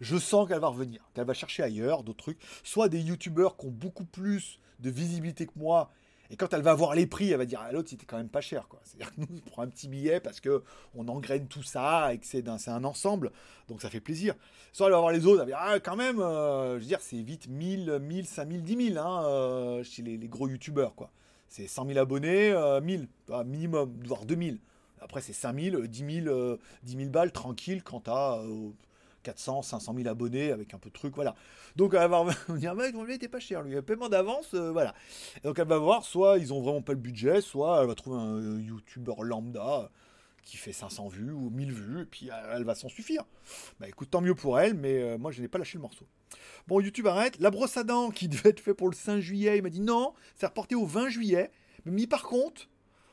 je 0.00 0.16
sens 0.16 0.48
qu'elle 0.48 0.60
va 0.60 0.68
revenir, 0.68 1.08
qu'elle 1.14 1.26
va 1.26 1.34
chercher 1.34 1.62
ailleurs 1.62 2.02
d'autres 2.02 2.24
trucs, 2.24 2.40
soit 2.62 2.88
des 2.88 3.00
youtubeurs 3.00 3.56
qui 3.56 3.66
ont 3.66 3.70
beaucoup 3.70 4.04
plus 4.04 4.58
de 4.80 4.90
visibilité 4.90 5.46
que 5.46 5.52
moi 5.56 5.90
et 6.34 6.36
quand 6.36 6.52
elle 6.52 6.62
va 6.62 6.74
voir 6.74 6.96
les 6.96 7.06
prix, 7.06 7.30
elle 7.30 7.38
va 7.38 7.46
dire 7.46 7.60
à 7.60 7.66
ah, 7.66 7.72
l'autre, 7.72 7.90
c'était 7.90 8.06
quand 8.06 8.16
même 8.16 8.28
pas 8.28 8.40
cher. 8.40 8.66
C'est-à-dire 8.82 9.14
que 9.14 9.20
nous, 9.20 9.28
on 9.36 9.50
prend 9.50 9.62
un 9.62 9.68
petit 9.68 9.86
billet 9.86 10.18
parce 10.18 10.40
que 10.40 10.64
on 10.96 11.06
engraine 11.06 11.46
tout 11.46 11.62
ça 11.62 12.12
et 12.12 12.18
que 12.18 12.26
c'est 12.26 12.48
un, 12.48 12.82
ensemble. 12.82 13.30
Donc 13.68 13.80
ça 13.80 13.88
fait 13.88 14.00
plaisir. 14.00 14.34
Soit 14.72 14.86
elle 14.86 14.94
va 14.94 14.98
voir 14.98 15.12
les 15.12 15.26
autres, 15.26 15.42
elle 15.42 15.50
va 15.52 15.56
dire 15.56 15.58
Ah, 15.60 15.78
quand 15.78 15.94
même, 15.94 16.18
euh, 16.18 16.74
je 16.74 16.80
veux 16.80 16.86
dire, 16.86 17.00
c'est 17.00 17.22
vite 17.22 17.46
1000, 17.46 18.00
1000, 18.00 18.26
5000, 18.26 18.64
10 18.64 18.94
000 18.94 18.98
hein, 18.98 19.24
euh, 19.26 19.84
chez 19.84 20.02
les, 20.02 20.18
gros 20.26 20.48
youtubeurs. 20.48 20.92
C'est 21.46 21.68
100 21.68 21.86
000 21.86 22.00
abonnés, 22.00 22.52
1000, 22.82 23.06
euh, 23.30 23.44
minimum, 23.44 23.96
voire 24.04 24.24
2000. 24.24 24.58
Après, 25.00 25.20
c'est 25.20 25.32
5000, 25.32 25.86
10 25.86 26.24
000, 26.24 26.58
10 26.82 26.96
000 26.96 27.10
balles 27.10 27.30
tranquille 27.30 27.84
quant 27.84 28.02
à 28.08 28.42
400, 29.24 29.62
500 29.62 29.94
000 29.96 30.08
abonnés 30.08 30.52
avec 30.52 30.72
un 30.74 30.78
peu 30.78 30.90
de 30.90 30.94
trucs, 30.94 31.14
voilà. 31.14 31.34
Donc 31.74 31.94
elle 31.94 32.08
va 32.08 32.24
dire, 32.56 32.74
mec, 32.74 32.92
ton 32.92 33.06
était 33.08 33.28
pas 33.28 33.40
cher, 33.40 33.62
lui, 33.62 33.80
paiement 33.82 34.08
d'avance, 34.08 34.54
euh, 34.54 34.70
voilà. 34.70 34.94
donc 35.42 35.58
elle 35.58 35.66
va 35.66 35.78
voir, 35.78 36.04
soit 36.04 36.38
ils 36.38 36.52
ont 36.52 36.60
vraiment 36.60 36.82
pas 36.82 36.92
le 36.92 36.98
budget, 36.98 37.40
soit 37.40 37.80
elle 37.80 37.88
va 37.88 37.94
trouver 37.94 38.18
un 38.18 38.36
euh, 38.36 38.60
YouTuber 38.60 39.14
lambda 39.20 39.90
qui 40.44 40.56
fait 40.56 40.72
500 40.72 41.08
vues 41.08 41.32
ou 41.32 41.50
1000 41.50 41.72
vues, 41.72 42.00
et 42.02 42.04
puis 42.04 42.28
elle 42.52 42.64
va 42.64 42.74
s'en 42.74 42.88
suffire. 42.88 43.24
Bah 43.80 43.88
écoute, 43.88 44.10
tant 44.10 44.20
mieux 44.20 44.34
pour 44.34 44.60
elle, 44.60 44.74
mais 44.74 45.02
euh, 45.02 45.18
moi 45.18 45.32
je 45.32 45.40
n'ai 45.40 45.48
pas 45.48 45.58
lâché 45.58 45.78
le 45.78 45.82
morceau. 45.82 46.06
Bon, 46.66 46.80
YouTube 46.80 47.06
arrête. 47.06 47.38
La 47.40 47.50
brosse 47.50 47.76
à 47.76 47.84
dents 47.84 48.10
qui 48.10 48.28
devait 48.28 48.50
être 48.50 48.60
fait 48.60 48.74
pour 48.74 48.88
le 48.88 48.94
5 48.94 49.20
juillet, 49.20 49.56
il 49.56 49.62
m'a 49.62 49.70
dit 49.70 49.80
non, 49.80 50.12
c'est 50.36 50.46
reporté 50.46 50.74
au 50.74 50.84
20 50.84 51.08
juillet. 51.08 51.50
Mais 51.86 52.06
par 52.06 52.22
contre, 52.22 52.68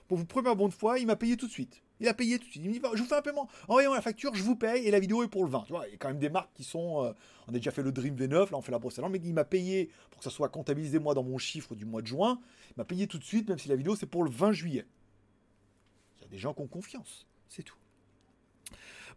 pour 0.08 0.18
vous 0.18 0.26
premier 0.26 0.54
bon 0.56 0.68
de 0.68 0.74
foi, 0.74 1.00
il 1.00 1.08
m'a 1.08 1.16
payé 1.16 1.38
tout 1.38 1.48
de 1.48 1.52
suite. 1.52 1.82
Il 2.02 2.08
a 2.08 2.16
payé 2.16 2.40
tout 2.40 2.48
de 2.48 2.52
suite. 2.52 2.64
Il 2.66 2.70
me 2.70 2.74
dit, 2.74 2.82
je 2.96 3.02
vous 3.02 3.08
fais 3.08 3.16
un 3.16 3.22
paiement. 3.22 3.48
Envoyez-moi 3.68 3.96
la 3.96 4.02
facture, 4.02 4.34
je 4.34 4.42
vous 4.42 4.56
paye 4.56 4.88
et 4.88 4.92
la 4.92 5.00
vidéo 5.00 5.24
est 5.24 5.28
pour 5.28 5.46
le 5.46 5.52
20. 5.52 5.66
Tu 5.68 5.74
il 5.74 5.92
y 5.92 5.94
a 5.94 5.98
quand 5.98 6.08
même 6.08 6.18
des 6.18 6.30
marques 6.30 6.52
qui 6.56 6.64
sont. 6.64 7.06
Euh, 7.06 7.14
on 7.48 7.52
a 7.52 7.58
déjà 7.58 7.70
fait 7.70 7.84
le 7.84 7.92
Dream 7.92 8.16
V9, 8.16 8.32
là 8.52 8.58
on 8.58 8.62
fait 8.62 8.72
la 8.72 8.80
brosse 8.80 8.98
à 8.98 9.08
mais 9.08 9.22
il 9.24 9.34
m'a 9.34 9.46
payé 9.46 9.92
pour 10.10 10.20
que 10.20 10.24
ça 10.24 10.32
soit 10.32 10.50
comptabilisé 10.50 10.98
moi 10.98 11.14
dans 11.14 11.24
mon 11.24 11.38
chiffre 11.38 11.76
du 11.76 11.86
mois 11.86 12.02
de 12.02 12.08
juin. 12.08 12.40
Il 12.70 12.74
m'a 12.78 12.86
payé 12.86 13.06
tout 13.06 13.20
de 13.20 13.24
suite, 13.24 13.48
même 13.48 13.60
si 13.60 13.70
la 13.70 13.76
vidéo 13.76 13.96
c'est 13.96 14.08
pour 14.08 14.24
le 14.24 14.32
20 14.32 14.52
juillet. 14.52 14.86
Il 16.18 16.24
y 16.24 16.26
a 16.26 16.30
des 16.30 16.40
gens 16.40 16.56
qui 16.56 16.62
ont 16.62 16.68
confiance. 16.68 17.28
C'est 17.48 17.64
tout. 17.64 17.78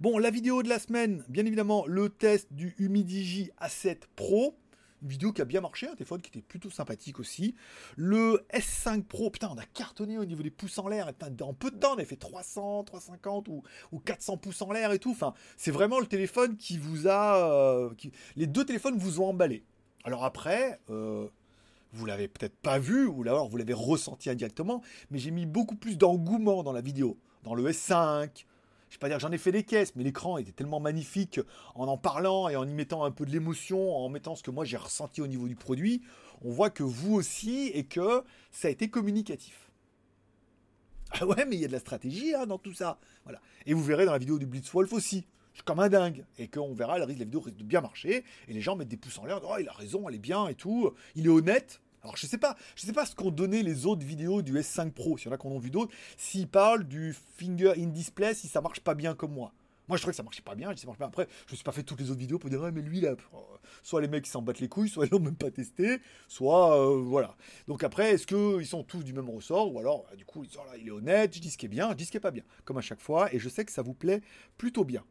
Bon, 0.01 0.19
la 0.19 0.31
vidéo 0.31 0.63
de 0.63 0.69
la 0.69 0.79
semaine, 0.79 1.25
bien 1.29 1.47
évidemment, 1.47 1.87
le 1.87 2.11
test 2.11 2.53
du 2.53 2.75
Humidigi 2.79 3.51
A7 3.61 4.01
Pro 4.15 4.59
vidéo 5.05 5.33
qui 5.33 5.43
a 5.43 5.45
bien 5.45 5.61
marché, 5.61 5.87
un 5.87 5.95
téléphone 5.95 6.21
qui 6.21 6.29
était 6.29 6.43
plutôt 6.43 6.71
sympathique 6.71 7.21
aussi. 7.21 7.55
Le 7.97 8.45
S5 8.53 9.05
Pro, 9.05 9.31
putain, 9.31 9.51
on 9.53 9.59
a 9.59 9.65
cartonné 9.65 10.19
au 10.19 10.25
niveau 10.25 10.43
des 10.43 10.51
pouces 10.51 10.79
en 10.79 10.89
l'air. 10.89 11.11
En 11.43 11.55
peu 11.55 11.71
de 11.71 11.77
temps, 11.77 11.95
on 11.95 11.99
a 11.99 12.05
fait 12.05 12.17
300, 12.17 12.85
350 12.85 13.49
ou, 13.49 13.63
ou 13.93 13.99
400 13.99 14.37
pouces 14.39 14.63
en 14.63 14.73
l'air 14.73 14.93
et 14.93 14.99
tout. 14.99 15.11
Enfin, 15.11 15.35
c'est 15.57 15.71
vraiment 15.71 16.01
le 16.01 16.07
téléphone 16.07 16.57
qui 16.57 16.79
vous 16.79 17.09
a. 17.09 17.37
Euh, 17.37 17.91
les 18.37 18.47
deux 18.47 18.65
téléphones 18.65 18.97
vous 18.99 19.21
ont 19.21 19.29
emballé. 19.29 19.65
Alors 20.05 20.25
après. 20.25 20.81
Euh, 20.91 21.29
vous 21.97 22.07
l'avez 22.07 22.27
peut-être 22.27 22.57
pas 22.57 22.81
vu, 22.81 23.07
ou 23.07 23.23
alors 23.23 23.49
vous 23.49 23.57
l'avez 23.57 23.73
ressenti 23.73 24.29
indirectement, 24.29 24.83
mais 25.11 25.21
j'ai 25.21 25.31
mis 25.31 25.47
beaucoup 25.47 25.77
plus 25.77 25.97
d'engouement 25.97 26.65
dans 26.65 26.73
la 26.73 26.81
vidéo. 26.81 27.17
Dans 27.45 27.55
le 27.55 27.71
S5, 27.71 28.47
je 28.95 28.99
vais 28.99 29.01
pas 29.01 29.09
dire 29.09 29.19
j'en 29.19 29.33
ai 29.33 29.39
fait 29.39 29.51
des 29.51 29.65
caisses, 29.65 29.97
mais 29.97 30.05
l'écran 30.05 30.39
était 30.39 30.53
tellement 30.53 30.79
magnifique 30.79 31.41
en 31.75 31.89
en 31.89 31.99
parlant 31.99 32.49
et 32.49 32.55
en 32.55 32.65
y 32.65 32.73
mettant 32.73 33.03
un 33.03 33.11
peu 33.11 33.27
de 33.27 33.33
l'émotion, 33.33 33.97
en 33.97 34.09
mettant 34.09 34.37
ce 34.37 34.45
que 34.45 34.53
moi 34.53 34.65
j'ai 34.65 34.77
ressenti 34.77 35.21
au 35.21 35.27
niveau 35.27 35.49
du 35.49 35.57
produit, 35.57 36.03
on 36.43 36.53
voit 36.53 36.71
que 36.71 36.85
vous 36.85 37.15
aussi 37.15 37.73
et 37.75 37.87
que 37.87 38.23
ça 38.53 38.69
a 38.69 38.71
été 38.71 38.91
communicatif. 38.91 39.73
Ah 41.11 41.27
ouais, 41.27 41.45
mais 41.45 41.57
il 41.57 41.63
y 41.63 41.65
a 41.65 41.67
de 41.67 41.73
la 41.73 41.81
stratégie 41.81 42.37
hein, 42.37 42.47
dans 42.47 42.59
tout 42.59 42.73
ça. 42.73 43.01
Voilà. 43.25 43.41
Et 43.67 43.75
vous 43.75 43.83
verrez 43.83 44.07
dans 44.07 44.13
la 44.13 44.19
vidéo 44.19 44.39
du 44.39 44.47
Blitzwolf 44.47 44.93
aussi. 44.93 45.27
Je 45.53 45.59
suis 45.59 45.65
comme 45.65 45.81
un 45.81 45.89
dingue. 45.89 46.25
Et 46.39 46.47
qu'on 46.47 46.73
verra, 46.73 46.99
la 46.99 47.07
vidéo 47.07 47.41
risque 47.41 47.57
de 47.57 47.65
bien 47.65 47.81
marcher. 47.81 48.25
Et 48.47 48.53
les 48.53 48.61
gens 48.61 48.77
mettent 48.77 48.89
des 48.89 48.97
pouces 48.97 49.19
en 49.19 49.25
l'air. 49.25 49.41
Oh, 49.45 49.57
il 49.59 49.69
a 49.69 49.73
raison, 49.73 50.09
elle 50.09 50.17
est 50.17 50.19
bien 50.19 50.47
et 50.47 50.55
tout. 50.55 50.93
Il 51.17 51.27
est 51.27 51.31
honnête. 51.31 51.81
Alors 52.05 52.17
je 52.17 52.27
sais 52.27 52.39
pas, 52.39 52.55
je 52.77 52.83
sais 52.83 52.93
pas 52.93 53.07
ce 53.07 53.17
qu'ont 53.17 53.31
donné 53.31 53.63
les 53.63 53.87
autres 53.87 54.05
vidéos 54.05 54.43
du 54.43 54.55
S5 54.55 54.93
Pro, 54.93 55.17
s'il 55.17 55.29
y 55.29 55.31
en 55.31 55.35
a 55.35 55.39
qui 55.39 55.47
en 55.47 55.51
ont 55.51 55.59
vu 55.59 55.71
d'autres, 55.71 55.93
s'ils 56.19 56.47
parlent 56.47 56.85
du 56.85 57.15
finger 57.39 57.73
in 57.79 57.87
display, 57.87 58.35
si 58.35 58.47
ça 58.47 58.61
marche 58.61 58.81
pas 58.81 58.95
bien 58.95 59.15
comme 59.15 59.33
moi. 59.33 59.53
Moi, 59.89 59.99
je 59.99 60.03
trouvais 60.03 60.13
que 60.13 60.17
ça 60.17 60.23
marchait 60.23 60.43
pas 60.43 60.55
bien. 60.55 60.71
Je 60.73 60.77
sais 60.77 60.87
pas. 60.87 61.05
Après, 61.05 61.27
je 61.47 61.53
me 61.53 61.57
suis 61.57 61.65
pas 61.65 61.73
fait 61.73 61.83
toutes 61.83 62.01
les 62.01 62.11
autres 62.11 62.21
vidéos 62.21 62.39
pour 62.39 62.49
dire, 62.49 62.61
mais 62.73 62.81
lui, 62.81 63.01
là, 63.01 63.15
soit 63.83 64.01
les 64.01 64.09
mecs 64.09 64.27
s'en 64.27 64.41
battent 64.41 64.61
les 64.61 64.69
couilles, 64.69 64.89
soit 64.89 65.07
ils 65.07 65.11
l'ont 65.11 65.21
même 65.21 65.37
pas 65.37 65.51
testé, 65.51 66.01
soit 66.27 66.81
euh, 66.81 67.03
voilà. 67.03 67.37
Donc 67.69 67.85
après, 67.85 68.13
est-ce 68.13 68.27
qu'ils 68.27 68.67
sont 68.67 68.83
tous 68.83 69.03
du 69.03 69.13
même 69.13 69.29
ressort 69.29 69.73
ou 69.73 69.79
alors, 69.79 70.05
bah, 70.09 70.17
du 70.17 70.25
coup, 70.25 70.45
il 70.79 70.89
est 70.89 70.91
honnête, 70.91 71.35
je 71.35 71.41
dis 71.41 71.51
ce 71.51 71.59
qui 71.59 71.67
est 71.67 71.69
bien, 71.69 71.91
je 71.91 71.97
dis 71.97 72.05
ce 72.07 72.11
qui 72.11 72.17
est 72.17 72.21
pas 72.21 72.31
bien, 72.31 72.45
comme 72.65 72.79
à 72.79 72.83
chaque 72.83 73.01
fois, 73.01 73.33
et 73.35 73.39
je 73.39 73.49
sais 73.49 73.65
que 73.65 73.73
ça 73.73 73.83
vous 73.83 73.95
plaît 73.95 74.23
plutôt 74.57 74.85
bien. 74.85 75.05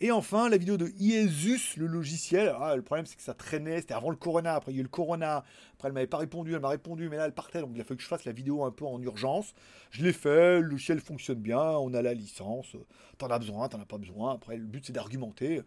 Et 0.00 0.12
enfin, 0.12 0.48
la 0.48 0.58
vidéo 0.58 0.76
de 0.76 0.88
Iesus, 0.98 1.76
le 1.76 1.86
logiciel. 1.86 2.54
Ah, 2.60 2.76
le 2.76 2.82
problème, 2.82 3.06
c'est 3.06 3.16
que 3.16 3.22
ça 3.22 3.34
traînait. 3.34 3.80
C'était 3.80 3.94
avant 3.94 4.10
le 4.10 4.16
Corona. 4.16 4.54
Après, 4.54 4.72
il 4.72 4.76
y 4.76 4.78
a 4.78 4.80
eu 4.80 4.84
le 4.84 4.88
Corona. 4.88 5.44
Après, 5.74 5.88
elle 5.88 5.94
m'avait 5.94 6.06
pas 6.06 6.18
répondu. 6.18 6.54
Elle 6.54 6.60
m'a 6.60 6.68
répondu, 6.68 7.08
mais 7.08 7.16
là, 7.16 7.26
elle 7.26 7.34
partait. 7.34 7.60
Donc, 7.60 7.70
il 7.74 7.80
a 7.80 7.84
fallu 7.84 7.96
que 7.96 8.02
je 8.02 8.08
fasse 8.08 8.24
la 8.24 8.32
vidéo 8.32 8.64
un 8.64 8.70
peu 8.70 8.84
en 8.84 9.00
urgence. 9.02 9.54
Je 9.90 10.04
l'ai 10.04 10.12
fait. 10.12 10.60
Le 10.60 10.68
logiciel 10.68 11.00
fonctionne 11.00 11.40
bien. 11.40 11.60
On 11.60 11.94
a 11.94 12.02
la 12.02 12.14
licence. 12.14 12.76
T'en 13.18 13.28
as 13.28 13.38
besoin, 13.38 13.68
t'en 13.68 13.80
as 13.80 13.86
pas 13.86 13.98
besoin. 13.98 14.34
Après, 14.34 14.56
le 14.56 14.64
but, 14.64 14.86
c'est 14.86 14.92
d'argumenter. 14.92 15.62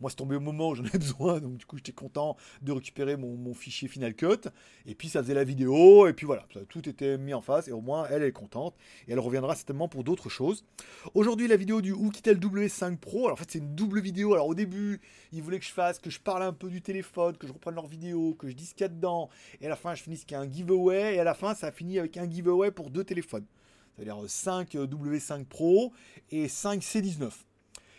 Moi, 0.00 0.10
c'est 0.10 0.16
tombé 0.16 0.36
au 0.36 0.40
moment 0.40 0.70
où 0.70 0.74
j'en 0.74 0.84
ai 0.84 0.90
besoin, 0.98 1.40
donc 1.40 1.56
du 1.56 1.66
coup, 1.66 1.76
j'étais 1.76 1.92
content 1.92 2.36
de 2.62 2.72
récupérer 2.72 3.16
mon, 3.16 3.54
fichier 3.54 3.88
Final 3.88 4.14
Cut. 4.14 4.48
Et 4.86 4.94
puis, 4.94 5.08
ça 5.08 5.22
faisait 5.22 5.34
la 5.34 5.44
vidéo, 5.44 6.06
et 6.06 6.12
puis 6.12 6.26
voilà, 6.26 6.46
tout 6.68 6.88
était 6.88 7.18
mis 7.18 7.34
en 7.34 7.40
face, 7.40 7.68
et 7.68 7.72
au 7.72 7.80
moins, 7.80 8.06
elle, 8.10 8.22
est 8.22 8.32
contente. 8.32 8.74
Et 9.06 9.12
elle 9.12 9.20
reviendra 9.20 9.54
certainement 9.54 9.88
pour 9.88 10.04
d'autres 10.04 10.28
choses. 10.28 10.64
Aujourd'hui, 11.14 11.48
la 11.48 11.56
vidéo 11.56 11.80
du 11.80 11.92
Oukitel 11.92 12.38
W5 12.38 12.96
Pro. 12.98 13.26
Alors, 13.26 13.32
en 13.32 13.36
fait, 13.36 13.50
c'est 13.50 13.58
une 13.58 13.74
double 13.74 14.00
vidéo. 14.00 14.34
Alors, 14.34 14.48
au 14.48 14.54
début, 14.54 15.00
ils 15.32 15.42
voulaient 15.42 15.60
que 15.60 15.66
je 15.66 15.72
fasse, 15.72 15.98
que 15.98 16.10
je 16.10 16.20
parle 16.20 16.42
un 16.42 16.52
peu 16.52 16.68
du 16.68 16.82
téléphone, 16.82 17.36
que 17.36 17.46
je 17.46 17.52
reprenne 17.52 17.74
leur 17.74 17.86
vidéo, 17.86 18.34
que 18.34 18.48
je 18.48 18.54
dise 18.54 18.70
ce 18.70 18.74
qu'il 18.74 18.84
y 18.84 18.86
a 18.86 18.88
dedans. 18.88 19.30
Et 19.60 19.66
à 19.66 19.68
la 19.68 19.76
fin, 19.76 19.94
je 19.94 20.02
finisse 20.02 20.24
qu'il 20.24 20.36
y 20.36 20.38
a 20.38 20.40
un 20.40 20.50
giveaway, 20.50 21.16
et 21.16 21.20
à 21.20 21.24
la 21.24 21.34
fin, 21.34 21.54
ça 21.54 21.68
a 21.68 21.72
fini 21.72 21.98
avec 21.98 22.16
un 22.16 22.28
giveaway 22.28 22.70
pour 22.70 22.90
deux 22.90 23.04
téléphones. 23.04 23.46
C'est-à-dire 23.94 24.18
5 24.26 24.74
W5 24.74 25.44
Pro 25.44 25.92
et 26.30 26.48
5 26.48 26.82
C19. 26.82 27.30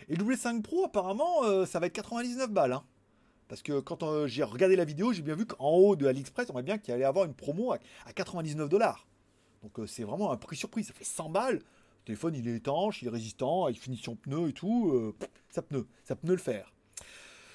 Et 0.07 0.15
le 0.15 0.23
W5 0.23 0.61
Pro, 0.61 0.85
apparemment, 0.85 1.43
euh, 1.43 1.65
ça 1.65 1.79
va 1.79 1.87
être 1.87 1.93
99 1.93 2.51
balles. 2.51 2.73
Hein. 2.73 2.83
Parce 3.47 3.61
que 3.61 3.79
quand 3.79 4.03
euh, 4.03 4.27
j'ai 4.27 4.43
regardé 4.43 4.75
la 4.75 4.85
vidéo, 4.85 5.13
j'ai 5.13 5.21
bien 5.21 5.35
vu 5.35 5.45
qu'en 5.45 5.71
haut 5.71 5.95
de 5.95 6.05
AliExpress, 6.05 6.49
on 6.49 6.53
voit 6.53 6.61
bien 6.61 6.77
qu'il 6.77 6.93
allait 6.93 7.05
avoir 7.05 7.25
une 7.25 7.33
promo 7.33 7.73
à, 7.73 7.79
99 8.13 8.69
dollars. 8.69 9.07
Donc 9.63 9.79
euh, 9.79 9.87
c'est 9.87 10.03
vraiment 10.03 10.31
un 10.31 10.37
prix 10.37 10.55
surprise. 10.55 10.87
Ça 10.87 10.93
fait 10.93 11.03
100 11.03 11.29
balles. 11.29 11.55
Le 11.55 12.05
téléphone, 12.05 12.35
il 12.35 12.47
est 12.47 12.55
étanche, 12.55 13.01
il 13.01 13.07
est 13.07 13.11
résistant, 13.11 13.65
avec 13.65 13.79
finition 13.79 14.15
pneu 14.15 14.49
et 14.49 14.53
tout. 14.53 15.15
ça 15.49 15.63
pneu, 15.63 15.87
ça 16.03 16.15
pneu 16.15 16.33
le 16.33 16.39
faire. 16.39 16.71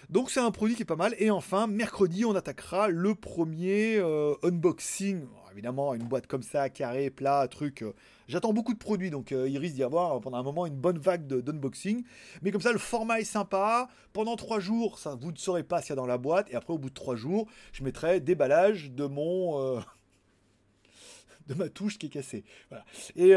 Donc 0.09 0.28
c'est 0.28 0.40
un 0.40 0.51
produit 0.51 0.74
qui 0.74 0.82
est 0.82 0.86
pas 0.86 0.96
mal. 0.96 1.14
Et 1.18 1.30
enfin, 1.30 1.68
mercredi, 1.68 2.24
on 2.24 2.34
attaquera 2.34 2.88
le 2.88 3.14
premier 3.14 4.01
unboxing. 4.42 5.22
évidemment, 5.53 5.94
une 5.94 6.03
boîte 6.03 6.26
comme 6.26 6.42
ça, 6.42 6.68
carré, 6.68 7.11
plat, 7.11 7.46
truc. 7.46 7.84
Euh, 8.31 8.33
j'attends 8.33 8.53
beaucoup 8.53 8.72
de 8.72 8.78
produits, 8.78 9.11
donc 9.11 9.31
il 9.33 9.59
risque 9.59 9.74
d'y 9.74 9.83
avoir 9.83 10.20
pendant 10.20 10.39
un 10.39 10.43
moment 10.43 10.66
une 10.66 10.76
bonne 10.76 10.99
vague 10.99 11.26
d'unboxing. 11.26 12.05
Mais 12.43 12.51
comme 12.51 12.61
ça, 12.61 12.72
le 12.72 12.78
format 12.78 13.20
est 13.20 13.24
sympa. 13.24 13.89
Pendant 14.12 14.37
trois 14.37 14.61
jours, 14.61 14.99
vous 15.20 15.33
ne 15.33 15.37
saurez 15.37 15.62
pas 15.62 15.81
ce 15.81 15.87
qu'il 15.87 15.93
y 15.93 15.95
a 15.95 15.97
dans 15.97 16.07
la 16.07 16.18
boîte. 16.18 16.51
Et 16.51 16.55
après, 16.55 16.72
au 16.72 16.78
bout 16.78 16.91
de 16.91 16.95
trois 16.95 17.16
jours, 17.16 17.47
je 17.72 17.83
mettrai 17.85 18.20
déballage 18.20 18.91
de 18.91 19.07
mon... 19.07 19.81
de 21.49 21.55
ma 21.55 21.68
touche 21.68 21.99
qui 21.99 22.07
est 22.07 22.11
cassée. 22.11 22.45
Voilà. 22.68 22.85
Et 23.16 23.35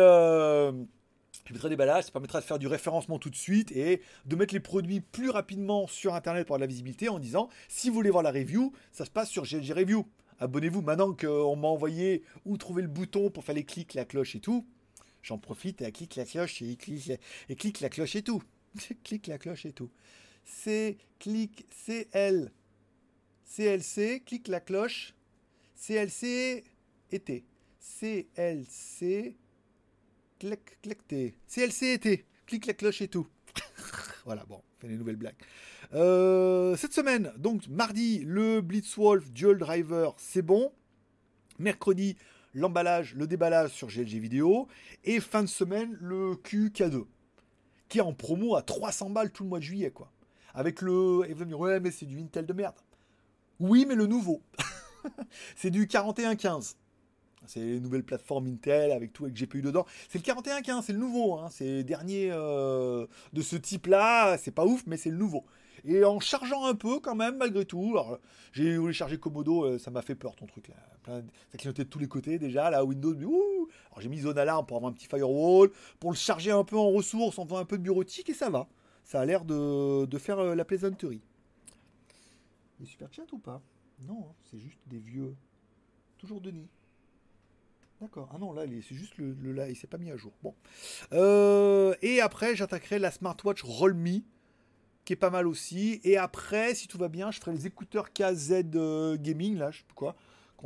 je 1.45 1.51
mettrai 1.51 1.69
des 1.69 1.75
ballages, 1.75 2.05
ça 2.05 2.11
permettra 2.11 2.39
de 2.39 2.45
faire 2.45 2.59
du 2.59 2.67
référencement 2.67 3.19
tout 3.19 3.29
de 3.29 3.35
suite 3.35 3.71
et 3.71 4.01
de 4.25 4.35
mettre 4.35 4.53
les 4.53 4.59
produits 4.59 5.01
plus 5.01 5.29
rapidement 5.29 5.87
sur 5.87 6.13
Internet 6.13 6.47
pour 6.47 6.55
avoir 6.55 6.59
de 6.59 6.63
la 6.63 6.73
visibilité 6.73 7.09
en 7.09 7.19
disant 7.19 7.49
si 7.67 7.89
vous 7.89 7.95
voulez 7.95 8.11
voir 8.11 8.23
la 8.23 8.31
review, 8.31 8.71
ça 8.91 9.03
se 9.03 9.11
passe 9.11 9.29
sur 9.29 9.43
GLG 9.43 9.73
Review. 9.73 10.07
Abonnez-vous 10.39 10.81
maintenant 10.81 11.13
qu'on 11.13 11.55
m'a 11.55 11.67
envoyé 11.67 12.23
où 12.45 12.57
trouver 12.57 12.81
le 12.81 12.87
bouton 12.87 13.29
pour 13.29 13.43
faire 13.43 13.55
les 13.55 13.65
clics, 13.65 13.93
la 13.93 14.05
cloche 14.05 14.35
et 14.35 14.39
tout. 14.39 14.65
J'en 15.23 15.37
profite 15.37 15.81
et 15.81 15.91
clique 15.91 16.15
la 16.15 16.25
cloche 16.25 16.61
et 16.61 16.75
clique, 16.75 17.11
et 17.49 17.55
clique 17.55 17.79
la 17.79 17.89
cloche 17.89 18.15
et 18.15 18.23
tout. 18.23 18.43
clique 19.03 19.27
la 19.27 19.37
cloche 19.37 19.65
et 19.65 19.73
tout. 19.73 19.89
C, 20.45 20.97
clique 21.19 21.65
CL, 21.85 22.51
CLC, 23.55 24.23
clique 24.25 24.49
la 24.49 24.59
cloche, 24.59 25.15
CLC 25.75 26.63
T. 27.19 27.43
CLC, 27.79 29.35
clac, 30.39 30.77
clac, 30.81 31.07
T. 31.07 31.35
CLC 31.47 31.99
et 32.05 32.25
Clique 32.45 32.65
la 32.65 32.73
cloche 32.73 33.01
et 33.01 33.07
tout. 33.07 33.27
voilà, 34.25 34.45
bon, 34.45 34.61
fait 34.79 34.87
des 34.87 34.97
nouvelles 34.97 35.17
blagues. 35.17 35.35
Euh, 35.93 36.75
cette 36.75 36.93
semaine, 36.93 37.31
donc 37.37 37.67
mardi, 37.67 38.19
le 38.25 38.61
Blitzwolf 38.61 39.31
Dual 39.31 39.57
Driver, 39.57 40.15
c'est 40.17 40.41
bon. 40.41 40.71
Mercredi, 41.59 42.17
l'emballage, 42.53 43.15
le 43.15 43.27
déballage 43.27 43.71
sur 43.71 43.87
GLG 43.87 44.19
Vidéo. 44.19 44.67
Et 45.03 45.19
fin 45.19 45.41
de 45.41 45.47
semaine, 45.47 45.97
le 45.99 46.33
QK2, 46.35 47.05
qui 47.89 47.97
est 47.99 48.01
en 48.01 48.13
promo 48.13 48.55
à 48.55 48.61
300 48.61 49.09
balles 49.09 49.31
tout 49.31 49.43
le 49.43 49.49
mois 49.49 49.59
de 49.59 49.63
juillet, 49.63 49.91
quoi. 49.91 50.11
Avec 50.53 50.81
le. 50.81 51.23
Et 51.27 51.33
vous 51.33 51.41
me 51.41 51.49
dire, 51.49 51.59
ouais, 51.59 51.79
mais 51.79 51.91
c'est 51.91 52.05
du 52.05 52.19
Intel 52.19 52.45
de 52.45 52.53
merde. 52.53 52.75
Oui, 53.59 53.85
mais 53.87 53.95
le 53.95 54.05
nouveau. 54.05 54.41
c'est 55.55 55.71
du 55.71 55.87
4115. 55.87 56.77
C'est 57.45 57.59
les 57.59 57.79
nouvelles 57.79 58.03
plateformes 58.03 58.47
Intel 58.47 58.91
avec 58.91 59.11
tout 59.11 59.25
avec 59.25 59.35
GPU 59.35 59.61
dedans. 59.61 59.85
C'est 60.09 60.19
le 60.19 60.23
4115, 60.23 60.85
c'est 60.85 60.93
le 60.93 60.99
nouveau. 60.99 61.35
Hein. 61.35 61.49
C'est 61.51 61.83
dernier 61.83 62.29
euh, 62.31 63.05
de 63.33 63.41
ce 63.41 63.55
type-là. 63.55 64.37
C'est 64.37 64.51
pas 64.51 64.65
ouf, 64.65 64.83
mais 64.87 64.97
c'est 64.97 65.09
le 65.09 65.17
nouveau. 65.17 65.45
Et 65.85 66.05
en 66.05 66.19
chargeant 66.19 66.65
un 66.65 66.75
peu 66.75 66.99
quand 66.99 67.15
même, 67.15 67.37
malgré 67.37 67.65
tout. 67.65 67.89
Alors, 67.91 68.19
j'ai 68.53 68.77
voulu 68.77 68.93
charger 68.93 69.17
Komodo, 69.17 69.63
euh, 69.63 69.79
ça 69.79 69.91
m'a 69.91 70.01
fait 70.01 70.15
peur 70.15 70.35
ton 70.35 70.45
truc 70.45 70.69
là. 70.69 70.75
Ça 71.05 71.21
clignotait 71.57 71.83
de 71.83 71.89
tous 71.89 71.99
les 71.99 72.07
côtés 72.07 72.39
déjà. 72.39 72.69
Là, 72.69 72.83
Windows, 72.83 73.13
Alors, 73.15 73.99
j'ai 73.99 74.09
mis 74.09 74.19
zone 74.19 74.37
alarme 74.37 74.65
pour 74.65 74.77
avoir 74.77 74.91
un 74.91 74.93
petit 74.93 75.07
firewall, 75.07 75.71
pour 75.99 76.11
le 76.11 76.17
charger 76.17 76.51
un 76.51 76.63
peu 76.63 76.77
en 76.77 76.89
ressources, 76.89 77.39
en 77.39 77.45
faisant 77.45 77.57
un 77.57 77.65
peu 77.65 77.77
de 77.77 77.83
bureautique, 77.83 78.29
et 78.29 78.33
ça 78.33 78.49
va. 78.49 78.67
Ça 79.03 79.19
a 79.19 79.25
l'air 79.25 79.43
de, 79.43 80.05
de 80.05 80.17
faire 80.17 80.39
euh, 80.39 80.55
la 80.55 80.65
plaisanterie. 80.65 81.21
Les 82.79 82.85
super 82.85 83.13
chat 83.13 83.31
ou 83.31 83.37
pas? 83.37 83.61
Non, 84.07 84.27
hein, 84.29 84.33
c'est 84.49 84.59
juste 84.59 84.79
des 84.87 84.99
vieux. 84.99 85.35
Toujours 86.17 86.41
Denis. 86.41 86.67
D'accord. 88.01 88.29
Ah 88.33 88.37
non, 88.37 88.53
là, 88.53 88.63
c'est 88.65 88.95
juste 88.95 89.17
le, 89.17 89.33
le 89.33 89.53
là, 89.53 89.69
il 89.69 89.75
s'est 89.75 89.87
pas 89.87 89.97
mis 89.97 90.11
à 90.11 90.17
jour. 90.17 90.33
Bon. 90.41 90.53
Euh, 91.13 91.95
et 92.01 92.21
après, 92.21 92.55
j'attaquerai 92.55 92.99
la 92.99 93.11
smartwatch 93.11 93.61
Rollme, 93.63 94.21
qui 95.05 95.13
est 95.13 95.17
pas 95.17 95.29
mal 95.29 95.47
aussi. 95.47 96.01
Et 96.03 96.17
après, 96.17 96.75
si 96.75 96.87
tout 96.87 96.97
va 96.97 97.07
bien, 97.07 97.31
je 97.31 97.39
ferai 97.39 97.53
les 97.53 97.67
écouteurs 97.67 98.11
KZ 98.11 98.63
euh, 98.75 99.17
Gaming, 99.17 99.57
là, 99.57 99.71
je 99.71 99.79
sais 99.79 99.83
plus 99.85 99.95
quoi, 99.95 100.15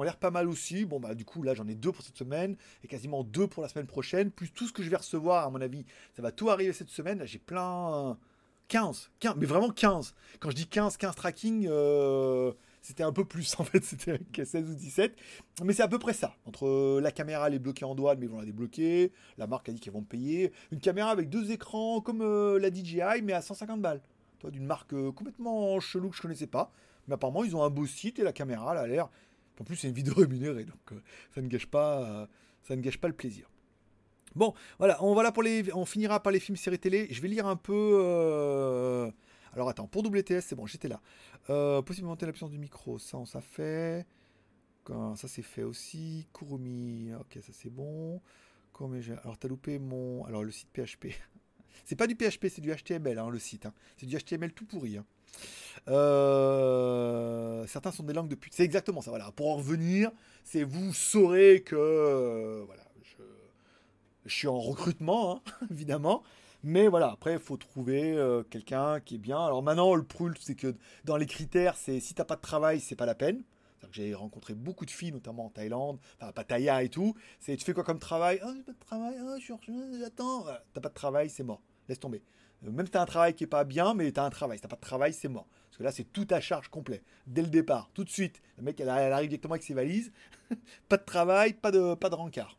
qui 0.04 0.06
l'air 0.06 0.18
pas 0.18 0.32
mal 0.32 0.48
aussi. 0.48 0.86
Bon, 0.86 1.00
bah, 1.00 1.16
du 1.16 1.26
coup, 1.26 1.43
là, 1.43 1.54
j'en 1.54 1.68
ai 1.68 1.76
deux 1.76 1.91
pour 1.91 2.04
cette 2.04 2.18
semaine, 2.18 2.56
et 2.84 2.88
quasiment 2.88 3.24
deux 3.24 3.48
pour 3.48 3.64
la 3.64 3.70
semaine 3.70 3.88
prochaine, 3.88 4.32
plus 4.32 4.52
tout 4.52 4.68
ce 4.68 4.74
que 4.74 4.84
je 4.84 4.89
vais 4.89 4.98
recevoir, 4.98 5.45
à 5.45 5.50
mon 5.50 5.62
avis. 5.62 5.86
Ça 6.16 6.22
va 6.22 6.32
tout 6.32 6.50
arriver 6.50 6.74
cette 6.74 6.89
semaine. 6.89 7.20
Là, 7.20 7.26
j'ai 7.26 7.39
plein. 7.39 8.18
15, 8.68 9.12
15, 9.20 9.36
mais 9.38 9.45
vraiment 9.45 9.70
15. 9.70 10.14
Quand 10.39 10.50
je 10.50 10.56
dis 10.56 10.68
15, 10.68 10.98
15 10.98 11.16
tracking, 11.16 11.68
euh, 11.70 12.52
c'était 12.82 13.04
un 13.04 13.14
peu 13.14 13.26
plus 13.26 13.56
en 13.60 13.64
fait, 13.64 13.84
c'était 13.84 14.20
16 14.34 14.70
ou 14.70 14.76
17. 14.76 15.16
Mais 15.64 15.74
c'est 15.74 15.84
à 15.84 15.88
peu 15.88 16.00
près 16.00 16.14
ça. 16.14 16.36
Entre 16.45 16.68
euh, 16.68 17.00
la 17.02 17.12
caméra, 17.12 17.48
elle 17.48 17.56
est 17.56 17.60
bloquée 17.60 17.86
en 17.86 17.95
douane, 17.95 18.20
mais 18.20 18.26
ils 18.26 18.32
vont 18.32 18.39
la 18.39 18.45
débloquer. 18.45 19.12
La 19.38 19.48
marque 19.48 19.70
a 19.70 19.72
dit 19.72 19.80
qu'ils 19.80 19.93
vont 19.93 20.04
payer. 20.04 20.52
Une 20.72 20.80
caméra 20.80 21.12
avec 21.12 21.30
deux 21.30 21.52
écrans 21.52 22.02
comme 22.02 22.22
euh, 22.22 22.60
la 22.60 22.70
DJI, 22.70 23.22
mais 23.24 23.34
à 23.34 23.41
150 23.41 23.82
balles. 23.82 24.02
Toi, 24.39 24.52
d'une 24.52 24.66
marque 24.66 24.93
complètement 25.14 25.80
chelou 25.80 26.10
que 26.10 26.16
je 26.16 26.22
connaissais 26.22 26.48
pas. 26.48 26.72
Mais 27.08 27.14
apparemment, 27.14 27.43
ils 27.43 27.56
ont 27.56 27.64
un 27.64 27.70
beau 27.70 27.86
site 27.86 28.20
et 28.20 28.24
la 28.24 28.34
caméra, 28.34 28.74
elle 28.74 28.80
a 28.80 28.88
l'air. 28.88 29.10
En 29.60 29.64
plus, 29.64 29.76
c'est 29.76 29.88
une 29.88 29.93
vidéo 29.93 30.14
rémunérée, 30.18 30.66
donc 30.66 31.01
ça 31.34 31.41
ne 31.41 31.47
gâche 31.47 31.68
pas, 31.68 32.28
ça 32.62 32.76
ne 32.76 32.82
gâche 32.82 32.97
pas 32.97 33.08
le 33.08 33.16
plaisir. 33.16 33.49
Bon, 34.36 34.53
voilà, 34.78 35.03
on, 35.03 35.32
pour 35.32 35.43
les, 35.43 35.74
on 35.74 35.86
finira 35.86 36.22
par 36.22 36.32
les 36.32 36.39
films, 36.39 36.58
séries 36.58 36.78
télé. 36.78 37.08
Je 37.10 37.22
vais 37.22 37.28
lire 37.28 37.47
un 37.47 37.55
peu. 37.55 39.12
Alors 39.53 39.70
attends, 39.70 39.88
pour 39.88 40.05
WTS, 40.05 40.41
c'est 40.41 40.55
bon, 40.55 40.68
j'étais 40.68 40.88
là. 40.88 41.01
Euh, 41.49 41.82
possiblement 41.82 42.16
l'absence 42.22 42.51
du 42.51 42.60
micro, 42.60 42.99
ça 42.99 43.18
on 43.18 43.26
ça 43.26 43.41
fait. 43.41 44.05
Ça 45.16 45.28
c'est 45.28 45.41
fait 45.41 45.64
aussi. 45.64 46.28
Kurumi, 46.32 47.12
ok, 47.20 47.39
ça 47.41 47.51
c'est 47.51 47.72
bon. 47.72 48.22
Alors 49.24 49.38
t'as 49.39 49.47
loupé 49.47 49.80
mon. 49.80 50.24
Alors 50.26 50.43
le 50.43 50.51
site 50.51 50.70
PHP. 50.72 51.08
c'est 51.86 51.95
pas 51.95 52.05
du 52.05 52.16
PHP, 52.16 52.47
c'est 52.49 52.62
du 52.62 52.72
HTML, 52.72 53.18
hein, 53.18 53.30
le 53.30 53.39
site. 53.39 53.66
Hein. 53.66 53.74
C'est 53.97 54.05
du 54.05 54.16
HTML 54.16 54.53
tout 54.53 54.66
pourri. 54.66 54.97
Hein. 54.97 55.05
Euh, 55.88 57.66
certains 57.68 57.92
sont 57.92 58.04
des 58.04 58.14
langues 58.14 58.28
de 58.28 58.36
pute. 58.36 58.54
C'est 58.54 58.64
exactement 58.64 59.02
ça, 59.02 59.10
voilà. 59.12 59.32
Pour 59.32 59.52
en 59.52 59.56
revenir, 59.56 60.12
c'est 60.44 60.64
vous 60.64 60.94
saurez 60.94 61.62
que. 61.62 61.76
Euh, 61.76 62.64
voilà, 62.66 62.84
je, 63.04 63.24
je, 64.26 64.34
suis 64.34 64.48
en 64.48 64.60
recrutement, 64.60 65.42
évidemment. 65.72 66.24
Mais 66.64 66.88
voilà, 66.88 67.12
après, 67.12 67.34
il 67.34 67.40
faut 67.40 67.58
trouver 67.58 68.14
euh, 68.14 68.44
quelqu'un 68.44 69.00
qui 69.00 69.16
est 69.16 69.20
bien. 69.20 69.44
Alors 69.46 69.64
maintenant, 69.64 69.96
le 69.96 70.04
prul, 70.04 70.36
c'est 70.40 70.56
que 70.56 70.76
dans 71.06 71.16
les 71.16 71.26
critères, 71.26 71.78
c'est 71.78 72.00
si 72.00 72.14
t'as 72.14 72.26
pas 72.26 72.36
de 72.36 72.42
travail, 72.42 72.80
c'est 72.80 72.96
pas 72.96 73.06
la 73.06 73.16
peine. 73.16 73.44
J'ai 73.92 74.14
rencontré 74.14 74.54
beaucoup 74.54 74.86
de 74.86 74.92
filles, 74.92 75.14
notamment 75.14 75.46
en 75.46 75.50
Thaïlande, 75.50 75.98
enfin 76.20 76.34
Pattaya 76.34 76.84
et 76.84 76.90
tout. 76.90 77.16
C'est 77.40 77.56
tu 77.56 77.64
fais 77.64 77.74
quoi 77.74 77.86
comme 77.86 78.00
travail? 78.00 78.42
J'ai 78.56 78.64
pas 78.64 78.74
de 78.74 78.80
travail, 78.80 79.16
ah, 79.18 79.38
j'attends. 79.98 80.46
T'as 80.74 80.82
pas 80.82 80.90
de 80.90 80.94
travail, 80.94 81.30
c'est 81.30 81.44
mort. 81.44 81.62
Laisse 81.88 82.00
tomber. 82.00 82.22
Euh, 82.66 82.72
même 82.72 82.86
si 82.86 82.91
t'as 82.91 83.01
un 83.01 83.05
travail 83.05 83.34
qui 83.34 83.43
est 83.43 83.47
pas 83.47 83.64
bien, 83.64 83.93
mais 83.93 84.12
t'as 84.12 84.26
un 84.26 84.30
travail. 84.30 84.58
Si 84.58 84.62
t'as 84.62 84.68
pas 84.68 84.76
de 84.76 84.82
travail, 84.82 85.14
c'est 85.14 85.28
mort. 85.28 85.47
Parce 85.66 85.78
que 85.78 85.84
là, 85.84 85.91
c'est 85.91 86.12
tout 86.12 86.28
à 86.30 86.39
charge 86.39 86.70
complet. 86.70 87.03
Dès 87.26 87.41
le 87.41 87.49
départ, 87.49 87.89
tout 87.93 88.03
de 88.03 88.10
suite. 88.10 88.41
Le 88.58 88.64
mec, 88.64 88.80
elle, 88.80 88.89
arrive 88.89 89.30
directement 89.30 89.53
avec 89.53 89.64
ses 89.64 89.74
valises. 89.74 90.12
pas 90.89 90.97
de 90.97 91.05
travail, 91.05 91.53
pas 91.53 91.72
de, 91.72 91.95
pas 91.95 92.10
de 92.10 92.16
rencard. 92.16 92.58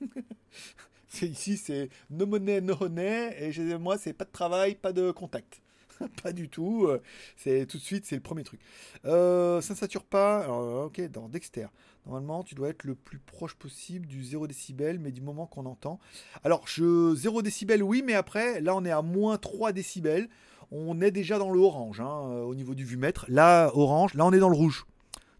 Ici, 1.22 1.56
c'est 1.56 1.90
no 2.10 2.26
money, 2.26 2.60
no 2.60 2.74
honey. 2.80 3.34
Et 3.38 3.52
chez 3.52 3.76
moi, 3.78 3.98
c'est 3.98 4.12
pas 4.12 4.24
de 4.24 4.30
travail, 4.30 4.74
pas 4.74 4.92
de 4.92 5.10
contact. 5.10 5.62
pas 6.22 6.32
du 6.32 6.48
tout. 6.48 6.86
Euh, 6.86 7.00
c'est 7.36 7.66
tout 7.66 7.78
de 7.78 7.82
suite, 7.82 8.06
c'est 8.06 8.14
le 8.14 8.22
premier 8.22 8.44
truc. 8.44 8.60
Euh, 9.04 9.60
ça 9.60 9.74
ne 9.74 9.78
sature 9.78 10.04
pas. 10.04 10.40
Alors, 10.40 10.86
ok, 10.86 11.00
dans 11.10 11.28
Dexter. 11.28 11.66
Normalement, 12.06 12.42
tu 12.42 12.54
dois 12.54 12.68
être 12.68 12.84
le 12.84 12.94
plus 12.94 13.18
proche 13.18 13.54
possible 13.54 14.06
du 14.06 14.24
0 14.24 14.46
décibel, 14.46 14.98
mais 14.98 15.12
du 15.12 15.20
moment 15.20 15.46
qu'on 15.46 15.66
entend. 15.66 16.00
Alors, 16.44 16.66
je 16.66 17.14
0 17.14 17.42
décibel, 17.42 17.82
oui, 17.82 18.02
mais 18.04 18.14
après, 18.14 18.60
là, 18.60 18.74
on 18.74 18.84
est 18.84 18.90
à 18.90 19.02
moins 19.02 19.38
3 19.38 19.72
décibels. 19.72 20.28
On 20.70 21.00
est 21.00 21.10
déjà 21.10 21.38
dans 21.38 21.50
le 21.50 21.60
orange, 21.60 22.00
hein, 22.00 22.22
euh, 22.30 22.42
au 22.42 22.54
niveau 22.54 22.74
du 22.74 22.84
vumètre. 22.84 23.26
Là, 23.28 23.70
orange. 23.74 24.14
Là, 24.14 24.24
on 24.24 24.32
est 24.32 24.38
dans 24.38 24.48
le 24.48 24.56
rouge. 24.56 24.86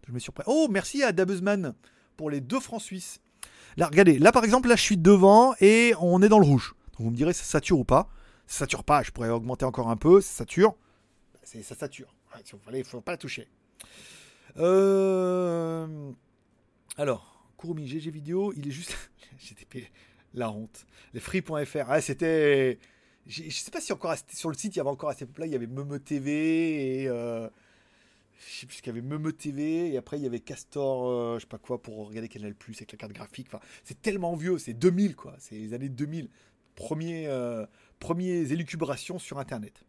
Je 0.07 0.13
me 0.13 0.19
surprends. 0.19 0.43
Oh, 0.47 0.67
merci 0.69 1.03
à 1.03 1.11
Dabuzman 1.11 1.73
pour 2.17 2.29
les 2.29 2.39
2 2.39 2.59
francs 2.59 2.81
suisses. 2.81 3.19
Là, 3.77 3.87
regardez, 3.87 4.19
là 4.19 4.31
par 4.31 4.43
exemple, 4.43 4.69
là 4.69 4.75
je 4.75 4.81
suis 4.81 4.97
devant 4.97 5.55
et 5.59 5.93
on 5.99 6.21
est 6.21 6.29
dans 6.29 6.39
le 6.39 6.45
rouge. 6.45 6.75
Vous 6.99 7.09
me 7.09 7.15
direz, 7.15 7.33
ça 7.33 7.43
sature 7.43 7.79
ou 7.79 7.83
pas 7.83 8.07
Ça 8.47 8.59
sature 8.59 8.83
pas, 8.83 9.03
je 9.03 9.11
pourrais 9.11 9.29
augmenter 9.29 9.65
encore 9.65 9.89
un 9.89 9.97
peu, 9.97 10.21
ça 10.21 10.31
sature. 10.31 10.75
Ça 11.43 11.75
sature. 11.75 12.13
Il 12.71 12.79
ne 12.79 12.83
faut 12.83 13.01
pas 13.01 13.11
la 13.11 13.17
toucher. 13.17 13.47
Euh... 14.57 16.11
Alors, 16.97 17.45
Kurumi 17.57 17.87
GG 17.87 18.11
vidéo, 18.11 18.53
il 18.55 18.67
est 18.67 18.71
juste. 18.71 18.95
GTP, 19.39 19.89
la 20.33 20.51
honte. 20.51 20.85
Les 21.13 21.19
free.fr, 21.19 21.85
ah, 21.89 22.01
c'était. 22.01 22.79
Je 23.25 23.49
sais 23.49 23.71
pas 23.71 23.79
si 23.79 23.93
encore 23.93 24.15
sur 24.33 24.49
le 24.49 24.55
site 24.55 24.75
il 24.75 24.77
y 24.77 24.81
avait 24.81 24.89
encore 24.89 25.09
à 25.09 25.13
cette 25.13 25.29
époque-là, 25.29 25.45
il 25.45 25.53
y 25.53 25.55
avait 25.55 25.67
Meme 25.67 25.99
TV 25.99 27.01
et. 27.03 27.07
Euh 27.07 27.49
je 28.47 28.59
sais 28.59 28.65
plus 28.65 28.77
qu'il 28.77 28.87
y 28.87 28.89
avait 28.89 29.01
Meme 29.01 29.31
TV 29.33 29.93
et 29.93 29.97
après 29.97 30.17
il 30.17 30.23
y 30.23 30.25
avait 30.25 30.39
Castor, 30.39 31.07
euh, 31.07 31.35
je 31.35 31.41
sais 31.41 31.47
pas 31.47 31.57
quoi, 31.57 31.81
pour 31.81 32.07
regarder 32.07 32.27
Canal 32.27 32.53
Plus 32.53 32.75
avec 32.77 32.91
la 32.91 32.97
carte 32.97 33.13
graphique. 33.13 33.47
C'est 33.83 34.01
tellement 34.01 34.35
vieux, 34.35 34.57
c'est 34.57 34.73
2000 34.73 35.15
quoi, 35.15 35.35
c'est 35.39 35.55
les 35.55 35.73
années 35.73 35.89
2000. 35.89 36.29
Premier, 36.75 37.27
premiers 38.03 38.51
élucubrations 38.51 39.17
sur 39.17 39.39
Internet. 39.39 39.85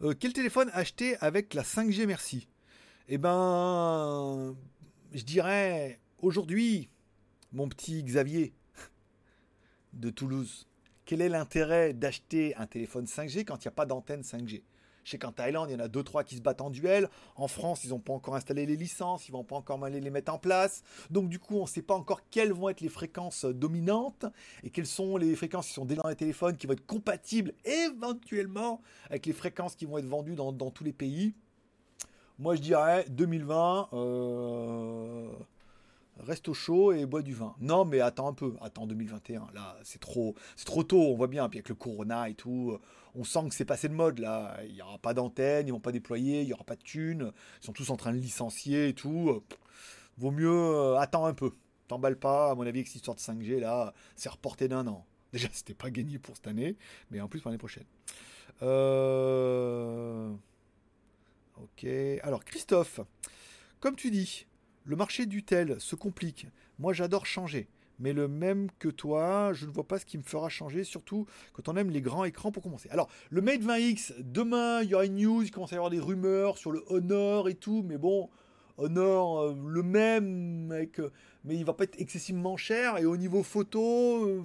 Euh, 0.00 0.14
quel 0.18 0.32
téléphone 0.32 0.70
acheter 0.72 1.18
avec 1.18 1.52
la 1.52 1.62
5G 1.62 2.06
merci? 2.06 2.48
Eh 3.06 3.18
ben, 3.18 4.56
je 5.12 5.24
dirais 5.24 6.00
aujourd'hui, 6.22 6.88
mon 7.52 7.68
petit 7.68 8.02
Xavier 8.02 8.54
de 9.92 10.08
Toulouse, 10.08 10.66
quel 11.04 11.20
est 11.20 11.28
l'intérêt 11.28 11.92
d'acheter 11.92 12.56
un 12.56 12.66
téléphone 12.66 13.04
5G 13.04 13.44
quand 13.44 13.56
il 13.56 13.68
n'y 13.68 13.72
a 13.72 13.72
pas 13.72 13.84
d'antenne 13.84 14.22
5G 14.22 14.62
Je 15.08 15.12
sais 15.12 15.18
qu'en 15.18 15.32
Thaïlande, 15.32 15.70
il 15.70 15.72
y 15.72 15.76
en 15.76 15.82
a 15.82 15.88
deux 15.88 16.02
trois 16.02 16.22
qui 16.22 16.36
se 16.36 16.42
battent 16.42 16.60
en 16.60 16.68
duel. 16.68 17.08
En 17.34 17.48
France, 17.48 17.82
ils 17.82 17.90
n'ont 17.90 17.98
pas 17.98 18.12
encore 18.12 18.34
installé 18.34 18.66
les 18.66 18.76
licences, 18.76 19.26
ils 19.26 19.32
vont 19.32 19.42
pas 19.42 19.56
encore 19.56 19.82
aller 19.82 20.02
les 20.02 20.10
mettre 20.10 20.30
en 20.34 20.36
place. 20.36 20.82
Donc 21.08 21.30
du 21.30 21.38
coup, 21.38 21.56
on 21.56 21.62
ne 21.62 21.66
sait 21.66 21.80
pas 21.80 21.94
encore 21.94 22.20
quelles 22.30 22.52
vont 22.52 22.68
être 22.68 22.82
les 22.82 22.90
fréquences 22.90 23.46
dominantes 23.46 24.26
et 24.64 24.68
quelles 24.68 24.86
sont 24.86 25.16
les 25.16 25.34
fréquences 25.34 25.68
qui 25.68 25.72
sont 25.72 25.86
déjà 25.86 26.02
dans 26.02 26.10
les 26.10 26.14
téléphones 26.14 26.58
qui 26.58 26.66
vont 26.66 26.74
être 26.74 26.84
compatibles 26.84 27.54
éventuellement 27.64 28.82
avec 29.06 29.24
les 29.24 29.32
fréquences 29.32 29.76
qui 29.76 29.86
vont 29.86 29.96
être 29.96 30.04
vendues 30.04 30.34
dans, 30.34 30.52
tous 30.52 30.84
les 30.84 30.92
pays. 30.92 31.32
Moi, 32.38 32.56
je 32.56 32.60
dirais 32.60 33.06
2020. 33.08 33.88
Euh 33.94 35.30
reste 36.20 36.48
au 36.48 36.54
chaud 36.54 36.92
et 36.92 37.06
bois 37.06 37.22
du 37.22 37.34
vin. 37.34 37.54
Non, 37.60 37.84
mais 37.84 38.00
attends 38.00 38.28
un 38.28 38.32
peu, 38.32 38.54
attends 38.60 38.86
2021. 38.86 39.48
Là, 39.54 39.76
c'est 39.84 40.00
trop, 40.00 40.34
c'est 40.56 40.64
trop 40.64 40.82
tôt. 40.82 41.00
On 41.00 41.14
voit 41.14 41.26
bien. 41.26 41.48
Puis 41.48 41.58
avec 41.58 41.68
le 41.68 41.74
Corona 41.74 42.28
et 42.28 42.34
tout, 42.34 42.78
on 43.14 43.24
sent 43.24 43.48
que 43.48 43.54
c'est 43.54 43.64
passé 43.64 43.88
de 43.88 43.94
mode. 43.94 44.18
Là, 44.18 44.56
il 44.64 44.74
n'y 44.74 44.82
aura 44.82 44.98
pas 44.98 45.14
d'antenne, 45.14 45.66
ils 45.66 45.72
vont 45.72 45.80
pas 45.80 45.92
déployer, 45.92 46.42
il 46.42 46.46
n'y 46.46 46.52
aura 46.52 46.64
pas 46.64 46.76
de 46.76 46.82
thunes. 46.82 47.32
Ils 47.62 47.66
sont 47.66 47.72
tous 47.72 47.90
en 47.90 47.96
train 47.96 48.12
de 48.12 48.18
licencier 48.18 48.88
et 48.88 48.94
tout. 48.94 49.42
Vaut 50.18 50.30
mieux 50.30 50.50
euh, 50.50 50.98
attends 50.98 51.26
un 51.26 51.34
peu. 51.34 51.52
T'emballes 51.86 52.18
pas. 52.18 52.50
À 52.50 52.54
mon 52.54 52.62
avis, 52.62 52.80
avec 52.80 52.88
cette 52.88 52.96
histoire 52.96 53.16
de 53.16 53.20
5G 53.20 53.60
là, 53.60 53.94
c'est 54.16 54.28
reporté 54.28 54.68
d'un 54.68 54.86
an. 54.86 55.06
Déjà, 55.32 55.48
c'était 55.52 55.74
pas 55.74 55.90
gagné 55.90 56.18
pour 56.18 56.36
cette 56.36 56.46
année, 56.46 56.76
mais 57.10 57.20
en 57.20 57.28
plus 57.28 57.40
pour 57.40 57.50
l'année 57.50 57.58
prochaine. 57.58 57.84
Euh... 58.62 60.32
Ok. 61.56 61.86
Alors, 62.22 62.44
Christophe, 62.44 63.00
comme 63.80 63.96
tu 63.96 64.10
dis, 64.10 64.46
le 64.88 64.96
marché 64.96 65.26
du 65.26 65.42
tel 65.42 65.78
se 65.80 65.96
complique. 65.96 66.46
Moi, 66.78 66.94
j'adore 66.94 67.26
changer. 67.26 67.68
Mais 67.98 68.14
le 68.14 68.26
même 68.26 68.68
que 68.78 68.88
toi, 68.88 69.52
je 69.52 69.66
ne 69.66 69.70
vois 69.70 69.86
pas 69.86 69.98
ce 69.98 70.06
qui 70.06 70.16
me 70.16 70.22
fera 70.22 70.48
changer, 70.48 70.82
surtout 70.82 71.26
quand 71.52 71.68
on 71.68 71.76
aime 71.76 71.90
les 71.90 72.00
grands 72.00 72.24
écrans 72.24 72.52
pour 72.52 72.62
commencer. 72.62 72.88
Alors, 72.88 73.10
le 73.28 73.42
Mate 73.42 73.60
20X, 73.60 74.14
demain, 74.20 74.80
il 74.82 74.88
y 74.88 74.94
aura 74.94 75.04
une 75.04 75.16
news, 75.16 75.42
il 75.42 75.50
commence 75.50 75.72
à 75.72 75.76
y 75.76 75.78
avoir 75.78 75.90
des 75.90 76.00
rumeurs 76.00 76.56
sur 76.56 76.72
le 76.72 76.82
Honor 76.86 77.50
et 77.50 77.54
tout, 77.54 77.84
mais 77.86 77.98
bon, 77.98 78.30
Honor, 78.78 79.40
euh, 79.40 79.56
le 79.66 79.82
même, 79.82 80.72
euh, 80.72 81.10
mais 81.44 81.56
il 81.56 81.66
va 81.66 81.74
pas 81.74 81.84
être 81.84 82.00
excessivement 82.00 82.56
cher. 82.56 82.96
Et 82.96 83.04
au 83.04 83.18
niveau 83.18 83.42
photo, 83.42 84.42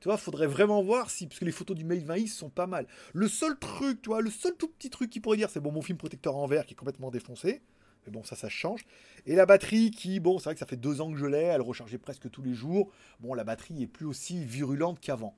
tu 0.00 0.08
vois, 0.08 0.18
faudrait 0.18 0.48
vraiment 0.48 0.82
voir 0.82 1.08
si, 1.08 1.26
parce 1.26 1.38
que 1.38 1.46
les 1.46 1.52
photos 1.52 1.78
du 1.78 1.84
Mate 1.86 2.04
20X 2.04 2.28
sont 2.28 2.50
pas 2.50 2.66
mal. 2.66 2.86
Le 3.14 3.26
seul 3.26 3.58
truc, 3.58 4.02
tu 4.02 4.10
vois, 4.10 4.20
le 4.20 4.30
seul 4.30 4.54
tout 4.58 4.68
petit 4.68 4.90
truc 4.90 5.08
qui 5.08 5.20
pourrait 5.20 5.38
dire, 5.38 5.48
c'est 5.48 5.60
bon, 5.60 5.72
mon 5.72 5.80
film 5.80 5.96
protecteur 5.96 6.36
en 6.36 6.46
verre 6.46 6.66
qui 6.66 6.74
est 6.74 6.76
complètement 6.76 7.10
défoncé. 7.10 7.62
Mais 8.06 8.12
bon, 8.12 8.24
ça, 8.24 8.36
ça 8.36 8.48
change. 8.48 8.84
Et 9.26 9.34
la 9.34 9.46
batterie 9.46 9.90
qui, 9.90 10.20
bon, 10.20 10.38
c'est 10.38 10.44
vrai 10.44 10.54
que 10.54 10.60
ça 10.60 10.66
fait 10.66 10.76
deux 10.76 11.00
ans 11.00 11.10
que 11.10 11.18
je 11.18 11.26
l'ai, 11.26 11.42
elle 11.42 11.60
rechargeait 11.60 11.98
presque 11.98 12.30
tous 12.30 12.42
les 12.42 12.54
jours. 12.54 12.90
Bon, 13.20 13.34
la 13.34 13.44
batterie 13.44 13.82
est 13.82 13.86
plus 13.86 14.06
aussi 14.06 14.44
virulente 14.44 14.98
qu'avant. 15.00 15.36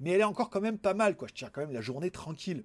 Mais 0.00 0.10
elle 0.10 0.20
est 0.20 0.24
encore 0.24 0.50
quand 0.50 0.60
même 0.60 0.78
pas 0.78 0.94
mal, 0.94 1.16
quoi. 1.16 1.28
Je 1.28 1.34
tiens 1.34 1.50
quand 1.52 1.60
même 1.60 1.72
la 1.72 1.80
journée 1.80 2.10
tranquille. 2.10 2.64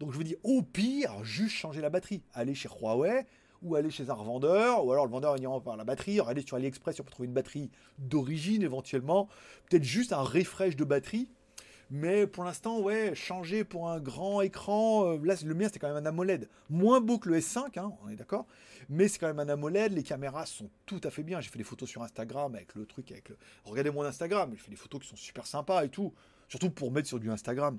Donc 0.00 0.12
je 0.12 0.16
vous 0.16 0.24
dis, 0.24 0.36
au 0.42 0.62
pire, 0.62 1.22
juste 1.24 1.54
changer 1.54 1.80
la 1.80 1.90
batterie. 1.90 2.22
Aller 2.32 2.54
chez 2.54 2.68
Huawei, 2.68 3.26
ou 3.62 3.74
aller 3.76 3.90
chez 3.90 4.10
un 4.10 4.14
revendeur, 4.14 4.84
ou 4.84 4.92
alors 4.92 5.04
le 5.04 5.12
vendeur 5.12 5.36
va 5.36 5.60
par 5.60 5.76
la 5.76 5.84
batterie, 5.84 6.20
aller 6.20 6.42
sur 6.42 6.56
AliExpress, 6.56 7.00
on 7.00 7.04
peut 7.04 7.10
trouver 7.10 7.26
une 7.26 7.34
batterie 7.34 7.70
d'origine 7.98 8.62
éventuellement, 8.62 9.28
peut-être 9.68 9.84
juste 9.84 10.12
un 10.12 10.22
refresh 10.22 10.76
de 10.76 10.84
batterie, 10.84 11.28
mais 11.90 12.26
pour 12.26 12.44
l'instant, 12.44 12.80
ouais, 12.80 13.14
changer 13.14 13.64
pour 13.64 13.88
un 13.88 13.98
grand 13.98 14.40
écran, 14.40 15.06
euh, 15.06 15.18
là 15.24 15.34
le 15.44 15.54
mien 15.54 15.66
c'était 15.66 15.80
quand 15.80 15.92
même 15.92 16.04
un 16.04 16.06
AMOLED, 16.06 16.48
moins 16.68 17.00
beau 17.00 17.18
que 17.18 17.28
le 17.28 17.38
S5, 17.38 17.78
hein, 17.78 17.92
on 18.04 18.08
est 18.08 18.16
d'accord, 18.16 18.46
mais 18.88 19.08
c'est 19.08 19.18
quand 19.18 19.26
même 19.26 19.40
un 19.40 19.48
AMOLED, 19.48 19.92
les 19.92 20.02
caméras 20.02 20.46
sont 20.46 20.70
tout 20.86 21.00
à 21.04 21.10
fait 21.10 21.22
bien. 21.22 21.40
J'ai 21.40 21.50
fait 21.50 21.58
des 21.58 21.64
photos 21.64 21.88
sur 21.88 22.02
Instagram 22.02 22.54
avec 22.54 22.74
le 22.74 22.86
truc, 22.86 23.10
avec 23.10 23.28
le... 23.28 23.36
Regardez 23.64 23.90
mon 23.90 24.02
Instagram, 24.02 24.50
j'ai 24.52 24.58
fait 24.58 24.70
des 24.70 24.76
photos 24.76 25.00
qui 25.00 25.08
sont 25.08 25.16
super 25.16 25.46
sympas 25.46 25.84
et 25.84 25.88
tout. 25.88 26.12
Surtout 26.48 26.70
pour 26.70 26.90
mettre 26.90 27.06
sur 27.06 27.20
du 27.20 27.30
Instagram. 27.30 27.78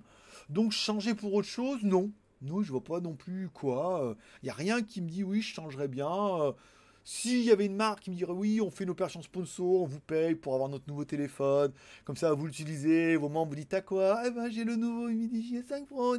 Donc 0.50 0.72
changer 0.72 1.14
pour 1.14 1.34
autre 1.34 1.48
chose, 1.48 1.84
non. 1.84 2.12
Non, 2.42 2.64
je 2.64 2.72
vois 2.72 2.84
pas 2.84 3.02
non 3.02 3.14
plus 3.14 3.50
quoi. 3.50 4.16
Il 4.42 4.46
n'y 4.46 4.50
a 4.50 4.54
rien 4.54 4.82
qui 4.82 5.02
me 5.02 5.10
dit 5.10 5.24
oui, 5.24 5.42
je 5.42 5.54
changerais 5.54 5.90
bien. 5.90 6.54
S'il 7.04 7.42
y 7.42 7.52
avait 7.52 7.66
une 7.66 7.76
marque 7.76 8.02
qui 8.02 8.12
me 8.12 8.16
dirait 8.16 8.32
oui, 8.32 8.62
on 8.62 8.70
fait 8.70 8.84
une 8.84 8.92
opération 8.92 9.24
sponsor, 9.24 9.82
on 9.82 9.86
vous 9.86 10.00
paye 10.00 10.36
pour 10.36 10.54
avoir 10.54 10.70
notre 10.70 10.88
nouveau 10.88 11.04
téléphone, 11.04 11.72
comme 12.06 12.16
ça 12.16 12.32
vous 12.34 12.46
l'utilisez, 12.46 13.16
vos 13.16 13.28
membres 13.28 13.50
vous 13.50 13.56
dites 13.56 13.74
à 13.74 13.82
quoi? 13.82 14.22
Eh 14.26 14.30
ben 14.30 14.52
j'ai 14.52 14.64
le 14.64 14.76
nouveau 14.76 15.08
Humidifier 15.08 15.64
5 15.64 15.88
Pro, 15.88 16.16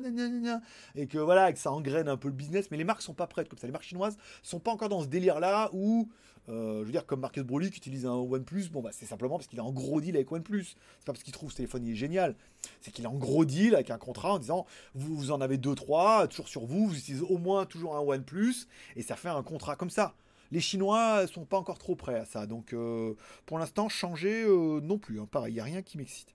et 0.97 1.07
que 1.07 1.19
voilà, 1.19 1.53
que 1.53 1.59
ça 1.59 1.71
engraine 1.71 2.09
un 2.09 2.17
peu 2.17 2.29
le 2.29 2.35
business, 2.35 2.69
mais 2.73 2.77
les 2.77 2.85
marques 2.85 3.03
sont 3.03 3.15
pas 3.15 3.29
prêtes 3.29 3.49
comme 3.49 3.61
ça. 3.61 3.69
Les 3.69 3.73
marques 3.73 3.85
chinoises 3.85 4.17
sont 4.43 4.59
pas 4.59 4.73
encore 4.73 4.89
dans 4.89 5.03
ce 5.03 5.07
délire 5.07 5.39
là 5.39 5.71
où, 5.73 6.09
euh, 6.49 6.81
je 6.81 6.87
veux 6.87 6.93
dire, 6.93 7.07
comme 7.07 7.21
Marcus 7.21 7.45
Broly 7.45 7.71
qui 7.71 7.79
utilise 7.79 8.05
un 8.05 8.15
OnePlus, 8.15 8.69
bon 8.71 8.81
bah 8.81 8.91
c'est 8.93 9.07
simplement 9.07 9.37
parce 9.37 9.47
qu'il 9.47 9.61
est 9.61 9.63
en 9.63 9.71
gros 9.71 10.01
deal 10.01 10.17
avec 10.17 10.33
OnePlus. 10.33 10.65
C'est 10.65 11.07
pas 11.07 11.13
parce 11.13 11.23
qu'il 11.23 11.33
trouve 11.33 11.53
ce 11.53 11.59
téléphone 11.59 11.87
il 11.87 11.93
est 11.93 11.97
génial, 11.97 12.35
c'est 12.81 12.91
qu'il 12.91 13.05
est 13.05 13.09
en 13.09 13.15
gros 13.15 13.45
deal 13.45 13.77
avec 13.77 13.91
un 13.91 13.99
contrat 13.99 14.33
en 14.33 14.39
disant 14.41 14.67
vous, 14.97 15.17
vous 15.17 15.31
en 15.31 15.41
avez 15.41 15.59
deux 15.59 15.77
trois 15.77 16.27
toujours 16.27 16.49
sur 16.49 16.67
vous, 16.67 16.89
vous 16.89 16.99
utilisez 16.99 17.25
au 17.25 17.39
moins 17.39 17.67
toujours 17.67 17.97
un 17.97 18.01
OnePlus. 18.01 18.67
Et 18.97 19.03
ça 19.03 19.15
fait 19.15 19.29
un 19.29 19.45
contrat 19.45 19.77
comme 19.77 19.91
ça 19.91 20.17
les 20.53 20.61
Chinois 20.61 21.27
sont 21.27 21.45
pas 21.47 21.57
encore 21.57 21.79
trop 21.79 21.97
prêts 21.97 22.15
à 22.15 22.25
ça. 22.27 22.47
Donc 22.47 22.75
euh, 22.75 23.15
pour 23.47 23.59
l'instant, 23.59 23.89
changer 23.89 24.45
euh, 24.45 24.81
non 24.81 24.99
plus. 24.99 25.19
Hein. 25.19 25.27
pareil, 25.29 25.53
il 25.53 25.55
n'y 25.55 25.61
a 25.61 25.65
rien 25.65 25.83
qui 25.83 25.99
m'excite. 25.99 26.29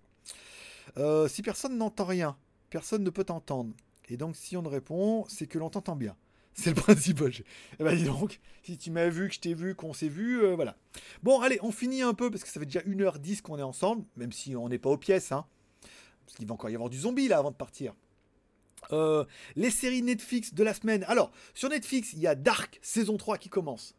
Euh, 0.97 1.27
si 1.27 1.43
personne 1.43 1.77
n'entend 1.77 2.05
rien, 2.05 2.35
personne 2.69 3.03
ne 3.03 3.09
peut 3.11 3.23
t'entendre. 3.23 3.73
Et 4.09 4.17
donc 4.17 4.35
si 4.35 4.57
on 4.57 4.63
te 4.63 4.69
répond, 4.69 5.25
c'est 5.29 5.45
que 5.45 5.59
l'on 5.59 5.69
t'entend 5.69 5.95
bien. 5.95 6.15
C'est 6.57 6.71
le 6.71 6.81
principe. 6.81 7.21
Eh 7.79 7.83
ben 7.83 7.95
dis 7.95 8.05
donc, 8.05 8.39
si 8.63 8.79
tu 8.79 8.89
m'as 8.89 9.09
vu, 9.09 9.27
que 9.27 9.35
je 9.35 9.39
t'ai 9.39 9.53
vu, 9.53 9.75
qu'on 9.75 9.93
s'est 9.93 10.07
vu, 10.07 10.43
voilà. 10.55 10.75
Bon, 11.21 11.39
allez, 11.39 11.59
on 11.61 11.71
finit 11.71 12.01
un 12.01 12.15
peu 12.15 12.31
parce 12.31 12.43
que 12.43 12.49
ça 12.49 12.59
fait 12.59 12.65
déjà 12.65 12.79
1h10 12.79 13.43
qu'on 13.43 13.59
est 13.59 13.63
ensemble, 13.63 14.03
même 14.15 14.31
si 14.31 14.55
on 14.55 14.67
n'est 14.67 14.79
pas 14.79 14.89
aux 14.89 14.97
pièces. 14.97 15.31
Hein, 15.31 15.45
parce 16.25 16.35
qu'il 16.35 16.47
va 16.47 16.55
encore 16.55 16.71
y 16.71 16.73
avoir 16.73 16.89
du 16.89 16.97
zombie 16.97 17.27
là 17.27 17.37
avant 17.37 17.51
de 17.51 17.55
partir. 17.55 17.93
les 19.55 19.69
séries 19.69 20.01
Netflix 20.01 20.55
de 20.55 20.63
la 20.63 20.73
semaine. 20.73 21.05
Alors, 21.07 21.31
sur 21.53 21.69
Netflix, 21.69 22.13
il 22.13 22.21
y 22.21 22.27
a 22.27 22.33
Dark, 22.33 22.79
saison 22.81 23.17
3 23.17 23.37
qui 23.37 23.49
commence. 23.49 23.95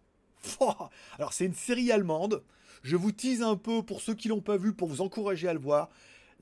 Alors 1.18 1.32
c'est 1.32 1.46
une 1.46 1.54
série 1.54 1.90
allemande. 1.92 2.42
Je 2.82 2.96
vous 2.96 3.12
tease 3.12 3.42
un 3.42 3.56
peu 3.56 3.82
pour 3.82 4.00
ceux 4.00 4.14
qui 4.14 4.28
l'ont 4.28 4.40
pas 4.40 4.56
vu 4.56 4.72
pour 4.72 4.88
vous 4.88 5.00
encourager 5.00 5.48
à 5.48 5.52
le 5.52 5.58
voir. 5.58 5.88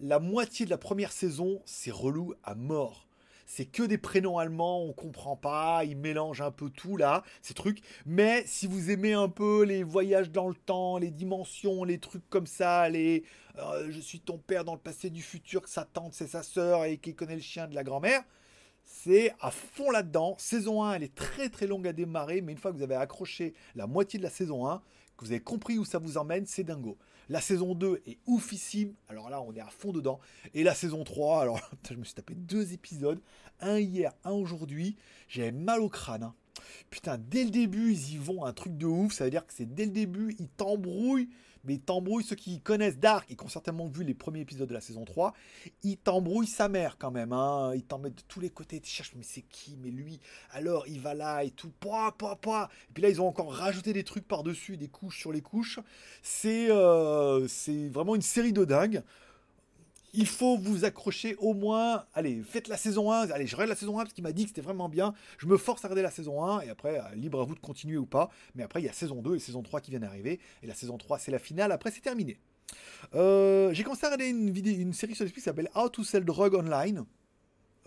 La 0.00 0.18
moitié 0.18 0.66
de 0.66 0.70
la 0.70 0.78
première 0.78 1.12
saison, 1.12 1.62
c'est 1.64 1.90
relou 1.90 2.34
à 2.44 2.54
mort. 2.54 3.06
C'est 3.46 3.64
que 3.64 3.84
des 3.84 3.96
prénoms 3.96 4.38
allemands, 4.38 4.82
on 4.82 4.92
comprend 4.92 5.36
pas, 5.36 5.84
ils 5.84 5.96
mélangent 5.96 6.42
un 6.42 6.50
peu 6.50 6.68
tout 6.68 6.96
là, 6.96 7.22
ces 7.42 7.54
trucs. 7.54 7.78
Mais 8.04 8.42
si 8.44 8.66
vous 8.66 8.90
aimez 8.90 9.12
un 9.12 9.28
peu 9.28 9.62
les 9.62 9.84
voyages 9.84 10.30
dans 10.32 10.48
le 10.48 10.54
temps, 10.54 10.98
les 10.98 11.12
dimensions, 11.12 11.84
les 11.84 11.98
trucs 11.98 12.28
comme 12.28 12.48
ça, 12.48 12.88
les 12.88 13.24
euh, 13.58 13.86
je 13.88 14.00
suis 14.00 14.20
ton 14.20 14.36
père 14.36 14.64
dans 14.64 14.74
le 14.74 14.80
passé 14.80 15.08
du 15.10 15.22
futur, 15.22 15.62
que 15.62 15.70
sa 15.70 15.84
tante 15.84 16.12
c'est 16.12 16.26
sa 16.26 16.42
sœur 16.42 16.84
et 16.84 16.98
qui 16.98 17.14
connaît 17.14 17.36
le 17.36 17.40
chien 17.40 17.68
de 17.68 17.74
la 17.74 17.84
grand-mère, 17.84 18.22
c'est 18.86 19.34
à 19.40 19.50
fond 19.50 19.90
là-dedans. 19.90 20.36
Saison 20.38 20.84
1, 20.84 20.94
elle 20.94 21.02
est 21.02 21.14
très 21.14 21.48
très 21.48 21.66
longue 21.66 21.86
à 21.86 21.92
démarrer, 21.92 22.40
mais 22.40 22.52
une 22.52 22.58
fois 22.58 22.72
que 22.72 22.76
vous 22.76 22.82
avez 22.82 22.94
accroché 22.94 23.52
la 23.74 23.86
moitié 23.86 24.18
de 24.18 24.24
la 24.24 24.30
saison 24.30 24.66
1, 24.68 24.80
que 25.16 25.24
vous 25.24 25.32
avez 25.32 25.40
compris 25.40 25.78
où 25.78 25.84
ça 25.84 25.98
vous 25.98 26.16
emmène, 26.16 26.46
c'est 26.46 26.64
dingo. 26.64 26.96
La 27.28 27.40
saison 27.40 27.74
2 27.74 28.02
est 28.06 28.18
oufissime, 28.26 28.94
alors 29.08 29.28
là 29.28 29.42
on 29.42 29.52
est 29.52 29.60
à 29.60 29.66
fond 29.66 29.92
dedans. 29.92 30.20
Et 30.54 30.62
la 30.62 30.74
saison 30.74 31.02
3, 31.02 31.42
alors 31.42 31.60
je 31.90 31.96
me 31.96 32.04
suis 32.04 32.14
tapé 32.14 32.34
deux 32.34 32.72
épisodes, 32.72 33.20
un 33.60 33.78
hier, 33.78 34.12
un 34.24 34.30
aujourd'hui, 34.30 34.96
j'avais 35.28 35.52
mal 35.52 35.80
au 35.80 35.88
crâne. 35.88 36.22
Hein. 36.22 36.34
Putain, 36.88 37.18
dès 37.18 37.44
le 37.44 37.50
début, 37.50 37.92
ils 37.92 38.14
y 38.14 38.16
vont 38.16 38.44
un 38.44 38.52
truc 38.52 38.78
de 38.78 38.86
ouf, 38.86 39.12
ça 39.12 39.24
veut 39.24 39.30
dire 39.30 39.46
que 39.46 39.52
c'est 39.52 39.74
dès 39.74 39.84
le 39.84 39.90
début, 39.90 40.36
ils 40.38 40.48
t'embrouillent 40.48 41.28
mais 41.66 41.74
il 41.74 41.80
t'embrouille 41.80 42.24
ceux 42.24 42.36
qui 42.36 42.60
connaissent 42.60 42.98
Dark 42.98 43.30
et 43.30 43.36
qui 43.36 43.44
ont 43.44 43.48
certainement 43.48 43.86
vu 43.86 44.04
les 44.04 44.14
premiers 44.14 44.40
épisodes 44.40 44.68
de 44.68 44.74
la 44.74 44.80
saison 44.80 45.04
3, 45.04 45.34
il 45.82 45.96
t'embrouille 45.96 46.46
sa 46.46 46.68
mère 46.68 46.96
quand 46.98 47.10
même, 47.10 47.32
hein. 47.32 47.72
il 47.74 47.82
t'en 47.82 47.98
met 47.98 48.10
de 48.10 48.22
tous 48.28 48.40
les 48.40 48.50
côtés, 48.50 48.80
tu 48.80 48.90
cherches 48.90 49.12
mais 49.16 49.22
c'est 49.22 49.42
qui, 49.42 49.76
mais 49.82 49.90
lui, 49.90 50.20
alors 50.50 50.86
il 50.88 51.00
va 51.00 51.14
là 51.14 51.44
et 51.44 51.50
tout, 51.50 51.70
poids, 51.80 52.12
poids, 52.16 52.36
poids, 52.36 52.68
et 52.88 52.92
puis 52.92 53.02
là 53.02 53.08
ils 53.08 53.20
ont 53.20 53.28
encore 53.28 53.52
rajouté 53.52 53.92
des 53.92 54.04
trucs 54.04 54.26
par-dessus, 54.26 54.76
des 54.76 54.88
couches 54.88 55.18
sur 55.18 55.32
les 55.32 55.42
couches, 55.42 55.80
c'est 56.22 56.68
euh, 56.70 57.46
vraiment 57.90 58.14
une 58.14 58.22
série 58.22 58.52
de 58.52 58.64
dingue 58.64 59.02
il 60.16 60.26
faut 60.26 60.56
vous 60.56 60.84
accrocher 60.84 61.36
au 61.36 61.54
moins. 61.54 62.06
Allez, 62.14 62.42
faites 62.42 62.68
la 62.68 62.76
saison 62.76 63.12
1. 63.12 63.30
Allez, 63.30 63.46
je 63.46 63.54
regarde 63.54 63.70
la 63.70 63.76
saison 63.76 63.98
1 63.98 64.02
parce 64.02 64.14
qu'il 64.14 64.24
m'a 64.24 64.32
dit 64.32 64.44
que 64.44 64.48
c'était 64.48 64.62
vraiment 64.62 64.88
bien. 64.88 65.14
Je 65.38 65.46
me 65.46 65.56
force 65.56 65.84
à 65.84 65.88
regarder 65.88 66.02
la 66.02 66.10
saison 66.10 66.42
1 66.44 66.62
et 66.62 66.70
après, 66.70 66.98
euh, 66.98 67.14
libre 67.14 67.40
à 67.40 67.44
vous 67.44 67.54
de 67.54 67.60
continuer 67.60 67.98
ou 67.98 68.06
pas. 68.06 68.30
Mais 68.54 68.62
après, 68.62 68.80
il 68.80 68.86
y 68.86 68.88
a 68.88 68.92
saison 68.92 69.22
2 69.22 69.36
et 69.36 69.38
saison 69.38 69.62
3 69.62 69.80
qui 69.80 69.90
viennent 69.90 70.02
d'arriver. 70.02 70.40
Et 70.62 70.66
la 70.66 70.74
saison 70.74 70.96
3, 70.96 71.18
c'est 71.18 71.30
la 71.30 71.38
finale. 71.38 71.70
Après, 71.70 71.90
c'est 71.90 72.00
terminé. 72.00 72.38
Euh, 73.14 73.72
j'ai 73.72 73.84
commencé 73.84 74.04
à 74.04 74.08
regarder 74.08 74.28
une, 74.28 74.50
vidéo, 74.50 74.74
une 74.74 74.94
série 74.94 75.14
sur 75.14 75.24
Netflix 75.24 75.44
qui 75.44 75.50
s'appelle 75.50 75.70
How 75.74 75.90
to 75.90 76.02
Sell 76.02 76.24
Drug 76.24 76.54
Online. 76.54 77.04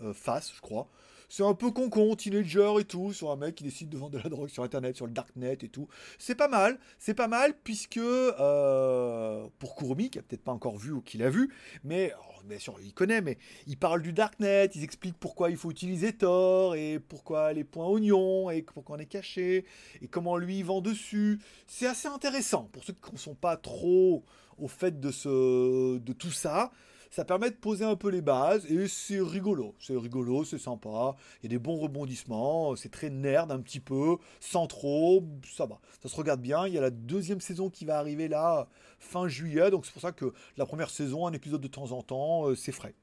Euh, 0.02 0.14
face, 0.14 0.52
je 0.54 0.60
crois. 0.60 0.88
C'est 1.30 1.44
un 1.44 1.54
peu 1.54 1.70
con-con, 1.70 2.16
teenager 2.16 2.80
et 2.80 2.84
tout, 2.84 3.12
sur 3.12 3.30
un 3.30 3.36
mec 3.36 3.54
qui 3.54 3.62
décide 3.62 3.88
de 3.88 3.96
vendre 3.96 4.18
de 4.18 4.22
la 4.22 4.28
drogue 4.28 4.48
sur 4.48 4.64
Internet, 4.64 4.96
sur 4.96 5.06
le 5.06 5.12
Darknet 5.12 5.58
et 5.62 5.68
tout. 5.68 5.86
C'est 6.18 6.34
pas 6.34 6.48
mal, 6.48 6.76
c'est 6.98 7.14
pas 7.14 7.28
mal, 7.28 7.54
puisque 7.62 7.98
euh, 7.98 9.46
pour 9.60 9.76
Kurumi, 9.76 10.10
qui 10.10 10.18
a 10.18 10.22
peut-être 10.22 10.42
pas 10.42 10.50
encore 10.50 10.76
vu 10.76 10.90
ou 10.90 11.00
qui 11.00 11.18
l'a 11.18 11.30
vu, 11.30 11.54
mais 11.84 12.12
oh, 12.18 12.42
bien 12.46 12.58
sûr, 12.58 12.74
il 12.82 12.92
connaît, 12.92 13.20
mais 13.20 13.38
il 13.68 13.76
parle 13.76 14.02
du 14.02 14.12
Darknet, 14.12 14.70
ils 14.74 14.82
expliquent 14.82 15.20
pourquoi 15.20 15.50
il 15.50 15.56
faut 15.56 15.70
utiliser 15.70 16.12
Tor, 16.12 16.74
et 16.74 16.98
pourquoi 16.98 17.52
les 17.52 17.62
points 17.62 17.86
oignons, 17.86 18.50
et 18.50 18.62
pourquoi 18.62 18.96
on 18.96 18.98
est 18.98 19.06
caché, 19.06 19.64
et 20.02 20.08
comment 20.08 20.36
lui 20.36 20.58
il 20.58 20.64
vend 20.64 20.80
dessus. 20.80 21.38
C'est 21.68 21.86
assez 21.86 22.08
intéressant, 22.08 22.64
pour 22.72 22.82
ceux 22.82 22.94
qui 22.94 23.12
ne 23.12 23.18
sont 23.18 23.36
pas 23.36 23.56
trop 23.56 24.24
au 24.58 24.66
fait 24.66 24.98
de, 24.98 25.12
ce, 25.12 25.98
de 25.98 26.12
tout 26.12 26.32
ça 26.32 26.72
ça 27.10 27.24
permet 27.24 27.50
de 27.50 27.56
poser 27.56 27.84
un 27.84 27.96
peu 27.96 28.08
les 28.08 28.22
bases 28.22 28.66
et 28.66 28.86
c'est 28.88 29.20
rigolo. 29.20 29.74
C'est 29.78 29.96
rigolo, 29.96 30.44
c'est 30.44 30.58
sympa. 30.58 31.16
Il 31.42 31.44
y 31.44 31.46
a 31.46 31.50
des 31.50 31.58
bons 31.58 31.76
rebondissements, 31.76 32.76
c'est 32.76 32.90
très 32.90 33.10
nerd 33.10 33.50
un 33.50 33.60
petit 33.60 33.80
peu, 33.80 34.16
sans 34.40 34.66
trop, 34.66 35.24
ça 35.44 35.66
va. 35.66 35.80
Ça 36.02 36.08
se 36.08 36.16
regarde 36.16 36.40
bien. 36.40 36.66
Il 36.66 36.74
y 36.74 36.78
a 36.78 36.80
la 36.80 36.90
deuxième 36.90 37.40
saison 37.40 37.68
qui 37.70 37.84
va 37.84 37.98
arriver 37.98 38.28
là, 38.28 38.68
fin 38.98 39.28
juillet, 39.28 39.70
donc 39.70 39.86
c'est 39.86 39.92
pour 39.92 40.02
ça 40.02 40.12
que 40.12 40.32
la 40.56 40.66
première 40.66 40.90
saison, 40.90 41.26
un 41.26 41.32
épisode 41.32 41.60
de 41.60 41.68
temps 41.68 41.92
en 41.92 42.02
temps, 42.02 42.48
euh, 42.48 42.54
c'est 42.54 42.72
frais. 42.72 42.94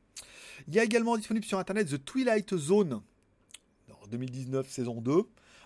Il 0.68 0.74
y 0.74 0.80
a 0.80 0.84
également 0.84 1.18
disponible 1.18 1.46
sur 1.46 1.60
internet 1.60 1.88
The 1.88 2.04
Twilight 2.04 2.56
Zone, 2.56 3.02
2019 4.08 4.70
saison 4.70 5.02
2. 5.02 5.12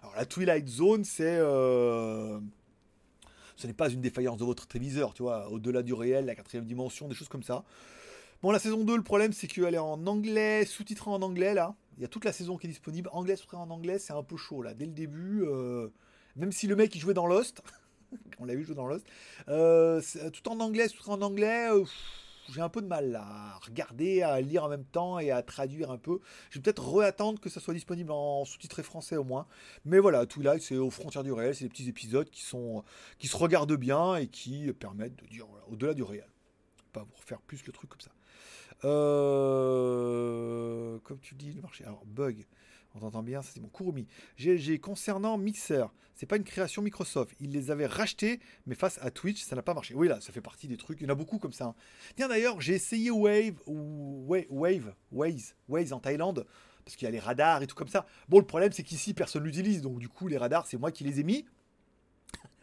Alors 0.02 0.16
la 0.16 0.26
Twilight 0.26 0.68
Zone, 0.68 1.04
c'est... 1.04 1.38
Euh, 1.38 2.40
ce 3.56 3.68
n'est 3.68 3.74
pas 3.74 3.90
une 3.90 4.02
défaillance 4.02 4.38
de 4.38 4.44
votre 4.44 4.68
téléviseur, 4.68 5.14
tu 5.14 5.22
vois, 5.22 5.48
au-delà 5.50 5.84
du 5.84 5.94
réel, 5.94 6.26
la 6.26 6.34
quatrième 6.34 6.66
dimension, 6.66 7.08
des 7.08 7.14
choses 7.14 7.30
comme 7.30 7.44
ça. 7.44 7.64
Bon, 8.42 8.50
la 8.50 8.58
saison 8.58 8.84
2, 8.84 8.98
le 8.98 9.04
problème, 9.04 9.34
c'est 9.34 9.46
qu'elle 9.46 9.76
est 9.76 9.78
en 9.78 10.08
anglais, 10.08 10.66
sous-titrée 10.66 11.12
en 11.12 11.22
anglais, 11.22 11.54
là. 11.54 11.76
Il 11.98 12.02
y 12.02 12.06
a 12.06 12.08
toute 12.08 12.26
la 12.26 12.34
saison 12.34 12.58
qui 12.58 12.66
est 12.66 12.70
disponible. 12.72 13.08
Anglais 13.14 13.36
sous-titré 13.36 13.58
en 13.58 13.70
anglais, 13.70 14.00
c'est 14.00 14.14
un 14.14 14.24
peu 14.24 14.36
chaud, 14.36 14.64
là. 14.64 14.74
Dès 14.74 14.88
le 14.88 14.94
début, 14.94 15.44
euh, 15.44 15.90
même 16.36 16.52
si 16.52 16.66
le 16.66 16.76
mec, 16.76 16.96
il 16.96 17.00
jouait 17.00 17.14
dans 17.14 17.28
Lost, 17.28 17.62
on 18.40 18.46
l'a 18.46 18.56
vu 18.56 18.64
jouer 18.64 18.74
dans 18.74 18.88
Lost, 18.88 19.06
euh, 19.48 20.02
tout 20.34 20.50
en 20.50 20.60
anglais, 20.60 20.88
sous-titré 20.88 21.12
en 21.12 21.22
anglais, 21.22 21.68
j'ai 22.52 22.62
un 22.62 22.70
peu 22.70 22.82
de 22.82 22.88
mal 22.88 23.16
à 23.16 23.60
regarder, 23.64 24.24
à 24.24 24.42
lire 24.42 24.64
en 24.64 24.70
même 24.70 24.86
temps 24.86 25.20
et 25.20 25.30
à 25.30 25.44
traduire 25.44 25.92
un 25.92 26.00
peu. 26.00 26.20
Je 26.50 26.58
vais 26.58 26.64
peut-être 26.64 26.92
réattendre 26.96 27.40
que 27.40 27.50
ça 27.50 27.60
soit 27.60 27.76
disponible 27.76 28.12
en 28.12 28.44
sous-titré 28.44 28.82
français 28.82 29.18
au 29.18 29.24
moins. 29.24 29.46
Mais 29.86 30.00
voilà, 30.00 30.26
Twilight, 30.26 30.64
c'est 30.64 30.78
aux 30.78 30.90
frontières 30.90 31.24
du 31.24 31.32
réel, 31.32 31.54
c'est 31.54 31.66
des 31.66 31.70
petits 31.70 31.90
épisodes 31.90 32.30
qui, 32.32 32.42
sont, 32.42 32.84
qui 33.20 33.28
se 33.28 33.38
regardent 33.38 33.78
bien 33.78 34.16
et 34.16 34.26
qui 34.26 34.74
permettent 34.74 35.16
de 35.18 35.28
dire 35.28 35.46
au-delà 35.70 35.94
du 35.94 36.02
réel. 36.02 36.28
Pas 36.92 37.04
vous 37.04 37.16
refaire 37.16 37.40
plus 37.42 37.64
le 37.68 37.72
truc 37.72 37.92
comme 37.92 38.02
ça. 38.02 38.10
Euh, 38.84 40.60
comme 41.03 41.20
tu 41.20 41.36
dis, 41.36 41.52
le 41.53 41.62
marché. 41.62 41.84
Alors, 41.86 42.03
bug. 42.06 42.45
On 42.94 43.06
entend 43.06 43.24
bien, 43.24 43.41
c'est 43.41 43.62
mon 43.62 43.70
Kurumi. 43.70 44.06
GLG, 44.38 44.80
concernant 44.80 45.38
Mixer, 45.38 45.86
c'est 46.14 46.26
pas 46.26 46.36
une 46.36 46.44
création 46.44 46.82
Microsoft. 46.82 47.36
Ils 47.40 47.52
les 47.52 47.72
avaient 47.72 47.86
rachetés, 47.86 48.41
mais 48.66 48.76
face 48.76 48.99
à 49.02 49.12
Twitch, 49.12 49.41
ça 49.44 49.56
n'a 49.56 49.62
pas 49.62 49.74
marché. 49.74 49.94
Oui, 49.95 50.10
là, 50.10 50.20
ça 50.20 50.34
fait 50.34 50.41
partie 50.41 50.68
des 50.68 50.76
trucs. 50.76 50.99
Il 50.99 51.06
y 51.06 51.08
en 51.08 51.14
a 51.14 51.16
beaucoup 51.16 51.40
comme 51.40 51.53
ça. 51.53 51.68
Hein. 51.68 51.76
Tiens, 52.18 52.28
d'ailleurs, 52.28 52.60
j'ai 52.60 52.74
essayé 52.74 53.10
Wave, 53.10 53.56
ou 53.66 54.26
Wave, 54.28 54.94
Waze, 55.12 55.56
Waze 55.70 55.94
en 55.94 55.99
Thaïlande, 55.99 56.45
parce 56.84 56.98
qu'il 56.98 57.06
y 57.06 57.08
a 57.08 57.12
les 57.12 57.20
radars 57.20 57.64
et 57.64 57.68
tout 57.68 57.76
comme 57.76 57.88
ça. 57.88 58.06
Bon, 58.28 58.40
le 58.40 58.45
problème, 58.45 58.74
c'est 58.74 58.84
qu'ici, 58.84 59.14
personne 59.14 59.44
l'utilise. 59.44 59.82
Donc, 59.82 59.99
du 59.99 60.10
coup, 60.10 60.28
les 60.28 60.38
radars, 60.38 60.68
c'est 60.68 60.78
moi 60.78 60.91
qui 60.91 61.06
les 61.06 61.22
ai 61.22 61.24
mis. 61.24 61.45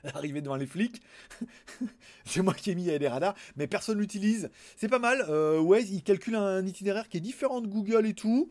Arrivé 0.14 0.40
devant 0.40 0.56
les 0.56 0.66
flics, 0.66 1.00
c'est 2.24 2.42
moi 2.42 2.54
qui 2.54 2.70
ai 2.70 2.74
mis 2.74 2.84
les 2.84 3.08
radars, 3.08 3.34
mais 3.56 3.66
personne 3.66 3.98
l'utilise. 3.98 4.50
C'est 4.76 4.88
pas 4.88 4.98
mal. 4.98 5.24
Euh, 5.28 5.60
Waze, 5.60 5.90
il 5.90 6.02
calcule 6.02 6.36
un 6.36 6.64
itinéraire 6.66 7.08
qui 7.08 7.18
est 7.18 7.20
différent 7.20 7.60
de 7.60 7.66
Google 7.66 8.06
et 8.06 8.14
tout 8.14 8.50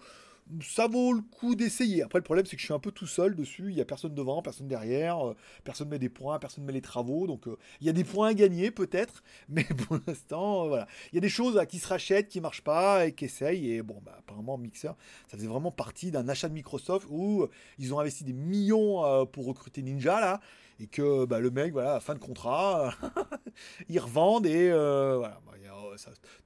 ça 0.61 0.87
vaut 0.87 1.13
le 1.13 1.21
coup 1.21 1.55
d'essayer. 1.55 2.03
Après, 2.03 2.19
le 2.19 2.23
problème, 2.23 2.45
c'est 2.45 2.55
que 2.55 2.61
je 2.61 2.65
suis 2.65 2.73
un 2.73 2.79
peu 2.79 2.91
tout 2.91 3.07
seul 3.07 3.35
dessus. 3.35 3.69
Il 3.69 3.75
n'y 3.75 3.81
a 3.81 3.85
personne 3.85 4.13
devant, 4.13 4.41
personne 4.41 4.67
derrière, 4.67 5.27
euh, 5.27 5.35
personne 5.63 5.89
met 5.89 5.99
des 5.99 6.09
points, 6.09 6.39
personne 6.39 6.63
met 6.63 6.73
les 6.73 6.81
travaux. 6.81 7.27
Donc, 7.27 7.47
euh, 7.47 7.57
il 7.81 7.87
y 7.87 7.89
a 7.89 7.93
des 7.93 8.03
points 8.03 8.29
à 8.29 8.33
gagner, 8.33 8.71
peut-être. 8.71 9.23
Mais 9.49 9.63
pour 9.63 9.99
l'instant, 10.07 10.65
euh, 10.65 10.67
voilà. 10.69 10.87
Il 11.11 11.15
y 11.15 11.17
a 11.17 11.21
des 11.21 11.29
choses 11.29 11.59
qui 11.69 11.79
se 11.79 11.87
rachètent, 11.87 12.29
qui 12.29 12.39
ne 12.39 12.43
marchent 12.43 12.63
pas 12.63 13.05
et 13.05 13.13
qui 13.13 13.25
essayent. 13.25 13.71
Et 13.71 13.81
bon, 13.81 14.01
bah, 14.03 14.15
apparemment, 14.19 14.57
Mixer, 14.57 14.95
ça 15.27 15.37
faisait 15.37 15.47
vraiment 15.47 15.71
partie 15.71 16.11
d'un 16.11 16.27
achat 16.29 16.47
de 16.47 16.53
Microsoft 16.53 17.07
où 17.09 17.47
ils 17.77 17.93
ont 17.93 17.99
investi 17.99 18.23
des 18.23 18.33
millions 18.33 19.25
pour 19.27 19.45
recruter 19.45 19.81
Ninja, 19.81 20.19
là. 20.19 20.39
Et 20.79 20.87
que 20.87 21.25
bah, 21.25 21.39
le 21.39 21.49
mec, 21.49 21.73
voilà, 21.73 21.99
fin 21.99 22.13
de 22.13 22.19
contrat, 22.19 22.93
ils 23.89 23.99
revendent 23.99 24.45
et 24.45 24.69
voilà. 24.69 25.39
Bah, 25.45 25.53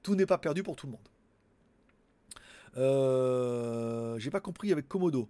tout 0.02 0.14
n'est 0.14 0.26
pas 0.26 0.38
perdu 0.38 0.62
pour 0.62 0.76
tout 0.76 0.86
le 0.86 0.92
monde. 0.92 1.08
Euh, 2.76 4.18
j'ai 4.18 4.30
pas 4.30 4.40
compris 4.40 4.72
avec 4.72 4.88
Komodo. 4.88 5.28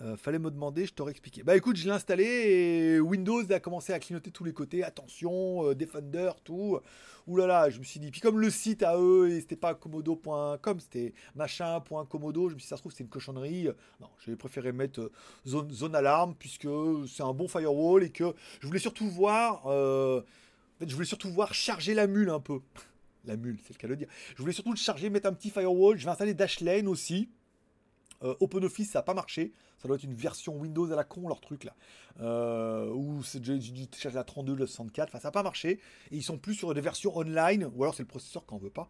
Euh, 0.00 0.16
fallait 0.16 0.38
me 0.38 0.50
demander, 0.50 0.86
je 0.86 0.94
t'aurais 0.94 1.10
expliqué. 1.10 1.42
Bah 1.42 1.56
écoute, 1.56 1.76
je 1.76 1.84
l'ai 1.84 1.90
installé 1.90 2.24
et 2.24 3.00
Windows 3.00 3.42
a 3.50 3.58
commencé 3.58 3.92
à 3.92 3.98
clignoter 3.98 4.30
tous 4.30 4.44
les 4.44 4.52
côtés. 4.52 4.84
Attention, 4.84 5.66
euh, 5.66 5.74
Defender, 5.74 6.30
tout. 6.44 6.78
Ouh 7.26 7.36
là 7.36 7.46
là, 7.48 7.68
je 7.68 7.80
me 7.80 7.84
suis 7.84 7.98
dit. 7.98 8.12
Puis 8.12 8.20
comme 8.20 8.38
le 8.38 8.48
site 8.48 8.84
à 8.84 8.96
eux, 8.96 9.28
c'était 9.40 9.56
pas 9.56 9.74
komodo.com, 9.74 10.78
c'était 10.78 11.14
machin.komodo, 11.34 12.48
je 12.48 12.54
me 12.54 12.60
suis 12.60 12.66
dit, 12.66 12.68
ça 12.68 12.76
se 12.76 12.82
trouve, 12.82 12.92
c'est 12.92 13.02
une 13.02 13.10
cochonnerie. 13.10 13.68
Non, 14.00 14.08
j'ai 14.24 14.36
préféré 14.36 14.70
mettre 14.70 15.10
zone, 15.46 15.70
zone 15.72 15.96
alarme 15.96 16.36
puisque 16.38 16.68
c'est 17.08 17.24
un 17.24 17.32
bon 17.32 17.48
firewall 17.48 18.04
et 18.04 18.10
que 18.10 18.32
je 18.60 18.66
voulais 18.68 18.78
surtout 18.78 19.08
voir. 19.08 19.64
je 19.66 20.94
voulais 20.94 21.06
surtout 21.06 21.30
voir 21.30 21.54
charger 21.54 21.94
la 21.94 22.06
mule 22.06 22.30
un 22.30 22.40
peu 22.40 22.60
la 23.24 23.36
mule, 23.36 23.58
c'est 23.64 23.74
le 23.74 23.78
cas 23.78 23.88
de 23.88 23.92
le 23.92 23.96
dire. 23.96 24.08
Je 24.36 24.42
voulais 24.42 24.52
surtout 24.52 24.70
le 24.70 24.76
charger, 24.76 25.10
mettre 25.10 25.28
un 25.28 25.32
petit 25.32 25.50
firewall. 25.50 25.98
Je 25.98 26.04
vais 26.04 26.10
installer 26.10 26.34
Dashlane 26.34 26.86
aussi. 26.86 27.28
Euh, 28.22 28.34
OpenOffice, 28.40 28.90
ça 28.90 29.00
n'a 29.00 29.02
pas 29.04 29.14
marché. 29.14 29.52
Ça 29.78 29.88
doit 29.88 29.96
être 29.96 30.04
une 30.04 30.14
version 30.14 30.56
Windows 30.56 30.90
à 30.90 30.96
la 30.96 31.04
con, 31.04 31.28
leur 31.28 31.40
truc 31.40 31.64
là. 31.64 31.74
Euh, 32.20 32.90
ou 32.92 33.22
c'est 33.22 33.44
charger 33.44 34.16
la 34.16 34.24
32, 34.24 34.54
la 34.56 34.66
64. 34.66 35.08
Enfin, 35.08 35.18
ça 35.20 35.28
n'a 35.28 35.32
pas 35.32 35.42
marché. 35.42 35.80
Et 36.10 36.16
ils 36.16 36.22
sont 36.22 36.36
plus 36.36 36.54
sur 36.54 36.74
des 36.74 36.80
versions 36.80 37.16
online. 37.16 37.70
Ou 37.74 37.82
alors 37.84 37.94
c'est 37.94 38.02
le 38.02 38.08
processeur 38.08 38.44
qu'on 38.44 38.58
veut 38.58 38.70
pas. 38.70 38.88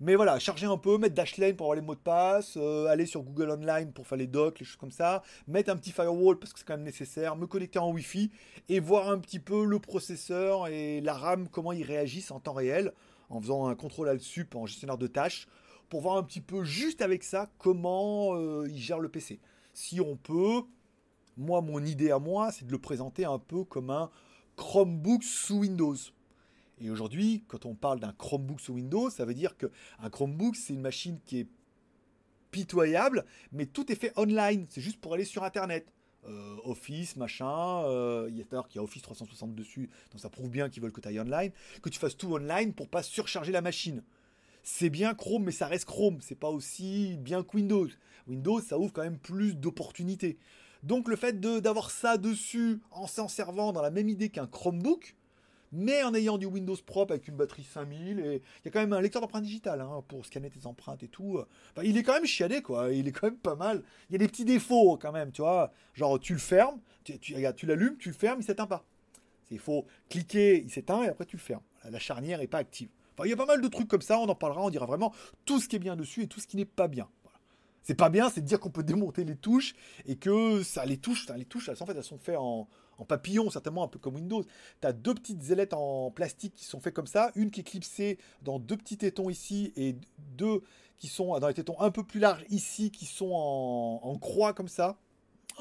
Mais 0.00 0.14
voilà, 0.14 0.38
charger 0.38 0.66
un 0.66 0.78
peu, 0.78 0.96
mettre 0.96 1.14
Dashlane 1.14 1.56
pour 1.56 1.66
avoir 1.66 1.76
les 1.76 1.86
mots 1.86 1.94
de 1.94 2.00
passe. 2.00 2.54
Euh, 2.56 2.86
aller 2.86 3.06
sur 3.06 3.22
Google 3.22 3.50
Online 3.50 3.92
pour 3.92 4.06
faire 4.06 4.18
les 4.18 4.26
docs, 4.26 4.58
les 4.58 4.64
choses 4.64 4.76
comme 4.76 4.90
ça. 4.90 5.22
Mettre 5.46 5.70
un 5.70 5.76
petit 5.76 5.92
firewall 5.92 6.38
parce 6.38 6.52
que 6.52 6.58
c'est 6.58 6.64
quand 6.64 6.76
même 6.76 6.84
nécessaire. 6.84 7.36
Me 7.36 7.46
connecter 7.46 7.78
en 7.78 7.90
Wi-Fi. 7.90 8.30
Et 8.68 8.80
voir 8.80 9.10
un 9.10 9.18
petit 9.18 9.40
peu 9.40 9.64
le 9.64 9.78
processeur 9.78 10.68
et 10.68 11.00
la 11.00 11.14
RAM, 11.14 11.48
comment 11.48 11.72
ils 11.72 11.84
réagissent 11.84 12.30
en 12.30 12.40
temps 12.40 12.54
réel 12.54 12.92
en 13.30 13.40
faisant 13.40 13.68
un 13.68 13.74
contrôle 13.74 14.08
alt 14.08 14.20
sup 14.20 14.54
en 14.56 14.66
gestionnaire 14.66 14.98
de 14.98 15.06
tâches 15.06 15.46
pour 15.88 16.02
voir 16.02 16.16
un 16.16 16.22
petit 16.22 16.40
peu 16.40 16.64
juste 16.64 17.00
avec 17.02 17.24
ça 17.24 17.50
comment 17.58 18.34
euh, 18.34 18.66
il 18.68 18.78
gère 18.78 18.98
le 18.98 19.08
PC. 19.08 19.40
Si 19.72 20.00
on 20.00 20.16
peut, 20.16 20.62
moi 21.36 21.60
mon 21.60 21.84
idée 21.84 22.10
à 22.10 22.18
moi 22.18 22.52
c'est 22.52 22.66
de 22.66 22.72
le 22.72 22.78
présenter 22.78 23.24
un 23.24 23.38
peu 23.38 23.64
comme 23.64 23.90
un 23.90 24.10
Chromebook 24.56 25.24
sous 25.24 25.60
Windows. 25.60 25.96
Et 26.82 26.90
aujourd'hui, 26.90 27.44
quand 27.48 27.66
on 27.66 27.74
parle 27.74 28.00
d'un 28.00 28.12
Chromebook 28.12 28.60
sous 28.60 28.74
Windows, 28.74 29.10
ça 29.10 29.24
veut 29.24 29.34
dire 29.34 29.56
qu'un 29.56 30.10
Chromebook 30.10 30.56
c'est 30.56 30.72
une 30.72 30.80
machine 30.80 31.18
qui 31.24 31.40
est 31.40 31.48
pitoyable, 32.50 33.24
mais 33.52 33.66
tout 33.66 33.90
est 33.92 33.94
fait 33.94 34.12
online. 34.18 34.66
C'est 34.68 34.80
juste 34.80 35.00
pour 35.00 35.14
aller 35.14 35.24
sur 35.24 35.44
Internet. 35.44 35.92
Euh, 36.26 36.56
Office, 36.64 37.16
machin, 37.16 37.82
euh, 37.84 38.28
il 38.30 38.36
y 38.36 38.42
a 38.42 38.82
Office 38.82 39.00
360 39.00 39.54
dessus, 39.54 39.88
donc 40.12 40.20
ça 40.20 40.28
prouve 40.28 40.50
bien 40.50 40.68
qu'ils 40.68 40.82
veulent 40.82 40.92
que 40.92 41.00
tu 41.00 41.08
ailles 41.08 41.18
online, 41.18 41.50
que 41.80 41.88
tu 41.88 41.98
fasses 41.98 42.16
tout 42.16 42.34
online 42.34 42.74
pour 42.74 42.88
pas 42.88 43.02
surcharger 43.02 43.52
la 43.52 43.62
machine. 43.62 44.02
C'est 44.62 44.90
bien 44.90 45.14
Chrome, 45.14 45.44
mais 45.44 45.52
ça 45.52 45.66
reste 45.66 45.86
Chrome, 45.86 46.18
c'est 46.20 46.38
pas 46.38 46.50
aussi 46.50 47.16
bien 47.18 47.42
que 47.42 47.56
Windows. 47.56 47.88
Windows, 48.28 48.60
ça 48.60 48.78
ouvre 48.78 48.92
quand 48.92 49.02
même 49.02 49.18
plus 49.18 49.54
d'opportunités. 49.54 50.38
Donc 50.82 51.08
le 51.08 51.16
fait 51.16 51.40
d'avoir 51.40 51.90
ça 51.90 52.16
dessus 52.16 52.80
en 52.90 53.06
s'en 53.06 53.28
servant 53.28 53.72
dans 53.72 53.82
la 53.82 53.90
même 53.90 54.08
idée 54.08 54.30
qu'un 54.30 54.46
Chromebook, 54.46 55.14
mais 55.72 56.02
en 56.02 56.14
ayant 56.14 56.38
du 56.38 56.46
Windows 56.46 56.76
propre 56.84 57.12
avec 57.12 57.28
une 57.28 57.36
batterie 57.36 57.64
5000 57.64 58.18
et 58.18 58.36
il 58.36 58.64
y 58.64 58.68
a 58.68 58.70
quand 58.70 58.80
même 58.80 58.92
un 58.92 59.00
lecteur 59.00 59.22
d'empreintes 59.22 59.44
digitales 59.44 59.80
hein, 59.80 60.02
pour 60.08 60.24
scanner 60.26 60.50
tes 60.50 60.66
empreintes 60.66 61.02
et 61.02 61.08
tout. 61.08 61.40
il 61.82 61.96
est 61.96 62.02
quand 62.02 62.14
même 62.14 62.26
chiadé 62.26 62.62
quoi, 62.62 62.92
il 62.92 63.06
est 63.06 63.12
quand 63.12 63.28
même 63.28 63.36
pas 63.36 63.56
mal. 63.56 63.82
Il 64.08 64.14
y 64.14 64.16
a 64.16 64.18
des 64.18 64.28
petits 64.28 64.44
défauts 64.44 64.96
quand 64.96 65.12
même, 65.12 65.32
tu 65.32 65.42
vois, 65.42 65.72
genre 65.94 66.18
tu 66.18 66.32
le 66.32 66.38
fermes, 66.38 66.80
tu, 67.04 67.18
tu, 67.18 67.34
tu 67.56 67.66
l'allumes, 67.66 67.96
tu 67.98 68.08
le 68.08 68.14
fermes, 68.14 68.40
il 68.40 68.44
s'éteint 68.44 68.66
pas. 68.66 68.84
Il 69.50 69.58
faut 69.58 69.84
cliquer, 70.08 70.62
il 70.62 70.70
s'éteint 70.70 71.02
et 71.02 71.08
après 71.08 71.26
tu 71.26 71.36
le 71.36 71.42
fermes. 71.42 71.62
La 71.88 71.98
charnière 71.98 72.40
est 72.40 72.46
pas 72.46 72.58
active. 72.58 72.88
Il 73.24 73.30
y 73.30 73.32
a 73.32 73.36
pas 73.36 73.46
mal 73.46 73.60
de 73.60 73.68
trucs 73.68 73.88
comme 73.88 74.02
ça, 74.02 74.18
on 74.18 74.28
en 74.28 74.34
parlera, 74.34 74.62
on 74.62 74.70
dira 74.70 74.86
vraiment 74.86 75.12
tout 75.44 75.60
ce 75.60 75.68
qui 75.68 75.76
est 75.76 75.80
bien 75.80 75.96
dessus 75.96 76.22
et 76.22 76.26
tout 76.26 76.40
ce 76.40 76.46
qui 76.46 76.56
n'est 76.56 76.64
pas 76.64 76.88
bien. 76.88 77.08
C'est 77.82 77.94
pas 77.94 78.10
bien, 78.10 78.28
c'est 78.28 78.42
de 78.42 78.46
dire 78.46 78.60
qu'on 78.60 78.70
peut 78.70 78.82
démonter 78.82 79.24
les 79.24 79.36
touches 79.36 79.74
et 80.06 80.16
que 80.16 80.62
ça 80.62 80.84
les 80.84 80.98
touches, 80.98 81.26
les 81.36 81.46
touches, 81.46 81.68
elles, 81.68 81.76
fait, 81.76 82.02
sont 82.02 82.18
faites 82.18 82.36
en, 82.36 82.68
en 82.98 83.04
papillon, 83.04 83.50
certainement 83.50 83.84
un 83.84 83.88
peu 83.88 83.98
comme 83.98 84.16
Windows. 84.16 84.44
Tu 84.80 84.86
as 84.86 84.92
deux 84.92 85.14
petites 85.14 85.50
ailettes 85.50 85.72
en 85.72 86.10
plastique 86.10 86.54
qui 86.54 86.64
sont 86.64 86.80
faites 86.80 86.94
comme 86.94 87.06
ça, 87.06 87.32
une 87.34 87.50
qui 87.50 87.60
est 87.60 87.64
clipsée 87.64 88.18
dans 88.42 88.58
deux 88.58 88.76
petits 88.76 88.98
tétons 88.98 89.30
ici 89.30 89.72
et 89.76 89.96
deux 90.36 90.62
qui 90.98 91.08
sont 91.08 91.38
dans 91.38 91.48
les 91.48 91.54
tétons 91.54 91.80
un 91.80 91.90
peu 91.90 92.04
plus 92.04 92.20
larges 92.20 92.44
ici, 92.50 92.90
qui 92.90 93.06
sont 93.06 93.30
en, 93.32 94.18
croix 94.18 94.52
comme 94.52 94.68
ça. 94.68 94.98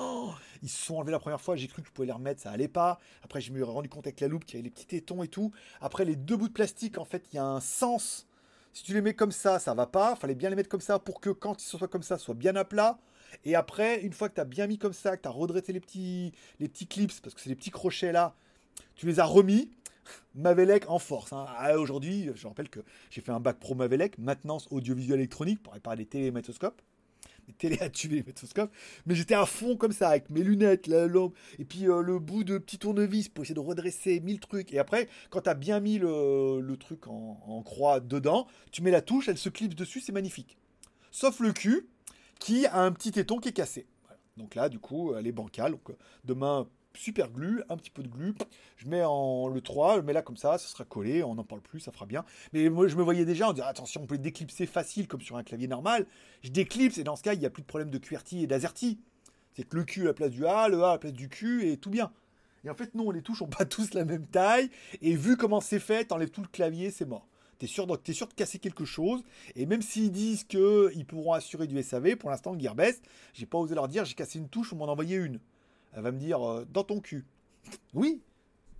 Oh, 0.01 0.31
ils 0.63 0.69
se 0.69 0.85
sont 0.85 0.95
enlevés 0.95 1.11
la 1.11 1.19
première 1.19 1.41
fois, 1.41 1.57
j'ai 1.57 1.67
cru 1.67 1.81
que 1.81 1.89
je 1.89 1.91
pouvais 1.93 2.05
les 2.05 2.13
remettre, 2.13 2.41
ça 2.41 2.51
allait 2.51 2.69
pas. 2.69 2.99
Après, 3.21 3.41
je 3.41 3.51
me 3.51 3.57
suis 3.57 3.63
rendu 3.63 3.89
compte 3.89 4.07
avec 4.07 4.21
la 4.21 4.29
loupe 4.29 4.45
qu'il 4.45 4.55
y 4.55 4.57
avait 4.59 4.63
les 4.63 4.69
petits 4.69 4.85
tétons 4.85 5.23
et 5.23 5.27
tout. 5.27 5.51
Après, 5.81 6.05
les 6.05 6.15
deux 6.15 6.37
bouts 6.37 6.47
de 6.47 6.53
plastique, 6.53 6.97
en 6.97 7.03
fait, 7.03 7.27
il 7.33 7.35
y 7.35 7.39
a 7.39 7.45
un 7.45 7.59
sens. 7.59 8.25
Si 8.71 8.83
tu 8.83 8.93
les 8.93 9.01
mets 9.01 9.13
comme 9.13 9.33
ça, 9.33 9.59
ça 9.59 9.73
va 9.73 9.87
pas. 9.87 10.15
Fallait 10.15 10.35
bien 10.35 10.49
les 10.49 10.55
mettre 10.55 10.69
comme 10.69 10.79
ça 10.79 10.99
pour 10.99 11.19
que 11.19 11.29
quand 11.29 11.61
ils 11.61 11.65
soient 11.65 11.89
comme 11.89 12.03
ça, 12.03 12.17
soient 12.17 12.33
bien 12.33 12.55
à 12.55 12.63
plat. 12.63 12.97
Et 13.43 13.55
après, 13.55 13.99
une 14.01 14.13
fois 14.13 14.29
que 14.29 14.35
tu 14.35 14.41
as 14.41 14.45
bien 14.45 14.67
mis 14.67 14.77
comme 14.77 14.93
ça, 14.93 15.17
que 15.17 15.21
tu 15.23 15.27
as 15.27 15.31
redressé 15.31 15.73
les 15.73 15.81
petits, 15.81 16.31
les 16.61 16.69
petits 16.69 16.87
clips, 16.87 17.19
parce 17.21 17.35
que 17.35 17.41
c'est 17.41 17.49
les 17.49 17.55
petits 17.55 17.71
crochets 17.71 18.13
là, 18.13 18.35
tu 18.95 19.05
les 19.05 19.19
as 19.19 19.25
remis. 19.25 19.69
Mavelec 20.35 20.89
en 20.89 20.99
force. 20.99 21.33
Hein. 21.33 21.45
Ah, 21.57 21.77
aujourd'hui, 21.77 22.29
je 22.35 22.47
rappelle 22.47 22.69
que 22.69 22.79
j'ai 23.09 23.19
fait 23.19 23.33
un 23.33 23.41
bac 23.41 23.59
pro 23.59 23.75
Mavelec, 23.75 24.17
maintenance 24.17 24.67
audiovisuelle 24.71 25.19
électronique, 25.19 25.61
pour 25.61 25.73
réparer 25.73 25.97
des 25.97 26.05
télémétoscopes. 26.05 26.81
Télé 27.57 27.79
à 27.81 27.89
tuer. 27.89 28.23
Mais 29.05 29.15
j'étais 29.15 29.35
à 29.35 29.45
fond 29.45 29.75
comme 29.75 29.91
ça, 29.91 30.09
avec 30.09 30.29
mes 30.29 30.43
lunettes, 30.43 30.87
la 30.87 31.07
lampe, 31.07 31.35
et 31.57 31.65
puis 31.65 31.87
euh, 31.87 32.01
le 32.01 32.19
bout 32.19 32.43
de 32.43 32.57
petit 32.57 32.77
tournevis 32.77 33.29
pour 33.29 33.43
essayer 33.43 33.55
de 33.55 33.59
redresser 33.59 34.19
mille 34.19 34.39
trucs. 34.39 34.73
Et 34.73 34.79
après, 34.79 35.07
quand 35.29 35.41
t'as 35.41 35.53
bien 35.53 35.79
mis 35.79 35.97
le, 35.97 36.75
truc 36.79 37.07
en, 37.07 37.61
croix 37.63 37.99
dedans, 37.99 38.47
tu 38.71 38.81
mets 38.81 38.91
la 38.91 39.01
touche, 39.01 39.27
elle 39.27 39.37
se 39.37 39.49
clipse 39.49 39.75
dessus, 39.75 40.01
c'est 40.01 40.11
magnifique. 40.11 40.57
Sauf 41.11 41.39
le 41.39 41.51
cul, 41.51 41.87
qui 42.39 42.65
a 42.65 42.81
un 42.81 42.91
petit 42.91 43.11
téton 43.11 43.39
qui 43.39 43.49
est 43.49 43.53
cassé. 43.53 43.85
Donc 44.37 44.55
là, 44.55 44.69
du 44.69 44.79
coup, 44.79 45.13
elle 45.15 45.27
est 45.27 45.31
bancale. 45.31 45.71
Donc, 45.71 45.89
euh, 45.89 45.97
demain, 46.23 46.67
super 46.99 47.29
glue, 47.29 47.63
un 47.69 47.77
petit 47.77 47.89
peu 47.89 48.03
de 48.03 48.07
glue. 48.07 48.33
Je 48.77 48.87
mets 48.87 49.03
en 49.03 49.47
le 49.47 49.61
3, 49.61 49.97
je 49.97 50.01
mets 50.01 50.13
là 50.13 50.21
comme 50.21 50.37
ça, 50.37 50.57
ça 50.57 50.67
sera 50.67 50.83
collé, 50.83 51.23
on 51.23 51.35
n'en 51.35 51.43
parle 51.43 51.61
plus, 51.61 51.79
ça 51.79 51.91
fera 51.91 52.05
bien. 52.05 52.25
Mais 52.53 52.69
moi, 52.69 52.87
je 52.87 52.95
me 52.95 53.03
voyais 53.03 53.25
déjà, 53.25 53.49
on 53.49 53.53
dirait 53.53 53.69
attention, 53.69 54.01
on 54.03 54.07
peut 54.07 54.17
déclipser 54.17 54.65
facile 54.65 55.07
comme 55.07 55.21
sur 55.21 55.37
un 55.37 55.43
clavier 55.43 55.67
normal. 55.67 56.05
Je 56.43 56.49
déclipse 56.49 56.97
et 56.97 57.03
dans 57.03 57.15
ce 57.15 57.23
cas, 57.23 57.33
il 57.33 57.39
n'y 57.39 57.45
a 57.45 57.49
plus 57.49 57.61
de 57.61 57.67
problème 57.67 57.89
de 57.89 57.97
QWERTY 57.97 58.43
et 58.43 58.47
d'AZERTY. 58.47 58.99
C'est 59.53 59.67
que 59.67 59.75
le 59.75 59.83
Q 59.83 60.03
à 60.03 60.05
la 60.05 60.13
place 60.13 60.31
du 60.31 60.45
A, 60.45 60.67
le 60.67 60.83
A 60.83 60.89
à 60.89 60.91
la 60.93 60.97
place 60.99 61.13
du 61.13 61.29
Q 61.29 61.69
et 61.69 61.77
tout 61.77 61.89
bien. 61.89 62.11
Et 62.65 62.69
en 62.69 62.75
fait, 62.75 62.93
non, 62.95 63.11
les 63.11 63.21
touches 63.21 63.41
n'ont 63.41 63.47
pas 63.47 63.65
tous 63.65 63.93
la 63.93 64.03
même 64.03 64.27
taille. 64.27 64.69
Et 65.01 65.15
vu 65.15 65.37
comment 65.37 65.61
c'est 65.61 65.79
fait, 65.79 66.05
t'enlèves 66.05 66.31
tout 66.31 66.41
le 66.41 66.47
clavier, 66.47 66.91
c'est 66.91 67.05
mort. 67.05 67.27
T'es 67.57 67.67
sûr, 67.67 67.85
es 68.05 68.13
sûr 68.13 68.27
de 68.27 68.33
casser 68.33 68.59
quelque 68.59 68.85
chose. 68.85 69.23
Et 69.55 69.65
même 69.65 69.81
s'ils 69.81 70.11
disent 70.11 70.43
qu'ils 70.43 71.05
pourront 71.07 71.33
assurer 71.33 71.67
du 71.67 71.81
SAV, 71.81 72.15
pour 72.15 72.29
l'instant, 72.29 72.57
Gearbest, 72.57 73.03
j'ai 73.33 73.45
pas 73.45 73.57
osé 73.57 73.75
leur 73.75 73.87
dire 73.87 74.05
j'ai 74.05 74.15
cassé 74.15 74.39
une 74.39 74.49
touche, 74.49 74.73
on 74.73 74.77
m'en 74.77 74.85
envoyé 74.85 75.17
une. 75.17 75.39
Elle 75.93 76.03
va 76.03 76.11
me 76.11 76.19
dire 76.19 76.47
euh, 76.47 76.65
dans 76.69 76.83
ton 76.83 76.99
cul. 76.99 77.25
Oui, 77.93 78.21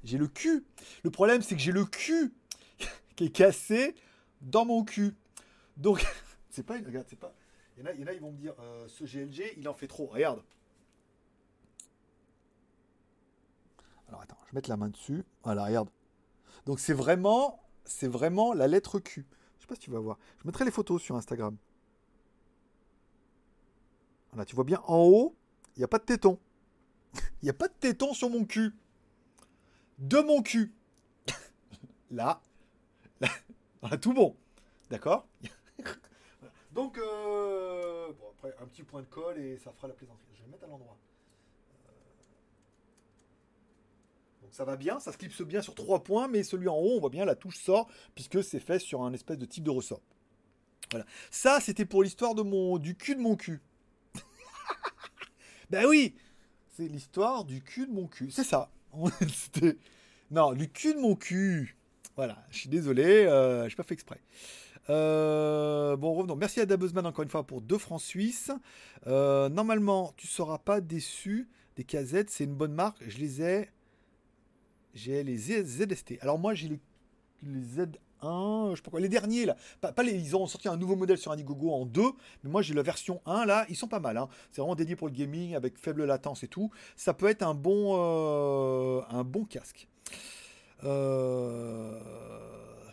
j'ai 0.03 0.17
le 0.17 0.27
cul. 0.27 0.65
Le 1.03 1.11
problème, 1.11 1.41
c'est 1.41 1.55
que 1.55 1.61
j'ai 1.61 1.71
le 1.71 1.85
cul 1.85 2.33
qui 3.15 3.25
est 3.25 3.29
cassé 3.29 3.95
dans 4.41 4.65
mon 4.65 4.83
cul. 4.83 5.15
Donc, 5.77 6.05
c'est 6.49 6.63
pas 6.63 6.77
une. 6.77 6.85
Regarde, 6.85 7.07
c'est 7.09 7.19
pas. 7.19 7.33
Il 7.77 7.83
y, 7.83 8.03
en 8.03 8.07
a, 8.07 8.13
ils 8.13 8.19
vont 8.19 8.31
me 8.31 8.37
dire 8.37 8.53
euh, 8.59 8.87
ce 8.89 9.05
GLG, 9.05 9.53
il 9.57 9.69
en 9.69 9.73
fait 9.73 9.87
trop. 9.87 10.07
Regarde. 10.07 10.43
Alors 14.09 14.21
attends, 14.21 14.37
je 14.41 14.51
vais 14.51 14.55
mettre 14.55 14.69
la 14.69 14.75
main 14.75 14.89
dessus. 14.89 15.23
Voilà, 15.43 15.63
regarde. 15.65 15.89
Donc 16.65 16.79
c'est 16.79 16.93
vraiment, 16.93 17.63
c'est 17.85 18.07
vraiment 18.07 18.53
la 18.53 18.67
lettre 18.67 18.99
Q. 18.99 19.25
Je 19.57 19.61
sais 19.61 19.67
pas 19.67 19.75
si 19.75 19.81
tu 19.81 19.91
vas 19.91 19.99
voir. 19.99 20.17
Je 20.41 20.47
mettrai 20.47 20.65
les 20.65 20.71
photos 20.71 21.01
sur 21.01 21.15
Instagram. 21.15 21.55
Voilà, 24.31 24.45
tu 24.45 24.55
vois 24.55 24.65
bien 24.65 24.81
en 24.85 25.03
haut, 25.03 25.35
il 25.75 25.79
n'y 25.79 25.83
a 25.83 25.87
pas 25.87 25.99
de 25.99 26.03
téton. 26.03 26.37
Il 27.41 27.45
n'y 27.45 27.49
a 27.49 27.53
pas 27.53 27.67
de 27.67 27.73
téton 27.73 28.13
sur 28.13 28.29
mon 28.29 28.45
cul. 28.45 28.73
De 29.97 30.19
mon 30.19 30.41
cul. 30.41 30.73
là, 32.11 32.41
là, 33.21 33.97
tout 33.99 34.13
bon. 34.13 34.35
D'accord? 34.89 35.27
Donc, 36.71 36.97
euh, 36.97 38.11
après, 38.31 38.55
un 38.61 38.67
petit 38.67 38.83
point 38.83 39.01
de 39.01 39.07
colle 39.07 39.37
et 39.39 39.57
ça 39.57 39.71
fera 39.71 39.87
la 39.87 39.93
plaisanterie. 39.93 40.27
Je 40.33 40.39
vais 40.39 40.45
le 40.45 40.51
mettre 40.51 40.63
à 40.63 40.67
l'endroit. 40.67 40.97
Euh, 41.87 41.91
donc 44.43 44.53
ça 44.53 44.63
va 44.63 44.77
bien, 44.77 44.99
ça 44.99 45.11
se 45.11 45.17
clipse 45.17 45.41
bien 45.41 45.61
sur 45.61 45.75
trois 45.75 46.03
points, 46.03 46.27
mais 46.27 46.43
celui 46.43 46.69
en 46.69 46.77
haut, 46.77 46.95
on 46.95 46.99
voit 46.99 47.09
bien 47.09 47.25
la 47.25 47.35
touche 47.35 47.57
sort, 47.57 47.89
puisque 48.15 48.43
c'est 48.43 48.59
fait 48.59 48.79
sur 48.79 49.01
un 49.01 49.13
espèce 49.13 49.37
de 49.37 49.45
type 49.45 49.63
de 49.63 49.71
ressort. 49.71 50.01
Voilà. 50.91 51.05
Ça, 51.31 51.59
c'était 51.59 51.85
pour 51.85 52.03
l'histoire 52.03 52.35
de 52.35 52.41
mon 52.41 52.77
du 52.77 52.95
cul 52.95 53.15
de 53.15 53.21
mon 53.21 53.35
cul. 53.35 53.61
ben 55.69 55.85
oui, 55.85 56.15
l'histoire 56.87 57.45
du 57.45 57.61
cul 57.61 57.87
de 57.87 57.91
mon 57.91 58.07
cul. 58.07 58.31
C'est 58.31 58.43
ça. 58.43 58.69
non, 60.31 60.53
du 60.53 60.69
cul 60.69 60.93
de 60.93 60.99
mon 60.99 61.15
cul. 61.15 61.75
Voilà, 62.15 62.43
je 62.49 62.57
suis 62.57 62.69
désolé, 62.69 63.03
euh, 63.03 63.63
je 63.63 63.73
n'ai 63.73 63.75
pas 63.75 63.83
fait 63.83 63.93
exprès. 63.93 64.19
Euh, 64.89 65.95
bon, 65.95 66.13
revenons. 66.13 66.35
Merci 66.35 66.59
à 66.59 66.65
Dabuzman 66.65 67.05
encore 67.05 67.23
une 67.23 67.29
fois 67.29 67.45
pour 67.45 67.61
2 67.61 67.77
francs 67.77 68.01
suisses. 68.01 68.51
Euh, 69.07 69.49
normalement, 69.49 70.13
tu 70.17 70.27
ne 70.27 70.31
seras 70.31 70.57
pas 70.57 70.81
déçu 70.81 71.47
des 71.75 71.83
KZ, 71.83 72.25
c'est 72.27 72.43
une 72.43 72.55
bonne 72.55 72.73
marque. 72.73 72.97
Je 73.07 73.17
les 73.19 73.41
ai. 73.41 73.69
J'ai 74.93 75.23
les 75.23 75.37
ZST. 75.37 76.17
Alors, 76.21 76.39
moi, 76.39 76.55
j'ai 76.55 76.69
les, 76.69 76.79
les 77.43 77.85
Je 78.21 78.75
sais 78.75 78.89
quoi, 78.89 78.99
les 78.99 79.09
derniers 79.09 79.45
là, 79.45 79.55
pas, 79.81 80.03
les, 80.03 80.13
ils 80.13 80.35
ont 80.35 80.45
sorti 80.47 80.67
un 80.67 80.77
nouveau 80.77 80.95
modèle 80.95 81.17
sur 81.17 81.31
Indiegogo 81.31 81.71
en 81.71 81.85
2, 81.85 82.01
mais 82.43 82.49
moi 82.49 82.61
j'ai 82.61 82.73
la 82.73 82.83
version 82.83 83.21
1 83.25 83.45
là, 83.45 83.65
ils 83.69 83.75
sont 83.75 83.87
pas 83.87 83.99
mal, 83.99 84.17
hein. 84.17 84.27
c'est 84.51 84.61
vraiment 84.61 84.75
dédié 84.75 84.95
pour 84.95 85.07
le 85.07 85.13
gaming 85.13 85.55
avec 85.55 85.77
faible 85.77 86.05
latence 86.05 86.43
et 86.43 86.47
tout, 86.47 86.69
ça 86.95 87.13
peut 87.13 87.27
être 87.27 87.43
un 87.43 87.53
bon, 87.53 87.95
euh, 87.97 89.01
un 89.09 89.23
bon 89.23 89.45
casque. 89.45 89.87
Euh, 90.83 91.99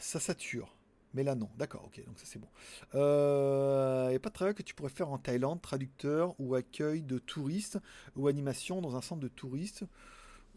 ça 0.00 0.20
sature. 0.20 0.72
Mais 1.14 1.22
là, 1.22 1.34
non. 1.34 1.48
D'accord, 1.56 1.84
ok, 1.86 2.04
donc 2.04 2.18
ça 2.18 2.26
c'est 2.26 2.38
bon. 2.38 2.48
Il 2.92 2.98
euh, 2.98 4.10
n'y 4.10 4.16
a 4.16 4.18
pas 4.18 4.28
de 4.28 4.34
travail 4.34 4.54
que 4.54 4.62
tu 4.62 4.74
pourrais 4.74 4.90
faire 4.90 5.08
en 5.08 5.16
Thaïlande, 5.16 5.62
traducteur 5.62 6.34
ou 6.38 6.54
accueil 6.54 7.02
de 7.02 7.18
touristes 7.18 7.78
ou 8.16 8.28
animation 8.28 8.82
dans 8.82 8.96
un 8.96 9.00
centre 9.00 9.22
de 9.22 9.28
touristes 9.28 9.84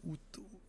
ou 0.04 0.16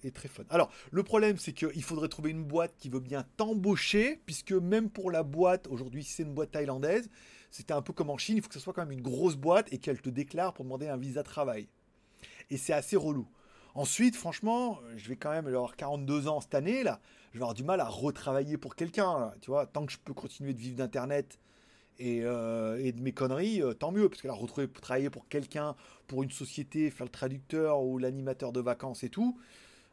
très 0.10 0.28
fun. 0.28 0.44
Alors, 0.50 0.72
le 0.90 1.04
problème, 1.04 1.38
c'est 1.38 1.54
qu'il 1.54 1.84
faudrait 1.84 2.08
trouver 2.08 2.32
une 2.32 2.44
boîte 2.44 2.74
qui 2.78 2.90
veut 2.90 3.00
bien 3.00 3.24
t'embaucher, 3.38 4.20
puisque 4.26 4.54
même 4.54 4.90
pour 4.90 5.12
la 5.12 5.22
boîte, 5.22 5.68
aujourd'hui, 5.68 6.04
c'est 6.04 6.24
une 6.24 6.34
boîte 6.34 6.52
thaïlandaise, 6.52 7.10
c'était 7.52 7.74
un 7.74 7.82
peu 7.84 7.94
comme 7.94 8.10
en 8.10 8.18
Chine, 8.18 8.38
il 8.38 8.42
faut 8.42 8.48
que 8.48 8.56
ce 8.56 8.60
soit 8.60 8.74
quand 8.74 8.82
même 8.82 8.98
une 8.98 9.04
grosse 9.04 9.36
boîte 9.36 9.72
et 9.72 9.78
qu'elle 9.78 10.02
te 10.02 10.10
déclare 10.10 10.54
pour 10.54 10.66
demander 10.66 10.88
un 10.88 10.98
visa 10.98 11.22
de 11.22 11.28
travail. 11.28 11.68
Et 12.50 12.58
c'est 12.58 12.74
assez 12.74 12.96
relou. 12.96 13.28
Ensuite, 13.76 14.16
franchement, 14.16 14.80
je 14.98 15.08
vais 15.10 15.16
quand 15.16 15.32
même 15.32 15.48
avoir 15.48 15.76
42 15.76 16.28
ans 16.28 16.42
cette 16.42 16.56
année, 16.56 16.84
là. 16.84 17.00
Je 17.32 17.38
vais 17.38 17.44
avoir 17.44 17.54
du 17.54 17.64
mal 17.64 17.80
à 17.80 17.88
retravailler 17.88 18.58
pour 18.58 18.76
quelqu'un, 18.76 19.32
tu 19.42 19.52
vois. 19.52 19.66
Tant 19.66 19.86
que 19.86 19.94
je 19.94 19.98
peux 19.98 20.14
continuer 20.14 20.54
de 20.54 20.60
vivre 20.60 20.76
d'Internet 20.76 21.40
et, 21.98 22.22
euh, 22.24 22.92
de 22.92 23.02
mes 23.02 23.14
conneries, 23.14 23.62
euh, 23.62 23.74
tant 23.74 23.92
mieux. 23.92 24.10
Parce 24.10 24.22
que 24.22 24.28
là, 24.28 24.34
retrouver, 24.34 24.68
travailler 24.70 25.10
pour 25.10 25.28
quelqu'un, 25.30 25.76
pour 26.08 26.24
une 26.24 26.32
société, 26.32 26.90
faire 26.90 27.06
le 27.06 27.12
traducteur 27.12 27.82
ou 27.82 27.98
l'animateur 27.98 28.52
de 28.52 28.60
vacances 28.60 29.04
et 29.04 29.10
tout, 29.10 29.40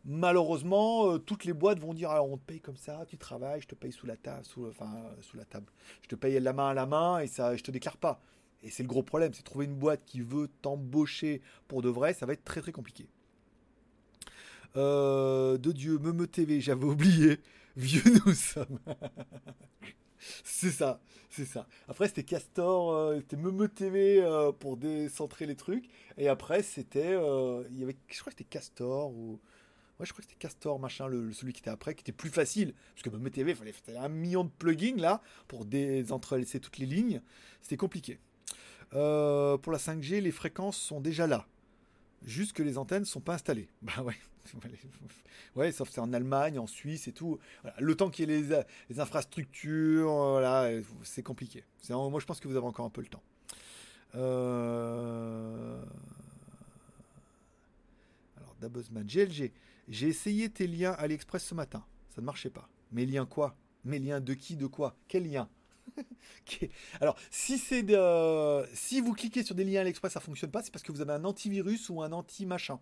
malheureusement, 0.05 1.13
euh, 1.13 1.19
toutes 1.19 1.45
les 1.45 1.53
boîtes 1.53 1.81
vont 1.81 1.95
dire 1.95 2.11
alors 2.11 2.31
on 2.31 2.37
te 2.37 2.45
paye 2.45 2.61
comme 2.61 2.77
ça, 2.77 3.05
tu 3.09 3.19
travailles, 3.19 3.61
je 3.61 3.69
te 3.69 3.75
paye 3.75 3.93
sous 3.93 4.07
la 4.07 4.17
table, 4.17 4.45
sous, 4.45 4.67
enfin, 4.67 4.91
sous 5.21 5.37
la 5.37 5.45
table. 5.45 5.67
Je 6.03 6.09
te 6.09 6.15
paye 6.15 6.39
la 6.41 6.53
main 6.53 6.69
à 6.71 6.75
la 6.75 6.87
main 6.87 7.21
et 7.21 7.27
ça, 7.27 7.57
je 7.57 7.63
te 7.63 7.71
déclare 7.71 7.97
pas. 7.97 8.21
Et 8.63 8.71
c'est 8.71 8.83
le 8.83 8.89
gros 8.89 9.03
problème, 9.03 9.33
c'est 9.35 9.43
trouver 9.43 9.67
une 9.67 9.77
boîte 9.77 10.05
qui 10.05 10.21
veut 10.21 10.49
t'embaucher 10.63 11.41
pour 11.69 11.83
de 11.83 11.89
vrai, 11.89 12.13
ça 12.13 12.27
va 12.27 12.33
être 12.33 12.45
très 12.45 12.61
très 12.61 12.73
compliqué. 12.73 13.07
Euh, 14.77 15.57
de 15.59 15.73
Dieu, 15.73 15.99
Meme 15.99 16.27
TV, 16.27 16.61
j'avais 16.61 16.85
oublié. 16.85 17.39
Vieux 17.77 18.03
nous 18.27 18.35
sommes. 18.35 18.81
c'est 20.45 20.71
ça, 20.71 21.01
c'est 21.31 21.45
ça. 21.45 21.69
Après, 21.87 22.09
c'était 22.09 22.25
Castor, 22.25 22.93
euh, 22.93 23.19
c'était 23.21 23.37
Meme 23.37 23.69
TV 23.69 24.21
pour 24.59 24.77
décentrer 24.77 25.47
les 25.47 25.55
trucs. 25.55 25.89
Et 26.17 26.29
après, 26.29 26.63
c'était. 26.63 27.13
il 27.71 27.79
y 27.79 27.83
avait, 27.85 27.97
je 28.09 28.21
crois 28.21 28.33
que 28.33 28.39
c'était 28.39 28.45
Castor 28.45 29.11
ou. 29.13 29.39
Ouais, 29.99 30.07
je 30.07 30.13
crois 30.13 30.23
que 30.23 30.31
c'était 30.31 30.39
Castor, 30.39 30.79
machin, 30.79 31.09
le, 31.09 31.33
celui 31.33 31.53
qui 31.53 31.61
était 31.61 31.71
après, 31.71 31.95
qui 31.95 32.03
était 32.03 32.13
plus 32.13 32.31
facile. 32.31 32.73
Parce 32.95 33.03
que 33.03 33.11
me 33.11 33.31
TV, 33.31 33.51
il 33.51 33.57
fallait 33.57 33.73
faire 33.73 34.01
un 34.01 34.09
million 34.09 34.45
de 34.45 34.51
plugins 34.51 34.97
là 34.97 35.21
pour 35.49 35.65
désentrelacer 35.65 36.61
toutes 36.61 36.79
les 36.79 36.87
lignes. 36.87 37.21
C'était 37.63 37.77
compliqué. 37.77 38.19
Euh, 38.95 39.59
pour 39.59 39.73
la 39.73 39.79
5G, 39.79 40.21
les 40.21 40.31
fréquences 40.31 40.77
sont 40.77 41.01
déjà 41.01 41.27
là. 41.27 41.47
Juste 42.25 42.53
que 42.53 42.63
les 42.63 42.79
antennes 42.79 43.03
ne 43.03 43.07
sont 43.07 43.21
pas 43.21 43.35
installées. 43.35 43.69
Bah 43.83 44.03
ouais. 44.03 44.17
ouais, 45.57 45.73
sauf 45.73 45.91
c'est 45.91 46.01
en 46.01 46.13
Allemagne, 46.13 46.59
en 46.59 46.67
Suisse 46.67 47.07
et 47.07 47.13
tout. 47.13 47.39
Le 47.79 47.95
temps 47.95 48.09
qu'il 48.09 48.31
y 48.31 48.33
ait 48.33 48.65
les, 48.89 49.01
infrastructures, 49.01 50.11
voilà, 50.11 50.71
c'est 51.03 51.23
compliqué. 51.23 51.65
Moi, 51.91 52.21
je 52.21 52.25
pense 52.25 52.41
que 52.41 52.49
vous 52.49 52.57
avez 52.57 52.67
encore 52.67 52.87
un 52.87 52.91
peu 52.91 53.03
le 53.03 53.09
temps. 53.09 53.23
Euh... 54.15 55.83
Alors, 58.39 58.55
Dabuzman, 58.61 59.05
GLG. 59.07 59.53
J'ai 59.89 60.09
essayé 60.09 60.51
tes 60.51 60.67
liens 60.67 60.93
AliExpress 60.93 61.45
ce 61.45 61.55
matin. 61.55 61.83
Ça 62.15 62.21
ne 62.21 62.27
marchait 62.27 62.51
pas. 62.51 62.69
Mes 62.93 63.07
liens 63.07 63.25
quoi? 63.25 63.57
Mes 63.85 63.99
liens 63.99 64.21
de 64.21 64.35
qui 64.35 64.57
De 64.57 64.67
quoi? 64.67 64.95
Quel 65.09 65.31
lien 65.31 65.49
Alors, 67.01 67.17
si 67.31 67.57
vous 69.01 69.15
cliquez 69.15 69.43
sur 69.43 69.55
des 69.55 69.65
liens 69.65 69.81
AliExpress, 69.81 70.13
ça 70.13 70.21
fonctionne 70.21 70.51
pas, 70.51 70.63
c'est 70.63 70.71
parce 70.71 70.83
que 70.83 70.93
vous 70.93 71.01
avez 71.01 71.13
un 71.13 71.25
antivirus 71.25 71.89
ou 71.89 72.03
un 72.03 72.13
anti-machin. 72.13 72.81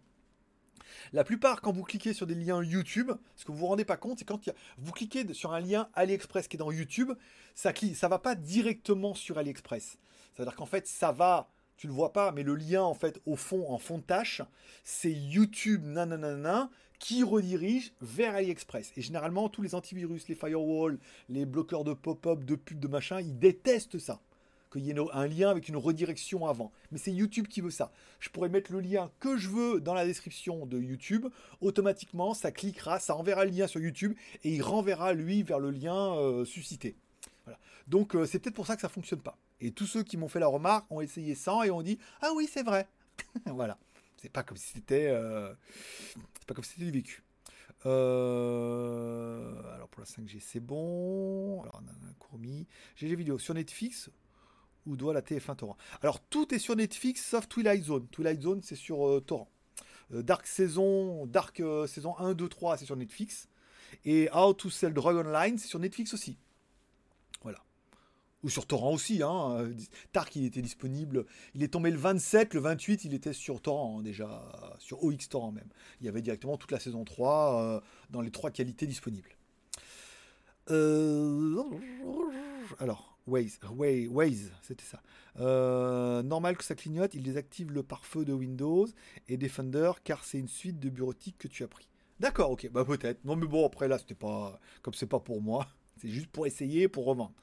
La 1.13 1.23
plupart, 1.23 1.61
quand 1.61 1.73
vous 1.73 1.85
cliquez 1.85 2.13
sur 2.13 2.27
des 2.27 2.35
liens 2.35 2.63
YouTube, 2.63 3.13
ce 3.37 3.45
que 3.45 3.53
vous 3.53 3.59
vous 3.59 3.67
rendez 3.67 3.85
pas 3.85 3.97
compte, 3.97 4.19
c'est 4.19 4.25
quand 4.25 4.41
vous 4.79 4.93
cliquez 4.93 5.33
sur 5.33 5.53
un 5.53 5.61
lien 5.61 5.89
AliExpress 5.95 6.49
qui 6.49 6.57
est 6.57 6.59
dans 6.59 6.73
YouTube, 6.73 7.13
ça 7.55 7.73
ne 7.73 7.95
ça 7.95 8.09
va 8.09 8.19
pas 8.19 8.35
directement 8.35 9.15
sur 9.15 9.39
AliExpress. 9.39 9.99
Ça 10.37 10.43
veut 10.43 10.45
dire 10.45 10.57
qu'en 10.57 10.67
fait, 10.67 10.89
ça 10.89 11.13
va 11.13 11.51
tu 11.77 11.87
le 11.87 11.93
vois 11.93 12.13
pas, 12.13 12.33
mais 12.33 12.43
le 12.43 12.55
lien 12.55 12.83
en 12.83 12.95
fait 12.95 13.21
au 13.27 13.37
fond, 13.37 13.69
en 13.69 13.79
fond 13.79 13.99
de 13.99 14.03
tâche, 14.03 14.43
c'est 14.83 15.13
YouTube 15.13 15.85
nanana 15.85 16.71
qui 16.99 17.23
redirige 17.23 17.93
vers 18.01 18.35
AliExpress. 18.35 18.93
Et 18.97 19.03
généralement, 19.03 19.49
tous 19.49 19.63
les 19.63 19.75
antivirus, 19.75 20.29
les 20.29 20.35
firewalls, 20.35 20.99
les 21.29 21.45
bloqueurs 21.47 21.85
de 21.85 21.95
pop-up, 21.95 22.45
de 22.45 22.55
pub, 22.55 22.79
de 22.79 22.89
machin, 22.89 23.21
ils 23.21 23.39
détestent 23.39 23.99
ça. 23.99 24.21
Qu'il 24.73 24.85
y 24.85 24.91
ait 24.91 24.97
un 25.13 25.27
lien 25.29 25.49
avec 25.49 25.69
une 25.69 25.77
redirection 25.77 26.47
avant. 26.47 26.73
Mais 26.91 26.99
c'est 26.99 27.13
YouTube 27.13 27.47
qui 27.47 27.61
veut 27.61 27.71
ça. 27.71 27.93
Je 28.19 28.31
pourrais 28.31 28.49
mettre 28.49 28.73
le 28.73 28.81
lien 28.81 29.11
que 29.21 29.37
je 29.37 29.49
veux 29.49 29.81
dans 29.81 29.95
la 29.95 30.05
description 30.05 30.67
de 30.67 30.79
YouTube. 30.79 31.27
Automatiquement, 31.61 32.35
ça 32.35 32.51
cliquera, 32.51 32.99
ça 32.99 33.15
enverra 33.15 33.45
le 33.45 33.53
lien 33.53 33.69
sur 33.69 33.81
YouTube 33.81 34.15
et 34.43 34.55
il 34.55 34.63
renverra 34.63 35.13
lui 35.13 35.45
vers 35.45 35.61
le 35.61 35.71
lien 35.71 36.17
euh, 36.17 36.45
suscité. 36.45 36.97
Voilà. 37.45 37.61
Donc 37.87 38.17
euh, 38.17 38.27
c'est 38.27 38.41
peut-être 38.41 38.57
pour 38.57 38.67
ça 38.67 38.75
que 38.75 38.83
ça 38.83 38.89
fonctionne 38.89 39.21
pas. 39.21 39.39
Et 39.61 39.71
tous 39.71 39.87
ceux 39.87 40.03
qui 40.03 40.17
m'ont 40.17 40.29
fait 40.29 40.41
la 40.41 40.49
remarque 40.49 40.91
ont 40.91 41.01
essayé 41.01 41.37
sans 41.37 41.63
et 41.63 41.71
ont 41.71 41.83
dit 41.83 41.99
Ah 42.21 42.31
oui, 42.35 42.49
c'est 42.53 42.65
vrai. 42.65 42.89
voilà. 43.47 43.79
C'est 44.17 44.31
pas 44.31 44.43
comme 44.43 44.57
si 44.57 44.73
c'était. 44.73 45.09
Euh, 45.09 45.53
c'est 46.39 46.47
pas 46.47 46.55
comme 46.55 46.65
si 46.65 46.73
c'était 46.73 46.87
du 46.87 46.91
vécu. 46.91 47.23
Euh, 47.85 49.53
alors 49.75 49.89
pour 49.89 50.01
la 50.01 50.07
5G, 50.07 50.41
c'est 50.41 50.61
bon. 50.61 51.63
Alors 51.63 51.81
on 51.83 51.89
a 51.89 51.91
un 51.91 52.15
courmis. 52.19 52.67
Des 53.01 53.15
vidéos 53.15 53.39
sur 53.39 53.55
Netflix 53.55 54.11
ou 54.87 54.97
doit 54.97 55.13
la 55.13 55.21
TF1 55.21 55.57
Torrent? 55.57 55.77
Alors 56.03 56.21
tout 56.21 56.55
est 56.55 56.59
sur 56.59 56.77
Netflix 56.77 57.25
sauf 57.25 57.49
Twilight 57.49 57.85
Zone. 57.85 58.09
Twilight 58.09 58.43
Zone, 58.43 58.63
c'est 58.63 58.77
sur 58.77 59.07
euh, 59.07 59.21
Torrent. 59.21 59.51
Dark 60.11 60.47
Saison, 60.47 61.27
Dark 61.27 61.61
Saison 61.89 62.17
1, 62.17 62.35
2, 62.35 62.49
3, 62.49 62.77
c'est 62.77 62.85
sur 62.85 62.95
Netflix. 62.95 63.49
Et 64.05 64.29
How 64.33 64.55
to 64.55 64.71
Sell 64.71 64.95
Drug 64.95 65.17
Online, 65.17 65.59
c'est 65.59 65.67
sur 65.67 65.81
Netflix 65.81 66.15
aussi. 66.15 66.39
Ou 68.47 68.49
sur 68.49 68.65
Torrent 68.65 68.93
aussi. 68.93 69.25
Hein. 69.25 69.69
Dark, 70.15 70.37
il 70.37 70.45
était 70.45 70.63
disponible. 70.63 71.27
Il 71.55 71.65
est 71.65 71.69
tombé 71.69 71.91
le 71.91 71.99
27, 71.99 72.55
le 72.55 72.61
28, 72.61 73.05
il 73.05 73.13
était 73.13 73.33
sur 73.33 73.61
Torrent 73.61 73.99
hein, 73.99 74.03
déjà, 74.05 74.45
sur 74.79 75.03
OX 75.03 75.29
Torrent 75.29 75.51
même. 75.51 75.69
Il 76.01 76.07
y 76.07 76.09
avait 76.09 76.23
directement 76.23 76.57
toute 76.57 76.71
la 76.71 76.79
saison 76.79 77.05
3 77.05 77.61
euh, 77.61 77.81
dans 78.11 78.21
les 78.21 78.31
trois 78.31 78.53
qualités 78.53 78.87
disponibles. 78.87 79.37
Euh, 80.71 81.61
alors, 82.79 83.19
Waze, 83.27 83.59
Waze, 84.11 84.53
c'était 84.63 84.85
ça. 84.85 85.03
Euh, 85.41 86.23
normal 86.23 86.57
que 86.57 86.63
ça 86.63 86.77
clignote, 86.77 87.15
il 87.15 87.25
désactive 87.25 87.73
le 87.73 87.83
pare-feu 87.83 88.25
de 88.25 88.33
Windows 88.33 88.87
et 89.29 89.37
Defender 89.37 89.91
car 90.05 90.25
c'est 90.25 90.39
une 90.39 90.47
suite 90.47 90.79
de 90.79 90.89
bureautique 90.89 91.37
que 91.37 91.49
tu 91.49 91.65
as 91.65 91.69
pris. 91.69 91.89
D'accord, 92.21 92.53
ok, 92.53 92.71
bah 92.71 92.85
peut-être. 92.85 93.25
Non 93.25 93.35
mais 93.35 93.47
bon, 93.49 93.67
après 93.67 93.89
là, 93.89 93.99
c'était 93.99 94.15
pas. 94.15 94.61
Comme 94.83 94.95
c'est 94.95 95.07
pas 95.07 95.19
pour 95.19 95.43
moi, 95.43 95.67
c'est 96.01 96.09
juste 96.09 96.29
pour 96.29 96.47
essayer, 96.47 96.87
pour 96.87 97.05
revendre. 97.05 97.35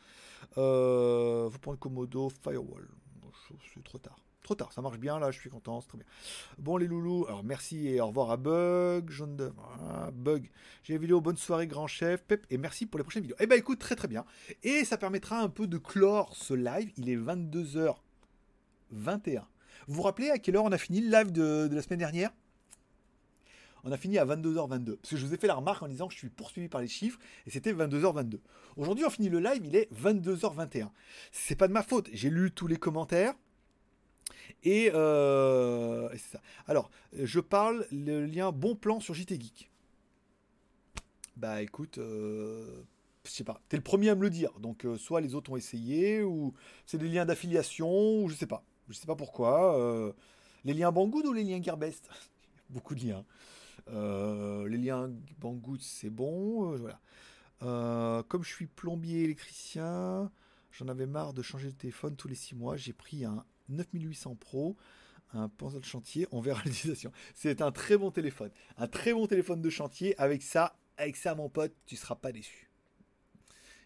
Euh, 0.57 1.49
vous 1.51 1.59
prenez 1.59 1.77
Komodo 1.77 2.29
Firewall. 2.29 2.87
c'est 3.73 3.83
trop 3.83 3.97
tard. 3.97 4.17
Trop 4.43 4.55
tard, 4.55 4.73
ça 4.73 4.81
marche 4.81 4.97
bien 4.97 5.19
là, 5.19 5.31
je 5.31 5.39
suis 5.39 5.49
content, 5.49 5.79
c'est 5.79 5.87
très 5.87 5.97
bien. 5.97 6.07
Bon 6.57 6.75
les 6.75 6.85
loulous, 6.85 7.25
alors 7.27 7.45
merci 7.45 7.87
et 7.87 8.01
au 8.01 8.07
revoir 8.07 8.29
à 8.29 8.35
Bug, 8.35 9.09
Jaune 9.09 9.37
de... 9.37 9.53
Bug. 10.11 10.49
J'ai 10.83 10.93
la 10.93 10.99
vidéo, 10.99 11.21
bonne 11.21 11.37
soirée 11.37 11.65
grand 11.65 11.87
chef, 11.87 12.25
Pep, 12.25 12.45
et 12.49 12.57
merci 12.57 12.85
pour 12.85 12.97
les 12.97 13.03
prochaines 13.03 13.21
vidéos. 13.21 13.37
Eh 13.39 13.47
ben 13.47 13.57
écoute, 13.57 13.79
très 13.79 13.95
très 13.95 14.09
bien. 14.09 14.25
Et 14.63 14.83
ça 14.83 14.97
permettra 14.97 15.39
un 15.39 15.47
peu 15.47 15.65
de 15.65 15.77
clore 15.77 16.35
ce 16.35 16.53
live, 16.53 16.91
il 16.97 17.09
est 17.09 17.15
22h21. 17.15 17.95
Vous 19.87 19.95
vous 19.95 20.01
rappelez 20.01 20.29
à 20.29 20.37
quelle 20.37 20.57
heure 20.57 20.65
on 20.65 20.73
a 20.73 20.77
fini 20.77 20.99
le 20.99 21.09
live 21.09 21.31
de 21.31 21.73
la 21.73 21.81
semaine 21.81 21.99
dernière? 21.99 22.31
On 23.83 23.91
a 23.91 23.97
fini 23.97 24.17
à 24.17 24.25
22h22. 24.25 24.97
Parce 24.97 25.09
que 25.09 25.17
je 25.17 25.25
vous 25.25 25.33
ai 25.33 25.37
fait 25.37 25.47
la 25.47 25.55
remarque 25.55 25.83
en 25.83 25.87
disant 25.87 26.07
que 26.07 26.13
je 26.13 26.19
suis 26.19 26.29
poursuivi 26.29 26.67
par 26.67 26.81
les 26.81 26.87
chiffres 26.87 27.19
et 27.45 27.49
c'était 27.49 27.73
22h22. 27.73 28.39
Aujourd'hui, 28.77 29.05
on 29.05 29.09
finit 29.09 29.29
le 29.29 29.39
live, 29.39 29.61
il 29.65 29.75
est 29.75 29.89
22h21. 29.93 30.89
C'est 31.31 31.55
pas 31.55 31.67
de 31.67 31.73
ma 31.73 31.83
faute. 31.83 32.09
J'ai 32.13 32.29
lu 32.29 32.51
tous 32.51 32.67
les 32.67 32.77
commentaires. 32.77 33.33
Et, 34.63 34.91
euh, 34.93 36.09
ça. 36.17 36.41
Alors, 36.67 36.89
je 37.13 37.39
parle 37.39 37.85
le 37.91 38.25
lien 38.25 38.51
bon 38.51 38.75
plan 38.75 38.99
sur 38.99 39.13
JT 39.13 39.39
Geek. 39.39 39.69
Bah 41.35 41.61
écoute, 41.61 41.97
euh, 41.97 42.83
je 43.23 43.31
sais 43.31 43.43
pas, 43.43 43.59
t'es 43.67 43.77
le 43.77 43.83
premier 43.83 44.09
à 44.09 44.15
me 44.15 44.21
le 44.21 44.29
dire. 44.29 44.51
Donc 44.59 44.85
euh, 44.85 44.97
soit 44.97 45.19
les 45.19 45.33
autres 45.33 45.51
ont 45.51 45.57
essayé, 45.57 46.21
ou 46.23 46.53
c'est 46.85 46.97
des 46.97 47.09
liens 47.09 47.25
d'affiliation, 47.25 48.23
ou 48.23 48.29
je 48.29 48.35
sais 48.35 48.45
pas. 48.45 48.63
Je 48.89 48.93
sais 48.93 49.07
pas 49.07 49.15
pourquoi. 49.15 49.77
Euh, 49.79 50.13
les 50.63 50.73
liens 50.73 50.91
Banggood 50.91 51.25
ou 51.25 51.33
les 51.33 51.43
liens 51.43 51.61
Gearbest? 51.61 52.07
Beaucoup 52.69 52.95
de 52.95 53.05
liens. 53.05 53.25
Euh, 53.89 54.67
les 54.67 54.77
liens 54.77 55.11
Banggood, 55.39 55.81
c'est 55.81 56.09
bon. 56.09 56.73
Euh, 56.73 56.77
voilà. 56.77 56.99
Euh, 57.61 58.23
comme 58.23 58.43
je 58.43 58.49
suis 58.49 58.67
plombier 58.67 59.23
électricien, 59.23 60.31
j'en 60.71 60.87
avais 60.87 61.05
marre 61.05 61.33
de 61.33 61.41
changer 61.41 61.67
de 61.67 61.75
téléphone 61.75 62.15
tous 62.15 62.27
les 62.27 62.35
6 62.35 62.55
mois. 62.55 62.77
J'ai 62.77 62.93
pris 62.93 63.25
un 63.25 63.45
9800 63.69 64.35
Pro, 64.35 64.75
un 65.33 65.49
pinceau 65.49 65.79
de 65.79 65.85
chantier. 65.85 66.27
On 66.31 66.41
verra 66.41 66.61
l'utilisation. 66.63 67.11
C'est 67.35 67.61
un 67.61 67.71
très 67.71 67.97
bon 67.97 68.11
téléphone. 68.11 68.51
Un 68.77 68.87
très 68.87 69.13
bon 69.13 69.27
téléphone 69.27 69.61
de 69.61 69.69
chantier. 69.69 70.19
Avec 70.19 70.41
ça, 70.41 70.77
avec 70.97 71.15
ça, 71.15 71.35
mon 71.35 71.49
pote, 71.49 71.73
tu 71.85 71.95
seras 71.95 72.15
pas 72.15 72.31
déçu. 72.31 72.69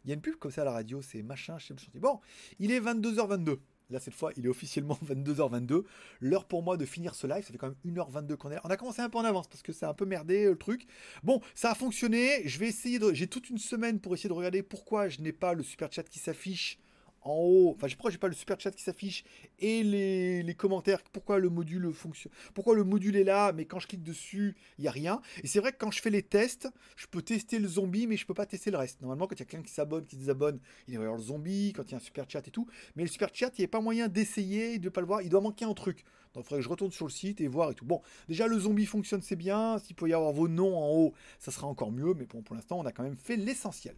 Il 0.04 0.10
y 0.10 0.12
a 0.12 0.16
une 0.16 0.22
pub 0.22 0.36
comme 0.36 0.52
ça 0.52 0.62
à 0.62 0.66
la 0.66 0.72
radio, 0.72 1.02
c'est 1.02 1.22
machin 1.22 1.58
chez 1.58 1.74
le 1.74 1.80
chantier. 1.80 2.00
Bon, 2.00 2.22
il 2.60 2.72
est 2.72 2.80
22h22. 2.80 3.60
Là, 3.90 4.00
cette 4.00 4.14
fois, 4.14 4.32
il 4.36 4.46
est 4.46 4.50
officiellement 4.50 5.00
22h22. 5.06 5.84
L'heure 6.20 6.46
pour 6.46 6.64
moi 6.64 6.78
de 6.78 6.86
finir 6.86 7.16
ce 7.16 7.28
live, 7.28 7.44
ça 7.46 7.52
fait 7.52 7.58
quand 7.58 7.68
même 7.68 7.96
1h22 7.96 8.36
qu'on 8.36 8.52
est. 8.52 8.60
On 8.64 8.70
a 8.70 8.78
commencé 8.78 9.02
un 9.02 9.10
peu 9.10 9.18
en 9.18 9.26
avance 9.26 9.48
parce 9.48 9.62
que 9.62 9.72
c'est 9.72 9.86
un 9.86 9.94
peu 9.94 10.06
merdé 10.06 10.46
le 10.46 10.58
truc. 10.58 10.86
Bon, 11.24 11.42
ça 11.56 11.72
a 11.72 11.76
fonctionné. 11.76 12.48
Je 12.48 12.60
vais 12.60 12.68
essayer 12.68 13.00
de. 13.00 13.14
J'ai 13.14 13.28
toute 13.28 13.50
une 13.50 13.58
semaine 13.58 14.00
pour 14.00 14.14
essayer 14.14 14.30
de 14.30 14.34
regarder 14.34 14.64
pourquoi 14.64 15.08
je 15.08 15.22
n'ai 15.22 15.32
pas 15.32 15.54
le 15.54 15.64
super 15.64 15.92
chat 15.92 16.04
qui 16.04 16.20
s'affiche 16.20 16.80
en 17.28 17.38
haut, 17.38 17.76
enfin, 17.76 17.88
pourquoi 17.90 18.12
j'ai 18.12 18.18
pas 18.18 18.28
le 18.28 18.34
super 18.34 18.60
chat 18.60 18.72
qui 18.72 18.84
s'affiche 18.84 19.24
et 19.60 19.84
les, 19.84 20.56
commentaires, 20.56 21.02
pourquoi 21.12 21.40
le 21.40 21.50
module 21.50 21.92
fonctionne, 21.94 22.32
pourquoi 22.54 22.76
le 22.76 22.84
module 22.84 23.16
est 23.16 23.24
là, 23.24 23.54
mais 23.54 23.66
quand 23.66 23.80
je 23.80 23.88
clique 23.88 24.04
dessus, 24.04 24.56
il 24.78 24.86
y 24.86 24.88
a 24.88 24.92
rien. 24.92 25.22
Et 25.44 25.48
c'est 25.48 25.60
vrai 25.60 25.72
que 25.72 25.78
quand 25.78 25.92
je 25.92 26.02
fais 26.02 26.10
les 26.10 26.24
tests, 26.24 26.70
je 26.96 27.06
peux 27.08 27.22
tester 27.22 27.60
le 27.60 27.68
zombie, 27.68 28.08
mais 28.08 28.18
je 28.18 28.26
peux 28.26 28.34
pas 28.34 28.46
tester 28.46 28.72
le 28.72 28.78
reste. 28.78 29.02
Normalement, 29.02 29.28
quand 29.28 29.36
il 29.36 29.40
y 29.40 29.44
a 29.44 29.46
quelqu'un 29.46 29.66
qui 29.66 29.74
s'abonne, 29.74 30.06
qui 30.06 30.16
désabonne, 30.16 30.60
il 30.88 30.94
y 30.94 30.98
avoir 30.98 31.16
le 31.16 31.22
zombie, 31.22 31.74
quand 31.76 31.84
il 31.84 31.92
y 31.92 31.94
a 31.94 31.98
un 31.98 32.02
super 32.02 32.30
chat 32.30 32.48
et 32.48 32.52
tout. 32.52 32.68
Mais 32.96 33.04
le 33.04 33.10
super 33.10 33.30
chat, 33.34 33.52
il 33.58 33.62
n'y 33.62 33.66
a 33.66 33.70
pas 33.70 33.82
moyen 33.82 34.08
d'essayer, 34.08 34.80
de 34.80 34.86
ne 34.86 34.90
pas 34.90 35.02
le 35.02 35.08
voir, 35.08 35.22
il 35.22 35.30
doit 35.30 35.42
manquer 35.42 35.66
un 35.66 35.74
truc. 35.74 36.04
Donc 36.34 36.44
il 36.44 36.48
faudrait 36.50 36.60
que 36.60 36.66
je 36.66 36.70
retourne 36.70 36.92
sur 36.92 37.06
le 37.06 37.12
site 37.12 37.42
et 37.42 37.48
voir 37.48 37.72
et 37.72 37.74
tout. 37.74 37.86
Bon, 37.86 38.02
déjà 38.28 38.48
le 38.48 38.60
zombie 38.60 38.86
fonctionne, 38.86 39.22
c'est 39.22 39.36
bien. 39.36 39.80
S'il 39.80 39.96
peut 39.96 40.08
y 40.08 40.14
avoir 40.14 40.32
vos 40.34 40.48
noms 40.48 40.78
en 40.78 40.90
haut, 40.90 41.14
ça 41.40 41.52
sera 41.52 41.68
encore 41.68 41.92
mieux. 41.92 42.14
Mais 42.14 42.26
bon, 42.26 42.42
pour 42.42 42.56
l'instant, 42.56 42.80
on 42.80 42.86
a 42.86 42.92
quand 42.92 43.04
même 43.04 43.18
fait 43.18 43.38
l'essentiel. 43.38 43.96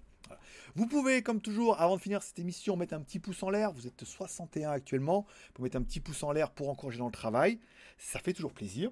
Vous 0.75 0.87
pouvez, 0.87 1.23
comme 1.23 1.41
toujours, 1.41 1.79
avant 1.79 1.97
de 1.97 2.01
finir 2.01 2.21
cette 2.21 2.39
émission, 2.39 2.75
mettre 2.75 2.93
un 2.93 3.01
petit 3.01 3.19
pouce 3.19 3.41
en 3.43 3.49
l'air. 3.49 3.71
Vous 3.71 3.87
êtes 3.87 4.03
61 4.03 4.71
actuellement. 4.71 5.25
Vous 5.55 5.63
mettre 5.63 5.77
un 5.77 5.81
petit 5.81 5.99
pouce 5.99 6.23
en 6.23 6.31
l'air 6.31 6.51
pour 6.51 6.69
encourager 6.69 6.99
dans 6.99 7.07
le 7.07 7.11
travail. 7.11 7.59
Ça 7.97 8.19
fait 8.19 8.33
toujours 8.33 8.53
plaisir. 8.53 8.91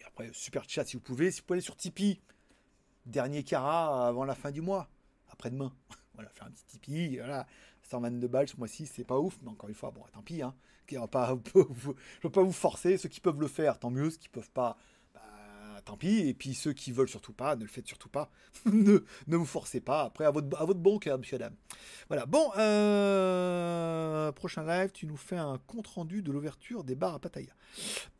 Et 0.00 0.04
après, 0.04 0.30
super 0.32 0.68
chat 0.68 0.84
si 0.84 0.96
vous 0.96 1.02
pouvez. 1.02 1.30
Si 1.30 1.40
vous 1.40 1.46
pouvez 1.46 1.56
aller 1.56 1.64
sur 1.64 1.76
Tipeee, 1.76 2.20
dernier 3.06 3.42
cara 3.42 4.06
avant 4.06 4.24
la 4.24 4.34
fin 4.34 4.50
du 4.50 4.60
mois, 4.60 4.88
après-demain. 5.30 5.72
voilà, 6.14 6.30
faire 6.30 6.46
un 6.46 6.50
petit 6.50 6.64
Tipeee. 6.66 7.16
Voilà, 7.18 7.46
122 7.82 8.28
balles 8.28 8.48
ce 8.48 8.56
mois-ci, 8.56 8.86
c'est 8.86 9.04
pas 9.04 9.18
ouf, 9.18 9.38
mais 9.42 9.50
encore 9.50 9.68
une 9.68 9.74
fois, 9.74 9.90
bon, 9.90 10.02
tant 10.12 10.22
pis. 10.22 10.42
Hein. 10.42 10.54
Je 10.90 10.96
ne 10.98 11.02
veux 12.22 12.30
pas 12.30 12.42
vous 12.42 12.52
forcer. 12.52 12.98
Ceux 12.98 13.08
qui 13.08 13.20
peuvent 13.20 13.40
le 13.40 13.48
faire, 13.48 13.78
tant 13.78 13.90
mieux. 13.90 14.10
Ceux 14.10 14.18
qui 14.18 14.28
peuvent 14.28 14.50
pas, 14.50 14.76
tant 15.84 15.96
pis. 15.96 16.28
Et 16.28 16.34
puis 16.34 16.54
ceux 16.54 16.72
qui 16.72 16.92
veulent 16.92 17.08
surtout 17.08 17.32
pas, 17.32 17.56
ne 17.56 17.62
le 17.62 17.68
faites 17.68 17.86
surtout 17.86 18.08
pas. 18.08 18.30
ne, 18.66 19.04
ne 19.26 19.36
vous 19.36 19.46
forcez 19.46 19.80
pas. 19.80 20.02
Après, 20.04 20.24
à 20.24 20.30
votre, 20.30 20.48
bon 20.74 20.98
cœur, 20.98 21.18
monsieur 21.18 21.38
dame. 21.38 21.54
Voilà. 22.08 22.26
Bon, 22.26 22.50
euh, 22.56 24.32
prochain 24.32 24.64
live, 24.64 24.92
tu 24.92 25.06
nous 25.06 25.16
fais 25.16 25.36
un 25.36 25.58
compte 25.66 25.86
rendu 25.86 26.22
de 26.22 26.32
l'ouverture 26.32 26.84
des 26.84 26.94
bars 26.94 27.14
à 27.14 27.18
Pattaya. 27.18 27.52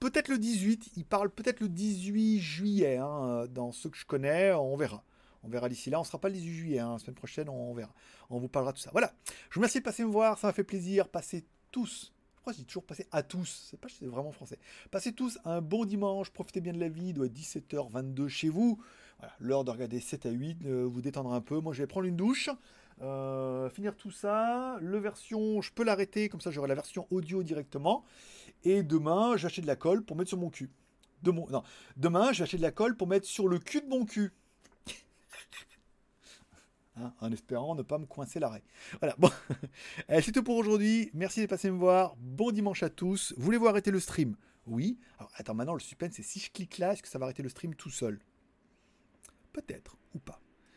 Peut-être 0.01 0.29
le 0.29 0.39
18. 0.39 0.93
Il 0.97 1.05
parle 1.05 1.31
peut-être 1.31 1.61
le 1.61 1.69
18 1.69 2.41
juillet. 2.41 2.97
Hein, 2.97 3.47
dans 3.51 3.73
ceux 3.73 3.91
que 3.91 3.97
je 3.97 4.07
connais, 4.07 4.53
on 4.53 4.77
verra. 4.77 5.05
On 5.43 5.49
verra 5.49 5.69
d'ici 5.69 5.91
là. 5.91 5.99
On 5.99 6.03
ne 6.03 6.07
sera 6.07 6.19
pas 6.19 6.29
le 6.29 6.35
18 6.35 6.55
juillet. 6.55 6.79
Hein, 6.79 6.93
la 6.93 6.99
semaine 6.99 7.17
prochaine, 7.17 7.49
on, 7.49 7.75
verra. 7.75 7.93
On 8.31 8.39
vous 8.39 8.49
parlera 8.49 8.73
de 8.73 8.79
tout 8.79 8.83
ça. 8.83 8.91
Voilà. 8.93 9.13
Je 9.51 9.55
vous 9.55 9.61
remercie 9.61 9.79
de 9.79 9.85
passer 9.85 10.05
me 10.05 10.11
voir. 10.11 10.39
Ça 10.39 10.47
m'a 10.47 10.53
fait 10.53 10.65
plaisir. 10.65 11.09
Passez 11.09 11.45
tous 11.71 12.12
pourquoi 12.43 12.59
j'ai 12.59 12.65
toujours 12.65 12.83
passé 12.83 13.07
à 13.13 13.23
tous 13.23 13.69
C'est 13.71 13.79
pas 13.79 13.87
c'est 13.89 14.05
vraiment 14.05 14.33
français. 14.33 14.59
Passez 14.91 15.13
tous 15.13 15.39
un 15.45 15.61
bon 15.61 15.85
dimanche, 15.85 16.31
profitez 16.31 16.61
bien 16.61 16.73
de 16.73 16.81
la 16.81 16.89
vie, 16.89 17.11
il 17.11 17.15
doit 17.15 17.27
être 17.27 17.33
17h22 17.33 18.27
chez 18.27 18.49
vous. 18.49 18.83
Voilà, 19.21 19.33
l'heure 19.39 19.63
de 19.63 19.71
regarder 19.71 20.01
7 20.01 20.27
à 20.27 20.31
8, 20.31 20.67
euh, 20.67 20.83
vous 20.85 21.01
détendre 21.01 21.33
un 21.33 21.41
peu. 21.41 21.61
Moi, 21.61 21.73
je 21.73 21.83
vais 21.83 21.87
prendre 21.87 22.05
une 22.05 22.17
douche, 22.17 22.51
euh, 23.01 23.71
finir 23.71 23.95
tout 23.95 24.11
ça. 24.11 24.77
Le 24.81 24.99
version, 24.99 25.63
je 25.63 25.73
peux 25.73 25.85
l'arrêter, 25.85 26.29
comme 26.29 26.41
ça 26.41 26.51
j'aurai 26.51 26.67
la 26.67 26.75
version 26.75 27.07
audio 27.13 27.45
directement. 27.45 28.05
Et 28.65 28.83
demain, 28.83 29.37
j'ai 29.37 29.47
acheté 29.47 29.63
de 29.63 29.69
la 29.69 29.77
colle 29.77 30.03
pour 30.03 30.17
mettre 30.17 30.31
sur 30.31 30.39
mon 30.39 30.51
cul. 30.51 30.69
De 31.23 31.31
non, 31.31 31.63
demain, 31.97 32.33
j'ai 32.33 32.43
acheté 32.43 32.57
de 32.57 32.63
la 32.63 32.73
colle 32.73 32.97
pour 32.97 33.07
mettre 33.07 33.29
sur 33.29 33.47
le 33.47 33.61
cul 33.61 33.83
de 33.83 33.89
mon 33.89 34.05
cul. 34.05 34.33
Hein, 36.97 37.15
en 37.21 37.33
espérant 37.33 37.75
ne 37.75 37.83
pas 37.83 37.97
me 37.97 38.05
coincer 38.05 38.39
l'arrêt. 38.39 38.63
Voilà, 39.01 39.15
bon, 39.19 39.31
c'est 40.09 40.33
tout 40.33 40.43
pour 40.43 40.57
aujourd'hui. 40.57 41.11
Merci 41.15 41.41
de 41.41 41.47
passer 41.47 41.71
me 41.71 41.79
voir. 41.79 42.17
Bon 42.19 42.51
dimanche 42.51 42.83
à 42.83 42.91
tous. 42.91 43.33
Voulez-vous 43.39 43.67
arrêter 43.67 43.91
le 43.91 43.99
stream? 43.99 44.37
Oui. 44.67 44.99
Alors, 45.19 45.33
attends, 45.37 45.55
maintenant, 45.55 45.75
le 45.75 45.81
suspense, 45.81 46.13
c'est 46.17 46.23
si 46.23 46.39
je 46.39 46.51
clique 46.51 46.77
là, 46.77 46.93
est-ce 46.93 47.03
que 47.03 47.09
ça 47.09 47.19
va 47.19 47.25
arrêter 47.25 47.43
le 47.43 47.49
stream 47.49 47.75
tout 47.75 47.89
seul? 47.89 48.19
Peut-être, 49.53 49.97
ou 50.15 50.19
pas. 50.19 50.42